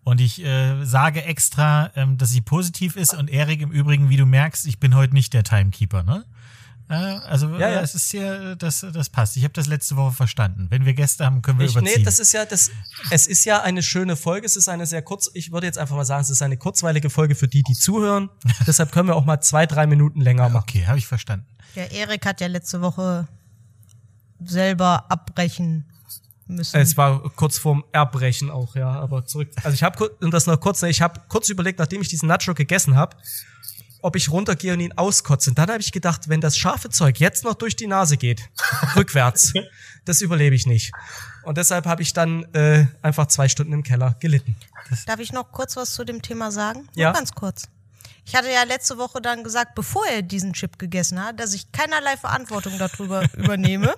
Und 0.03 0.21
ich 0.21 0.43
äh, 0.43 0.83
sage 0.85 1.23
extra, 1.23 1.89
ähm, 1.95 2.17
dass 2.19 2.29
sie 2.29 2.41
positiv 2.41 2.95
ist. 2.95 3.15
Und 3.15 3.27
Erik, 3.27 3.61
im 3.61 3.71
Übrigen, 3.71 4.09
wie 4.09 4.17
du 4.17 4.25
merkst, 4.27 4.67
ich 4.67 4.79
bin 4.79 4.93
heute 4.93 5.15
nicht 5.15 5.33
der 5.33 5.43
Timekeeper, 5.43 6.03
ne? 6.03 6.25
Äh, 6.89 6.93
also 6.93 7.49
Ja, 7.57 7.69
ja. 7.69 7.79
äh, 7.79 7.83
es 7.83 7.95
ist 7.95 8.11
hier, 8.11 8.55
das, 8.55 8.85
das 8.93 9.09
passt. 9.09 9.35
Ich 9.35 9.43
habe 9.43 9.53
das 9.53 9.65
letzte 9.65 9.95
Woche 9.95 10.11
verstanden. 10.13 10.67
Wenn 10.69 10.85
wir 10.85 10.93
Gäste 10.93 11.25
haben, 11.25 11.41
können 11.41 11.57
wir 11.57 11.65
Ich, 11.65 11.71
überziehen. 11.75 11.97
nee, 11.97 12.03
das 12.03 12.19
ist 12.19 12.33
ja 12.33 12.45
das. 12.45 12.69
Es 13.11 13.27
ist 13.27 13.45
ja 13.45 13.61
eine 13.61 13.83
schöne 13.83 14.15
Folge. 14.15 14.45
Es 14.45 14.55
ist 14.55 14.67
eine 14.67 14.85
sehr 14.85 15.01
kurz. 15.01 15.29
Ich 15.33 15.51
würde 15.51 15.67
jetzt 15.67 15.77
einfach 15.77 15.95
mal 15.95 16.05
sagen, 16.05 16.21
es 16.21 16.29
ist 16.29 16.41
eine 16.41 16.57
kurzweilige 16.57 17.09
Folge 17.09 17.35
für 17.35 17.47
die, 17.47 17.63
die 17.63 17.73
zuhören. 17.73 18.29
Deshalb 18.67 18.91
können 18.91 19.07
wir 19.07 19.15
auch 19.15 19.25
mal 19.25 19.41
zwei, 19.41 19.65
drei 19.65 19.87
Minuten 19.87 20.21
länger 20.21 20.49
machen. 20.49 20.63
okay, 20.69 20.85
habe 20.85 20.97
ich 20.97 21.07
verstanden. 21.07 21.45
Der 21.75 21.91
Erik 21.91 22.25
hat 22.25 22.41
ja 22.41 22.47
letzte 22.47 22.81
Woche 22.81 23.27
selber 24.43 25.05
abbrechen 25.09 25.85
müssen. 26.47 26.77
Es 26.77 26.97
war 26.97 27.21
kurz 27.35 27.57
vorm 27.57 27.83
Erbrechen 27.91 28.49
auch, 28.49 28.75
ja. 28.75 28.89
Aber 28.89 29.25
zurück. 29.25 29.49
Also 29.63 29.73
ich 29.73 29.83
habe 29.83 30.09
und 30.09 30.33
das 30.33 30.45
noch 30.47 30.59
kurz. 30.59 30.81
Ich 30.83 31.01
habe 31.01 31.21
kurz 31.27 31.49
überlegt, 31.49 31.79
nachdem 31.79 32.01
ich 32.01 32.07
diesen 32.07 32.27
Nacho 32.27 32.53
gegessen 32.53 32.95
habe, 32.95 33.17
ob 34.01 34.15
ich 34.15 34.29
runtergehe 34.29 34.73
und 34.73 34.79
ihn 34.79 34.93
auskotze. 34.93 35.49
Und 35.49 35.57
dann 35.57 35.69
habe 35.69 35.81
ich 35.81 35.91
gedacht, 35.91 36.29
wenn 36.29 36.39
das 36.39 36.57
scharfe 36.57 36.89
Zeug 36.89 37.19
jetzt 37.19 37.43
noch 37.43 37.55
durch 37.55 37.75
die 37.75 37.87
Nase 37.87 38.17
geht, 38.17 38.49
rückwärts, 38.95 39.53
das 40.05 40.21
überlebe 40.21 40.55
ich 40.55 40.67
nicht. 40.67 40.91
Und 41.45 41.57
deshalb 41.57 41.85
habe 41.85 42.01
ich 42.01 42.13
dann 42.13 42.43
äh, 42.53 42.85
einfach 43.01 43.27
zwei 43.27 43.47
Stunden 43.47 43.73
im 43.73 43.83
Keller 43.83 44.15
gelitten. 44.19 44.55
Darf 45.05 45.19
ich 45.19 45.31
noch 45.31 45.51
kurz 45.51 45.75
was 45.75 45.93
zu 45.93 46.03
dem 46.03 46.21
Thema 46.21 46.51
sagen? 46.51 46.87
Ja. 46.95 47.07
Nur 47.09 47.13
ganz 47.13 47.31
kurz. 47.33 47.63
Ich 48.25 48.35
hatte 48.35 48.49
ja 48.51 48.63
letzte 48.63 48.97
Woche 48.97 49.21
dann 49.21 49.43
gesagt, 49.43 49.75
bevor 49.75 50.05
er 50.07 50.21
diesen 50.23 50.53
Chip 50.53 50.79
gegessen 50.79 51.23
hat, 51.23 51.39
dass 51.39 51.53
ich 51.53 51.71
keinerlei 51.71 52.17
Verantwortung 52.17 52.77
darüber 52.79 53.23
übernehme. 53.37 53.95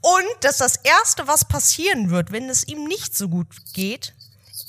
Und 0.00 0.24
dass 0.44 0.58
das 0.58 0.76
Erste, 0.76 1.26
was 1.26 1.44
passieren 1.46 2.10
wird, 2.10 2.30
wenn 2.30 2.48
es 2.50 2.66
ihm 2.66 2.84
nicht 2.84 3.16
so 3.16 3.28
gut 3.28 3.46
geht, 3.72 4.12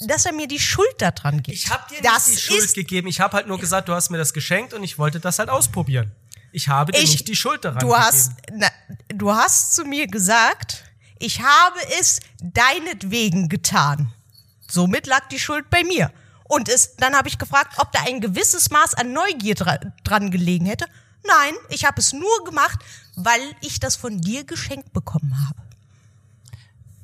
dass 0.01 0.25
er 0.25 0.33
mir 0.33 0.47
die 0.47 0.59
Schuld 0.59 0.93
daran 0.99 1.43
gibt. 1.43 1.57
Ich 1.57 1.69
habe 1.69 1.83
dir 1.93 2.01
das 2.01 2.27
nicht 2.27 2.37
die 2.49 2.53
Schuld 2.53 2.73
gegeben. 2.73 3.07
Ich 3.07 3.19
habe 3.19 3.35
halt 3.35 3.47
nur 3.47 3.59
gesagt, 3.59 3.89
du 3.89 3.93
hast 3.93 4.09
mir 4.11 4.17
das 4.17 4.33
geschenkt 4.33 4.73
und 4.73 4.83
ich 4.83 4.97
wollte 4.97 5.19
das 5.19 5.39
halt 5.39 5.49
ausprobieren. 5.49 6.11
Ich 6.51 6.69
habe 6.69 6.91
dir 6.93 6.99
Ich- 7.01 7.11
nicht 7.11 7.27
die 7.27 7.35
Schuld 7.35 7.65
daran 7.65 7.79
Du 7.79 7.87
gegeben. 7.87 8.03
hast, 8.05 8.31
na, 8.53 8.67
du 9.09 9.31
hast 9.33 9.75
zu 9.75 9.83
mir 9.83 10.07
gesagt, 10.07 10.85
ich 11.19 11.41
habe 11.41 11.79
es 11.99 12.19
deinetwegen 12.41 13.49
getan. 13.49 14.11
Somit 14.69 15.07
lag 15.07 15.27
die 15.29 15.39
Schuld 15.39 15.69
bei 15.69 15.83
mir. 15.83 16.11
Und 16.43 16.69
es, 16.69 16.95
dann 16.97 17.15
habe 17.15 17.27
ich 17.27 17.37
gefragt, 17.37 17.75
ob 17.79 17.91
da 17.91 18.01
ein 18.07 18.21
gewisses 18.21 18.69
Maß 18.69 18.93
an 18.95 19.13
Neugier 19.13 19.55
dra 19.55 19.77
dran 20.03 20.29
gelegen 20.31 20.65
hätte. 20.65 20.85
Nein, 21.27 21.53
ich 21.69 21.85
habe 21.85 21.99
es 21.99 22.13
nur 22.13 22.43
gemacht, 22.45 22.79
weil 23.15 23.41
ich 23.61 23.79
das 23.79 23.95
von 23.95 24.19
dir 24.21 24.43
geschenkt 24.43 24.93
bekommen 24.93 25.35
habe. 25.47 25.59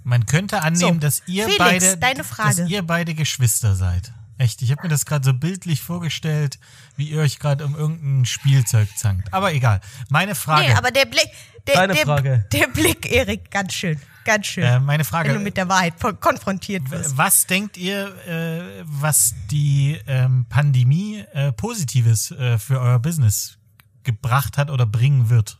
Man 0.03 0.25
könnte 0.25 0.61
annehmen, 0.61 0.95
So, 0.95 0.99
dass 0.99 1.23
ihr 1.27 1.45
Felix, 1.45 1.57
beide, 1.59 1.97
deine 1.97 2.23
Frage. 2.23 2.55
dass 2.61 2.69
ihr 2.69 2.81
beide 2.83 3.13
Geschwister 3.13 3.75
seid. 3.75 4.11
Echt, 4.41 4.63
ich 4.63 4.71
habe 4.71 4.81
mir 4.81 4.89
das 4.89 5.05
gerade 5.05 5.23
so 5.23 5.35
bildlich 5.35 5.81
vorgestellt, 5.81 6.57
wie 6.95 7.09
ihr 7.09 7.21
euch 7.21 7.37
gerade 7.37 7.63
um 7.63 7.75
irgendein 7.75 8.25
Spielzeug 8.25 8.89
zankt. 8.97 9.31
Aber 9.31 9.53
egal. 9.53 9.81
Meine 10.09 10.33
Frage. 10.33 10.67
Nee, 10.67 10.73
aber 10.73 10.89
der 10.89 11.05
Blick, 11.05 11.29
der, 11.67 11.85
der, 11.85 11.95
Frage. 11.97 12.45
der 12.51 12.67
Blick, 12.69 13.05
Erik, 13.05 13.51
ganz 13.51 13.73
schön, 13.73 14.01
ganz 14.25 14.47
schön. 14.47 14.63
äh, 14.63 14.79
meine 14.79 14.89
wenn 14.89 14.97
du 14.97 15.05
Frage. 15.05 15.37
mit 15.37 15.57
der 15.57 15.69
Wahrheit 15.69 15.93
konfrontiert 16.19 16.89
wirst. 16.89 17.15
Was 17.15 17.45
denkt 17.45 17.77
ihr, 17.77 18.15
äh, 18.25 18.83
was 18.83 19.35
die 19.51 19.99
ähm, 20.07 20.47
Pandemie 20.49 21.23
äh, 21.33 21.51
Positives 21.51 22.31
äh, 22.31 22.57
für 22.57 22.81
euer 22.81 22.97
Business 22.97 23.59
gebracht 24.01 24.57
hat 24.57 24.71
oder 24.71 24.87
bringen 24.87 25.29
wird? 25.29 25.59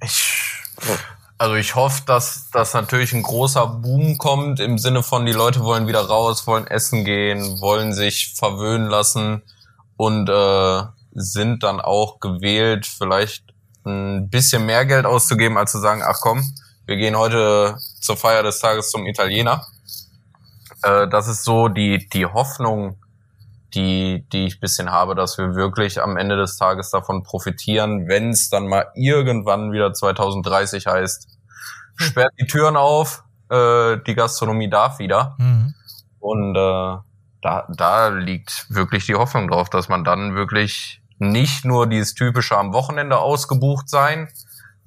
Ich, 0.00 0.62
also 1.40 1.54
ich 1.54 1.74
hoffe, 1.74 2.02
dass, 2.04 2.50
dass 2.50 2.74
natürlich 2.74 3.14
ein 3.14 3.22
großer 3.22 3.66
Boom 3.66 4.18
kommt 4.18 4.60
im 4.60 4.76
Sinne 4.76 5.02
von, 5.02 5.24
die 5.24 5.32
Leute 5.32 5.60
wollen 5.60 5.86
wieder 5.86 6.02
raus, 6.02 6.46
wollen 6.46 6.66
essen 6.66 7.02
gehen, 7.02 7.62
wollen 7.62 7.94
sich 7.94 8.34
verwöhnen 8.36 8.88
lassen 8.88 9.40
und 9.96 10.28
äh, 10.28 10.82
sind 11.12 11.62
dann 11.62 11.80
auch 11.80 12.20
gewählt, 12.20 12.84
vielleicht 12.84 13.54
ein 13.86 14.28
bisschen 14.28 14.66
mehr 14.66 14.84
Geld 14.84 15.06
auszugeben, 15.06 15.56
als 15.56 15.72
zu 15.72 15.78
sagen, 15.78 16.02
ach 16.04 16.18
komm, 16.20 16.44
wir 16.84 16.96
gehen 16.96 17.16
heute 17.16 17.78
zur 18.02 18.18
Feier 18.18 18.42
des 18.42 18.58
Tages 18.58 18.90
zum 18.90 19.06
Italiener. 19.06 19.66
Äh, 20.82 21.08
das 21.08 21.26
ist 21.26 21.44
so 21.44 21.68
die, 21.68 22.06
die 22.10 22.26
Hoffnung, 22.26 22.98
die, 23.74 24.26
die 24.32 24.46
ich 24.46 24.60
bisschen 24.60 24.90
habe, 24.90 25.14
dass 25.14 25.38
wir 25.38 25.54
wirklich 25.54 26.02
am 26.02 26.16
Ende 26.16 26.36
des 26.36 26.56
Tages 26.56 26.90
davon 26.90 27.22
profitieren, 27.22 28.08
wenn 28.08 28.30
es 28.30 28.50
dann 28.50 28.66
mal 28.66 28.88
irgendwann 28.94 29.72
wieder 29.72 29.92
2030 29.92 30.86
heißt, 30.86 31.28
sperrt 31.96 32.32
die 32.40 32.46
Türen 32.46 32.76
auf, 32.76 33.24
äh, 33.50 33.98
die 34.06 34.14
Gastronomie 34.14 34.70
darf 34.70 34.98
wieder. 34.98 35.36
Mhm. 35.38 35.74
Und 36.18 36.56
äh, 36.56 36.96
da, 37.42 37.66
da 37.68 38.08
liegt 38.08 38.66
wirklich 38.68 39.06
die 39.06 39.14
Hoffnung 39.14 39.48
drauf, 39.48 39.70
dass 39.70 39.88
man 39.88 40.04
dann 40.04 40.34
wirklich 40.34 41.00
nicht 41.18 41.64
nur 41.64 41.86
dieses 41.86 42.14
typische 42.14 42.56
am 42.56 42.72
Wochenende 42.72 43.18
ausgebucht 43.18 43.88
sein, 43.88 44.28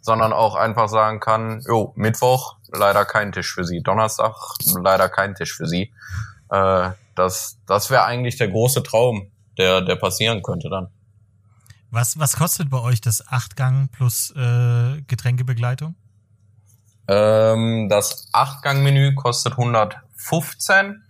sondern 0.01 0.34
auch 0.34 0.55
einfach 0.55 0.89
sagen 0.89 1.19
kann, 1.19 1.61
jo, 1.67 1.93
Mittwoch 1.95 2.57
leider 2.71 3.05
kein 3.05 3.31
Tisch 3.31 3.53
für 3.53 3.63
Sie, 3.63 3.81
Donnerstag 3.81 4.34
leider 4.81 5.09
kein 5.09 5.36
Tisch 5.36 5.55
für 5.55 5.67
Sie. 5.67 5.93
Äh, 6.49 6.89
das 7.16 7.59
das 7.66 7.89
wäre 7.89 8.03
eigentlich 8.05 8.38
der 8.38 8.47
große 8.49 8.84
Traum, 8.84 9.32
der, 9.57 9.82
der 9.82 9.95
passieren 9.95 10.41
könnte 10.41 10.70
dann. 10.70 10.88
Was, 11.91 12.18
was 12.18 12.36
kostet 12.38 12.70
bei 12.72 12.80
euch 12.80 13.01
das 13.01 13.28
Achtgang 13.28 13.88
plus 13.89 14.32
äh, 14.36 15.01
Getränkebegleitung? 15.07 15.95
Ähm, 17.07 17.88
das 17.89 18.28
Achtgang-Menü 18.32 19.14
kostet 19.16 19.53
115 19.53 21.03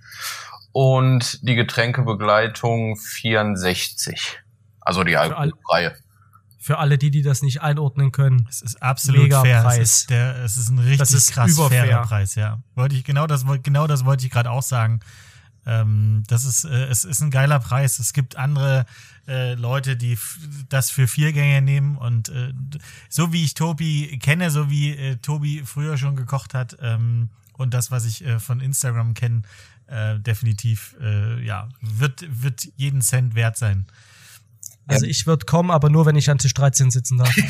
und 0.72 1.40
die 1.48 1.56
Getränkebegleitung 1.56 2.98
64. 2.98 4.40
Also 4.82 5.04
die 5.04 5.16
Alkoholfreie. 5.16 5.96
Für 6.60 6.78
alle 6.80 6.98
die, 6.98 7.12
die 7.12 7.22
das 7.22 7.42
nicht 7.42 7.62
einordnen 7.62 8.12
können. 8.12 8.48
Es 8.50 8.62
ist 8.62 8.82
absolut 8.82 9.24
Mega 9.24 9.42
fair. 9.42 9.62
Preis. 9.64 9.78
Es 9.80 9.94
ist, 10.00 10.10
der, 10.10 10.36
es 10.44 10.58
ist 10.58 10.70
ein 10.70 10.80
richtig 10.80 10.98
Das 11.00 11.12
ist 11.12 11.32
krass 11.32 11.52
überfair. 11.52 11.86
fairer 11.86 12.02
Preis, 12.04 12.36
ja. 12.36 12.60
Wollte 12.76 12.96
ich 12.96 13.04
genau 13.04 13.28
das, 13.28 13.46
wollte- 13.46 13.64
genau 13.64 13.86
das 13.86 14.06
wollte 14.06 14.26
ich 14.26 14.32
gerade 14.32 14.50
auch 14.50 14.64
sagen. 14.64 15.00
Ähm, 15.66 16.24
das 16.28 16.46
ist, 16.46 16.66
äh, 16.66 16.86
es 16.86 17.06
ist 17.06 17.22
ein 17.22 17.32
geiler 17.32 17.60
Preis. 17.60 18.00
Es 18.00 18.14
gibt 18.14 18.36
andere 18.36 18.86
äh, 19.28 19.54
Leute, 19.54 19.96
die 19.96 20.18
das 20.70 20.90
für 20.90 21.08
vier 21.08 21.32
Gänge 21.32 21.62
nehmen 21.62 21.98
und 21.98 22.30
äh, 22.30 22.54
so 23.10 23.32
wie 23.32 23.44
ich 23.44 23.54
Tobi 23.54 24.20
kenne, 24.22 24.52
so 24.52 24.70
wie 24.70 24.92
äh, 24.92 25.16
Tobi 25.18 25.64
früher 25.66 25.98
schon 25.98 26.16
gekocht 26.16 26.54
hat 26.54 26.78
ähm, 26.82 27.30
und 27.54 27.74
das, 27.74 27.92
was 27.92 28.06
ich 28.06 28.26
äh, 28.26 28.40
von 28.40 28.60
Instagram 28.60 29.14
kenne, 29.14 29.44
äh, 29.88 30.20
definitiv, 30.20 30.96
äh, 31.02 31.42
ja, 31.46 31.70
wird, 31.82 32.26
wird 32.28 32.68
jeden 32.76 33.02
Cent 33.02 33.36
wert 33.36 33.58
sein. 33.58 33.86
Also 34.88 35.06
ich 35.06 35.26
würde 35.28 35.46
kommen, 35.46 35.72
aber 35.72 35.90
nur, 35.90 36.06
wenn 36.06 36.18
ich 36.18 36.30
an 36.30 36.38
Tisch 36.38 36.54
13 36.54 36.92
sitzen 36.92 37.18
darf. 37.18 37.34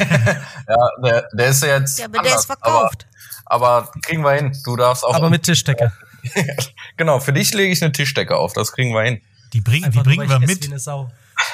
Ja, 0.65 0.89
der, 1.03 1.27
der 1.33 1.47
ist 1.47 1.61
ja 1.63 1.77
jetzt. 1.79 1.99
Ja, 1.99 2.05
aber 2.05 2.13
der 2.13 2.21
anders, 2.21 2.39
ist 2.41 2.45
verkauft. 2.45 3.07
Aber, 3.45 3.67
aber 3.67 3.91
kriegen 4.01 4.23
wir 4.23 4.31
hin. 4.31 4.57
Du 4.63 4.75
darfst 4.77 5.03
auch. 5.03 5.13
aber 5.13 5.29
mit 5.29 5.43
Tischdecke. 5.43 5.91
genau, 6.97 7.19
für 7.19 7.33
dich 7.33 7.53
lege 7.53 7.71
ich 7.71 7.81
eine 7.81 7.91
Tischdecke 7.91 8.35
auf. 8.37 8.53
Das 8.53 8.71
kriegen 8.71 8.93
wir 8.93 9.01
hin. 9.03 9.21
Die, 9.53 9.61
bring, 9.61 9.81
die 9.81 9.85
Einfach 9.85 10.03
bringen 10.03 10.27
wir 10.29 10.39
mit. 10.39 10.69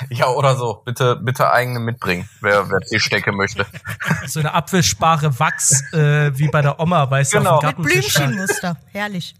Ja, 0.09 0.27
oder 0.27 0.55
so. 0.55 0.81
Bitte, 0.85 1.15
bitte 1.15 1.51
eigene 1.51 1.79
mitbringen, 1.79 2.29
wer, 2.41 2.69
wer 2.69 2.79
Tischdecke 2.81 3.31
möchte. 3.31 3.65
So 4.27 4.39
eine 4.41 4.53
abwischbare 4.53 5.39
Wachs, 5.39 5.93
äh, 5.93 6.37
wie 6.37 6.49
bei 6.49 6.61
der 6.61 6.79
Oma, 6.79 7.09
weißt 7.09 7.31
Genau. 7.31 7.59
du, 7.61 7.67
auf 7.67 7.73
dem 7.75 7.83
Mit 7.83 7.93
Gartentisch. 7.93 8.13
Blümchenmuster. 8.13 8.77
Herrlich. 8.91 9.35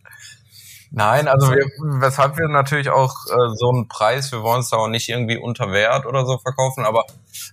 Nein, 0.92 1.28
also 1.28 1.52
wir, 1.52 1.66
weshalb 2.02 2.38
wir 2.38 2.48
natürlich 2.48 2.90
auch 2.90 3.14
äh, 3.28 3.56
so 3.56 3.70
einen 3.70 3.88
Preis, 3.88 4.32
wir 4.32 4.42
wollen 4.42 4.62
es 4.62 4.70
da 4.70 4.78
auch 4.78 4.88
nicht 4.88 5.08
irgendwie 5.08 5.38
unter 5.38 5.72
Wert 5.72 6.06
oder 6.08 6.26
so 6.26 6.40
verkaufen, 6.40 6.84
aber 6.86 7.06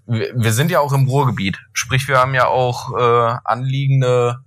wir, 0.06 0.32
wir 0.34 0.52
sind 0.54 0.70
ja 0.70 0.80
auch 0.80 0.92
im 0.92 1.06
Ruhrgebiet. 1.06 1.58
Sprich, 1.74 2.08
wir 2.08 2.18
haben 2.18 2.34
ja 2.34 2.46
auch 2.46 2.96
äh, 2.96 3.36
anliegende 3.44 4.38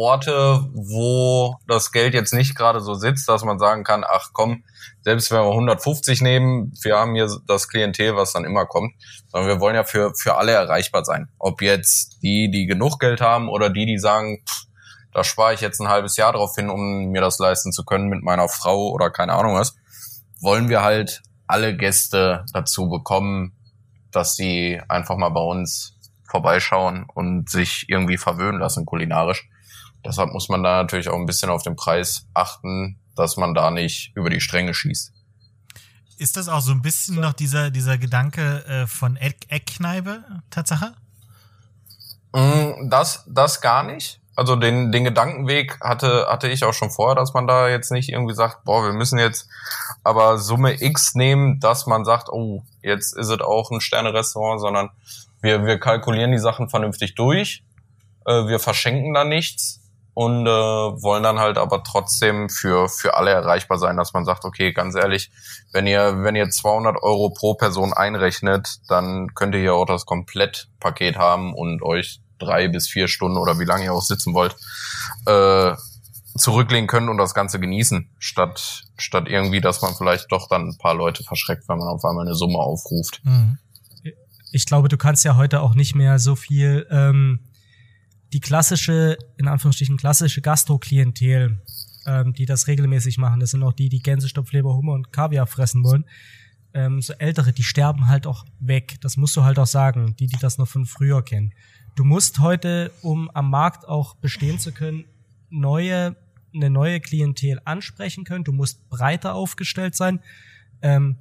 Orte, 0.00 0.66
wo 0.72 1.56
das 1.66 1.92
Geld 1.92 2.14
jetzt 2.14 2.32
nicht 2.32 2.56
gerade 2.56 2.80
so 2.80 2.94
sitzt, 2.94 3.28
dass 3.28 3.44
man 3.44 3.58
sagen 3.58 3.84
kann, 3.84 4.02
ach 4.08 4.30
komm, 4.32 4.64
selbst 5.02 5.30
wenn 5.30 5.42
wir 5.42 5.50
150 5.50 6.22
nehmen, 6.22 6.72
wir 6.82 6.96
haben 6.96 7.14
hier 7.14 7.28
das 7.46 7.68
Klientel, 7.68 8.16
was 8.16 8.32
dann 8.32 8.44
immer 8.44 8.64
kommt, 8.64 8.94
sondern 9.28 9.48
wir 9.48 9.60
wollen 9.60 9.74
ja 9.74 9.84
für, 9.84 10.14
für 10.14 10.36
alle 10.36 10.52
erreichbar 10.52 11.04
sein. 11.04 11.28
Ob 11.38 11.60
jetzt 11.60 12.22
die, 12.22 12.50
die 12.50 12.64
genug 12.64 12.98
Geld 12.98 13.20
haben 13.20 13.50
oder 13.50 13.68
die, 13.68 13.84
die 13.84 13.98
sagen, 13.98 14.42
pff, 14.48 14.66
da 15.12 15.22
spare 15.22 15.52
ich 15.52 15.60
jetzt 15.60 15.80
ein 15.80 15.88
halbes 15.88 16.16
Jahr 16.16 16.32
drauf 16.32 16.54
hin, 16.54 16.70
um 16.70 17.10
mir 17.10 17.20
das 17.20 17.38
leisten 17.38 17.70
zu 17.70 17.84
können 17.84 18.08
mit 18.08 18.22
meiner 18.22 18.48
Frau 18.48 18.88
oder 18.90 19.10
keine 19.10 19.34
Ahnung 19.34 19.54
was, 19.54 19.74
wollen 20.40 20.70
wir 20.70 20.82
halt 20.82 21.22
alle 21.46 21.76
Gäste 21.76 22.46
dazu 22.54 22.88
bekommen, 22.88 23.52
dass 24.12 24.34
sie 24.34 24.80
einfach 24.88 25.16
mal 25.16 25.28
bei 25.28 25.42
uns 25.42 25.98
vorbeischauen 26.26 27.06
und 27.12 27.50
sich 27.50 27.84
irgendwie 27.88 28.16
verwöhnen 28.16 28.60
lassen 28.60 28.86
kulinarisch. 28.86 29.48
Deshalb 30.04 30.32
muss 30.32 30.48
man 30.48 30.62
da 30.62 30.82
natürlich 30.82 31.08
auch 31.08 31.18
ein 31.18 31.26
bisschen 31.26 31.50
auf 31.50 31.62
den 31.62 31.76
Preis 31.76 32.26
achten, 32.34 32.98
dass 33.16 33.36
man 33.36 33.54
da 33.54 33.70
nicht 33.70 34.12
über 34.14 34.30
die 34.30 34.40
Stränge 34.40 34.74
schießt. 34.74 35.12
Ist 36.18 36.36
das 36.36 36.48
auch 36.48 36.60
so 36.60 36.72
ein 36.72 36.82
bisschen 36.82 37.20
noch 37.20 37.32
dieser, 37.32 37.70
dieser 37.70 37.98
Gedanke 37.98 38.64
äh, 38.66 38.86
von 38.86 39.16
Eck 39.16 39.38
Eckkneipe, 39.48 40.22
Tatsache? 40.50 40.94
Mm, 42.32 42.90
Das, 42.90 43.24
das 43.26 43.60
gar 43.60 43.82
nicht. 43.82 44.20
Also 44.36 44.56
den, 44.56 44.92
den 44.92 45.04
Gedankenweg 45.04 45.78
hatte, 45.82 46.26
hatte 46.28 46.48
ich 46.48 46.64
auch 46.64 46.72
schon 46.72 46.90
vorher, 46.90 47.14
dass 47.14 47.34
man 47.34 47.46
da 47.46 47.68
jetzt 47.68 47.90
nicht 47.90 48.08
irgendwie 48.08 48.34
sagt, 48.34 48.64
boah, 48.64 48.84
wir 48.84 48.92
müssen 48.92 49.18
jetzt 49.18 49.48
aber 50.04 50.38
Summe 50.38 50.82
X 50.82 51.14
nehmen, 51.14 51.60
dass 51.60 51.86
man 51.86 52.04
sagt, 52.04 52.28
oh, 52.30 52.62
jetzt 52.82 53.16
ist 53.16 53.28
es 53.28 53.40
auch 53.40 53.70
ein 53.70 53.80
Sterne-Restaurant, 53.80 54.60
sondern 54.60 54.90
wir, 55.42 55.64
wir 55.64 55.78
kalkulieren 55.78 56.32
die 56.32 56.38
Sachen 56.38 56.68
vernünftig 56.68 57.14
durch, 57.14 57.62
äh, 58.26 58.46
wir 58.46 58.60
verschenken 58.60 59.12
da 59.14 59.24
nichts 59.24 59.79
und 60.14 60.46
äh, 60.46 60.50
wollen 60.50 61.22
dann 61.22 61.38
halt 61.38 61.56
aber 61.56 61.82
trotzdem 61.82 62.48
für, 62.48 62.88
für 62.88 63.16
alle 63.16 63.30
erreichbar 63.30 63.78
sein, 63.78 63.96
dass 63.96 64.12
man 64.12 64.24
sagt, 64.24 64.44
okay, 64.44 64.72
ganz 64.72 64.94
ehrlich, 64.94 65.30
wenn 65.72 65.86
ihr, 65.86 66.22
wenn 66.22 66.36
ihr 66.36 66.50
200 66.50 67.02
Euro 67.02 67.30
pro 67.30 67.54
Person 67.54 67.92
einrechnet, 67.92 68.78
dann 68.88 69.34
könnt 69.34 69.54
ihr 69.54 69.62
ja 69.62 69.72
auch 69.72 69.86
das 69.86 70.06
Komplettpaket 70.06 71.16
haben 71.16 71.54
und 71.54 71.82
euch 71.82 72.20
drei 72.38 72.68
bis 72.68 72.88
vier 72.88 73.06
Stunden 73.08 73.38
oder 73.38 73.58
wie 73.58 73.64
lange 73.64 73.84
ihr 73.84 73.92
auch 73.92 74.02
sitzen 74.02 74.34
wollt, 74.34 74.56
äh, 75.26 75.74
zurücklehnen 76.36 76.86
können 76.86 77.08
und 77.08 77.18
das 77.18 77.34
Ganze 77.34 77.60
genießen, 77.60 78.10
statt, 78.18 78.84
statt 78.96 79.24
irgendwie, 79.28 79.60
dass 79.60 79.82
man 79.82 79.94
vielleicht 79.94 80.32
doch 80.32 80.48
dann 80.48 80.68
ein 80.68 80.78
paar 80.78 80.94
Leute 80.94 81.22
verschreckt, 81.22 81.68
wenn 81.68 81.78
man 81.78 81.88
auf 81.88 82.04
einmal 82.04 82.26
eine 82.26 82.34
Summe 82.34 82.58
aufruft. 82.58 83.20
Mhm. 83.24 83.58
Ich 84.52 84.66
glaube, 84.66 84.88
du 84.88 84.96
kannst 84.96 85.24
ja 85.24 85.36
heute 85.36 85.60
auch 85.60 85.74
nicht 85.74 85.94
mehr 85.94 86.18
so 86.18 86.34
viel 86.34 86.86
ähm, 86.90 87.49
die 88.32 88.40
klassische, 88.40 89.18
in 89.36 89.48
Anführungsstrichen 89.48 89.96
klassische 89.96 90.40
Gastro-Klientel, 90.40 91.60
ähm, 92.06 92.32
die 92.32 92.46
das 92.46 92.66
regelmäßig 92.66 93.18
machen. 93.18 93.40
Das 93.40 93.50
sind 93.50 93.62
auch 93.62 93.72
die, 93.72 93.88
die 93.88 94.00
Gänsestopfleber, 94.00 94.74
Hummer 94.74 94.92
und 94.92 95.12
Kaviar 95.12 95.46
fressen 95.46 95.84
wollen. 95.84 96.04
Ähm, 96.72 97.02
so 97.02 97.12
ältere, 97.14 97.52
die 97.52 97.64
sterben 97.64 98.06
halt 98.06 98.26
auch 98.26 98.44
weg. 98.60 98.98
Das 99.00 99.16
musst 99.16 99.36
du 99.36 99.42
halt 99.42 99.58
auch 99.58 99.66
sagen, 99.66 100.14
die, 100.18 100.26
die 100.26 100.38
das 100.38 100.58
noch 100.58 100.68
von 100.68 100.86
früher 100.86 101.24
kennen 101.24 101.52
du 101.94 102.04
musst 102.04 102.38
heute, 102.38 102.92
um 103.02 103.30
am 103.30 103.50
Markt 103.50 103.88
auch 103.88 104.14
bestehen 104.14 104.58
zu 104.58 104.72
können, 104.72 105.04
neue, 105.50 106.16
eine 106.54 106.70
neue 106.70 107.00
Klientel 107.00 107.60
ansprechen 107.64 108.24
können. 108.24 108.44
Du 108.44 108.52
musst 108.52 108.88
breiter 108.88 109.34
aufgestellt 109.34 109.94
sein. 109.94 110.20
Ähm, 110.82 111.16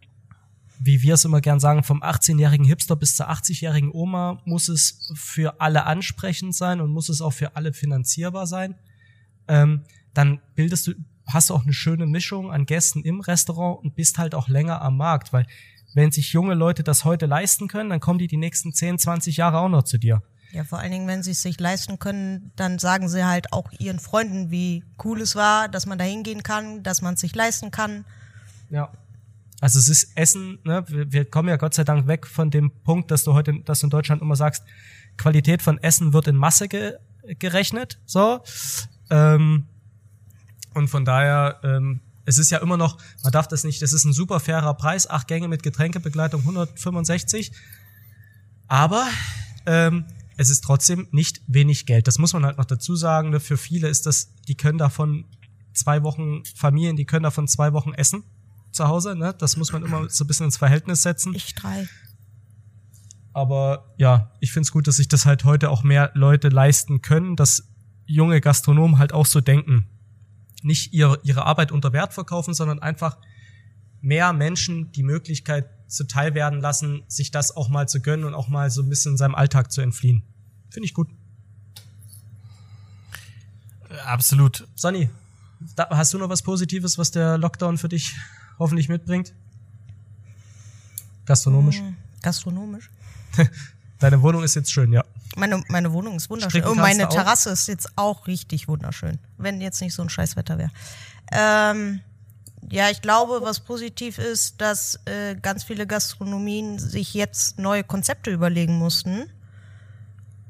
wie 0.79 1.01
wir 1.01 1.15
es 1.15 1.25
immer 1.25 1.41
gern 1.41 1.59
sagen, 1.59 1.83
vom 1.83 2.01
18-jährigen 2.01 2.65
Hipster 2.65 2.95
bis 2.95 3.15
zur 3.17 3.29
80-jährigen 3.29 3.91
Oma 3.91 4.41
muss 4.45 4.69
es 4.69 5.11
für 5.13 5.59
alle 5.59 5.85
ansprechend 5.85 6.55
sein 6.55 6.79
und 6.79 6.89
muss 6.89 7.09
es 7.09 7.21
auch 7.21 7.33
für 7.33 7.57
alle 7.57 7.73
finanzierbar 7.73 8.47
sein. 8.47 8.75
Ähm, 9.49 9.83
dann 10.13 10.39
bildest 10.55 10.87
du, 10.87 10.93
hast 11.27 11.49
du 11.49 11.53
auch 11.53 11.63
eine 11.63 11.73
schöne 11.73 12.05
Mischung 12.05 12.49
an 12.51 12.65
Gästen 12.65 13.03
im 13.03 13.19
Restaurant 13.19 13.83
und 13.83 13.95
bist 13.95 14.17
halt 14.17 14.33
auch 14.33 14.47
länger 14.47 14.81
am 14.81 14.95
Markt, 14.95 15.33
weil 15.33 15.45
wenn 15.95 16.11
sich 16.11 16.31
junge 16.31 16.53
Leute 16.53 16.83
das 16.83 17.03
heute 17.03 17.25
leisten 17.25 17.67
können, 17.67 17.89
dann 17.89 17.99
kommen 17.99 18.19
die 18.19 18.27
die 18.27 18.37
nächsten 18.37 18.71
10, 18.71 18.99
20 18.99 19.37
Jahre 19.37 19.59
auch 19.59 19.69
noch 19.69 19.83
zu 19.83 19.97
dir. 19.97 20.23
Ja, 20.51 20.63
vor 20.63 20.79
allen 20.79 20.91
Dingen, 20.91 21.07
wenn 21.07 21.23
sie 21.23 21.31
es 21.31 21.41
sich 21.41 21.59
leisten 21.59 21.99
können, 21.99 22.51
dann 22.55 22.79
sagen 22.79 23.09
sie 23.09 23.25
halt 23.25 23.53
auch 23.53 23.71
ihren 23.79 23.99
Freunden, 23.99 24.49
wie 24.49 24.83
cool 25.03 25.21
es 25.21 25.35
war, 25.35 25.67
dass 25.67 25.85
man 25.85 25.97
da 25.97 26.05
hingehen 26.05 26.41
kann, 26.41 26.83
dass 26.83 27.01
man 27.01 27.15
es 27.15 27.19
sich 27.19 27.35
leisten 27.35 27.69
kann. 27.69 28.05
Ja. 28.69 28.91
Also 29.61 29.79
es 29.79 29.89
ist 29.89 30.11
Essen, 30.15 30.59
ne? 30.63 30.83
wir, 30.87 31.11
wir 31.11 31.25
kommen 31.25 31.49
ja 31.49 31.57
Gott 31.57 31.73
sei 31.73 31.83
Dank 31.83 32.07
weg 32.07 32.25
von 32.25 32.49
dem 32.49 32.71
Punkt, 32.83 33.11
dass 33.11 33.23
du 33.23 33.33
heute, 33.33 33.59
dass 33.65 33.81
du 33.81 33.87
in 33.87 33.89
Deutschland 33.89 34.21
immer 34.21 34.35
sagst, 34.35 34.63
Qualität 35.17 35.61
von 35.61 35.77
Essen 35.79 36.13
wird 36.13 36.27
in 36.27 36.35
Masse 36.35 36.67
ge 36.67 36.93
gerechnet, 37.37 37.99
so. 38.05 38.41
Ähm, 39.11 39.67
und 40.73 40.87
von 40.87 41.03
daher, 41.05 41.59
ähm, 41.63 41.99
es 42.25 42.37
ist 42.37 42.49
ja 42.49 42.59
immer 42.59 42.77
noch, 42.77 42.97
man 43.23 43.31
darf 43.31 43.47
das 43.47 43.63
nicht, 43.63 43.81
das 43.81 43.93
ist 43.93 44.05
ein 44.05 44.13
super 44.13 44.39
fairer 44.39 44.73
Preis, 44.73 45.07
acht 45.07 45.27
Gänge 45.27 45.47
mit 45.47 45.61
Getränkebegleitung 45.61 46.41
165. 46.41 47.51
Aber 48.67 49.07
ähm, 49.65 50.05
es 50.37 50.49
ist 50.49 50.63
trotzdem 50.63 51.07
nicht 51.11 51.41
wenig 51.47 51.85
Geld. 51.85 52.07
Das 52.07 52.17
muss 52.17 52.33
man 52.33 52.45
halt 52.45 52.57
noch 52.57 52.65
dazu 52.65 52.95
sagen. 52.95 53.31
Ne? 53.31 53.39
Für 53.39 53.57
viele 53.57 53.89
ist 53.89 54.05
das, 54.05 54.33
die 54.47 54.55
können 54.55 54.77
davon 54.77 55.25
zwei 55.73 56.01
Wochen 56.01 56.43
Familien, 56.55 56.95
die 56.95 57.05
können 57.05 57.23
davon 57.23 57.47
zwei 57.47 57.73
Wochen 57.73 57.93
essen 57.93 58.23
zu 58.79 58.87
Hause. 58.87 59.15
Ne? 59.15 59.35
Das 59.37 59.57
muss 59.57 59.73
man 59.73 59.83
immer 59.83 60.09
so 60.09 60.23
ein 60.23 60.27
bisschen 60.27 60.45
ins 60.45 60.57
Verhältnis 60.57 61.01
setzen. 61.01 61.35
Ich 61.35 61.53
drei. 61.53 61.87
Aber 63.33 63.93
ja, 63.97 64.31
ich 64.39 64.53
find's 64.53 64.71
gut, 64.71 64.87
dass 64.87 64.97
sich 64.97 65.09
das 65.09 65.25
halt 65.25 65.43
heute 65.43 65.69
auch 65.69 65.83
mehr 65.83 66.11
Leute 66.13 66.47
leisten 66.47 67.01
können, 67.01 67.35
dass 67.35 67.67
junge 68.05 68.39
Gastronomen 68.39 68.97
halt 68.97 69.13
auch 69.13 69.25
so 69.25 69.41
denken. 69.41 69.85
Nicht 70.63 70.93
ihre, 70.93 71.19
ihre 71.23 71.45
Arbeit 71.45 71.71
unter 71.73 71.91
Wert 71.91 72.13
verkaufen, 72.13 72.53
sondern 72.53 72.79
einfach 72.79 73.17
mehr 74.01 74.31
Menschen 74.31 74.91
die 74.93 75.03
Möglichkeit 75.03 75.69
zuteil 75.87 76.33
werden 76.33 76.61
lassen, 76.61 77.03
sich 77.07 77.31
das 77.31 77.55
auch 77.55 77.67
mal 77.67 77.87
zu 77.89 78.01
gönnen 78.01 78.25
und 78.25 78.33
auch 78.33 78.47
mal 78.47 78.69
so 78.69 78.81
ein 78.81 78.89
bisschen 78.89 79.13
in 79.13 79.17
seinem 79.17 79.35
Alltag 79.35 79.71
zu 79.71 79.81
entfliehen. 79.81 80.23
Finde 80.69 80.85
ich 80.85 80.93
gut. 80.93 81.09
Absolut. 84.05 84.67
Sonny, 84.75 85.09
hast 85.77 86.13
du 86.13 86.17
noch 86.17 86.29
was 86.29 86.43
Positives, 86.43 86.97
was 86.97 87.11
der 87.11 87.37
Lockdown 87.37 87.77
für 87.77 87.89
dich 87.89 88.15
hoffentlich 88.59 88.89
mitbringt? 88.89 89.33
Gastronomisch? 91.25 91.79
Hm, 91.79 91.95
gastronomisch. 92.21 92.89
Deine 93.99 94.21
Wohnung 94.21 94.43
ist 94.43 94.55
jetzt 94.55 94.71
schön, 94.71 94.93
ja. 94.93 95.03
Meine, 95.35 95.63
meine 95.67 95.91
Wohnung 95.93 96.15
ist 96.15 96.29
wunderschön. 96.29 96.63
Und 96.63 96.77
meine 96.77 97.07
Terrasse 97.07 97.51
ist 97.51 97.67
jetzt 97.67 97.89
auch 97.95 98.27
richtig 98.27 98.67
wunderschön. 98.67 99.19
Wenn 99.37 99.61
jetzt 99.61 99.81
nicht 99.81 99.93
so 99.93 100.01
ein 100.01 100.09
Scheißwetter 100.09 100.57
wäre. 100.57 100.71
Ähm, 101.31 102.01
ja, 102.69 102.89
ich 102.89 103.01
glaube, 103.01 103.39
was 103.41 103.59
positiv 103.59 104.17
ist, 104.17 104.61
dass 104.61 104.99
äh, 105.05 105.35
ganz 105.35 105.63
viele 105.63 105.87
Gastronomien 105.87 106.79
sich 106.79 107.13
jetzt 107.13 107.59
neue 107.59 107.83
Konzepte 107.83 108.31
überlegen 108.31 108.77
mussten 108.77 109.29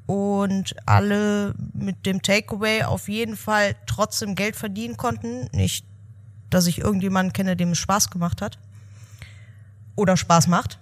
und 0.06 0.76
alle 0.88 1.53
mit 1.73 2.06
dem 2.06 2.22
Takeaway 2.22 2.84
auf 2.84 3.10
jeden 3.10 3.38
Fall 3.38 3.76
trotzdem 3.86 4.36
Geld 4.36 4.56
verdienen 4.56 4.98
konnten. 4.98 5.48
Nicht, 5.53 5.86
dass 6.49 6.67
ich 6.67 6.80
irgendjemanden 6.80 7.34
kenne, 7.34 7.55
dem 7.55 7.71
es 7.71 7.77
Spaß 7.77 8.09
gemacht 8.09 8.41
hat 8.41 8.59
oder 9.95 10.17
Spaß 10.17 10.47
macht. 10.47 10.80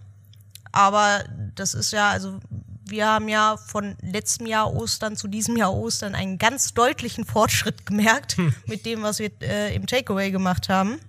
Aber 0.71 1.23
das 1.55 1.73
ist 1.73 1.91
ja, 1.91 2.09
also 2.09 2.39
wir 2.85 3.07
haben 3.07 3.27
ja 3.27 3.57
von 3.57 3.95
letztem 4.01 4.47
Jahr 4.47 4.73
Ostern 4.73 5.15
zu 5.15 5.27
diesem 5.27 5.57
Jahr 5.57 5.73
Ostern 5.73 6.15
einen 6.15 6.37
ganz 6.37 6.73
deutlichen 6.73 7.25
Fortschritt 7.25 7.85
gemerkt 7.85 8.37
hm. 8.37 8.53
mit 8.65 8.85
dem, 8.85 9.01
was 9.01 9.19
wir 9.19 9.31
äh, 9.41 9.75
im 9.75 9.87
Takeaway 9.87 10.31
gemacht 10.31 10.69
haben. 10.69 10.99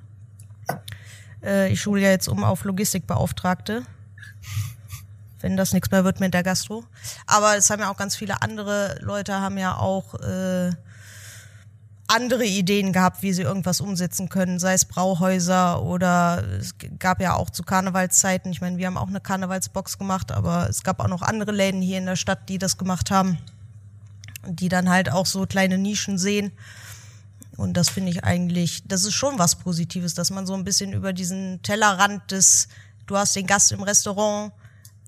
Äh, 1.43 1.73
ich 1.73 1.81
schule 1.81 2.01
ja 2.01 2.11
jetzt 2.11 2.29
um 2.29 2.45
auf 2.45 2.65
Logistikbeauftragte 2.65 3.85
wenn 5.41 5.57
das 5.57 5.73
nichts 5.73 5.91
mehr 5.91 6.05
wird 6.05 6.21
mit 6.21 6.35
der 6.35 6.43
Gastro. 6.43 6.85
Aber 7.27 7.57
es 7.57 7.71
haben 7.71 7.81
ja 7.81 7.91
auch 7.91 7.97
ganz 7.97 8.17
viele 8.17 8.43
andere 8.43 8.99
Leute, 9.01 9.41
haben 9.41 9.59
ja 9.59 9.77
auch 9.77 10.15
äh, 10.15 10.73
andere 12.09 12.45
Ideen 12.45 12.93
gehabt, 12.93 13.23
wie 13.23 13.33
sie 13.33 13.43
irgendwas 13.43 13.81
umsetzen 13.81 14.29
können, 14.31 14.59
sei 14.59 14.73
es 14.73 14.87
Brauhäuser 14.87 15.83
oder 15.83 16.43
es 16.59 16.75
gab 16.99 17.21
ja 17.21 17.35
auch 17.35 17.51
zu 17.51 17.63
Karnevalszeiten, 17.63 18.51
ich 18.51 18.63
meine, 18.63 18.79
wir 18.79 18.87
haben 18.87 18.97
auch 18.97 19.09
eine 19.09 19.21
Karnevalsbox 19.21 19.99
gemacht, 19.99 20.33
aber 20.33 20.69
es 20.71 20.83
gab 20.83 21.01
auch 21.01 21.09
noch 21.09 21.23
andere 21.23 21.53
Läden 21.53 21.83
hier 21.83 21.99
in 21.99 22.07
der 22.07 22.17
Stadt, 22.17 22.49
die 22.49 22.59
das 22.59 22.79
gemacht 22.79 23.11
haben, 23.11 23.39
die 24.47 24.71
dann 24.71 24.89
halt 24.89 25.13
auch 25.13 25.27
so 25.27 25.47
kleine 25.47 25.77
Nischen 25.77 26.17
sehen. 26.19 26.51
Und 27.59 27.77
das 27.77 27.91
finde 27.91 28.11
ich 28.11 28.25
eigentlich, 28.25 28.85
das 28.87 29.05
ist 29.05 29.15
schon 29.15 29.39
was 29.39 29.57
Positives, 29.57 30.15
dass 30.15 30.31
man 30.31 30.47
so 30.47 30.55
ein 30.55 30.65
bisschen 30.65 30.93
über 30.95 31.13
diesen 31.13 31.61
Tellerrand 31.63 32.31
des, 32.31 32.69
du 33.07 33.19
hast 33.19 33.37
den 33.37 33.47
Gast 33.47 33.71
im 33.73 33.83
Restaurant, 33.83 34.53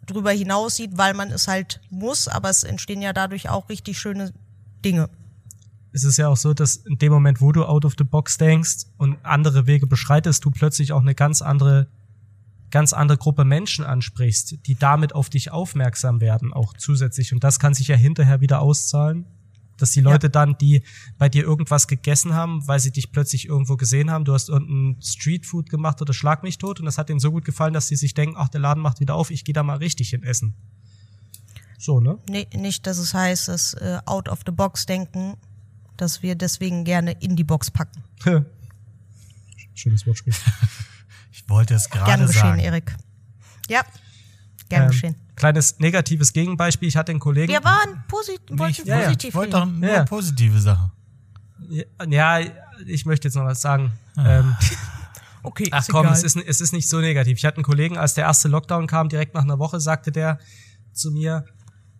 drüber 0.06 0.32
hinaus 0.32 0.76
sieht, 0.76 0.98
weil 0.98 1.14
man 1.14 1.30
es 1.30 1.48
halt 1.48 1.80
muss, 1.88 2.28
aber 2.28 2.50
es 2.50 2.64
entstehen 2.64 3.00
ja 3.00 3.12
dadurch 3.12 3.48
auch 3.48 3.68
richtig 3.68 3.98
schöne 3.98 4.32
Dinge. 4.84 5.08
Es 5.92 6.04
ist 6.04 6.16
ja 6.16 6.28
auch 6.28 6.36
so, 6.36 6.54
dass 6.54 6.76
in 6.76 6.98
dem 6.98 7.12
Moment, 7.12 7.40
wo 7.40 7.52
du 7.52 7.64
out 7.64 7.84
of 7.84 7.94
the 7.98 8.04
box 8.04 8.38
denkst 8.38 8.86
und 8.96 9.18
andere 9.24 9.66
Wege 9.66 9.86
beschreitest, 9.86 10.44
du 10.44 10.50
plötzlich 10.50 10.92
auch 10.92 11.00
eine 11.00 11.14
ganz 11.14 11.42
andere, 11.42 11.88
ganz 12.70 12.92
andere 12.92 13.18
Gruppe 13.18 13.44
Menschen 13.44 13.84
ansprichst, 13.84 14.66
die 14.66 14.74
damit 14.76 15.14
auf 15.14 15.30
dich 15.30 15.50
aufmerksam 15.50 16.20
werden, 16.20 16.52
auch 16.52 16.74
zusätzlich. 16.76 17.32
Und 17.32 17.42
das 17.42 17.58
kann 17.58 17.74
sich 17.74 17.88
ja 17.88 17.96
hinterher 17.96 18.40
wieder 18.40 18.60
auszahlen 18.60 19.26
dass 19.80 19.92
die 19.92 20.00
Leute 20.00 20.26
ja. 20.26 20.30
dann, 20.30 20.56
die 20.58 20.82
bei 21.18 21.28
dir 21.28 21.42
irgendwas 21.42 21.88
gegessen 21.88 22.34
haben, 22.34 22.66
weil 22.66 22.80
sie 22.80 22.90
dich 22.90 23.12
plötzlich 23.12 23.46
irgendwo 23.46 23.76
gesehen 23.76 24.10
haben, 24.10 24.24
du 24.24 24.32
hast 24.32 24.48
irgendein 24.48 25.00
Streetfood 25.02 25.70
gemacht 25.70 26.00
oder 26.02 26.12
schlag 26.12 26.42
mich 26.42 26.58
tot 26.58 26.80
und 26.80 26.86
das 26.86 26.98
hat 26.98 27.08
denen 27.08 27.20
so 27.20 27.30
gut 27.30 27.44
gefallen, 27.44 27.72
dass 27.72 27.88
sie 27.88 27.96
sich 27.96 28.14
denken, 28.14 28.36
ach, 28.36 28.48
der 28.48 28.60
Laden 28.60 28.82
macht 28.82 29.00
wieder 29.00 29.14
auf, 29.14 29.30
ich 29.30 29.44
gehe 29.44 29.52
da 29.52 29.62
mal 29.62 29.78
richtig 29.78 30.10
hin 30.10 30.22
essen. 30.22 30.54
So, 31.78 32.00
ne? 32.00 32.18
Nee, 32.28 32.46
nicht, 32.54 32.86
dass 32.86 32.98
es 32.98 33.14
heißt, 33.14 33.48
dass 33.48 33.74
äh, 33.74 33.98
out 34.04 34.28
dass 36.00 36.22
wir 36.22 36.34
deswegen 36.34 36.84
gerne 36.84 37.12
in 37.12 37.36
die 37.36 37.44
Box 37.44 37.70
packen. 37.70 38.02
Schönes 39.74 40.06
Wortspiel. 40.06 40.34
ich 41.32 41.48
wollte 41.48 41.74
es 41.74 41.88
gerade 41.88 42.06
sagen. 42.06 42.18
Gern 42.18 42.26
geschehen, 42.26 42.40
sagen. 42.40 42.60
Erik. 42.60 42.96
Ja, 43.68 43.82
gern 44.68 44.82
ähm, 44.82 44.90
geschehen 44.90 45.16
kleines 45.40 45.78
negatives 45.78 46.32
Gegenbeispiel. 46.32 46.88
Ich 46.88 46.96
hatte 46.96 47.10
einen 47.10 47.18
Kollegen. 47.18 47.50
Wir 47.50 47.64
waren 47.64 48.04
posit 48.06 48.42
nee, 48.50 48.68
ich, 48.68 48.84
ja, 48.84 49.00
positiv. 49.00 49.28
Ich 49.30 49.34
wollte 49.34 49.52
doch 49.52 49.66
nur 49.66 49.90
ja. 49.90 50.04
positive 50.04 50.60
Sachen. 50.60 50.92
Ja, 52.08 52.40
ich 52.86 53.06
möchte 53.06 53.28
jetzt 53.28 53.34
noch 53.34 53.44
was 53.44 53.60
sagen. 53.60 53.92
Ah. 54.16 54.40
Ähm, 54.40 54.54
okay, 55.42 55.68
Ach 55.72 55.86
komm, 55.88 56.06
es 56.06 56.22
ist, 56.22 56.36
es 56.36 56.60
ist 56.60 56.72
nicht 56.72 56.88
so 56.88 57.00
negativ. 57.00 57.38
Ich 57.38 57.44
hatte 57.44 57.56
einen 57.56 57.64
Kollegen, 57.64 57.96
als 57.96 58.14
der 58.14 58.24
erste 58.24 58.48
Lockdown 58.48 58.86
kam, 58.86 59.08
direkt 59.08 59.34
nach 59.34 59.42
einer 59.42 59.58
Woche, 59.58 59.80
sagte 59.80 60.12
der 60.12 60.38
zu 60.92 61.10
mir, 61.10 61.46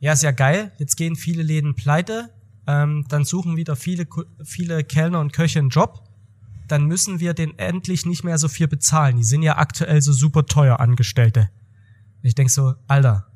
ja, 0.01 0.13
ist 0.13 0.23
ja 0.23 0.33
geil, 0.33 0.73
jetzt 0.79 0.97
gehen 0.97 1.17
viele 1.17 1.43
Läden 1.43 1.75
pleite, 1.75 2.31
ähm, 2.67 3.05
dann 3.09 3.25
suchen 3.25 3.57
wieder 3.57 3.77
viele, 3.77 4.07
viele 4.45 4.85
Kellner 4.85 5.21
und 5.21 5.33
Köche 5.33 5.59
einen 5.59 5.71
Job, 5.71 6.05
dann 6.69 6.87
müssen 6.87 7.19
wir 7.19 7.35
den 7.35 7.59
endlich 7.59 8.07
nicht 8.07 8.23
mehr 8.23 8.39
so 8.39 8.49
viel 8.49 8.69
bezahlen. 8.69 9.17
Die 9.17 9.25
sind 9.25 9.43
ja 9.43 9.59
aktuell 9.59 10.01
so 10.01 10.13
super 10.13 10.47
teuer, 10.47 10.79
Angestellte. 10.79 11.51
Ich 12.23 12.35
denk 12.35 12.51
so, 12.51 12.75
Alter, 12.87 13.27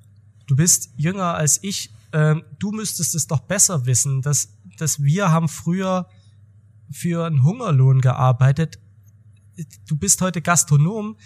du 0.46 0.56
bist 0.56 0.92
jünger 0.96 1.34
als 1.34 1.62
ich, 1.62 1.90
ähm, 2.12 2.44
du 2.58 2.70
müsstest 2.70 3.14
es 3.14 3.26
doch 3.26 3.40
besser 3.40 3.86
wissen, 3.86 4.22
dass, 4.22 4.56
dass 4.78 5.02
wir 5.02 5.30
haben 5.30 5.48
früher 5.48 6.08
für 6.90 7.26
einen 7.26 7.42
Hungerlohn 7.42 8.00
gearbeitet. 8.00 8.78
Du 9.86 9.96
bist 9.96 10.20
heute 10.20 10.40
Gastronom. 10.40 11.16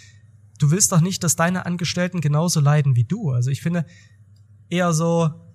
Du 0.57 0.71
willst 0.71 0.91
doch 0.91 1.01
nicht, 1.01 1.23
dass 1.23 1.35
deine 1.35 1.65
Angestellten 1.65 2.21
genauso 2.21 2.59
leiden 2.59 2.95
wie 2.95 3.03
du. 3.03 3.31
Also 3.31 3.51
ich 3.51 3.61
finde 3.61 3.85
eher 4.69 4.93
so, 4.93 5.48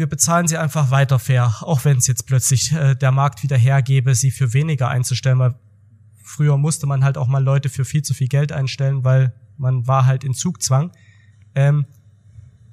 wir 0.00 0.08
bezahlen 0.08 0.48
sie 0.48 0.56
einfach 0.56 0.90
weiter 0.90 1.18
fair, 1.18 1.56
auch 1.60 1.84
wenn 1.84 1.98
es 1.98 2.06
jetzt 2.06 2.26
plötzlich 2.26 2.72
äh, 2.72 2.96
der 2.96 3.12
Markt 3.12 3.42
wieder 3.42 3.56
hergebe, 3.56 4.14
sie 4.14 4.30
für 4.30 4.54
weniger 4.54 4.88
einzustellen, 4.88 5.38
weil 5.38 5.54
früher 6.24 6.56
musste 6.56 6.86
man 6.86 7.04
halt 7.04 7.18
auch 7.18 7.28
mal 7.28 7.44
Leute 7.44 7.68
für 7.68 7.84
viel 7.84 8.02
zu 8.02 8.14
viel 8.14 8.28
Geld 8.28 8.50
einstellen, 8.50 9.04
weil 9.04 9.34
man 9.58 9.86
war 9.86 10.06
halt 10.06 10.24
in 10.24 10.32
Zugzwang. 10.32 10.90
Ähm, 11.54 11.84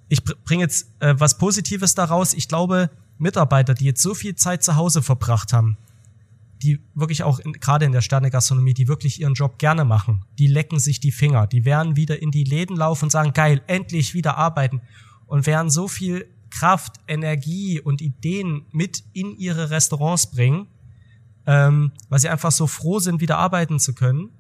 ich 0.08 0.24
bringe 0.24 0.64
jetzt 0.64 0.90
äh, 1.02 1.16
was 1.18 1.38
Positives 1.38 1.96
daraus. 1.96 2.34
Ich 2.34 2.48
glaube, 2.48 2.90
Mitarbeiter, 3.18 3.74
die 3.74 3.86
jetzt 3.86 4.02
so 4.02 4.14
viel 4.14 4.36
Zeit 4.36 4.64
zu 4.64 4.78
Hause 4.78 5.02
verbracht 5.02 5.52
haben, 5.52 5.78
die 6.64 6.80
wirklich 6.96 7.24
auch 7.24 7.42
gerade 7.60 7.84
in 7.84 7.92
der 7.92 8.02
Sternegastronomie, 8.02 8.74
die 8.74 8.88
wirklich 8.88 9.20
ihren 9.20 9.34
Job 9.34 9.60
gerne 9.60 9.84
machen, 9.84 10.24
die 10.40 10.48
lecken 10.48 10.80
sich 10.80 11.02
die 11.02 11.12
Finger, 11.12 11.46
die 11.46 11.66
werden 11.66 11.98
wieder 11.98 12.22
in 12.22 12.32
die 12.32 12.46
Läden 12.46 12.78
laufen 12.78 13.06
und 13.06 13.12
sagen, 13.12 13.34
geil, 13.34 13.62
endlich 13.68 14.14
wieder 14.14 14.38
arbeiten 14.38 14.82
und 15.26 15.46
werden 15.46 15.70
so 15.70 15.90
viel 15.90 16.26
Kraft, 16.50 16.98
Energie 17.08 17.82
und 17.82 18.02
Ideen 18.02 18.66
mit 18.72 19.04
in 19.14 19.36
ihre 19.38 19.70
Restaurants 19.70 20.32
bringen, 20.32 20.68
ähm, 21.46 21.92
weil 22.10 22.20
sie 22.20 22.30
einfach 22.30 22.52
so 22.52 22.68
froh 22.68 23.00
sind, 23.00 23.22
wieder 23.22 23.38
arbeiten 23.38 23.80
zu 23.80 23.94
können. 23.94 24.32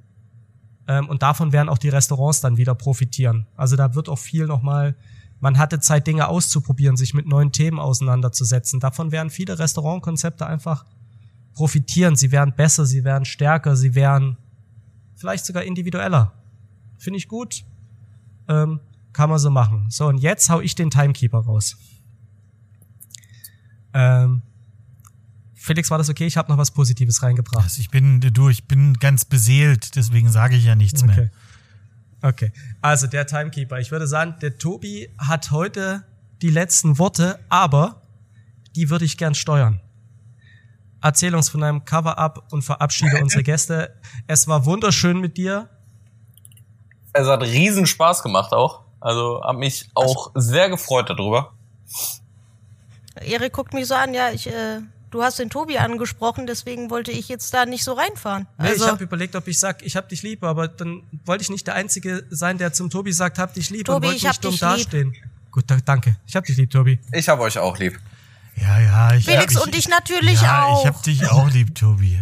Ähm, 0.88 1.10
und 1.10 1.22
davon 1.22 1.52
werden 1.52 1.70
auch 1.70 1.78
die 1.78 1.90
Restaurants 1.90 2.42
dann 2.42 2.58
wieder 2.58 2.76
profitieren. 2.76 3.48
Also 3.56 3.76
da 3.76 3.96
wird 3.96 4.10
auch 4.10 4.20
viel 4.20 4.46
nochmal 4.46 4.96
man 5.40 5.58
hatte 5.58 5.80
Zeit, 5.80 6.08
Dinge 6.08 6.28
auszuprobieren, 6.28 6.98
sich 6.98 7.14
mit 7.14 7.28
neuen 7.28 7.52
Themen 7.52 7.80
auseinanderzusetzen. 7.80 8.80
Davon 8.80 9.12
werden 9.12 9.30
viele 9.30 9.60
Restaurantkonzepte 9.60 10.46
einfach 10.46 10.86
profitieren. 11.54 12.16
Sie 12.16 12.32
werden 12.32 12.54
besser, 12.56 12.86
sie 12.86 13.04
werden 13.04 13.26
stärker, 13.26 13.76
sie 13.76 13.94
werden 13.96 14.38
vielleicht 15.16 15.46
sogar 15.46 15.64
individueller. 15.64 16.34
Finde 16.98 17.18
ich 17.18 17.28
gut. 17.28 17.64
Ähm, 18.48 18.80
kann 19.14 19.30
man 19.30 19.40
so 19.40 19.50
machen. 19.50 19.88
So, 19.90 20.08
und 20.08 20.18
jetzt 20.18 20.50
hau 20.50 20.60
ich 20.62 20.76
den 20.76 20.90
Timekeeper 20.90 21.40
raus. 21.40 21.78
Ähm, 23.94 24.42
Felix, 25.56 25.92
war 25.92 25.98
das 25.98 26.10
okay? 26.10 26.26
Ich 26.26 26.38
habe 26.38 26.50
noch 26.52 26.58
was 26.58 26.72
Positives 26.72 27.22
reingebracht. 27.24 27.64
Also 27.64 27.82
ich 27.82 27.90
bin 27.90 28.22
du, 28.22 28.50
ich 28.50 28.68
bin 28.68 28.94
ganz 28.96 29.26
beseelt, 29.26 29.96
deswegen 29.96 30.30
sage 30.30 30.56
ich 30.56 30.66
ja 30.66 30.76
nichts 30.76 31.04
okay. 31.04 31.16
mehr. 31.16 31.32
Okay, 32.22 32.52
also 32.82 33.06
der 33.08 33.28
Timekeeper. 33.28 33.80
Ich 33.80 33.92
würde 33.92 34.08
sagen, 34.08 34.36
der 34.42 34.58
Tobi 34.58 35.10
hat 35.18 35.52
heute 35.52 36.04
die 36.42 36.50
letzten 36.50 36.98
Worte, 36.98 37.40
aber 37.50 38.02
die 38.76 38.90
würde 38.90 39.06
ich 39.06 39.18
gern 39.18 39.36
steuern. 39.36 39.82
Erzähl 41.02 41.36
uns 41.36 41.50
von 41.50 41.62
deinem 41.62 41.86
Cover-Up 41.86 42.48
und 42.52 42.64
verabschiede 42.64 43.18
unsere 43.22 43.44
Gäste. 43.44 43.94
Es 44.26 44.48
war 44.48 44.66
wunderschön 44.66 45.20
mit 45.20 45.38
dir. 45.38 45.70
Es 47.14 47.28
hat 47.28 47.42
riesen 47.42 47.86
Spaß 47.86 48.24
gemacht 48.24 48.54
auch. 48.54 48.86
Also 49.00 49.42
hab 49.44 49.58
mich 49.58 49.90
auch 49.94 50.32
sehr 50.36 50.70
gefreut 50.70 51.10
darüber. 51.10 51.54
Erik 53.22 53.54
guckt 53.54 53.74
mich 53.74 53.88
so 53.88 53.96
an, 53.96 54.14
ja, 54.14 54.32
ich 54.32 54.48
äh, 54.48 54.82
Du 55.10 55.24
hast 55.24 55.40
den 55.40 55.50
Tobi 55.50 55.78
angesprochen, 55.78 56.48
deswegen 56.48 56.90
wollte 56.90 57.12
ich 57.12 57.30
jetzt 57.30 57.54
da 57.54 57.66
nicht 57.66 57.84
so 57.84 57.94
reinfahren. 57.94 58.46
Nee, 58.58 58.70
also, 58.70 58.86
ich 58.86 58.92
habe 58.92 59.04
überlegt, 59.06 59.36
ob 59.38 59.48
ich 59.48 59.58
sag, 59.58 59.82
ich 59.82 59.96
hab 59.96 60.10
dich 60.10 60.22
lieb, 60.22 60.44
aber 60.44 60.68
dann 60.68 61.04
wollte 61.24 61.44
ich 61.44 61.50
nicht 61.50 61.66
der 61.66 61.76
Einzige 61.76 62.26
sein, 62.30 62.58
der 62.58 62.74
zum 62.74 62.90
Tobi 62.90 63.14
sagt, 63.14 63.40
hab 63.40 63.54
dich 63.54 63.70
lieb 63.70 63.86
Tobi, 63.86 64.08
und 64.08 64.14
wollte 64.14 64.28
nicht 64.28 64.44
dumm 64.44 64.58
dastehen. 64.58 65.16
Gut, 65.50 65.64
danke. 65.86 66.18
Ich 66.28 66.36
hab 66.36 66.44
dich 66.44 66.58
lieb, 66.58 66.70
Tobi. 66.70 67.00
Ich 67.14 67.30
hab 67.30 67.40
euch 67.40 67.58
auch 67.58 67.78
lieb. 67.80 67.98
Ja, 68.58 68.80
ja. 68.80 69.14
Ich, 69.14 69.26
Felix 69.26 69.54
ich, 69.54 69.62
und 69.62 69.74
dich 69.74 69.88
natürlich 69.88 70.42
ja, 70.42 70.66
auch. 70.66 70.82
Ich 70.82 70.88
hab 70.88 71.02
dich 71.04 71.26
auch 71.30 71.50
lieb, 71.52 71.74
Tobi. 71.74 72.20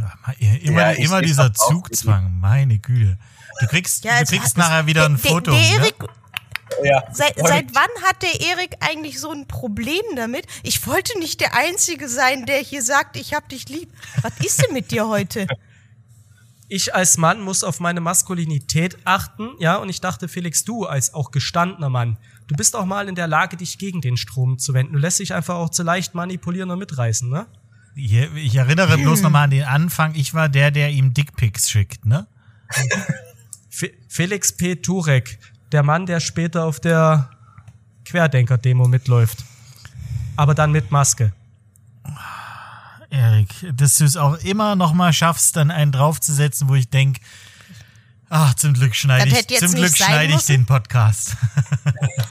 Immer, 0.61 0.91
ja, 0.91 0.91
immer 0.91 1.21
dieser 1.21 1.53
Zugzwang, 1.53 2.39
meine 2.39 2.77
Güte. 2.77 3.17
Du 3.61 3.67
kriegst, 3.67 4.03
ja, 4.03 4.19
du 4.19 4.25
kriegst 4.25 4.57
nachher 4.57 4.85
wieder 4.85 5.05
ein 5.05 5.17
Foto. 5.17 5.51
Der, 5.51 5.61
der 5.61 5.79
ne? 5.79 5.91
Ja, 6.83 7.03
seit, 7.11 7.37
seit 7.37 7.73
wann 7.73 8.03
hat 8.03 8.21
der 8.21 8.41
Erik 8.41 8.75
eigentlich 8.79 9.19
so 9.19 9.31
ein 9.31 9.47
Problem 9.47 10.03
damit? 10.15 10.45
Ich 10.63 10.85
wollte 10.87 11.17
nicht 11.19 11.41
der 11.41 11.55
Einzige 11.55 12.09
sein, 12.09 12.45
der 12.45 12.59
hier 12.59 12.81
sagt, 12.81 13.17
ich 13.17 13.33
hab 13.33 13.49
dich 13.49 13.69
lieb. 13.69 13.89
Was 14.21 14.33
ist 14.45 14.63
denn 14.63 14.73
mit 14.73 14.91
dir 14.91 15.07
heute? 15.07 15.47
Ich 16.67 16.95
als 16.95 17.17
Mann 17.17 17.41
muss 17.41 17.63
auf 17.63 17.79
meine 17.79 18.01
Maskulinität 18.01 18.97
achten, 19.05 19.49
ja, 19.59 19.75
und 19.75 19.87
ich 19.87 20.01
dachte, 20.01 20.27
Felix, 20.27 20.63
du 20.63 20.85
als 20.85 21.13
auch 21.13 21.29
gestandener 21.29 21.91
Mann, 21.91 22.17
du 22.47 22.55
bist 22.55 22.75
auch 22.75 22.85
mal 22.85 23.07
in 23.07 23.13
der 23.13 23.27
Lage, 23.27 23.55
dich 23.55 23.77
gegen 23.77 24.01
den 24.01 24.17
Strom 24.17 24.57
zu 24.57 24.73
wenden. 24.73 24.93
Du 24.93 24.99
lässt 24.99 25.19
dich 25.19 25.35
einfach 25.35 25.55
auch 25.55 25.69
zu 25.69 25.83
leicht 25.83 26.15
manipulieren 26.15 26.71
und 26.71 26.79
mitreißen, 26.79 27.29
ne? 27.29 27.45
Ich, 27.95 28.13
ich 28.13 28.55
erinnere 28.55 28.97
bloß 28.97 29.21
nochmal 29.21 29.43
an 29.43 29.51
den 29.51 29.63
Anfang. 29.63 30.15
Ich 30.15 30.33
war 30.33 30.49
der, 30.49 30.71
der 30.71 30.89
ihm 30.89 31.13
Dickpics 31.13 31.69
schickt, 31.69 32.07
ne? 32.07 32.27
Felix 34.07 34.57
P. 34.57 34.75
Turek, 34.77 35.37
der 35.71 35.83
Mann, 35.83 36.05
der 36.05 36.19
später 36.19 36.65
auf 36.65 36.79
der 36.79 37.29
Querdenker-Demo 38.05 38.87
mitläuft. 38.87 39.43
Aber 40.35 40.53
dann 40.53 40.71
mit 40.71 40.91
Maske. 40.91 41.33
Erik, 43.09 43.49
dass 43.73 43.97
du 43.97 44.05
es 44.05 44.17
auch 44.17 44.37
immer 44.39 44.75
noch 44.75 44.93
mal 44.93 45.13
schaffst, 45.13 45.55
dann 45.55 45.71
einen 45.71 45.91
draufzusetzen, 45.91 46.67
wo 46.67 46.75
ich 46.75 46.89
denke, 46.89 47.21
ach, 48.29 48.53
zum 48.55 48.73
Glück 48.73 48.95
schneide 48.95 49.29
ich, 49.29 49.59
zum 49.59 49.73
Glück 49.73 49.95
schneide 49.95 50.33
ich 50.33 50.45
den 50.45 50.65
Podcast. 50.65 51.35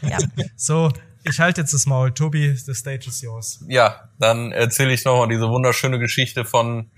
Ja. 0.03 0.19
So, 0.55 0.93
ich 1.23 1.41
halte 1.41 1.63
jetzt 1.63 1.73
das 1.73 1.87
Maul. 1.87 2.13
Tobi, 2.13 2.55
the 2.55 2.75
stage 2.75 3.09
is 3.09 3.23
yours. 3.23 3.65
Ja, 3.67 4.11
dann 4.19 4.53
erzähle 4.53 4.93
ich 4.93 5.03
noch 5.07 5.17
mal 5.17 5.29
diese 5.29 5.49
wunderschöne 5.49 5.99
Geschichte 5.99 6.45
von 6.45 6.91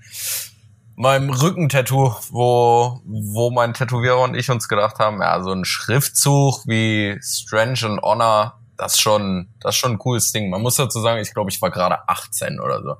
meinem 0.97 1.29
Rückentattoo, 1.29 2.15
wo, 2.31 2.99
wo 3.05 3.51
mein 3.51 3.75
Tätowierer 3.75 4.19
und 4.19 4.35
ich 4.35 4.49
uns 4.49 4.67
gedacht 4.67 4.97
haben, 4.97 5.21
ja, 5.21 5.41
so 5.43 5.51
ein 5.51 5.63
Schriftzug 5.63 6.65
wie 6.65 7.19
Strange 7.21 7.79
and 7.83 8.01
Honor, 8.01 8.59
das 8.77 8.99
schon, 8.99 9.47
das 9.59 9.75
ist 9.75 9.79
schon 9.79 9.93
ein 9.93 9.99
cooles 9.99 10.31
Ding. 10.31 10.49
Man 10.49 10.61
muss 10.61 10.75
dazu 10.75 10.99
sagen, 10.99 11.21
ich 11.21 11.33
glaube, 11.33 11.51
ich 11.51 11.61
war 11.61 11.69
gerade 11.69 12.09
18 12.09 12.59
oder 12.59 12.81
so. 12.81 12.95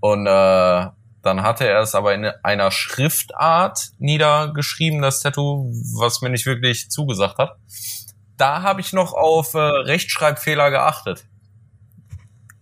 Und 0.00 0.26
äh, 0.26 0.86
dann 1.22 1.42
hatte 1.42 1.68
er 1.68 1.80
es 1.80 1.94
aber 1.94 2.14
in 2.14 2.24
einer 2.42 2.72
Schriftart 2.72 3.90
niedergeschrieben, 3.98 5.00
das 5.00 5.20
Tattoo, 5.20 5.70
was 5.98 6.22
mir 6.22 6.30
nicht 6.30 6.46
wirklich 6.46 6.90
zugesagt 6.90 7.38
hat. 7.38 7.56
Da 8.38 8.62
habe 8.62 8.80
ich 8.80 8.92
noch 8.92 9.12
auf 9.12 9.54
äh, 9.54 9.58
Rechtschreibfehler 9.58 10.70
geachtet. 10.70 11.26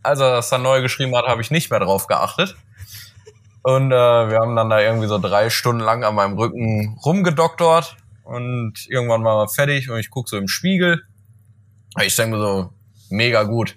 Als 0.03 0.21
er 0.21 0.33
das 0.33 0.51
dann 0.51 0.63
neu 0.63 0.83
geschrieben 0.83 1.17
hat, 1.17 1.27
habe 1.27 1.41
ich 1.41 1.51
nicht 1.51 1.71
mehr 1.71 1.81
drauf 1.81 2.07
geachtet. 2.07 2.55
Und 3.63 3.91
äh, 3.91 3.95
wir 3.95 4.39
haben 4.39 4.57
dann 4.57 4.71
da 4.71 4.81
irgendwie 4.81 5.09
so 5.09 5.19
drei 5.19 5.51
Stunden 5.51 5.83
lang 5.83 6.05
an 6.05 6.15
meinem 6.15 6.39
Rücken 6.39 6.99
rumgedoktort 7.05 7.97
und 8.25 8.75
irgendwann 8.89 9.25
waren 9.25 9.39
wir 9.39 9.49
fertig 9.49 9.91
und 9.91 9.99
ich 9.99 10.11
guck 10.11 10.29
so 10.29 10.37
im 10.37 10.49
Spiegel. 10.49 11.03
Ich 12.03 12.15
denke 12.15 12.37
mir 12.37 12.43
so, 12.43 12.71
mega 13.11 13.43
gut. 13.43 13.77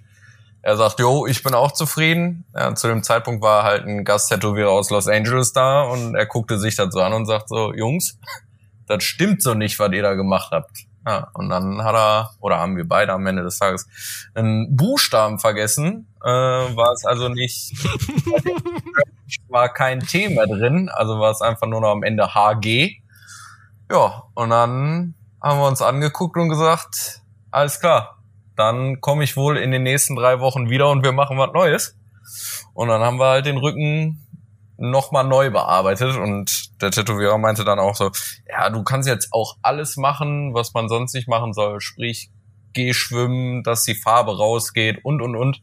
Er 0.61 0.77
sagt, 0.77 0.99
jo, 0.99 1.25
ich 1.25 1.41
bin 1.41 1.55
auch 1.55 1.71
zufrieden. 1.71 2.45
Ja, 2.55 2.75
zu 2.75 2.87
dem 2.87 3.01
Zeitpunkt 3.01 3.41
war 3.41 3.63
halt 3.63 3.85
ein 3.87 4.03
Gasttätowierer 4.03 4.69
aus 4.69 4.91
Los 4.91 5.07
Angeles 5.07 5.53
da 5.53 5.83
und 5.83 6.15
er 6.15 6.25
guckte 6.25 6.59
sich 6.59 6.75
das 6.75 6.93
so 6.93 7.01
an 7.01 7.13
und 7.13 7.25
sagt 7.25 7.49
so, 7.49 7.73
Jungs, 7.73 8.19
das 8.87 9.03
stimmt 9.03 9.41
so 9.41 9.53
nicht, 9.53 9.79
was 9.79 9.91
ihr 9.93 10.03
da 10.03 10.13
gemacht 10.13 10.51
habt. 10.51 10.85
Ja, 11.05 11.29
und 11.33 11.49
dann 11.49 11.83
hat 11.83 11.95
er, 11.95 12.31
oder 12.39 12.59
haben 12.59 12.77
wir 12.77 12.87
beide 12.87 13.13
am 13.13 13.25
Ende 13.25 13.43
des 13.43 13.57
Tages, 13.57 13.87
einen 14.35 14.75
Buchstaben 14.75 15.39
vergessen. 15.39 16.07
Äh, 16.23 16.27
war 16.27 16.93
es 16.93 17.05
also 17.05 17.27
nicht, 17.27 17.73
war 19.49 19.73
kein 19.73 20.01
T 20.01 20.29
mehr 20.29 20.45
drin, 20.45 20.89
also 20.89 21.19
war 21.19 21.31
es 21.31 21.41
einfach 21.41 21.67
nur 21.67 21.81
noch 21.81 21.91
am 21.91 22.03
Ende 22.03 22.35
HG. 22.35 23.01
Ja, 23.91 24.23
und 24.35 24.51
dann 24.51 25.15
haben 25.41 25.59
wir 25.59 25.67
uns 25.67 25.81
angeguckt 25.81 26.37
und 26.37 26.49
gesagt, 26.49 27.21
alles 27.49 27.79
klar, 27.79 28.17
dann 28.55 29.01
komme 29.01 29.23
ich 29.23 29.35
wohl 29.35 29.57
in 29.57 29.71
den 29.71 29.83
nächsten 29.83 30.15
drei 30.15 30.39
Wochen 30.39 30.69
wieder 30.69 30.89
und 30.89 31.03
wir 31.03 31.11
machen 31.13 31.37
was 31.37 31.51
Neues. 31.51 31.97
Und 32.73 32.89
dann 32.89 33.01
haben 33.01 33.17
wir 33.17 33.27
halt 33.27 33.47
den 33.47 33.57
Rücken 33.57 34.25
nochmal 34.81 35.23
neu 35.23 35.51
bearbeitet. 35.51 36.17
Und 36.17 36.81
der 36.81 36.91
Tätowierer 36.91 37.37
meinte 37.37 37.63
dann 37.63 37.79
auch 37.79 37.95
so, 37.95 38.11
ja, 38.49 38.69
du 38.69 38.83
kannst 38.83 39.07
jetzt 39.07 39.29
auch 39.31 39.57
alles 39.61 39.97
machen, 39.97 40.53
was 40.53 40.73
man 40.73 40.89
sonst 40.89 41.13
nicht 41.13 41.27
machen 41.27 41.53
soll, 41.53 41.79
sprich, 41.79 42.31
geh 42.73 42.93
schwimmen, 42.93 43.63
dass 43.63 43.83
die 43.83 43.95
Farbe 43.95 44.37
rausgeht 44.37 45.03
und, 45.03 45.21
und, 45.21 45.35
und. 45.35 45.61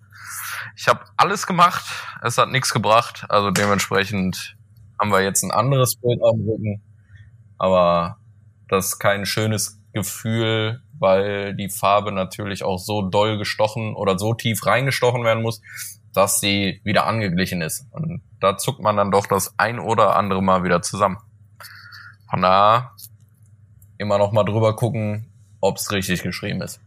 Ich 0.76 0.88
habe 0.88 1.00
alles 1.16 1.46
gemacht, 1.46 1.84
es 2.22 2.38
hat 2.38 2.50
nichts 2.50 2.72
gebracht, 2.72 3.24
also 3.28 3.50
dementsprechend 3.50 4.56
haben 5.00 5.10
wir 5.10 5.22
jetzt 5.22 5.42
ein 5.42 5.50
anderes 5.50 5.96
Bild 5.96 6.20
am 6.22 6.40
Rücken, 6.40 6.82
aber 7.56 8.18
das 8.68 8.86
ist 8.86 8.98
kein 8.98 9.24
schönes 9.24 9.80
Gefühl, 9.92 10.82
weil 10.98 11.54
die 11.54 11.70
Farbe 11.70 12.12
natürlich 12.12 12.62
auch 12.62 12.78
so 12.78 13.02
doll 13.02 13.38
gestochen 13.38 13.94
oder 13.94 14.18
so 14.18 14.34
tief 14.34 14.66
reingestochen 14.66 15.24
werden 15.24 15.42
muss, 15.42 15.62
dass 16.12 16.40
sie 16.40 16.80
wieder 16.84 17.06
angeglichen 17.06 17.62
ist. 17.62 17.86
Und 17.90 18.22
da 18.40 18.56
zuckt 18.56 18.80
man 18.80 18.96
dann 18.96 19.10
doch 19.10 19.26
das 19.26 19.54
ein 19.58 19.78
oder 19.78 20.16
andere 20.16 20.42
Mal 20.42 20.64
wieder 20.64 20.82
zusammen. 20.82 21.18
Von 22.30 22.42
da 22.42 22.92
immer 23.98 24.18
noch 24.18 24.32
mal 24.32 24.44
drüber 24.44 24.76
gucken, 24.76 25.32
ob's 25.60 25.90
richtig 25.90 26.22
geschrieben 26.22 26.62
ist. 26.62 26.80